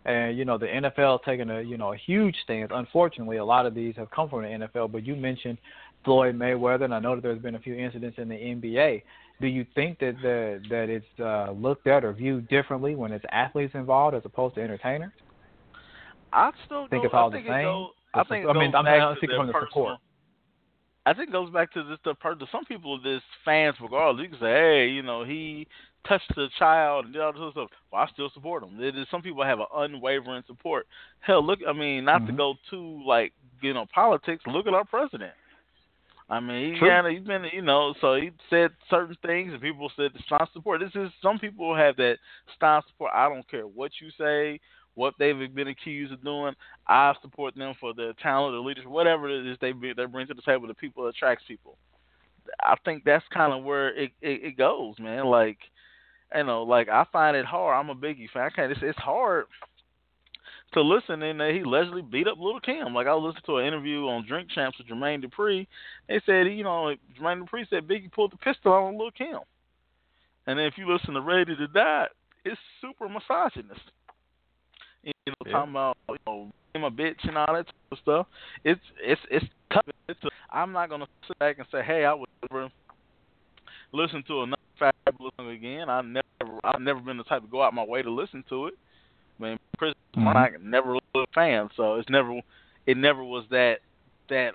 and 0.07 0.39
you 0.39 0.45
know 0.45 0.57
the 0.57 0.67
NFL 0.67 1.25
taking 1.25 1.51
a 1.51 1.61
you 1.61 1.77
know 1.77 1.93
a 1.93 1.97
huge 1.97 2.37
stance. 2.45 2.71
Unfortunately, 2.73 3.37
a 3.37 3.45
lot 3.45 3.67
of 3.67 3.75
these 3.75 3.95
have 3.97 4.11
come 4.11 4.31
from 4.31 4.43
the 4.43 4.49
NFL. 4.49 4.93
But 4.93 5.05
you 5.05 5.17
mentioned 5.17 5.59
Floyd 6.05 6.39
Mayweather, 6.39 6.85
and 6.85 6.95
I 6.95 7.01
know 7.01 7.17
that 7.17 7.23
there's 7.23 7.43
been 7.43 7.57
a 7.57 7.61
few 7.61 7.75
incidents 7.75 8.17
in 8.19 8.29
the 8.29 8.37
NBA. 8.37 9.03
Do 9.41 9.49
you 9.49 9.67
think 9.75 9.99
that 9.99 10.15
the, 10.23 10.63
that 10.71 10.89
it's 10.89 11.05
uh, 11.21 11.51
looked 11.51 11.87
at 11.89 12.05
or 12.05 12.13
viewed 12.15 12.49
differently 12.49 12.95
when 12.95 13.13
it's 13.13 13.25
athletes 13.31 13.75
involved 13.75 14.17
as 14.17 14.23
opposed 14.25 14.55
to 14.55 14.63
entertainers? 14.63 15.13
I 16.33 16.53
still 16.65 16.87
think 16.89 17.05
it's 17.05 17.13
all 17.13 17.31
the 17.31 17.39
same. 17.39 17.65
Goes, 17.65 17.91
I 18.15 18.25
think 18.25 18.47
I 18.47 18.53
mean, 18.55 18.75
I'm, 18.75 18.85
to 18.85 19.21
thinking 19.21 19.37
from 19.37 19.49
the 19.49 19.53
personal, 19.53 19.71
support. 19.71 19.99
I 21.05 21.15
think 21.15 21.29
it 21.29 21.33
goes 21.33 21.51
back 21.51 21.73
to 21.75 21.85
just 21.85 22.03
the 22.05 22.15
part. 22.15 22.39
Some 22.51 22.65
people, 22.65 23.01
this 23.03 23.21
fans, 23.45 23.77
regardless, 23.81 24.23
you 24.23 24.29
can 24.31 24.39
say, 24.39 24.53
"Hey, 24.53 24.89
you 24.89 25.03
know, 25.03 25.25
he 25.25 25.67
touched 26.09 26.35
the 26.35 26.49
child 26.59 27.07
and 27.07 27.17
all 27.17 27.33
this 27.33 27.41
other 27.41 27.51
stuff, 27.53 27.71
well, 27.93 28.03
I 28.03 28.13
still 28.13 28.31
support 28.33 28.63
them. 28.63 28.83
It 28.83 28.97
is, 28.97 29.07
some 29.11 29.23
people 29.23 29.45
have 29.45 29.61
an 29.61 29.67
unwavering 29.75 30.45
support. 30.47 30.87
Hell, 31.21 31.45
look, 31.45 31.61
I 31.67 31.73
mean, 31.73 32.05
not 32.05 32.23
mm-hmm. 32.23 32.33
to 32.33 32.37
go 32.37 32.55
too 32.71 33.03
like 33.07 33.33
you 33.61 33.75
know 33.75 33.87
politics. 33.95 34.45
Look 34.47 34.67
at 34.67 34.75
our 34.75 34.85
president. 34.85 35.33
I 36.29 36.41
mean, 36.41 36.75
he 36.75 36.81
kind 36.81 37.07
of 37.07 37.13
he's 37.13 37.23
been 37.23 37.45
you 37.53 37.63
know, 37.63 37.95
so 38.01 38.17
he 38.17 38.31
said 38.51 38.71
certain 38.91 39.17
things 39.25 39.53
and 39.53 39.63
people 39.63 39.91
said 39.97 40.11
the 40.13 40.21
strong 40.25 40.47
support. 40.53 40.81
This 40.81 40.91
is 41.01 41.11
some 41.23 41.39
people 41.39 41.75
have 41.77 41.97
that 41.97 42.17
strong 42.55 42.83
support. 42.89 43.13
I 43.15 43.29
don't 43.29 43.49
care 43.49 43.63
what 43.63 43.93
you 44.01 44.11
say, 44.19 44.59
what 44.95 45.15
they've 45.19 45.55
been 45.55 45.69
accused 45.69 46.13
of 46.13 46.25
doing. 46.25 46.55
I 46.89 47.15
support 47.23 47.55
them 47.55 47.75
for 47.79 47.95
their 47.95 48.13
talent, 48.15 48.55
their 48.55 48.61
leadership, 48.61 48.91
whatever 48.91 49.29
it 49.29 49.47
is 49.47 49.57
they 49.61 49.73
they 49.73 50.05
bring 50.07 50.27
to 50.27 50.35
the 50.35 50.43
table. 50.43 50.67
The 50.67 50.75
people 50.75 51.07
attracts 51.07 51.45
people. 51.47 51.79
I 52.61 52.75
think 52.85 53.05
that's 53.05 53.25
kind 53.33 53.53
of 53.53 53.63
where 53.63 53.89
it, 53.97 54.11
it 54.21 54.43
it 54.43 54.57
goes, 54.57 54.97
man. 54.99 55.27
Like 55.27 55.59
you 56.35 56.45
know, 56.45 56.63
like 56.63 56.89
I 56.89 57.05
find 57.13 57.37
it 57.37 57.47
hard. 57.47 57.77
I'm 57.77 57.91
a 57.91 57.95
Biggie 57.95 58.31
fan. 58.33 58.43
I 58.43 58.51
can't. 58.51 58.73
It's, 58.73 58.81
it's 58.83 58.99
hard 58.99 59.47
to 60.73 60.83
listen 60.83 61.23
and 61.23 61.41
he 61.55 61.61
allegedly 61.61 62.03
beat 62.03 62.27
up 62.27 62.39
Little 62.39 62.61
Kim. 62.61 62.93
Like 62.93 63.07
I 63.07 63.15
listened 63.15 63.45
to 63.47 63.59
an 63.59 63.67
interview 63.67 64.07
on 64.09 64.27
Drink 64.27 64.51
Champs 64.51 64.79
with 64.79 64.89
Jermaine 64.89 65.25
Dupri. 65.25 65.67
They 66.09 66.21
said, 66.27 66.49
you 66.49 66.65
know, 66.65 66.95
Jermaine 67.19 67.47
Dupri 67.47 67.69
said 67.71 67.87
Biggie 67.87 68.13
pulled 68.13 68.33
the 68.33 68.37
pistol 68.37 68.73
on 68.73 68.95
Little 68.95 69.11
Kim. 69.11 69.39
And 70.47 70.59
then 70.59 70.67
if 70.67 70.75
you 70.77 70.93
listen 70.93 71.15
to 71.15 71.21
Ready 71.21 71.57
to 71.57 71.67
Die, 71.69 72.07
it's 72.45 72.61
super 72.81 73.09
misogynist. 73.09 73.81
You 75.03 75.13
know, 75.29 75.35
yeah. 75.47 75.53
talking 75.53 75.71
about 75.71 75.97
you 76.09 76.17
know 76.27 76.53
him 76.75 76.85
a 76.85 76.91
bitch 76.91 77.27
and 77.27 77.39
all 77.39 77.55
that 77.55 77.67
type 77.67 77.75
of 77.93 77.99
stuff. 77.99 78.27
It's 78.65 78.81
it's 79.03 79.21
it's 79.31 79.47
tough. 79.73 79.87
It's 80.09 80.23
a, 80.25 80.29
I'm 80.53 80.73
not 80.73 80.91
gonna 80.91 81.07
sit 81.27 81.39
back 81.39 81.59
and 81.59 81.67
say, 81.73 81.83
hey, 81.83 82.05
I 82.05 82.13
would 82.13 82.29
never 82.51 82.69
listen 83.93 84.23
to 84.29 84.43
another 84.43 84.56
Fabolous 84.81 85.31
song 85.37 85.51
again. 85.51 85.89
I 85.89 86.03
never 86.03 86.61
I've 86.65 86.81
never 86.81 87.01
been 87.01 87.19
the 87.19 87.25
type 87.25 87.43
to 87.43 87.49
go 87.49 87.63
out 87.63 87.75
my 87.75 87.85
way 87.85 88.03
to 88.03 88.11
listen 88.11 88.45
to 88.49 88.67
it. 88.67 88.75
I 89.39 89.43
mean, 89.43 89.59
Chris 89.79 89.95
mm-hmm. 90.17 90.29
I 90.29 90.51
never 90.63 90.95
was 90.95 91.03
a 91.15 91.27
fan, 91.35 91.69
so 91.77 91.95
it's 91.95 92.09
never 92.09 92.41
it 92.87 92.97
never 92.97 93.23
was 93.25 93.45
that 93.51 93.77
that 94.29 94.53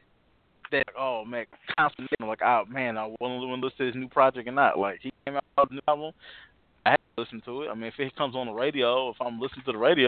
that 0.72 0.86
oh 0.97 1.26
man 1.26 1.45
constant 1.78 2.09
like 2.22 2.41
oh 2.43 2.63
man 2.69 2.97
I 2.97 3.07
want 3.19 3.41
to 3.41 3.65
listen 3.65 3.78
to 3.78 3.86
his 3.86 3.95
new 3.95 4.09
project 4.09 4.47
or 4.47 4.51
not. 4.51 4.78
Like 4.80 4.99
he 5.01 5.11
came 5.26 5.36
out 5.36 5.43
with 5.57 5.72
a 5.72 5.74
new 5.74 5.82
album, 5.88 6.11
I 6.86 6.91
have 6.91 6.99
to 6.99 7.22
listen 7.22 7.41
to 7.45 7.63
it. 7.63 7.69
I 7.69 7.74
mean 7.74 7.86
if 7.86 7.99
it 7.99 8.15
comes 8.15 8.36
on 8.36 8.47
the 8.47 8.53
radio, 8.53 9.09
if 9.09 9.17
I'm 9.19 9.39
listening 9.39 9.65
to 9.65 9.72
the 9.72 9.78
radio, 9.78 10.07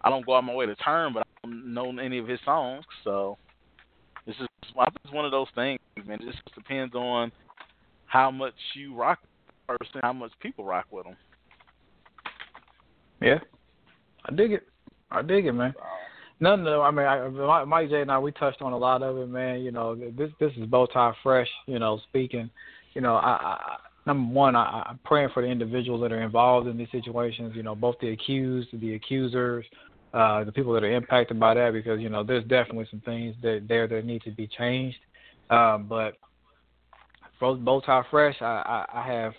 I 0.00 0.10
don't 0.10 0.26
go 0.26 0.36
out 0.36 0.44
my 0.44 0.54
way 0.54 0.66
to 0.66 0.74
turn, 0.76 1.12
but 1.12 1.20
I 1.20 1.46
don't 1.46 1.74
know 1.74 1.90
any 1.98 2.18
of 2.18 2.28
his 2.28 2.40
songs, 2.44 2.84
so 3.02 3.36
it's 4.26 4.38
just 4.38 4.50
it's 4.62 5.12
one 5.12 5.24
of 5.24 5.30
those 5.30 5.48
things, 5.54 5.78
man. 6.06 6.20
It 6.20 6.32
just 6.32 6.54
depends 6.54 6.94
on 6.94 7.30
how 8.14 8.30
much 8.30 8.54
you 8.76 8.94
rock 8.94 9.18
with 9.22 9.40
the 9.48 9.78
person, 9.84 10.00
how 10.04 10.12
much 10.12 10.30
people 10.38 10.64
rock 10.64 10.86
with 10.92 11.04
them. 11.04 11.16
Yeah, 13.20 13.40
I 14.24 14.34
dig 14.34 14.52
it. 14.52 14.68
I 15.10 15.20
dig 15.22 15.46
it, 15.46 15.52
man. 15.52 15.74
No, 16.38 16.54
no. 16.54 16.80
I 16.80 16.92
mean, 16.92 17.06
I, 17.06 17.64
Mike 17.64 17.90
J 17.90 18.02
and 18.02 18.12
I 18.12 18.18
we 18.20 18.30
touched 18.30 18.62
on 18.62 18.72
a 18.72 18.78
lot 18.78 19.02
of 19.02 19.18
it, 19.18 19.28
man. 19.28 19.62
You 19.62 19.72
know, 19.72 19.96
this 19.96 20.30
this 20.38 20.52
is 20.56 20.66
bow 20.66 20.86
tie 20.86 21.12
fresh. 21.24 21.48
You 21.66 21.80
know, 21.80 22.00
speaking. 22.08 22.50
You 22.94 23.00
know, 23.00 23.16
I, 23.16 23.30
I 23.30 23.76
number 24.06 24.32
one, 24.32 24.54
I, 24.54 24.84
I'm 24.86 25.00
praying 25.04 25.30
for 25.34 25.42
the 25.42 25.48
individuals 25.48 26.00
that 26.02 26.12
are 26.12 26.22
involved 26.22 26.68
in 26.68 26.76
these 26.76 26.90
situations. 26.92 27.54
You 27.56 27.64
know, 27.64 27.74
both 27.74 27.96
the 28.00 28.10
accused, 28.10 28.68
the 28.80 28.94
accusers, 28.94 29.64
uh, 30.12 30.44
the 30.44 30.52
people 30.52 30.72
that 30.74 30.84
are 30.84 30.94
impacted 30.94 31.40
by 31.40 31.54
that, 31.54 31.72
because 31.72 32.00
you 32.00 32.10
know, 32.10 32.22
there's 32.22 32.44
definitely 32.44 32.86
some 32.92 33.00
things 33.00 33.34
that 33.42 33.64
there 33.68 33.88
that 33.88 34.04
need 34.04 34.22
to 34.22 34.30
be 34.30 34.46
changed. 34.46 34.98
Um, 35.50 35.86
but 35.88 36.14
bow 37.40 37.80
tie 37.84 38.02
fresh, 38.10 38.36
I, 38.40 38.86
I, 38.92 39.00
I 39.00 39.06
have 39.06 39.32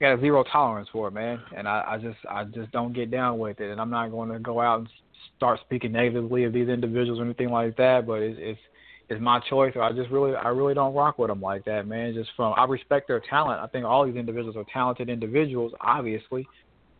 got 0.00 0.18
a 0.18 0.20
zero 0.20 0.44
tolerance 0.44 0.88
for 0.92 1.08
it, 1.08 1.12
man, 1.12 1.40
and 1.56 1.66
I, 1.66 1.84
I 1.92 1.98
just 1.98 2.18
I 2.30 2.44
just 2.44 2.70
don't 2.72 2.92
get 2.92 3.10
down 3.10 3.38
with 3.38 3.60
it, 3.60 3.70
and 3.70 3.80
I'm 3.80 3.90
not 3.90 4.10
going 4.10 4.30
to 4.30 4.38
go 4.38 4.60
out 4.60 4.80
and 4.80 4.88
start 5.36 5.60
speaking 5.60 5.92
negatively 5.92 6.44
of 6.44 6.52
these 6.52 6.68
individuals 6.68 7.20
or 7.20 7.24
anything 7.24 7.50
like 7.50 7.76
that. 7.76 8.06
But 8.06 8.22
it's 8.22 8.38
it's 8.40 8.60
it's 9.08 9.20
my 9.20 9.40
choice, 9.48 9.72
I 9.80 9.92
just 9.92 10.10
really 10.10 10.34
I 10.34 10.48
really 10.48 10.74
don't 10.74 10.94
rock 10.94 11.18
with 11.18 11.28
them 11.28 11.40
like 11.40 11.64
that, 11.66 11.86
man. 11.86 12.14
Just 12.14 12.30
from 12.36 12.54
I 12.56 12.64
respect 12.64 13.08
their 13.08 13.20
talent. 13.20 13.60
I 13.60 13.66
think 13.68 13.84
all 13.84 14.04
these 14.04 14.16
individuals 14.16 14.56
are 14.56 14.64
talented 14.72 15.08
individuals, 15.08 15.72
obviously. 15.80 16.46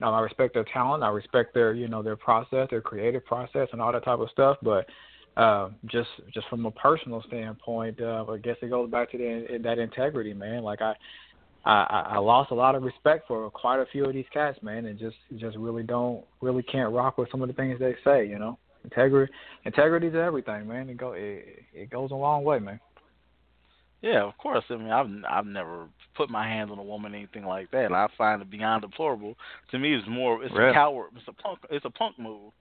Um, 0.03 0.13
I 0.13 0.21
respect 0.21 0.55
their 0.55 0.65
talent. 0.65 1.03
I 1.03 1.09
respect 1.09 1.53
their 1.53 1.75
you 1.75 1.89
know 1.89 2.03
their 2.03 2.17
process, 2.17 2.69
their 2.71 2.81
creative 2.81 3.25
process, 3.25 3.69
and 3.73 3.81
all 3.81 3.93
that 3.93 4.05
type 4.05 4.21
of 4.21 4.31
stuff. 4.31 4.57
But 4.63 4.87
uh, 5.37 5.69
just 5.87 6.09
just 6.33 6.49
from 6.49 6.65
a 6.67 6.71
personal 6.71 7.23
standpoint, 7.27 8.01
uh, 8.01 8.25
I 8.29 8.39
guess 8.39 8.57
it 8.63 8.71
goes 8.71 8.91
back 8.91 9.11
to 9.13 9.19
the, 9.19 9.59
that 9.63 9.79
integrity, 9.79 10.33
man. 10.33 10.63
Like 10.63 10.81
I, 10.81 10.95
I 11.65 12.07
I 12.13 12.19
lost 12.19 12.53
a 12.53 12.55
lot 12.55 12.75
of 12.75 12.83
respect 12.83 13.29
for 13.29 13.51
quite 13.51 13.81
a 13.81 13.87
few 13.87 14.05
of 14.07 14.15
these 14.15 14.25
cats, 14.33 14.59
man, 14.63 14.87
and 14.87 14.99
just 14.99 15.17
just 15.37 15.57
really 15.59 15.83
don't 15.83 16.25
really 16.41 16.63
can't 16.63 16.93
rock 16.93 17.19
with 17.19 17.31
some 17.31 17.43
of 17.43 17.49
the 17.49 17.55
things 17.55 17.79
they 17.79 17.95
say. 18.03 18.27
You 18.27 18.39
know, 18.39 18.59
integrity 18.85 19.33
integrity 19.65 20.07
is 20.07 20.15
everything, 20.15 20.67
man. 20.67 20.89
It 20.89 20.97
go 20.97 21.13
it, 21.13 21.45
it 21.75 21.91
goes 21.91 22.13
a 22.13 22.15
long 22.15 22.43
way, 22.43 22.59
man. 22.59 22.81
Yeah, 24.01 24.23
of 24.23 24.39
course. 24.39 24.65
I 24.71 24.77
mean, 24.77 24.91
I've 24.91 25.09
I've 25.29 25.47
never 25.47 25.89
put 26.17 26.31
my 26.31 26.47
hands 26.47 26.71
on 26.71 26.79
a 26.79 26.83
woman 26.83 27.13
or 27.13 27.17
anything 27.17 27.45
like 27.45 27.71
that. 27.73 27.93
I 27.93 28.07
find 28.17 28.41
it 28.41 28.51
beyond 28.51 28.83
deplorable. 28.83 29.35
To 29.71 29.79
me, 29.79 29.95
it's 29.95 30.09
more 30.09 30.43
it's 30.43 30.55
really? 30.55 30.71
a 30.71 30.75
coward. 30.75 31.11
It's 31.17 31.29
a 31.29 31.33
punk. 31.33 31.59
It's 31.71 31.85
a 31.85 31.91
punk 31.91 32.19
move. 32.19 32.53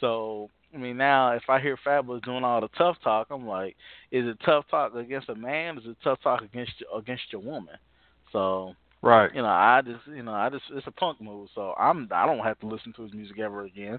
So 0.00 0.50
I 0.74 0.78
mean, 0.78 0.96
now 0.96 1.32
if 1.32 1.44
I 1.48 1.60
hear 1.60 1.78
Fabolous 1.86 2.24
doing 2.24 2.44
all 2.44 2.60
the 2.60 2.68
tough 2.76 2.96
talk, 3.02 3.28
I'm 3.30 3.46
like, 3.46 3.76
is 4.10 4.26
it 4.26 4.38
tough 4.44 4.64
talk 4.70 4.94
against 4.94 5.28
a 5.28 5.34
man? 5.34 5.78
Is 5.78 5.84
it 5.86 5.96
tough 6.02 6.18
talk 6.22 6.42
against 6.42 6.72
against 6.96 7.24
your 7.32 7.40
woman? 7.40 7.76
So 8.32 8.74
right, 9.02 9.34
you 9.34 9.42
know, 9.42 9.48
I 9.48 9.80
just 9.84 10.06
you 10.06 10.22
know, 10.22 10.34
I 10.34 10.50
just 10.50 10.64
it's 10.72 10.86
a 10.86 10.92
punk 10.92 11.20
move. 11.20 11.48
So 11.54 11.74
I'm 11.78 12.08
I 12.12 12.26
don't 12.26 12.44
have 12.44 12.58
to 12.60 12.66
listen 12.66 12.92
to 12.96 13.02
his 13.02 13.14
music 13.14 13.38
ever 13.38 13.64
again. 13.64 13.98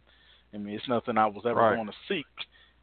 I 0.53 0.57
mean, 0.57 0.75
it's 0.75 0.87
nothing 0.87 1.17
I 1.17 1.25
was 1.25 1.43
ever 1.45 1.59
right. 1.59 1.75
going 1.75 1.87
to 1.87 1.93
seek. 2.07 2.25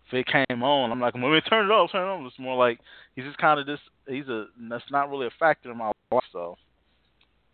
If 0.09 0.15
it 0.15 0.27
came 0.27 0.63
on, 0.63 0.93
I'm 0.93 1.01
like, 1.01 1.15
let 1.15 1.23
me 1.23 1.41
turn 1.49 1.67
it 1.67 1.73
off, 1.73 1.93
turn 1.93 2.07
it 2.07 2.11
on. 2.11 2.27
It's 2.27 2.39
more 2.39 2.57
like 2.57 2.79
he's 3.17 3.25
just 3.25 3.39
kind 3.39 3.59
of 3.59 3.67
just 3.67 3.83
he's 4.07 4.29
a 4.29 4.47
that's 4.69 4.85
not 4.91 5.11
really 5.11 5.27
a 5.27 5.39
factor 5.39 5.71
in 5.71 5.79
my 5.79 5.93
life. 6.11 6.25
So 6.33 6.57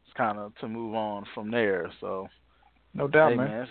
it's 0.06 0.16
kind 0.16 0.38
of 0.38 0.54
to 0.56 0.68
move 0.68 0.94
on 0.94 1.26
from 1.34 1.50
there. 1.50 1.90
So 2.00 2.28
no 2.94 3.06
doubt, 3.06 3.32
hey, 3.32 3.36
man. 3.36 3.48
man. 3.48 3.68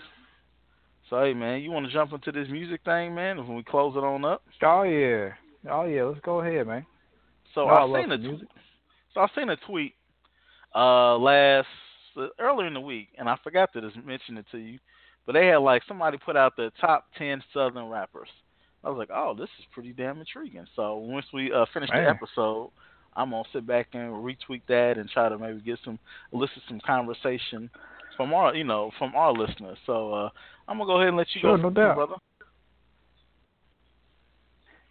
So 1.10 1.20
hey 1.20 1.34
man, 1.34 1.60
you 1.60 1.72
want 1.72 1.86
to 1.86 1.92
jump 1.92 2.12
into 2.12 2.30
this 2.30 2.48
music 2.48 2.82
thing, 2.84 3.16
man? 3.16 3.36
When 3.38 3.56
we 3.56 3.64
close 3.64 3.96
it 3.96 4.04
on 4.04 4.24
up. 4.24 4.42
Oh 4.62 4.84
yeah, 4.84 5.30
oh 5.68 5.84
yeah. 5.84 6.04
Let's 6.04 6.20
go 6.20 6.40
ahead, 6.40 6.68
man. 6.68 6.86
So 7.52 7.66
no, 7.66 7.94
I, 7.94 8.00
seen 8.00 8.12
a 8.12 8.18
music. 8.18 8.46
so 9.12 9.20
I 9.20 9.26
seen 9.34 9.50
a 9.50 9.56
tweet 9.56 9.94
uh 10.72 11.16
last 11.16 11.66
uh, 12.16 12.28
earlier 12.38 12.68
in 12.68 12.74
the 12.74 12.80
week, 12.80 13.08
and 13.18 13.28
I 13.28 13.36
forgot 13.42 13.72
to 13.72 13.80
just 13.80 13.96
mention 14.06 14.38
it 14.38 14.46
to 14.52 14.58
you, 14.58 14.78
but 15.26 15.32
they 15.32 15.48
had 15.48 15.56
like 15.56 15.82
somebody 15.88 16.16
put 16.16 16.36
out 16.36 16.54
the 16.56 16.70
top 16.80 17.06
ten 17.18 17.42
Southern 17.52 17.88
rappers. 17.88 18.28
I 18.84 18.88
was 18.88 18.96
like, 18.96 19.10
oh, 19.12 19.34
this 19.36 19.50
is 19.58 19.64
pretty 19.74 19.92
damn 19.92 20.20
intriguing. 20.20 20.66
So 20.76 20.96
once 20.96 21.26
we 21.34 21.52
uh, 21.52 21.66
finish 21.74 21.90
Man. 21.90 22.04
the 22.04 22.10
episode, 22.10 22.70
I'm 23.16 23.30
gonna 23.30 23.42
sit 23.52 23.66
back 23.66 23.88
and 23.94 24.12
retweet 24.12 24.62
that 24.68 24.96
and 24.96 25.10
try 25.10 25.28
to 25.28 25.36
maybe 25.36 25.60
get 25.60 25.80
some 25.84 25.98
elicit 26.32 26.62
some 26.68 26.80
conversation 26.86 27.68
from 28.20 28.34
our 28.34 28.54
you 28.54 28.64
know 28.64 28.90
from 28.98 29.14
our 29.14 29.32
listeners. 29.32 29.78
So 29.86 30.12
uh, 30.12 30.28
I'm 30.68 30.76
gonna 30.76 30.86
go 30.86 30.96
ahead 30.96 31.08
and 31.08 31.16
let 31.16 31.26
you 31.34 31.40
Sure, 31.40 31.56
go, 31.56 31.62
no 31.62 31.70
doubt. 31.70 31.94
brother. 31.94 32.14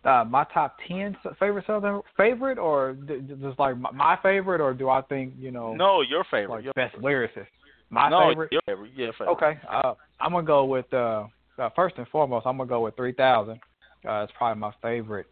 Uh, 0.03 0.23
my 0.27 0.45
top 0.51 0.77
ten 0.87 1.15
favorite 1.39 1.65
Southern 1.67 2.01
favorite, 2.17 2.57
or 2.57 2.97
just 3.27 3.59
like 3.59 3.77
my, 3.77 4.17
favorite, 4.23 4.61
or 4.61 4.73
do 4.73 4.89
I 4.89 5.03
think 5.03 5.33
you 5.37 5.51
know 5.51 5.75
No, 5.75 6.01
your 6.01 6.23
favorite. 6.31 6.55
like 6.55 6.63
your 6.63 6.73
best 6.73 6.95
lyricist? 6.95 7.45
My 7.91 8.09
no, 8.09 8.29
favorite. 8.29 8.51
your 8.51 8.61
favorite. 8.65 8.91
Yeah, 8.95 9.11
favorite. 9.11 9.33
Okay, 9.33 9.59
uh, 9.69 9.93
I'm 10.19 10.31
gonna 10.31 10.47
go 10.47 10.65
with 10.65 10.91
uh, 10.91 11.25
uh, 11.59 11.69
first 11.75 11.97
and 11.99 12.07
foremost. 12.07 12.47
I'm 12.47 12.57
gonna 12.57 12.67
go 12.67 12.81
with 12.81 12.95
3000. 12.95 13.59
Uh, 14.07 14.11
it's 14.23 14.33
probably 14.39 14.59
my 14.59 14.73
favorite 14.81 15.27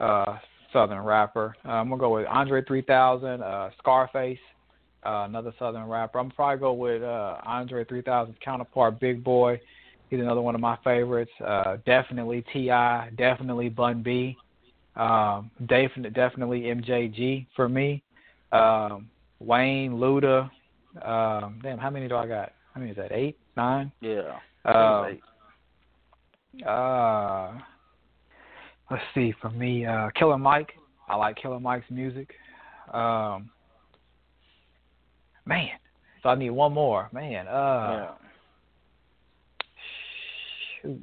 uh, 0.00 0.36
Southern 0.70 1.02
rapper. 1.02 1.56
Uh, 1.64 1.70
I'm 1.70 1.88
gonna 1.88 1.98
go 1.98 2.10
with 2.10 2.26
Andre 2.26 2.62
3000, 2.62 3.40
uh, 3.42 3.70
Scarface, 3.78 4.38
uh, 5.04 5.24
another 5.28 5.52
Southern 5.58 5.88
rapper. 5.88 6.18
I'm 6.18 6.30
probably 6.30 6.60
go 6.60 6.72
with 6.72 7.02
uh, 7.02 7.36
Andre 7.44 7.84
3000's 7.84 8.36
counterpart, 8.44 9.00
Big 9.00 9.22
Boi. 9.22 9.60
He's 10.10 10.20
another 10.20 10.40
one 10.40 10.54
of 10.54 10.60
my 10.60 10.78
favorites. 10.82 11.30
Uh, 11.44 11.76
definitely 11.84 12.44
T.I., 12.52 13.10
definitely 13.16 13.68
Bun 13.68 14.02
B, 14.02 14.36
um, 14.96 15.50
definitely 15.66 16.10
definitely 16.10 16.60
MJG 16.62 17.46
for 17.54 17.68
me. 17.68 18.02
Um, 18.52 19.08
Wayne, 19.38 19.92
Luda. 19.92 20.50
Um, 21.02 21.60
damn, 21.62 21.78
how 21.78 21.90
many 21.90 22.08
do 22.08 22.16
I 22.16 22.26
got? 22.26 22.52
How 22.74 22.80
many 22.80 22.90
is 22.90 22.96
that? 22.96 23.12
Eight, 23.12 23.38
nine? 23.56 23.92
Yeah. 24.00 24.38
Uh, 24.64 25.10
uh, 26.66 27.58
let's 28.90 29.02
see. 29.14 29.32
For 29.40 29.50
me, 29.50 29.86
uh, 29.86 30.10
Killer 30.16 30.38
Mike. 30.38 30.72
I 31.08 31.14
like 31.16 31.36
Killer 31.36 31.60
Mike's 31.60 31.90
music. 31.90 32.30
Um, 32.92 33.50
man, 35.48 35.70
so 36.22 36.28
I 36.28 36.34
need 36.34 36.50
one 36.50 36.72
more. 36.72 37.08
Man, 37.12 37.48
uh, 37.48 37.50
yeah. 37.90 38.08
shoot, 40.82 41.00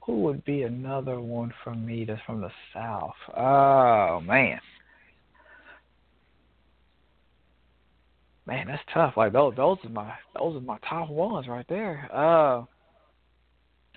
who 0.00 0.20
would 0.22 0.44
be 0.44 0.62
another 0.62 1.20
one 1.20 1.52
from 1.62 1.84
me 1.84 2.04
that's 2.04 2.20
from 2.24 2.40
the 2.40 2.50
South? 2.72 3.14
Oh 3.36 4.20
man, 4.20 4.60
man, 8.46 8.68
that's 8.68 8.82
tough. 8.92 9.14
Like 9.16 9.32
those, 9.32 9.54
those 9.56 9.78
are 9.84 9.90
my, 9.90 10.12
those 10.38 10.56
are 10.56 10.60
my 10.60 10.78
top 10.88 11.10
ones 11.10 11.48
right 11.48 11.66
there. 11.68 12.08
Uh, 12.12 12.64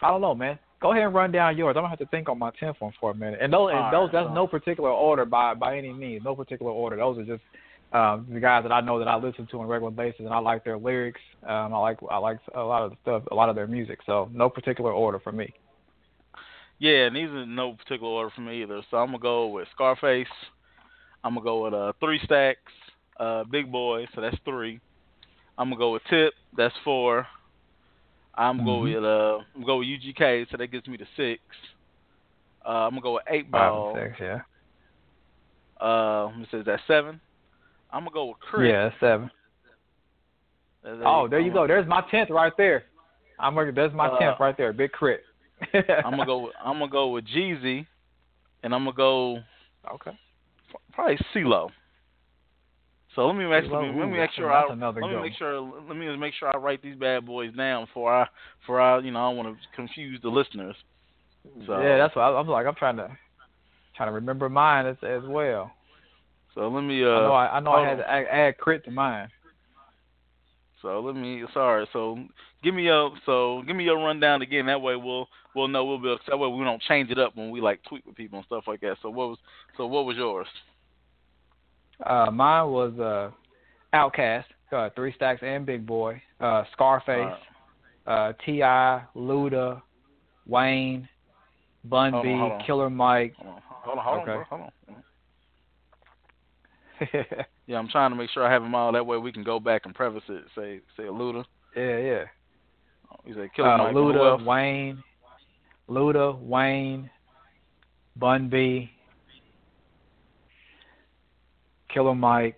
I 0.01 0.09
don't 0.09 0.21
know, 0.21 0.35
man. 0.35 0.59
Go 0.79 0.91
ahead 0.91 1.03
and 1.03 1.13
run 1.13 1.31
down 1.31 1.57
yours. 1.57 1.75
I'm 1.75 1.81
gonna 1.83 1.89
have 1.89 1.99
to 1.99 2.05
think 2.07 2.29
on 2.29 2.37
my 2.37 2.51
tenth 2.59 2.77
one 2.79 2.93
for 2.99 3.11
a 3.11 3.15
minute. 3.15 3.39
And 3.41 3.51
those, 3.51 3.71
and 3.73 3.91
those, 3.91 4.09
right, 4.13 4.23
that's 4.25 4.35
no 4.35 4.45
particular 4.45 4.91
order 4.91 5.25
by 5.25 5.55
by 5.55 5.77
any 5.77 5.91
means. 5.91 6.23
No 6.23 6.35
particular 6.35 6.71
order. 6.71 6.97
Those 6.97 7.17
are 7.17 7.23
just 7.23 7.41
um, 7.93 8.27
the 8.31 8.39
guys 8.39 8.63
that 8.63 8.71
I 8.71 8.81
know 8.81 8.99
that 8.99 9.07
I 9.07 9.15
listen 9.15 9.47
to 9.47 9.59
on 9.59 9.65
a 9.65 9.67
regular 9.67 9.91
basis, 9.91 10.21
and 10.21 10.33
I 10.33 10.39
like 10.39 10.63
their 10.63 10.77
lyrics. 10.77 11.21
Um, 11.43 11.73
I 11.73 11.79
like 11.79 11.97
I 12.09 12.17
like 12.17 12.39
a 12.53 12.61
lot 12.61 12.83
of 12.83 12.91
the 12.91 12.97
stuff, 13.01 13.23
a 13.31 13.35
lot 13.35 13.49
of 13.49 13.55
their 13.55 13.67
music. 13.67 13.99
So 14.05 14.29
no 14.33 14.49
particular 14.49 14.91
order 14.91 15.19
for 15.19 15.31
me. 15.31 15.53
Yeah, 16.79 17.05
and 17.07 17.15
these 17.15 17.29
are 17.29 17.45
no 17.45 17.73
particular 17.73 18.11
order 18.11 18.29
for 18.35 18.41
me 18.41 18.61
either. 18.61 18.81
So 18.91 18.97
I'm 18.97 19.07
gonna 19.07 19.19
go 19.19 19.47
with 19.47 19.67
Scarface. 19.73 20.27
I'm 21.23 21.33
gonna 21.33 21.43
go 21.43 21.63
with 21.63 21.73
uh 21.73 21.93
three 21.99 22.19
stacks, 22.23 22.71
uh 23.19 23.43
Big 23.45 23.71
Boi, 23.71 24.05
so 24.13 24.21
that's 24.21 24.37
three. 24.45 24.79
I'm 25.57 25.69
gonna 25.69 25.79
go 25.79 25.93
with 25.93 26.03
Tip, 26.09 26.33
that's 26.55 26.75
four. 26.83 27.25
I'm 28.35 28.57
gonna 28.57 28.69
go 28.69 28.79
Mhm. 28.81 28.93
with 28.95 29.03
uh 29.03 29.37
I'm 29.55 29.61
gonna 29.61 29.65
go 29.65 29.77
with 29.79 29.87
UGK, 29.87 30.45
so 30.51 30.57
that 30.57 30.67
gets 30.67 30.87
me 30.87 30.97
to 30.97 31.07
six. 31.15 31.41
Uh, 32.65 32.85
I'm 32.85 32.91
gonna 32.91 33.01
go 33.01 33.13
with 33.13 33.23
eight 33.29 33.49
Ball. 33.49 33.93
Five 33.93 34.03
and 34.03 34.11
six, 34.11 34.19
yeah. 34.21 34.41
Uh, 35.85 36.31
it 36.41 36.47
says 36.51 36.65
that's 36.65 36.83
seven. 36.85 37.19
I'm 37.97 38.03
gonna 38.03 38.13
go 38.13 38.25
with 38.25 38.39
Chris. 38.39 38.69
Yeah, 38.69 38.89
that's 38.89 38.99
seven. 38.99 39.31
That's 40.83 40.97
Oh, 41.03 41.27
there 41.27 41.39
you 41.39 41.51
go. 41.51 41.65
There's 41.65 41.87
my 41.87 42.03
tenth 42.11 42.29
right 42.29 42.53
there. 42.55 42.83
I'm 43.39 43.55
gonna, 43.55 43.71
there's 43.71 43.91
my 43.91 44.07
Uh, 44.07 44.19
tenth 44.19 44.39
right 44.39 44.55
there. 44.55 44.71
Big 44.71 44.91
crit. 44.91 45.23
I'm 45.73 46.11
gonna 46.11 46.25
go. 46.27 46.37
With, 46.41 46.53
I'm 46.63 46.77
gonna 46.77 46.91
go 46.91 47.07
with 47.07 47.25
Jeezy, 47.25 47.87
and 48.61 48.75
I'm 48.75 48.83
gonna 48.83 48.95
go 48.95 49.39
Okay. 49.91 50.11
probably 50.93 51.17
CeeLo. 51.33 51.71
So 53.15 53.25
let 53.25 53.35
me 53.35 53.47
make 53.47 53.63
CeeLo, 53.63 53.87
let 53.87 53.95
me 53.95 54.03
ooh, 54.03 54.21
make 54.21 54.29
sure 54.33 54.51
I 54.51 54.67
let 54.67 54.77
me 54.77 55.01
good 55.01 55.21
make 55.21 55.33
sure 55.35 55.59
let 55.59 55.97
me 55.97 56.15
make 56.17 56.35
sure 56.35 56.55
I 56.55 56.57
write 56.59 56.83
these 56.83 56.97
bad 56.97 57.25
boys 57.25 57.51
down 57.55 57.85
before 57.85 58.13
I 58.13 58.27
before 58.59 58.79
I 58.79 58.99
you 58.99 59.09
know 59.09 59.25
I 59.25 59.29
don't 59.29 59.37
want 59.37 59.57
to 59.57 59.75
confuse 59.75 60.21
the 60.21 60.29
listeners. 60.29 60.75
So 61.65 61.81
yeah, 61.81 61.97
that's 61.97 62.15
what 62.15 62.21
I, 62.21 62.39
I'm 62.39 62.47
like. 62.47 62.67
I'm 62.67 62.75
trying 62.75 62.97
to 62.97 63.09
trying 63.95 64.09
to 64.09 64.13
remember 64.13 64.49
mine 64.49 64.85
as 64.85 64.97
as 65.01 65.23
well. 65.25 65.71
So 66.57 66.67
let 66.69 66.81
me 66.81 67.03
uh 67.03 67.07
I 67.07 67.23
know 67.23 67.33
I, 67.33 67.57
I 67.57 67.59
know 67.59 67.71
I 67.71 67.87
had 67.87 67.97
to 67.99 68.09
add, 68.09 68.25
add 68.31 68.55
K.R.I.T. 68.57 68.85
to 68.85 68.91
mine. 68.91 69.29
so 70.81 70.99
let 71.01 71.15
me 71.15 71.43
sorry 71.53 71.87
so 71.93 72.17
give 72.63 72.73
me 72.73 72.83
your 72.85 73.11
so 73.27 73.61
give 73.67 73.75
me 73.75 73.83
your 73.83 73.97
rundown 74.03 74.41
again 74.41 74.65
that 74.65 74.81
way 74.81 74.95
we'll 74.95 75.27
we'll 75.53 75.67
know 75.67 75.85
we'll 75.85 75.99
be 75.99 76.15
that 76.27 76.37
way 76.37 76.49
we 76.49 76.63
don't 76.63 76.81
change 76.81 77.11
it 77.11 77.19
up 77.19 77.35
when 77.35 77.51
we 77.51 77.61
like 77.61 77.81
tweet 77.87 78.05
with 78.07 78.15
people 78.15 78.39
and 78.39 78.45
stuff 78.45 78.63
like 78.67 78.81
that. 78.81 78.97
So 79.03 79.09
what 79.09 79.29
was 79.29 79.37
so 79.77 79.85
what 79.85 80.05
was 80.05 80.17
yours? 80.17 80.47
Uh, 82.05 82.29
mine 82.31 82.69
was 82.69 82.93
uh, 82.99 83.31
OutKast, 83.95 84.45
uh, 84.71 84.89
Three 84.95 85.13
Stacks 85.13 85.41
and 85.43 85.65
Big 85.65 85.85
Boi, 85.85 86.21
uh, 86.39 86.63
Scarface, 86.73 87.33
uh, 88.05 88.33
T.I., 88.45 89.01
Luda, 89.15 89.81
Wayne, 90.47 91.09
Bun 91.85 92.11
Hold 92.11 92.23
B, 92.23 92.29
on. 92.29 92.63
Killer 92.65 92.89
Mike. 92.91 93.33
Hold 93.37 93.55
on, 93.55 93.61
hold 93.65 93.97
on, 93.97 94.03
hold 94.03 94.21
Okay. 94.21 94.31
on, 94.31 94.37
bro, 94.37 94.43
hold 94.43 94.61
on. 94.61 95.03
Yeah, 97.67 97.77
I'm 97.79 97.89
trying 97.89 98.11
to 98.11 98.15
make 98.15 98.29
sure 98.29 98.45
I 98.47 98.51
have 98.53 98.61
them 98.61 98.73
all. 98.75 98.93
That 98.93 99.05
way 99.05 99.17
we 99.17 99.33
can 99.33 99.43
go 99.43 99.59
back 99.59 99.81
and 99.85 99.93
preface 99.93 100.23
it. 100.29 100.43
Say, 100.55 100.79
say 100.95 101.03
Luda. 101.03 101.43
yeah, 101.75 101.97
yeah. 101.97 102.23
He 103.25 103.33
said 103.33 103.49
Killer 103.53 103.69
Uh, 103.71 103.77
Mike. 103.77 103.93
Luda. 103.95 104.45
Wayne, 104.45 105.03
Luda, 105.89 106.39
Wayne, 106.39 107.09
Bun 108.15 108.47
B, 108.49 108.89
Killer 111.93 112.15
Mike, 112.15 112.55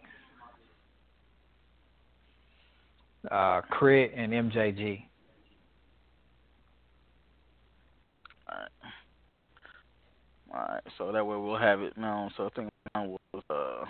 uh, 3.32 3.62
K.R.I.T., 3.80 4.14
and 4.16 4.32
MJG. 4.32 5.04
All 8.48 8.58
right. 8.58 8.70
All 10.54 10.68
right. 10.76 10.84
so 10.98 11.12
that 11.12 11.26
way 11.26 11.36
we'll 11.38 11.58
have 11.58 11.82
it 11.82 11.98
known. 11.98 12.30
So 12.38 12.46
I 12.46 12.50
think 12.56 12.70
was 12.96 13.44
uh, 13.50 13.86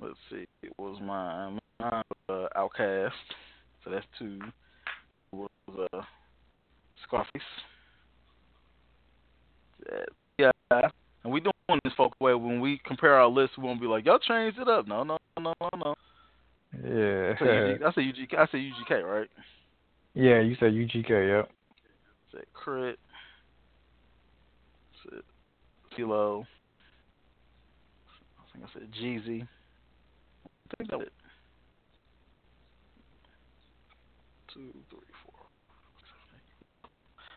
let's 0.00 0.14
see, 0.30 0.46
it 0.62 0.72
was 0.78 0.98
mine. 1.02 1.58
Mine 1.80 2.02
was 2.28 2.48
uh, 2.54 2.60
OutKast. 2.60 3.10
So 3.84 3.90
that's 3.90 4.06
two. 4.18 4.38
Was 5.32 5.48
uh, 5.92 6.00
Scarface. 7.06 7.42
Yeah. 10.38 10.50
And 10.70 11.32
we 11.32 11.40
doing 11.40 11.80
this 11.84 11.92
folk 11.96 12.12
way 12.20 12.34
when 12.34 12.60
we 12.60 12.80
compare 12.84 13.14
our 13.14 13.28
lists, 13.28 13.58
we 13.58 13.64
won't 13.64 13.80
be 13.80 13.86
like 13.86 14.04
y'all 14.04 14.18
changed 14.18 14.58
it 14.58 14.68
up. 14.68 14.86
No, 14.86 15.02
no, 15.02 15.18
no, 15.38 15.54
no, 15.60 15.68
no. 15.76 15.94
Yeah. 16.72 17.34
I 17.34 17.92
say 17.94 18.08
UG, 18.08 18.34
I 18.34 18.36
UGK. 18.36 18.38
I 18.38 18.46
say 18.46 18.58
UGK, 18.58 19.02
right? 19.04 19.28
yeah, 20.14 20.40
you 20.40 20.56
said 20.60 20.72
UGK, 20.72 21.28
yep. 21.28 21.50
Said 22.32 22.44
Crit. 22.52 22.98
Said 25.04 25.22
Kilo. 25.94 26.46
I 28.38 28.52
think 28.52 28.64
I 28.64 28.78
said 28.78 28.88
Jeezy. 28.92 29.48
I 30.70 30.76
think 30.76 30.90
that 30.90 30.98
was 30.98 31.06
it. 31.06 31.12
two, 34.52 34.72
three, 34.90 34.98
four. 35.24 35.34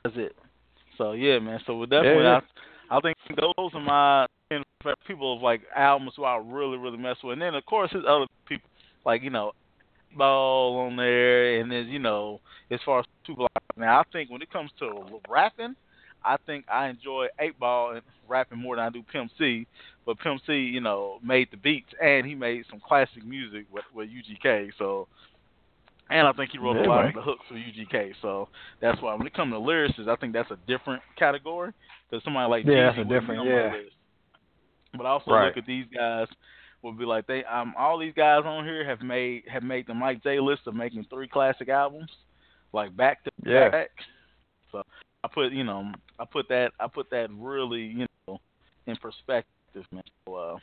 That's 0.04 0.18
it. 0.18 0.36
So 0.98 1.14
yeah, 1.14 1.40
man. 1.40 1.60
So 1.66 1.78
we 1.78 1.86
definitely, 1.86 2.24
yeah, 2.24 2.42
I, 2.90 2.98
I 2.98 3.00
think 3.02 3.18
those 3.40 3.72
are 3.74 3.82
my 3.82 4.28
people 5.08 5.36
of 5.36 5.42
like 5.42 5.62
albums 5.76 6.14
who 6.16 6.24
I 6.24 6.38
really, 6.38 6.78
really 6.78 6.98
mess 6.98 7.18
with. 7.24 7.34
And 7.34 7.42
then 7.42 7.56
of 7.56 7.66
course 7.66 7.92
his 7.92 8.04
other 8.08 8.26
people, 8.48 8.70
like 9.06 9.24
you 9.24 9.30
know, 9.30 9.52
ball 10.18 10.78
on 10.80 10.96
there, 10.96 11.60
and 11.60 11.72
then 11.72 11.88
you 11.88 12.00
know, 12.00 12.40
as 12.70 12.80
far 12.86 13.00
as 13.00 13.06
two 13.26 13.36
blocks. 13.36 13.54
Now 13.78 14.00
I 14.00 14.04
think 14.12 14.30
when 14.30 14.42
it 14.42 14.52
comes 14.52 14.72
to 14.80 15.04
rapping, 15.30 15.76
I 16.24 16.38
think 16.46 16.66
I 16.72 16.88
enjoy 16.90 17.28
Eight 17.40 17.60
Ball 17.60 17.92
and 17.92 18.02
rapping 18.28 18.60
more 18.60 18.76
than 18.76 18.86
I 18.86 18.90
do 18.90 19.04
Pimp 19.12 19.32
C. 19.38 19.68
But 20.06 20.20
Pimp 20.20 20.42
C, 20.48 20.54
you 20.54 20.82
know, 20.82 21.20
made 21.24 21.50
the 21.52 21.58
beats 21.58 21.92
and 22.02 22.26
he 22.26 22.36
made 22.36 22.66
some 22.70 22.80
classic 22.86 23.26
music 23.26 23.66
with, 23.72 23.84
with 23.94 24.10
UGK. 24.10 24.72
So, 24.78 25.08
and 26.10 26.28
I 26.28 26.32
think 26.34 26.52
he 26.52 26.58
wrote 26.58 26.78
yeah, 26.78 26.86
a 26.86 26.90
lot 26.90 27.02
right. 27.02 27.10
of 27.10 27.16
the 27.16 27.22
hooks 27.22 27.44
for 27.48 27.56
UGK. 27.56 28.14
So 28.22 28.50
that's 28.82 29.02
why 29.02 29.14
when 29.16 29.28
it 29.28 29.34
comes 29.34 29.54
to 29.54 29.60
lyricists, 29.60 30.08
I 30.08 30.16
think 30.16 30.34
that's 30.34 30.52
a 30.52 30.60
different 30.68 31.02
category. 31.18 31.72
Because 32.10 32.24
somebody 32.24 32.50
like 32.50 32.66
yeah, 32.66 32.92
that's 32.92 33.00
a 33.00 33.04
different 33.04 33.46
yeah. 33.46 33.74
But 34.98 35.06
I 35.06 35.10
also 35.10 35.32
right. 35.32 35.48
look 35.48 35.58
at 35.58 35.66
these 35.66 35.86
guys 35.96 36.28
would 36.84 36.98
be 36.98 37.06
like 37.06 37.28
they 37.28 37.44
um 37.46 37.74
all 37.78 37.98
these 37.98 38.14
guys 38.16 38.42
on 38.46 38.66
here 38.66 38.86
have 38.86 39.02
made 39.02 39.44
have 39.52 39.64
made 39.64 39.88
the 39.88 39.94
Mike 39.94 40.24
J 40.24 40.40
list 40.40 40.64
of 40.66 40.76
making 40.76 41.06
three 41.10 41.28
classic 41.28 41.70
albums, 41.70 42.10
like 42.74 42.96
back 42.96 43.24
to 43.24 43.32
yeah. 43.46 43.70
back. 43.70 43.92
So 44.72 44.84
I 45.24 45.28
put 45.28 45.54
you 45.54 45.64
know 45.64 45.92
I 46.22 46.26
put 46.26 46.48
that 46.50 46.72
I 46.80 46.88
put 46.88 47.10
that 47.10 47.30
really 47.36 47.82
you 47.82 48.06
know 48.28 48.40
in 48.86 48.96
perspective, 48.98 49.86
man. 49.92 50.04
So, 50.26 50.36
uh, 50.36 50.58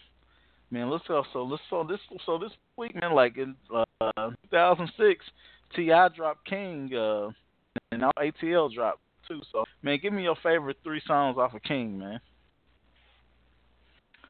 man, 0.70 0.88
let's 0.88 1.06
go. 1.08 1.24
So 1.32 1.42
let's 1.42 1.62
so 1.68 1.84
this 1.84 1.98
so 2.24 2.38
this 2.38 2.52
week, 2.76 2.94
man, 2.94 3.12
like 3.12 3.36
in 3.36 3.56
uh, 3.74 4.30
2006, 4.50 5.24
T.I. 5.74 6.08
dropped 6.08 6.48
King, 6.48 6.90
uh, 6.94 7.30
and 7.90 8.02
now 8.02 8.12
ATL 8.18 8.72
dropped 8.72 9.00
too. 9.26 9.40
So 9.50 9.64
man, 9.82 9.98
give 10.00 10.12
me 10.12 10.22
your 10.22 10.36
favorite 10.42 10.76
three 10.84 11.02
songs 11.06 11.36
off 11.38 11.54
of 11.54 11.62
King, 11.62 11.98
man. 11.98 12.20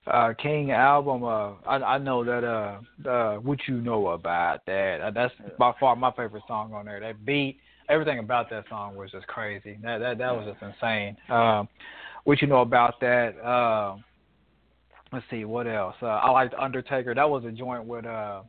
Uh, 0.06 0.32
King 0.42 0.70
album. 0.70 1.24
Uh, 1.24 1.52
I 1.66 1.76
I 1.76 1.98
know 1.98 2.24
that. 2.24 2.42
Uh, 2.42 3.08
uh, 3.08 3.36
what 3.36 3.58
you 3.68 3.82
know 3.82 4.08
about 4.08 4.64
that? 4.64 5.02
Uh, 5.02 5.10
that's 5.10 5.34
by 5.58 5.72
far 5.78 5.94
my 5.94 6.10
favorite 6.12 6.44
song 6.48 6.72
on 6.72 6.86
there. 6.86 7.00
That 7.00 7.22
beat 7.26 7.58
everything 7.88 8.18
about 8.18 8.50
that 8.50 8.64
song 8.68 8.96
was 8.96 9.10
just 9.10 9.26
crazy. 9.26 9.78
That 9.82 9.98
that 9.98 10.18
that 10.18 10.34
was 10.34 10.46
just 10.46 10.62
insane. 10.62 11.16
Um, 11.28 11.68
what 12.24 12.40
you 12.40 12.48
know 12.48 12.60
about 12.60 13.00
that? 13.00 13.38
Uh, 13.40 13.96
let's 15.12 15.24
see, 15.30 15.44
what 15.44 15.66
else? 15.66 15.96
Uh, 16.02 16.06
I 16.06 16.30
liked 16.30 16.54
Undertaker. 16.54 17.14
That 17.14 17.28
was 17.28 17.44
a 17.44 17.50
joint 17.50 17.84
with 17.84 18.04
uh 18.06 18.42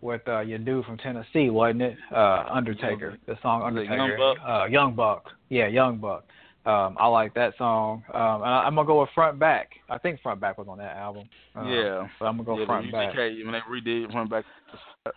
with 0.00 0.22
uh 0.28 0.40
your 0.40 0.58
dude 0.58 0.84
from 0.84 0.98
Tennessee, 0.98 1.50
wasn't 1.50 1.82
it? 1.82 1.96
Uh 2.14 2.44
Undertaker. 2.50 3.18
The 3.26 3.36
song 3.42 3.62
Undertaker. 3.62 3.96
Young 3.96 4.16
Buck. 4.16 4.36
Uh 4.46 4.64
Young 4.66 4.94
Buck. 4.94 5.24
Yeah, 5.48 5.66
Young 5.66 5.98
Buck. 5.98 6.24
Um, 6.66 6.96
I 7.00 7.06
like 7.06 7.32
that 7.32 7.54
song. 7.56 8.02
Um, 8.12 8.42
and 8.42 8.50
I, 8.50 8.66
am 8.66 8.74
gonna 8.74 8.86
go 8.86 9.00
with 9.00 9.08
Front 9.14 9.38
Back. 9.38 9.70
I 9.88 9.96
think 9.96 10.20
Front 10.20 10.38
Back 10.38 10.58
was 10.58 10.66
on 10.68 10.76
that 10.78 10.98
album. 10.98 11.26
Uh, 11.56 11.64
yeah, 11.64 12.06
but 12.20 12.26
I'm 12.26 12.36
gonna 12.36 12.44
go 12.44 12.58
yeah, 12.58 12.66
Front 12.66 12.92
Back. 12.92 13.14
when 13.16 13.52
they 13.52 13.60
redid 13.70 14.12
Front 14.12 14.28
Back. 14.28 14.44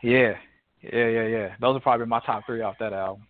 Yeah, 0.02 0.34
yeah, 0.82 1.08
yeah, 1.08 1.28
yeah. 1.28 1.56
Those 1.60 1.76
are 1.76 1.82
probably 1.82 2.06
my 2.06 2.22
top 2.22 2.46
three 2.46 2.62
off 2.62 2.76
that 2.80 2.94
album. 2.94 3.26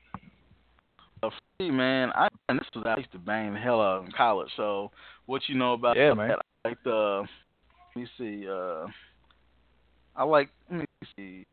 Uh, 1.69 1.73
man, 1.73 2.11
I 2.15 2.27
this 2.49 2.67
was 2.75 2.85
I 2.85 2.97
used 2.97 3.11
to 3.11 3.19
bang 3.19 3.53
the 3.53 3.59
hell 3.59 3.81
out 3.81 4.05
in 4.05 4.11
college. 4.11 4.49
So 4.57 4.91
what 5.25 5.41
you 5.47 5.55
know 5.55 5.73
about 5.73 5.97
yeah, 5.97 6.09
that? 6.09 6.15
man. 6.15 6.31
I 6.31 6.69
like 6.69 6.83
the 6.83 7.25
let 7.95 8.01
me 8.01 8.07
see. 8.17 8.47
Uh, 8.47 8.87
I 10.15 10.23
like 10.23 10.49
let 10.69 10.79
me 10.79 10.85
see. 11.15 11.45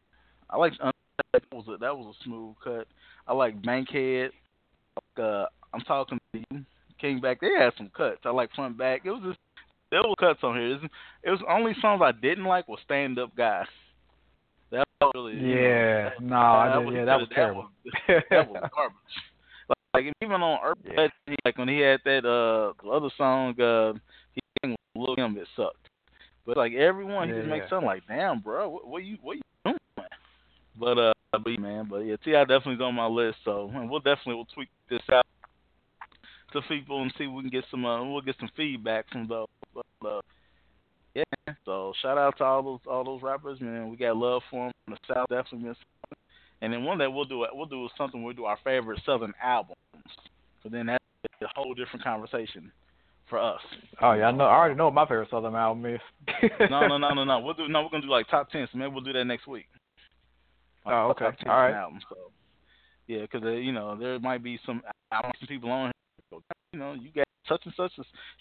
I 0.50 0.56
like 0.56 0.72
that 0.78 1.42
was 1.52 1.64
a, 1.68 1.76
that 1.78 1.96
was 1.96 2.14
a 2.14 2.24
smooth 2.24 2.54
cut. 2.62 2.86
I 3.26 3.32
like 3.32 3.62
Bankhead. 3.62 4.30
Uh, 5.16 5.46
I'm 5.74 5.80
talking 5.86 6.18
to 6.32 6.38
you. 6.50 6.64
Came 7.00 7.20
back. 7.20 7.40
They 7.40 7.50
had 7.56 7.72
some 7.76 7.90
cuts. 7.96 8.20
I 8.24 8.30
like 8.30 8.50
front 8.54 8.76
back. 8.76 9.02
It 9.04 9.10
was 9.10 9.22
just 9.24 9.38
there 9.90 10.00
was 10.00 10.16
cuts 10.18 10.40
on 10.42 10.56
here. 10.56 10.66
It 10.66 10.82
was, 10.82 10.90
it 11.24 11.30
was 11.30 11.40
only 11.48 11.72
songs 11.80 12.02
I 12.04 12.12
didn't 12.12 12.44
like 12.44 12.66
was 12.68 12.80
Stand 12.84 13.18
Up 13.18 13.34
Guy. 13.36 13.64
That 14.70 14.84
was 15.00 15.12
really 15.14 15.34
yeah. 15.34 16.10
You 16.18 16.26
know, 16.26 16.36
no, 16.36 16.36
I 16.36 16.82
did, 16.82 16.94
yeah, 16.94 17.04
that 17.04 17.18
was 17.18 17.28
terrible. 17.34 17.68
That 17.84 18.14
was, 18.14 18.22
that 18.30 18.50
was 18.50 18.70
garbage. 18.74 18.96
Like 19.94 20.06
even 20.22 20.42
on 20.42 20.58
Urban 20.64 20.92
yeah. 20.96 21.34
Like 21.44 21.58
when 21.58 21.68
he 21.68 21.80
had 21.80 22.00
that 22.04 22.24
uh 22.24 22.72
the 22.82 22.90
other 22.90 23.08
song, 23.16 23.58
uh 23.60 23.92
he 24.32 24.40
sang 24.62 24.76
Lil 24.94 25.16
Kim, 25.16 25.36
it 25.36 25.48
sucked. 25.56 25.88
But 26.46 26.56
like 26.56 26.72
everyone, 26.72 27.28
he 27.28 27.34
just 27.34 27.48
makes 27.48 27.64
yeah. 27.64 27.70
something 27.70 27.86
like, 27.86 28.02
damn, 28.08 28.40
bro, 28.40 28.68
what, 28.68 28.86
what 28.86 29.04
you 29.04 29.18
what 29.22 29.36
you 29.36 29.42
doing? 29.64 29.76
But 30.78 30.98
uh, 30.98 31.12
but 31.32 31.46
man, 31.58 31.88
but 31.90 31.98
yeah, 31.98 32.16
T.I. 32.24 32.44
definitely's 32.44 32.80
on 32.80 32.94
my 32.94 33.06
list, 33.06 33.38
so 33.44 33.70
we'll 33.74 34.00
definitely 34.00 34.36
we'll 34.36 34.46
tweak 34.54 34.68
this 34.88 35.02
out 35.12 35.26
to 36.52 36.62
people 36.62 37.02
and 37.02 37.12
see 37.18 37.24
if 37.24 37.30
we 37.30 37.42
can 37.42 37.50
get 37.50 37.64
some 37.70 37.84
uh, 37.84 38.02
we'll 38.02 38.22
get 38.22 38.36
some 38.40 38.48
feedback 38.56 39.10
from 39.10 39.28
those. 39.28 39.46
But, 39.74 40.08
uh, 40.08 40.20
yeah, 41.14 41.54
so 41.64 41.92
shout 42.00 42.16
out 42.16 42.38
to 42.38 42.44
all 42.44 42.62
those 42.62 42.80
all 42.86 43.04
those 43.04 43.22
rappers, 43.22 43.60
man. 43.60 43.90
We 43.90 43.96
got 43.96 44.16
love 44.16 44.42
for 44.50 44.66
them 44.66 44.72
the 44.86 45.14
South, 45.14 45.28
definitely. 45.28 45.74
And 46.60 46.72
then 46.72 46.84
one 46.84 46.98
day 46.98 47.06
we'll 47.06 47.24
do 47.24 47.46
we'll 47.52 47.66
do 47.66 47.88
something. 47.96 48.22
We'll 48.22 48.34
do 48.34 48.44
our 48.44 48.58
favorite 48.64 49.00
Southern 49.06 49.32
albums. 49.42 49.76
So 50.62 50.68
then 50.68 50.86
that's 50.86 51.02
a 51.42 51.46
whole 51.54 51.74
different 51.74 52.04
conversation 52.04 52.72
for 53.28 53.38
us. 53.38 53.60
Oh 54.02 54.12
yeah, 54.12 54.26
I 54.26 54.30
know. 54.32 54.44
I 54.44 54.56
already 54.56 54.74
know 54.74 54.86
what 54.86 54.94
my 54.94 55.04
favorite 55.04 55.30
Southern 55.30 55.54
album 55.54 55.86
is. 55.86 56.00
no, 56.70 56.86
no, 56.86 56.98
no, 56.98 57.14
no, 57.14 57.24
no. 57.24 57.38
We'll 57.44 57.54
do 57.54 57.68
no. 57.68 57.82
We're 57.82 57.90
gonna 57.90 58.02
do 58.02 58.10
like 58.10 58.28
top 58.28 58.50
ten. 58.50 58.66
So 58.72 58.78
maybe 58.78 58.92
we'll 58.92 59.04
do 59.04 59.12
that 59.12 59.24
next 59.24 59.46
week. 59.46 59.66
Like, 60.84 60.94
oh, 60.94 61.10
okay. 61.10 61.36
All 61.46 61.56
right. 61.56 61.74
Albums, 61.74 62.02
so. 62.08 62.16
Yeah, 63.06 63.22
because 63.22 63.42
uh, 63.44 63.50
you 63.50 63.72
know 63.72 63.96
there 63.96 64.18
might 64.18 64.42
be 64.42 64.58
some 64.66 64.82
some 65.12 65.48
people 65.48 65.70
on 65.70 65.92
here. 66.30 66.40
You 66.72 66.78
know, 66.78 66.92
you 66.92 67.10
got 67.14 67.26
such 67.48 67.62
and 67.64 67.74
such 67.76 67.92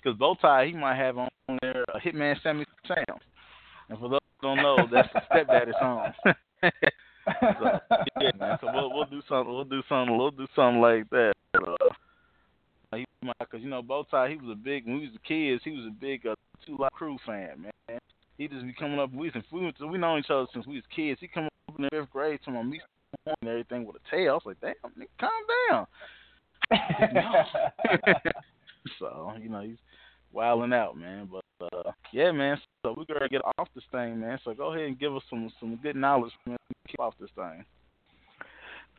because 0.04 0.20
Bowtie 0.20 0.68
he 0.68 0.74
might 0.74 0.98
have 0.98 1.18
on 1.18 1.30
there 1.62 1.86
a 1.94 2.00
Hitman 2.00 2.36
Sammy 2.44 2.66
Sam. 2.88 3.18
And 3.90 3.98
for 4.00 4.10
those 4.10 4.20
who 4.42 4.48
don't 4.48 4.58
know, 4.58 4.78
that's 4.92 5.08
the 5.14 5.22
stepdaddy 5.32 5.72
song. 5.80 6.12
so, 7.42 7.80
yeah, 8.22 8.32
man. 8.40 8.58
So 8.62 8.68
we'll 8.74 8.94
we'll 8.94 9.06
do 9.06 9.22
something. 9.28 9.54
We'll 9.54 9.66
do 9.66 9.82
something. 9.90 10.18
We'll 10.18 10.32
do 10.32 10.48
something 10.56 10.82
like 10.82 11.10
that. 11.10 11.34
Uh, 11.56 11.88
because 13.40 13.64
you 13.64 13.70
know 13.70 13.82
Bowtie, 13.82 14.32
he 14.32 14.36
was 14.38 14.52
a 14.52 14.56
big 14.56 14.86
when 14.86 15.00
we 15.00 15.08
was 15.08 15.18
kids. 15.28 15.62
He 15.64 15.72
was 15.72 15.86
a 15.88 15.92
big 15.92 16.26
uh, 16.26 16.36
Two 16.66 16.78
Live 16.80 16.92
Crew 16.92 17.18
fan, 17.26 17.62
man. 17.62 18.00
He 18.38 18.48
just 18.48 18.66
be 18.66 18.74
coming 18.74 19.00
up. 19.00 19.14
We 19.14 19.32
we 19.52 19.62
went 19.64 19.78
to, 19.78 19.88
we 19.88 19.98
know 19.98 20.18
each 20.18 20.30
other 20.30 20.46
since 20.54 20.68
we 20.68 20.76
was 20.76 20.84
kids. 20.96 21.20
He 21.20 21.28
come 21.28 21.46
up 21.46 21.52
in 21.78 21.84
the 21.84 21.90
fifth 21.92 22.12
grade 22.12 22.40
to 22.46 22.52
my 22.52 22.64
me 22.64 22.80
and 23.26 23.50
everything 23.50 23.86
with 23.86 23.96
a 23.96 24.16
tail. 24.16 24.32
I 24.32 24.34
was 24.34 24.44
like, 24.46 24.62
damn, 24.62 24.92
nigga, 24.92 25.08
calm 25.20 25.32
down. 25.70 25.88
so 29.00 29.34
you 29.42 29.50
know 29.50 29.62
he's 29.62 29.78
wilding 30.32 30.74
out, 30.74 30.98
man. 30.98 31.28
But 31.32 31.44
uh, 31.62 31.92
yeah, 32.12 32.32
man. 32.32 32.58
So 32.84 32.94
we 32.98 33.06
gotta 33.06 33.30
get 33.30 33.42
off 33.58 33.68
this 33.76 33.84
thing, 33.92 34.20
man. 34.20 34.40
So 34.44 34.54
go 34.54 34.74
ahead 34.74 34.88
and 34.88 35.00
give 35.00 35.16
us 35.16 35.24
some 35.30 35.52
some 35.60 35.80
good 35.82 35.96
knowledge, 35.96 36.34
man. 36.46 36.58
Keep 36.88 37.00
off 37.00 37.14
this 37.20 37.30
thing. 37.36 37.66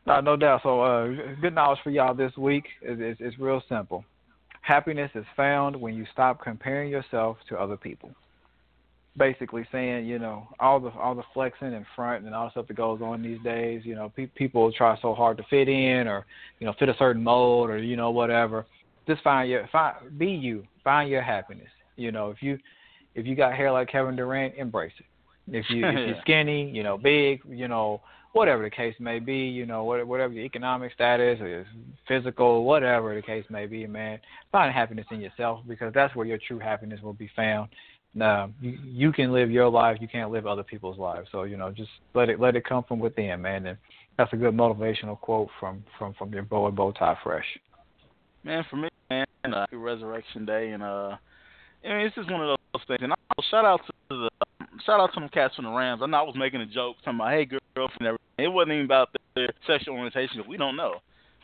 No, 0.05 0.21
no 0.21 0.35
doubt. 0.35 0.61
So, 0.63 0.81
uh, 0.81 1.07
good 1.41 1.53
knowledge 1.53 1.79
for 1.83 1.89
y'all 1.89 2.13
this 2.13 2.35
week 2.37 2.65
is 2.81 2.97
it's, 2.99 3.19
it's 3.21 3.39
real 3.39 3.61
simple. 3.69 4.03
Happiness 4.61 5.11
is 5.15 5.25
found 5.35 5.75
when 5.75 5.95
you 5.95 6.05
stop 6.11 6.41
comparing 6.41 6.89
yourself 6.89 7.37
to 7.49 7.57
other 7.57 7.77
people. 7.77 8.11
Basically, 9.17 9.67
saying 9.71 10.05
you 10.05 10.19
know 10.19 10.47
all 10.59 10.79
the 10.79 10.89
all 10.91 11.15
the 11.15 11.23
flexing 11.33 11.73
and 11.73 11.85
front 11.95 12.25
and 12.25 12.33
all 12.33 12.45
the 12.45 12.51
stuff 12.51 12.67
that 12.67 12.77
goes 12.77 13.01
on 13.01 13.21
these 13.21 13.39
days. 13.43 13.81
You 13.83 13.95
know, 13.95 14.11
pe- 14.15 14.27
people 14.27 14.71
try 14.71 14.97
so 15.01 15.13
hard 15.13 15.37
to 15.37 15.43
fit 15.49 15.67
in 15.67 16.07
or 16.07 16.25
you 16.59 16.67
know 16.67 16.73
fit 16.79 16.89
a 16.89 16.95
certain 16.97 17.23
mold 17.23 17.69
or 17.69 17.79
you 17.79 17.95
know 17.95 18.11
whatever. 18.11 18.65
Just 19.07 19.21
find 19.23 19.49
your 19.49 19.67
find 19.71 20.17
be 20.17 20.27
you. 20.27 20.65
Find 20.83 21.09
your 21.09 21.23
happiness. 21.23 21.69
You 21.99 22.11
know, 22.11 22.29
if 22.29 22.41
you 22.41 22.57
if 23.15 23.25
you 23.25 23.35
got 23.35 23.53
hair 23.53 23.71
like 23.71 23.89
Kevin 23.89 24.15
Durant, 24.15 24.55
embrace 24.55 24.93
it. 24.99 25.05
If 25.55 25.69
you 25.69 25.85
if 25.85 26.07
you're 26.07 26.17
skinny, 26.21 26.69
you 26.69 26.83
know, 26.83 26.97
big, 26.97 27.41
you 27.47 27.67
know, 27.67 28.01
whatever 28.33 28.63
the 28.63 28.69
case 28.69 28.95
may 28.99 29.19
be, 29.19 29.37
you 29.37 29.65
know, 29.65 29.83
whatever 29.83 30.29
your 30.31 30.43
economic 30.43 30.93
status 30.93 31.39
or 31.41 31.65
physical, 32.07 32.63
whatever 32.63 33.15
the 33.15 33.21
case 33.21 33.45
may 33.49 33.65
be, 33.65 33.85
man, 33.87 34.19
find 34.51 34.73
happiness 34.73 35.05
in 35.11 35.19
yourself 35.19 35.61
because 35.67 35.93
that's 35.93 36.15
where 36.15 36.25
your 36.25 36.39
true 36.47 36.59
happiness 36.59 37.01
will 37.01 37.13
be 37.13 37.29
found. 37.35 37.69
Now, 38.15 38.51
you, 38.59 38.77
you 38.83 39.11
can 39.11 39.31
live 39.31 39.51
your 39.51 39.69
life, 39.69 39.97
you 40.01 40.07
can't 40.07 40.31
live 40.31 40.47
other 40.47 40.63
people's 40.63 40.97
lives. 40.97 41.27
So, 41.31 41.43
you 41.43 41.57
know, 41.57 41.71
just 41.71 41.91
let 42.13 42.29
it 42.29 42.39
let 42.39 42.55
it 42.55 42.65
come 42.65 42.83
from 42.87 42.99
within, 42.99 43.41
man. 43.41 43.65
And 43.67 43.77
that's 44.17 44.33
a 44.33 44.37
good 44.37 44.53
motivational 44.53 45.19
quote 45.19 45.49
from 45.59 45.83
from 45.97 46.13
from 46.15 46.33
your 46.33 46.43
boy 46.43 46.71
Bowtie 46.71 47.17
Fresh. 47.23 47.45
Man, 48.43 48.65
for 48.69 48.77
me, 48.77 48.89
man, 49.09 49.25
uh, 49.43 49.65
Resurrection 49.71 50.45
Day, 50.45 50.71
and 50.71 50.81
uh, 50.81 51.17
I 51.83 51.87
mean, 51.89 52.05
it's 52.05 52.15
just 52.15 52.31
one 52.31 52.41
of 52.41 52.57
those 52.73 52.81
things. 52.87 52.99
And 53.01 53.13
I'll 53.13 53.45
shout 53.49 53.65
out 53.65 53.81
to 53.87 53.93
the 54.09 54.29
shout 54.85 54.99
out 54.99 55.13
to 55.13 55.19
them 55.19 55.29
cats 55.29 55.55
from 55.55 55.65
the 55.65 55.71
Rams. 55.71 56.01
I 56.03 56.07
know 56.07 56.17
I 56.17 56.21
was 56.21 56.35
making 56.37 56.61
a 56.61 56.65
joke 56.65 56.97
talking 57.03 57.19
about, 57.19 57.31
hey, 57.31 57.45
girlfriend, 57.45 58.07
everything. 58.07 58.19
It 58.37 58.47
wasn't 58.47 58.73
even 58.73 58.85
about 58.85 59.09
their 59.35 59.49
sexual 59.67 59.95
orientation. 59.95 60.43
We 60.47 60.57
don't 60.57 60.75
know. 60.75 60.95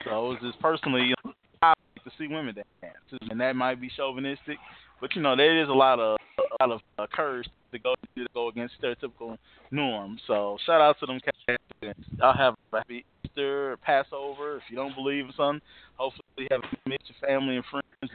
So 0.03 0.09
it 0.09 0.29
was 0.29 0.37
just 0.41 0.59
personally, 0.59 1.01
you 1.01 1.15
know, 1.23 1.33
I 1.61 1.69
like 1.69 2.03
to 2.03 2.11
see 2.17 2.27
women 2.27 2.55
dance, 2.55 3.21
and 3.29 3.39
that 3.39 3.55
might 3.55 3.79
be 3.79 3.89
chauvinistic, 3.95 4.57
but 4.99 5.15
you 5.15 5.21
know, 5.21 5.35
there 5.35 5.61
is 5.61 5.69
a 5.69 5.73
lot 5.73 5.99
of 5.99 6.17
a 6.37 6.63
lot 6.63 6.71
of 6.71 6.81
uh, 6.99 7.07
courage 7.13 7.47
to 7.71 7.79
go 7.79 7.95
to 8.15 8.25
go 8.33 8.49
against 8.49 8.75
stereotypical 8.81 9.37
norms. 9.71 10.21
So 10.27 10.57
shout 10.65 10.81
out 10.81 10.97
to 10.99 11.05
them 11.05 11.19
cats. 11.19 11.99
I'll 12.21 12.33
have 12.33 12.55
a 12.73 12.77
happy 12.77 13.05
Easter, 13.25 13.77
Passover. 13.81 14.57
If 14.57 14.63
you 14.69 14.75
don't 14.75 14.95
believe 14.95 15.25
in 15.25 15.33
something, 15.35 15.61
hopefully 15.95 16.23
you 16.37 16.47
have 16.51 16.61
met 16.85 17.01
your 17.07 17.27
family 17.27 17.55
and 17.55 17.65
friends. 17.65 17.85
And, 18.01 18.09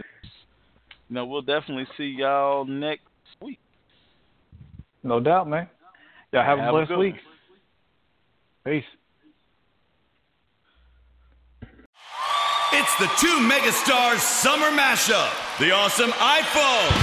you 1.10 1.14
know, 1.14 1.26
we'll 1.26 1.42
definitely 1.42 1.88
see 1.96 2.14
y'all 2.16 2.64
next 2.64 3.02
week. 3.42 3.58
No 5.02 5.18
doubt, 5.18 5.48
man. 5.48 5.68
Y'all 6.32 6.44
have, 6.44 6.58
have 6.60 6.68
a 6.68 6.72
blessed 6.72 6.92
a 6.92 6.98
week. 6.98 7.16
Peace. 8.64 8.84
It's 12.72 12.96
the 12.98 13.10
two 13.18 13.36
megastars 13.50 14.20
summer 14.20 14.70
mashup. 14.70 15.58
The 15.58 15.72
awesome 15.72 16.10
iPhone 16.10 16.94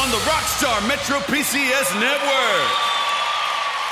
on 0.00 0.10
the 0.10 0.16
Rockstar 0.24 0.88
Metro 0.88 1.18
PCS 1.28 2.00
network. 2.00 2.70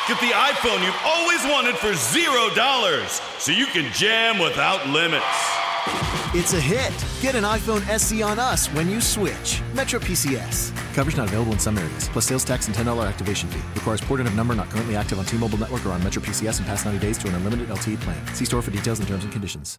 Get 0.09 0.19
the 0.21 0.33
iPhone 0.33 0.83
you've 0.83 1.03
always 1.05 1.45
wanted 1.45 1.77
for 1.77 1.93
zero 1.93 2.49
dollars 2.55 3.21
so 3.39 3.53
you 3.53 3.67
can 3.67 3.93
jam 3.93 4.39
without 4.39 4.89
limits. 4.89 5.54
It's 6.35 6.53
a 6.53 6.61
hit. 6.61 6.93
Get 7.21 7.35
an 7.37 7.45
iPhone 7.45 7.87
SE 7.89 8.23
on 8.23 8.39
us 8.39 8.67
when 8.69 8.91
you 8.91 9.01
switch. 9.01 9.63
Metro 9.73 10.01
PCS. 10.01 10.75
Coverage 10.95 11.17
not 11.17 11.29
available 11.29 11.53
in 11.53 11.59
some 11.59 11.79
areas, 11.79 12.09
plus 12.09 12.27
sales 12.27 12.45
tax 12.45 12.67
and 12.67 12.75
$10 12.75 13.07
activation 13.07 13.49
fee. 13.49 13.61
Requires 13.75 14.01
porting 14.01 14.27
of 14.27 14.35
number 14.35 14.55
not 14.55 14.69
currently 14.71 14.97
active 14.97 15.19
on 15.19 15.25
T 15.25 15.37
Mobile 15.37 15.59
Network 15.59 15.87
or 15.87 15.91
on 15.91 16.03
Metro 16.03 16.21
PCS 16.23 16.59
in 16.59 16.65
past 16.65 16.85
90 16.87 16.99
days 16.99 17.19
to 17.19 17.29
an 17.29 17.35
unlimited 17.37 17.69
LTE 17.69 18.01
plan. 18.01 18.35
See 18.35 18.45
store 18.45 18.63
for 18.63 18.71
details 18.73 18.99
and 18.99 19.07
terms 19.07 19.23
and 19.25 19.33
conditions. 19.33 19.79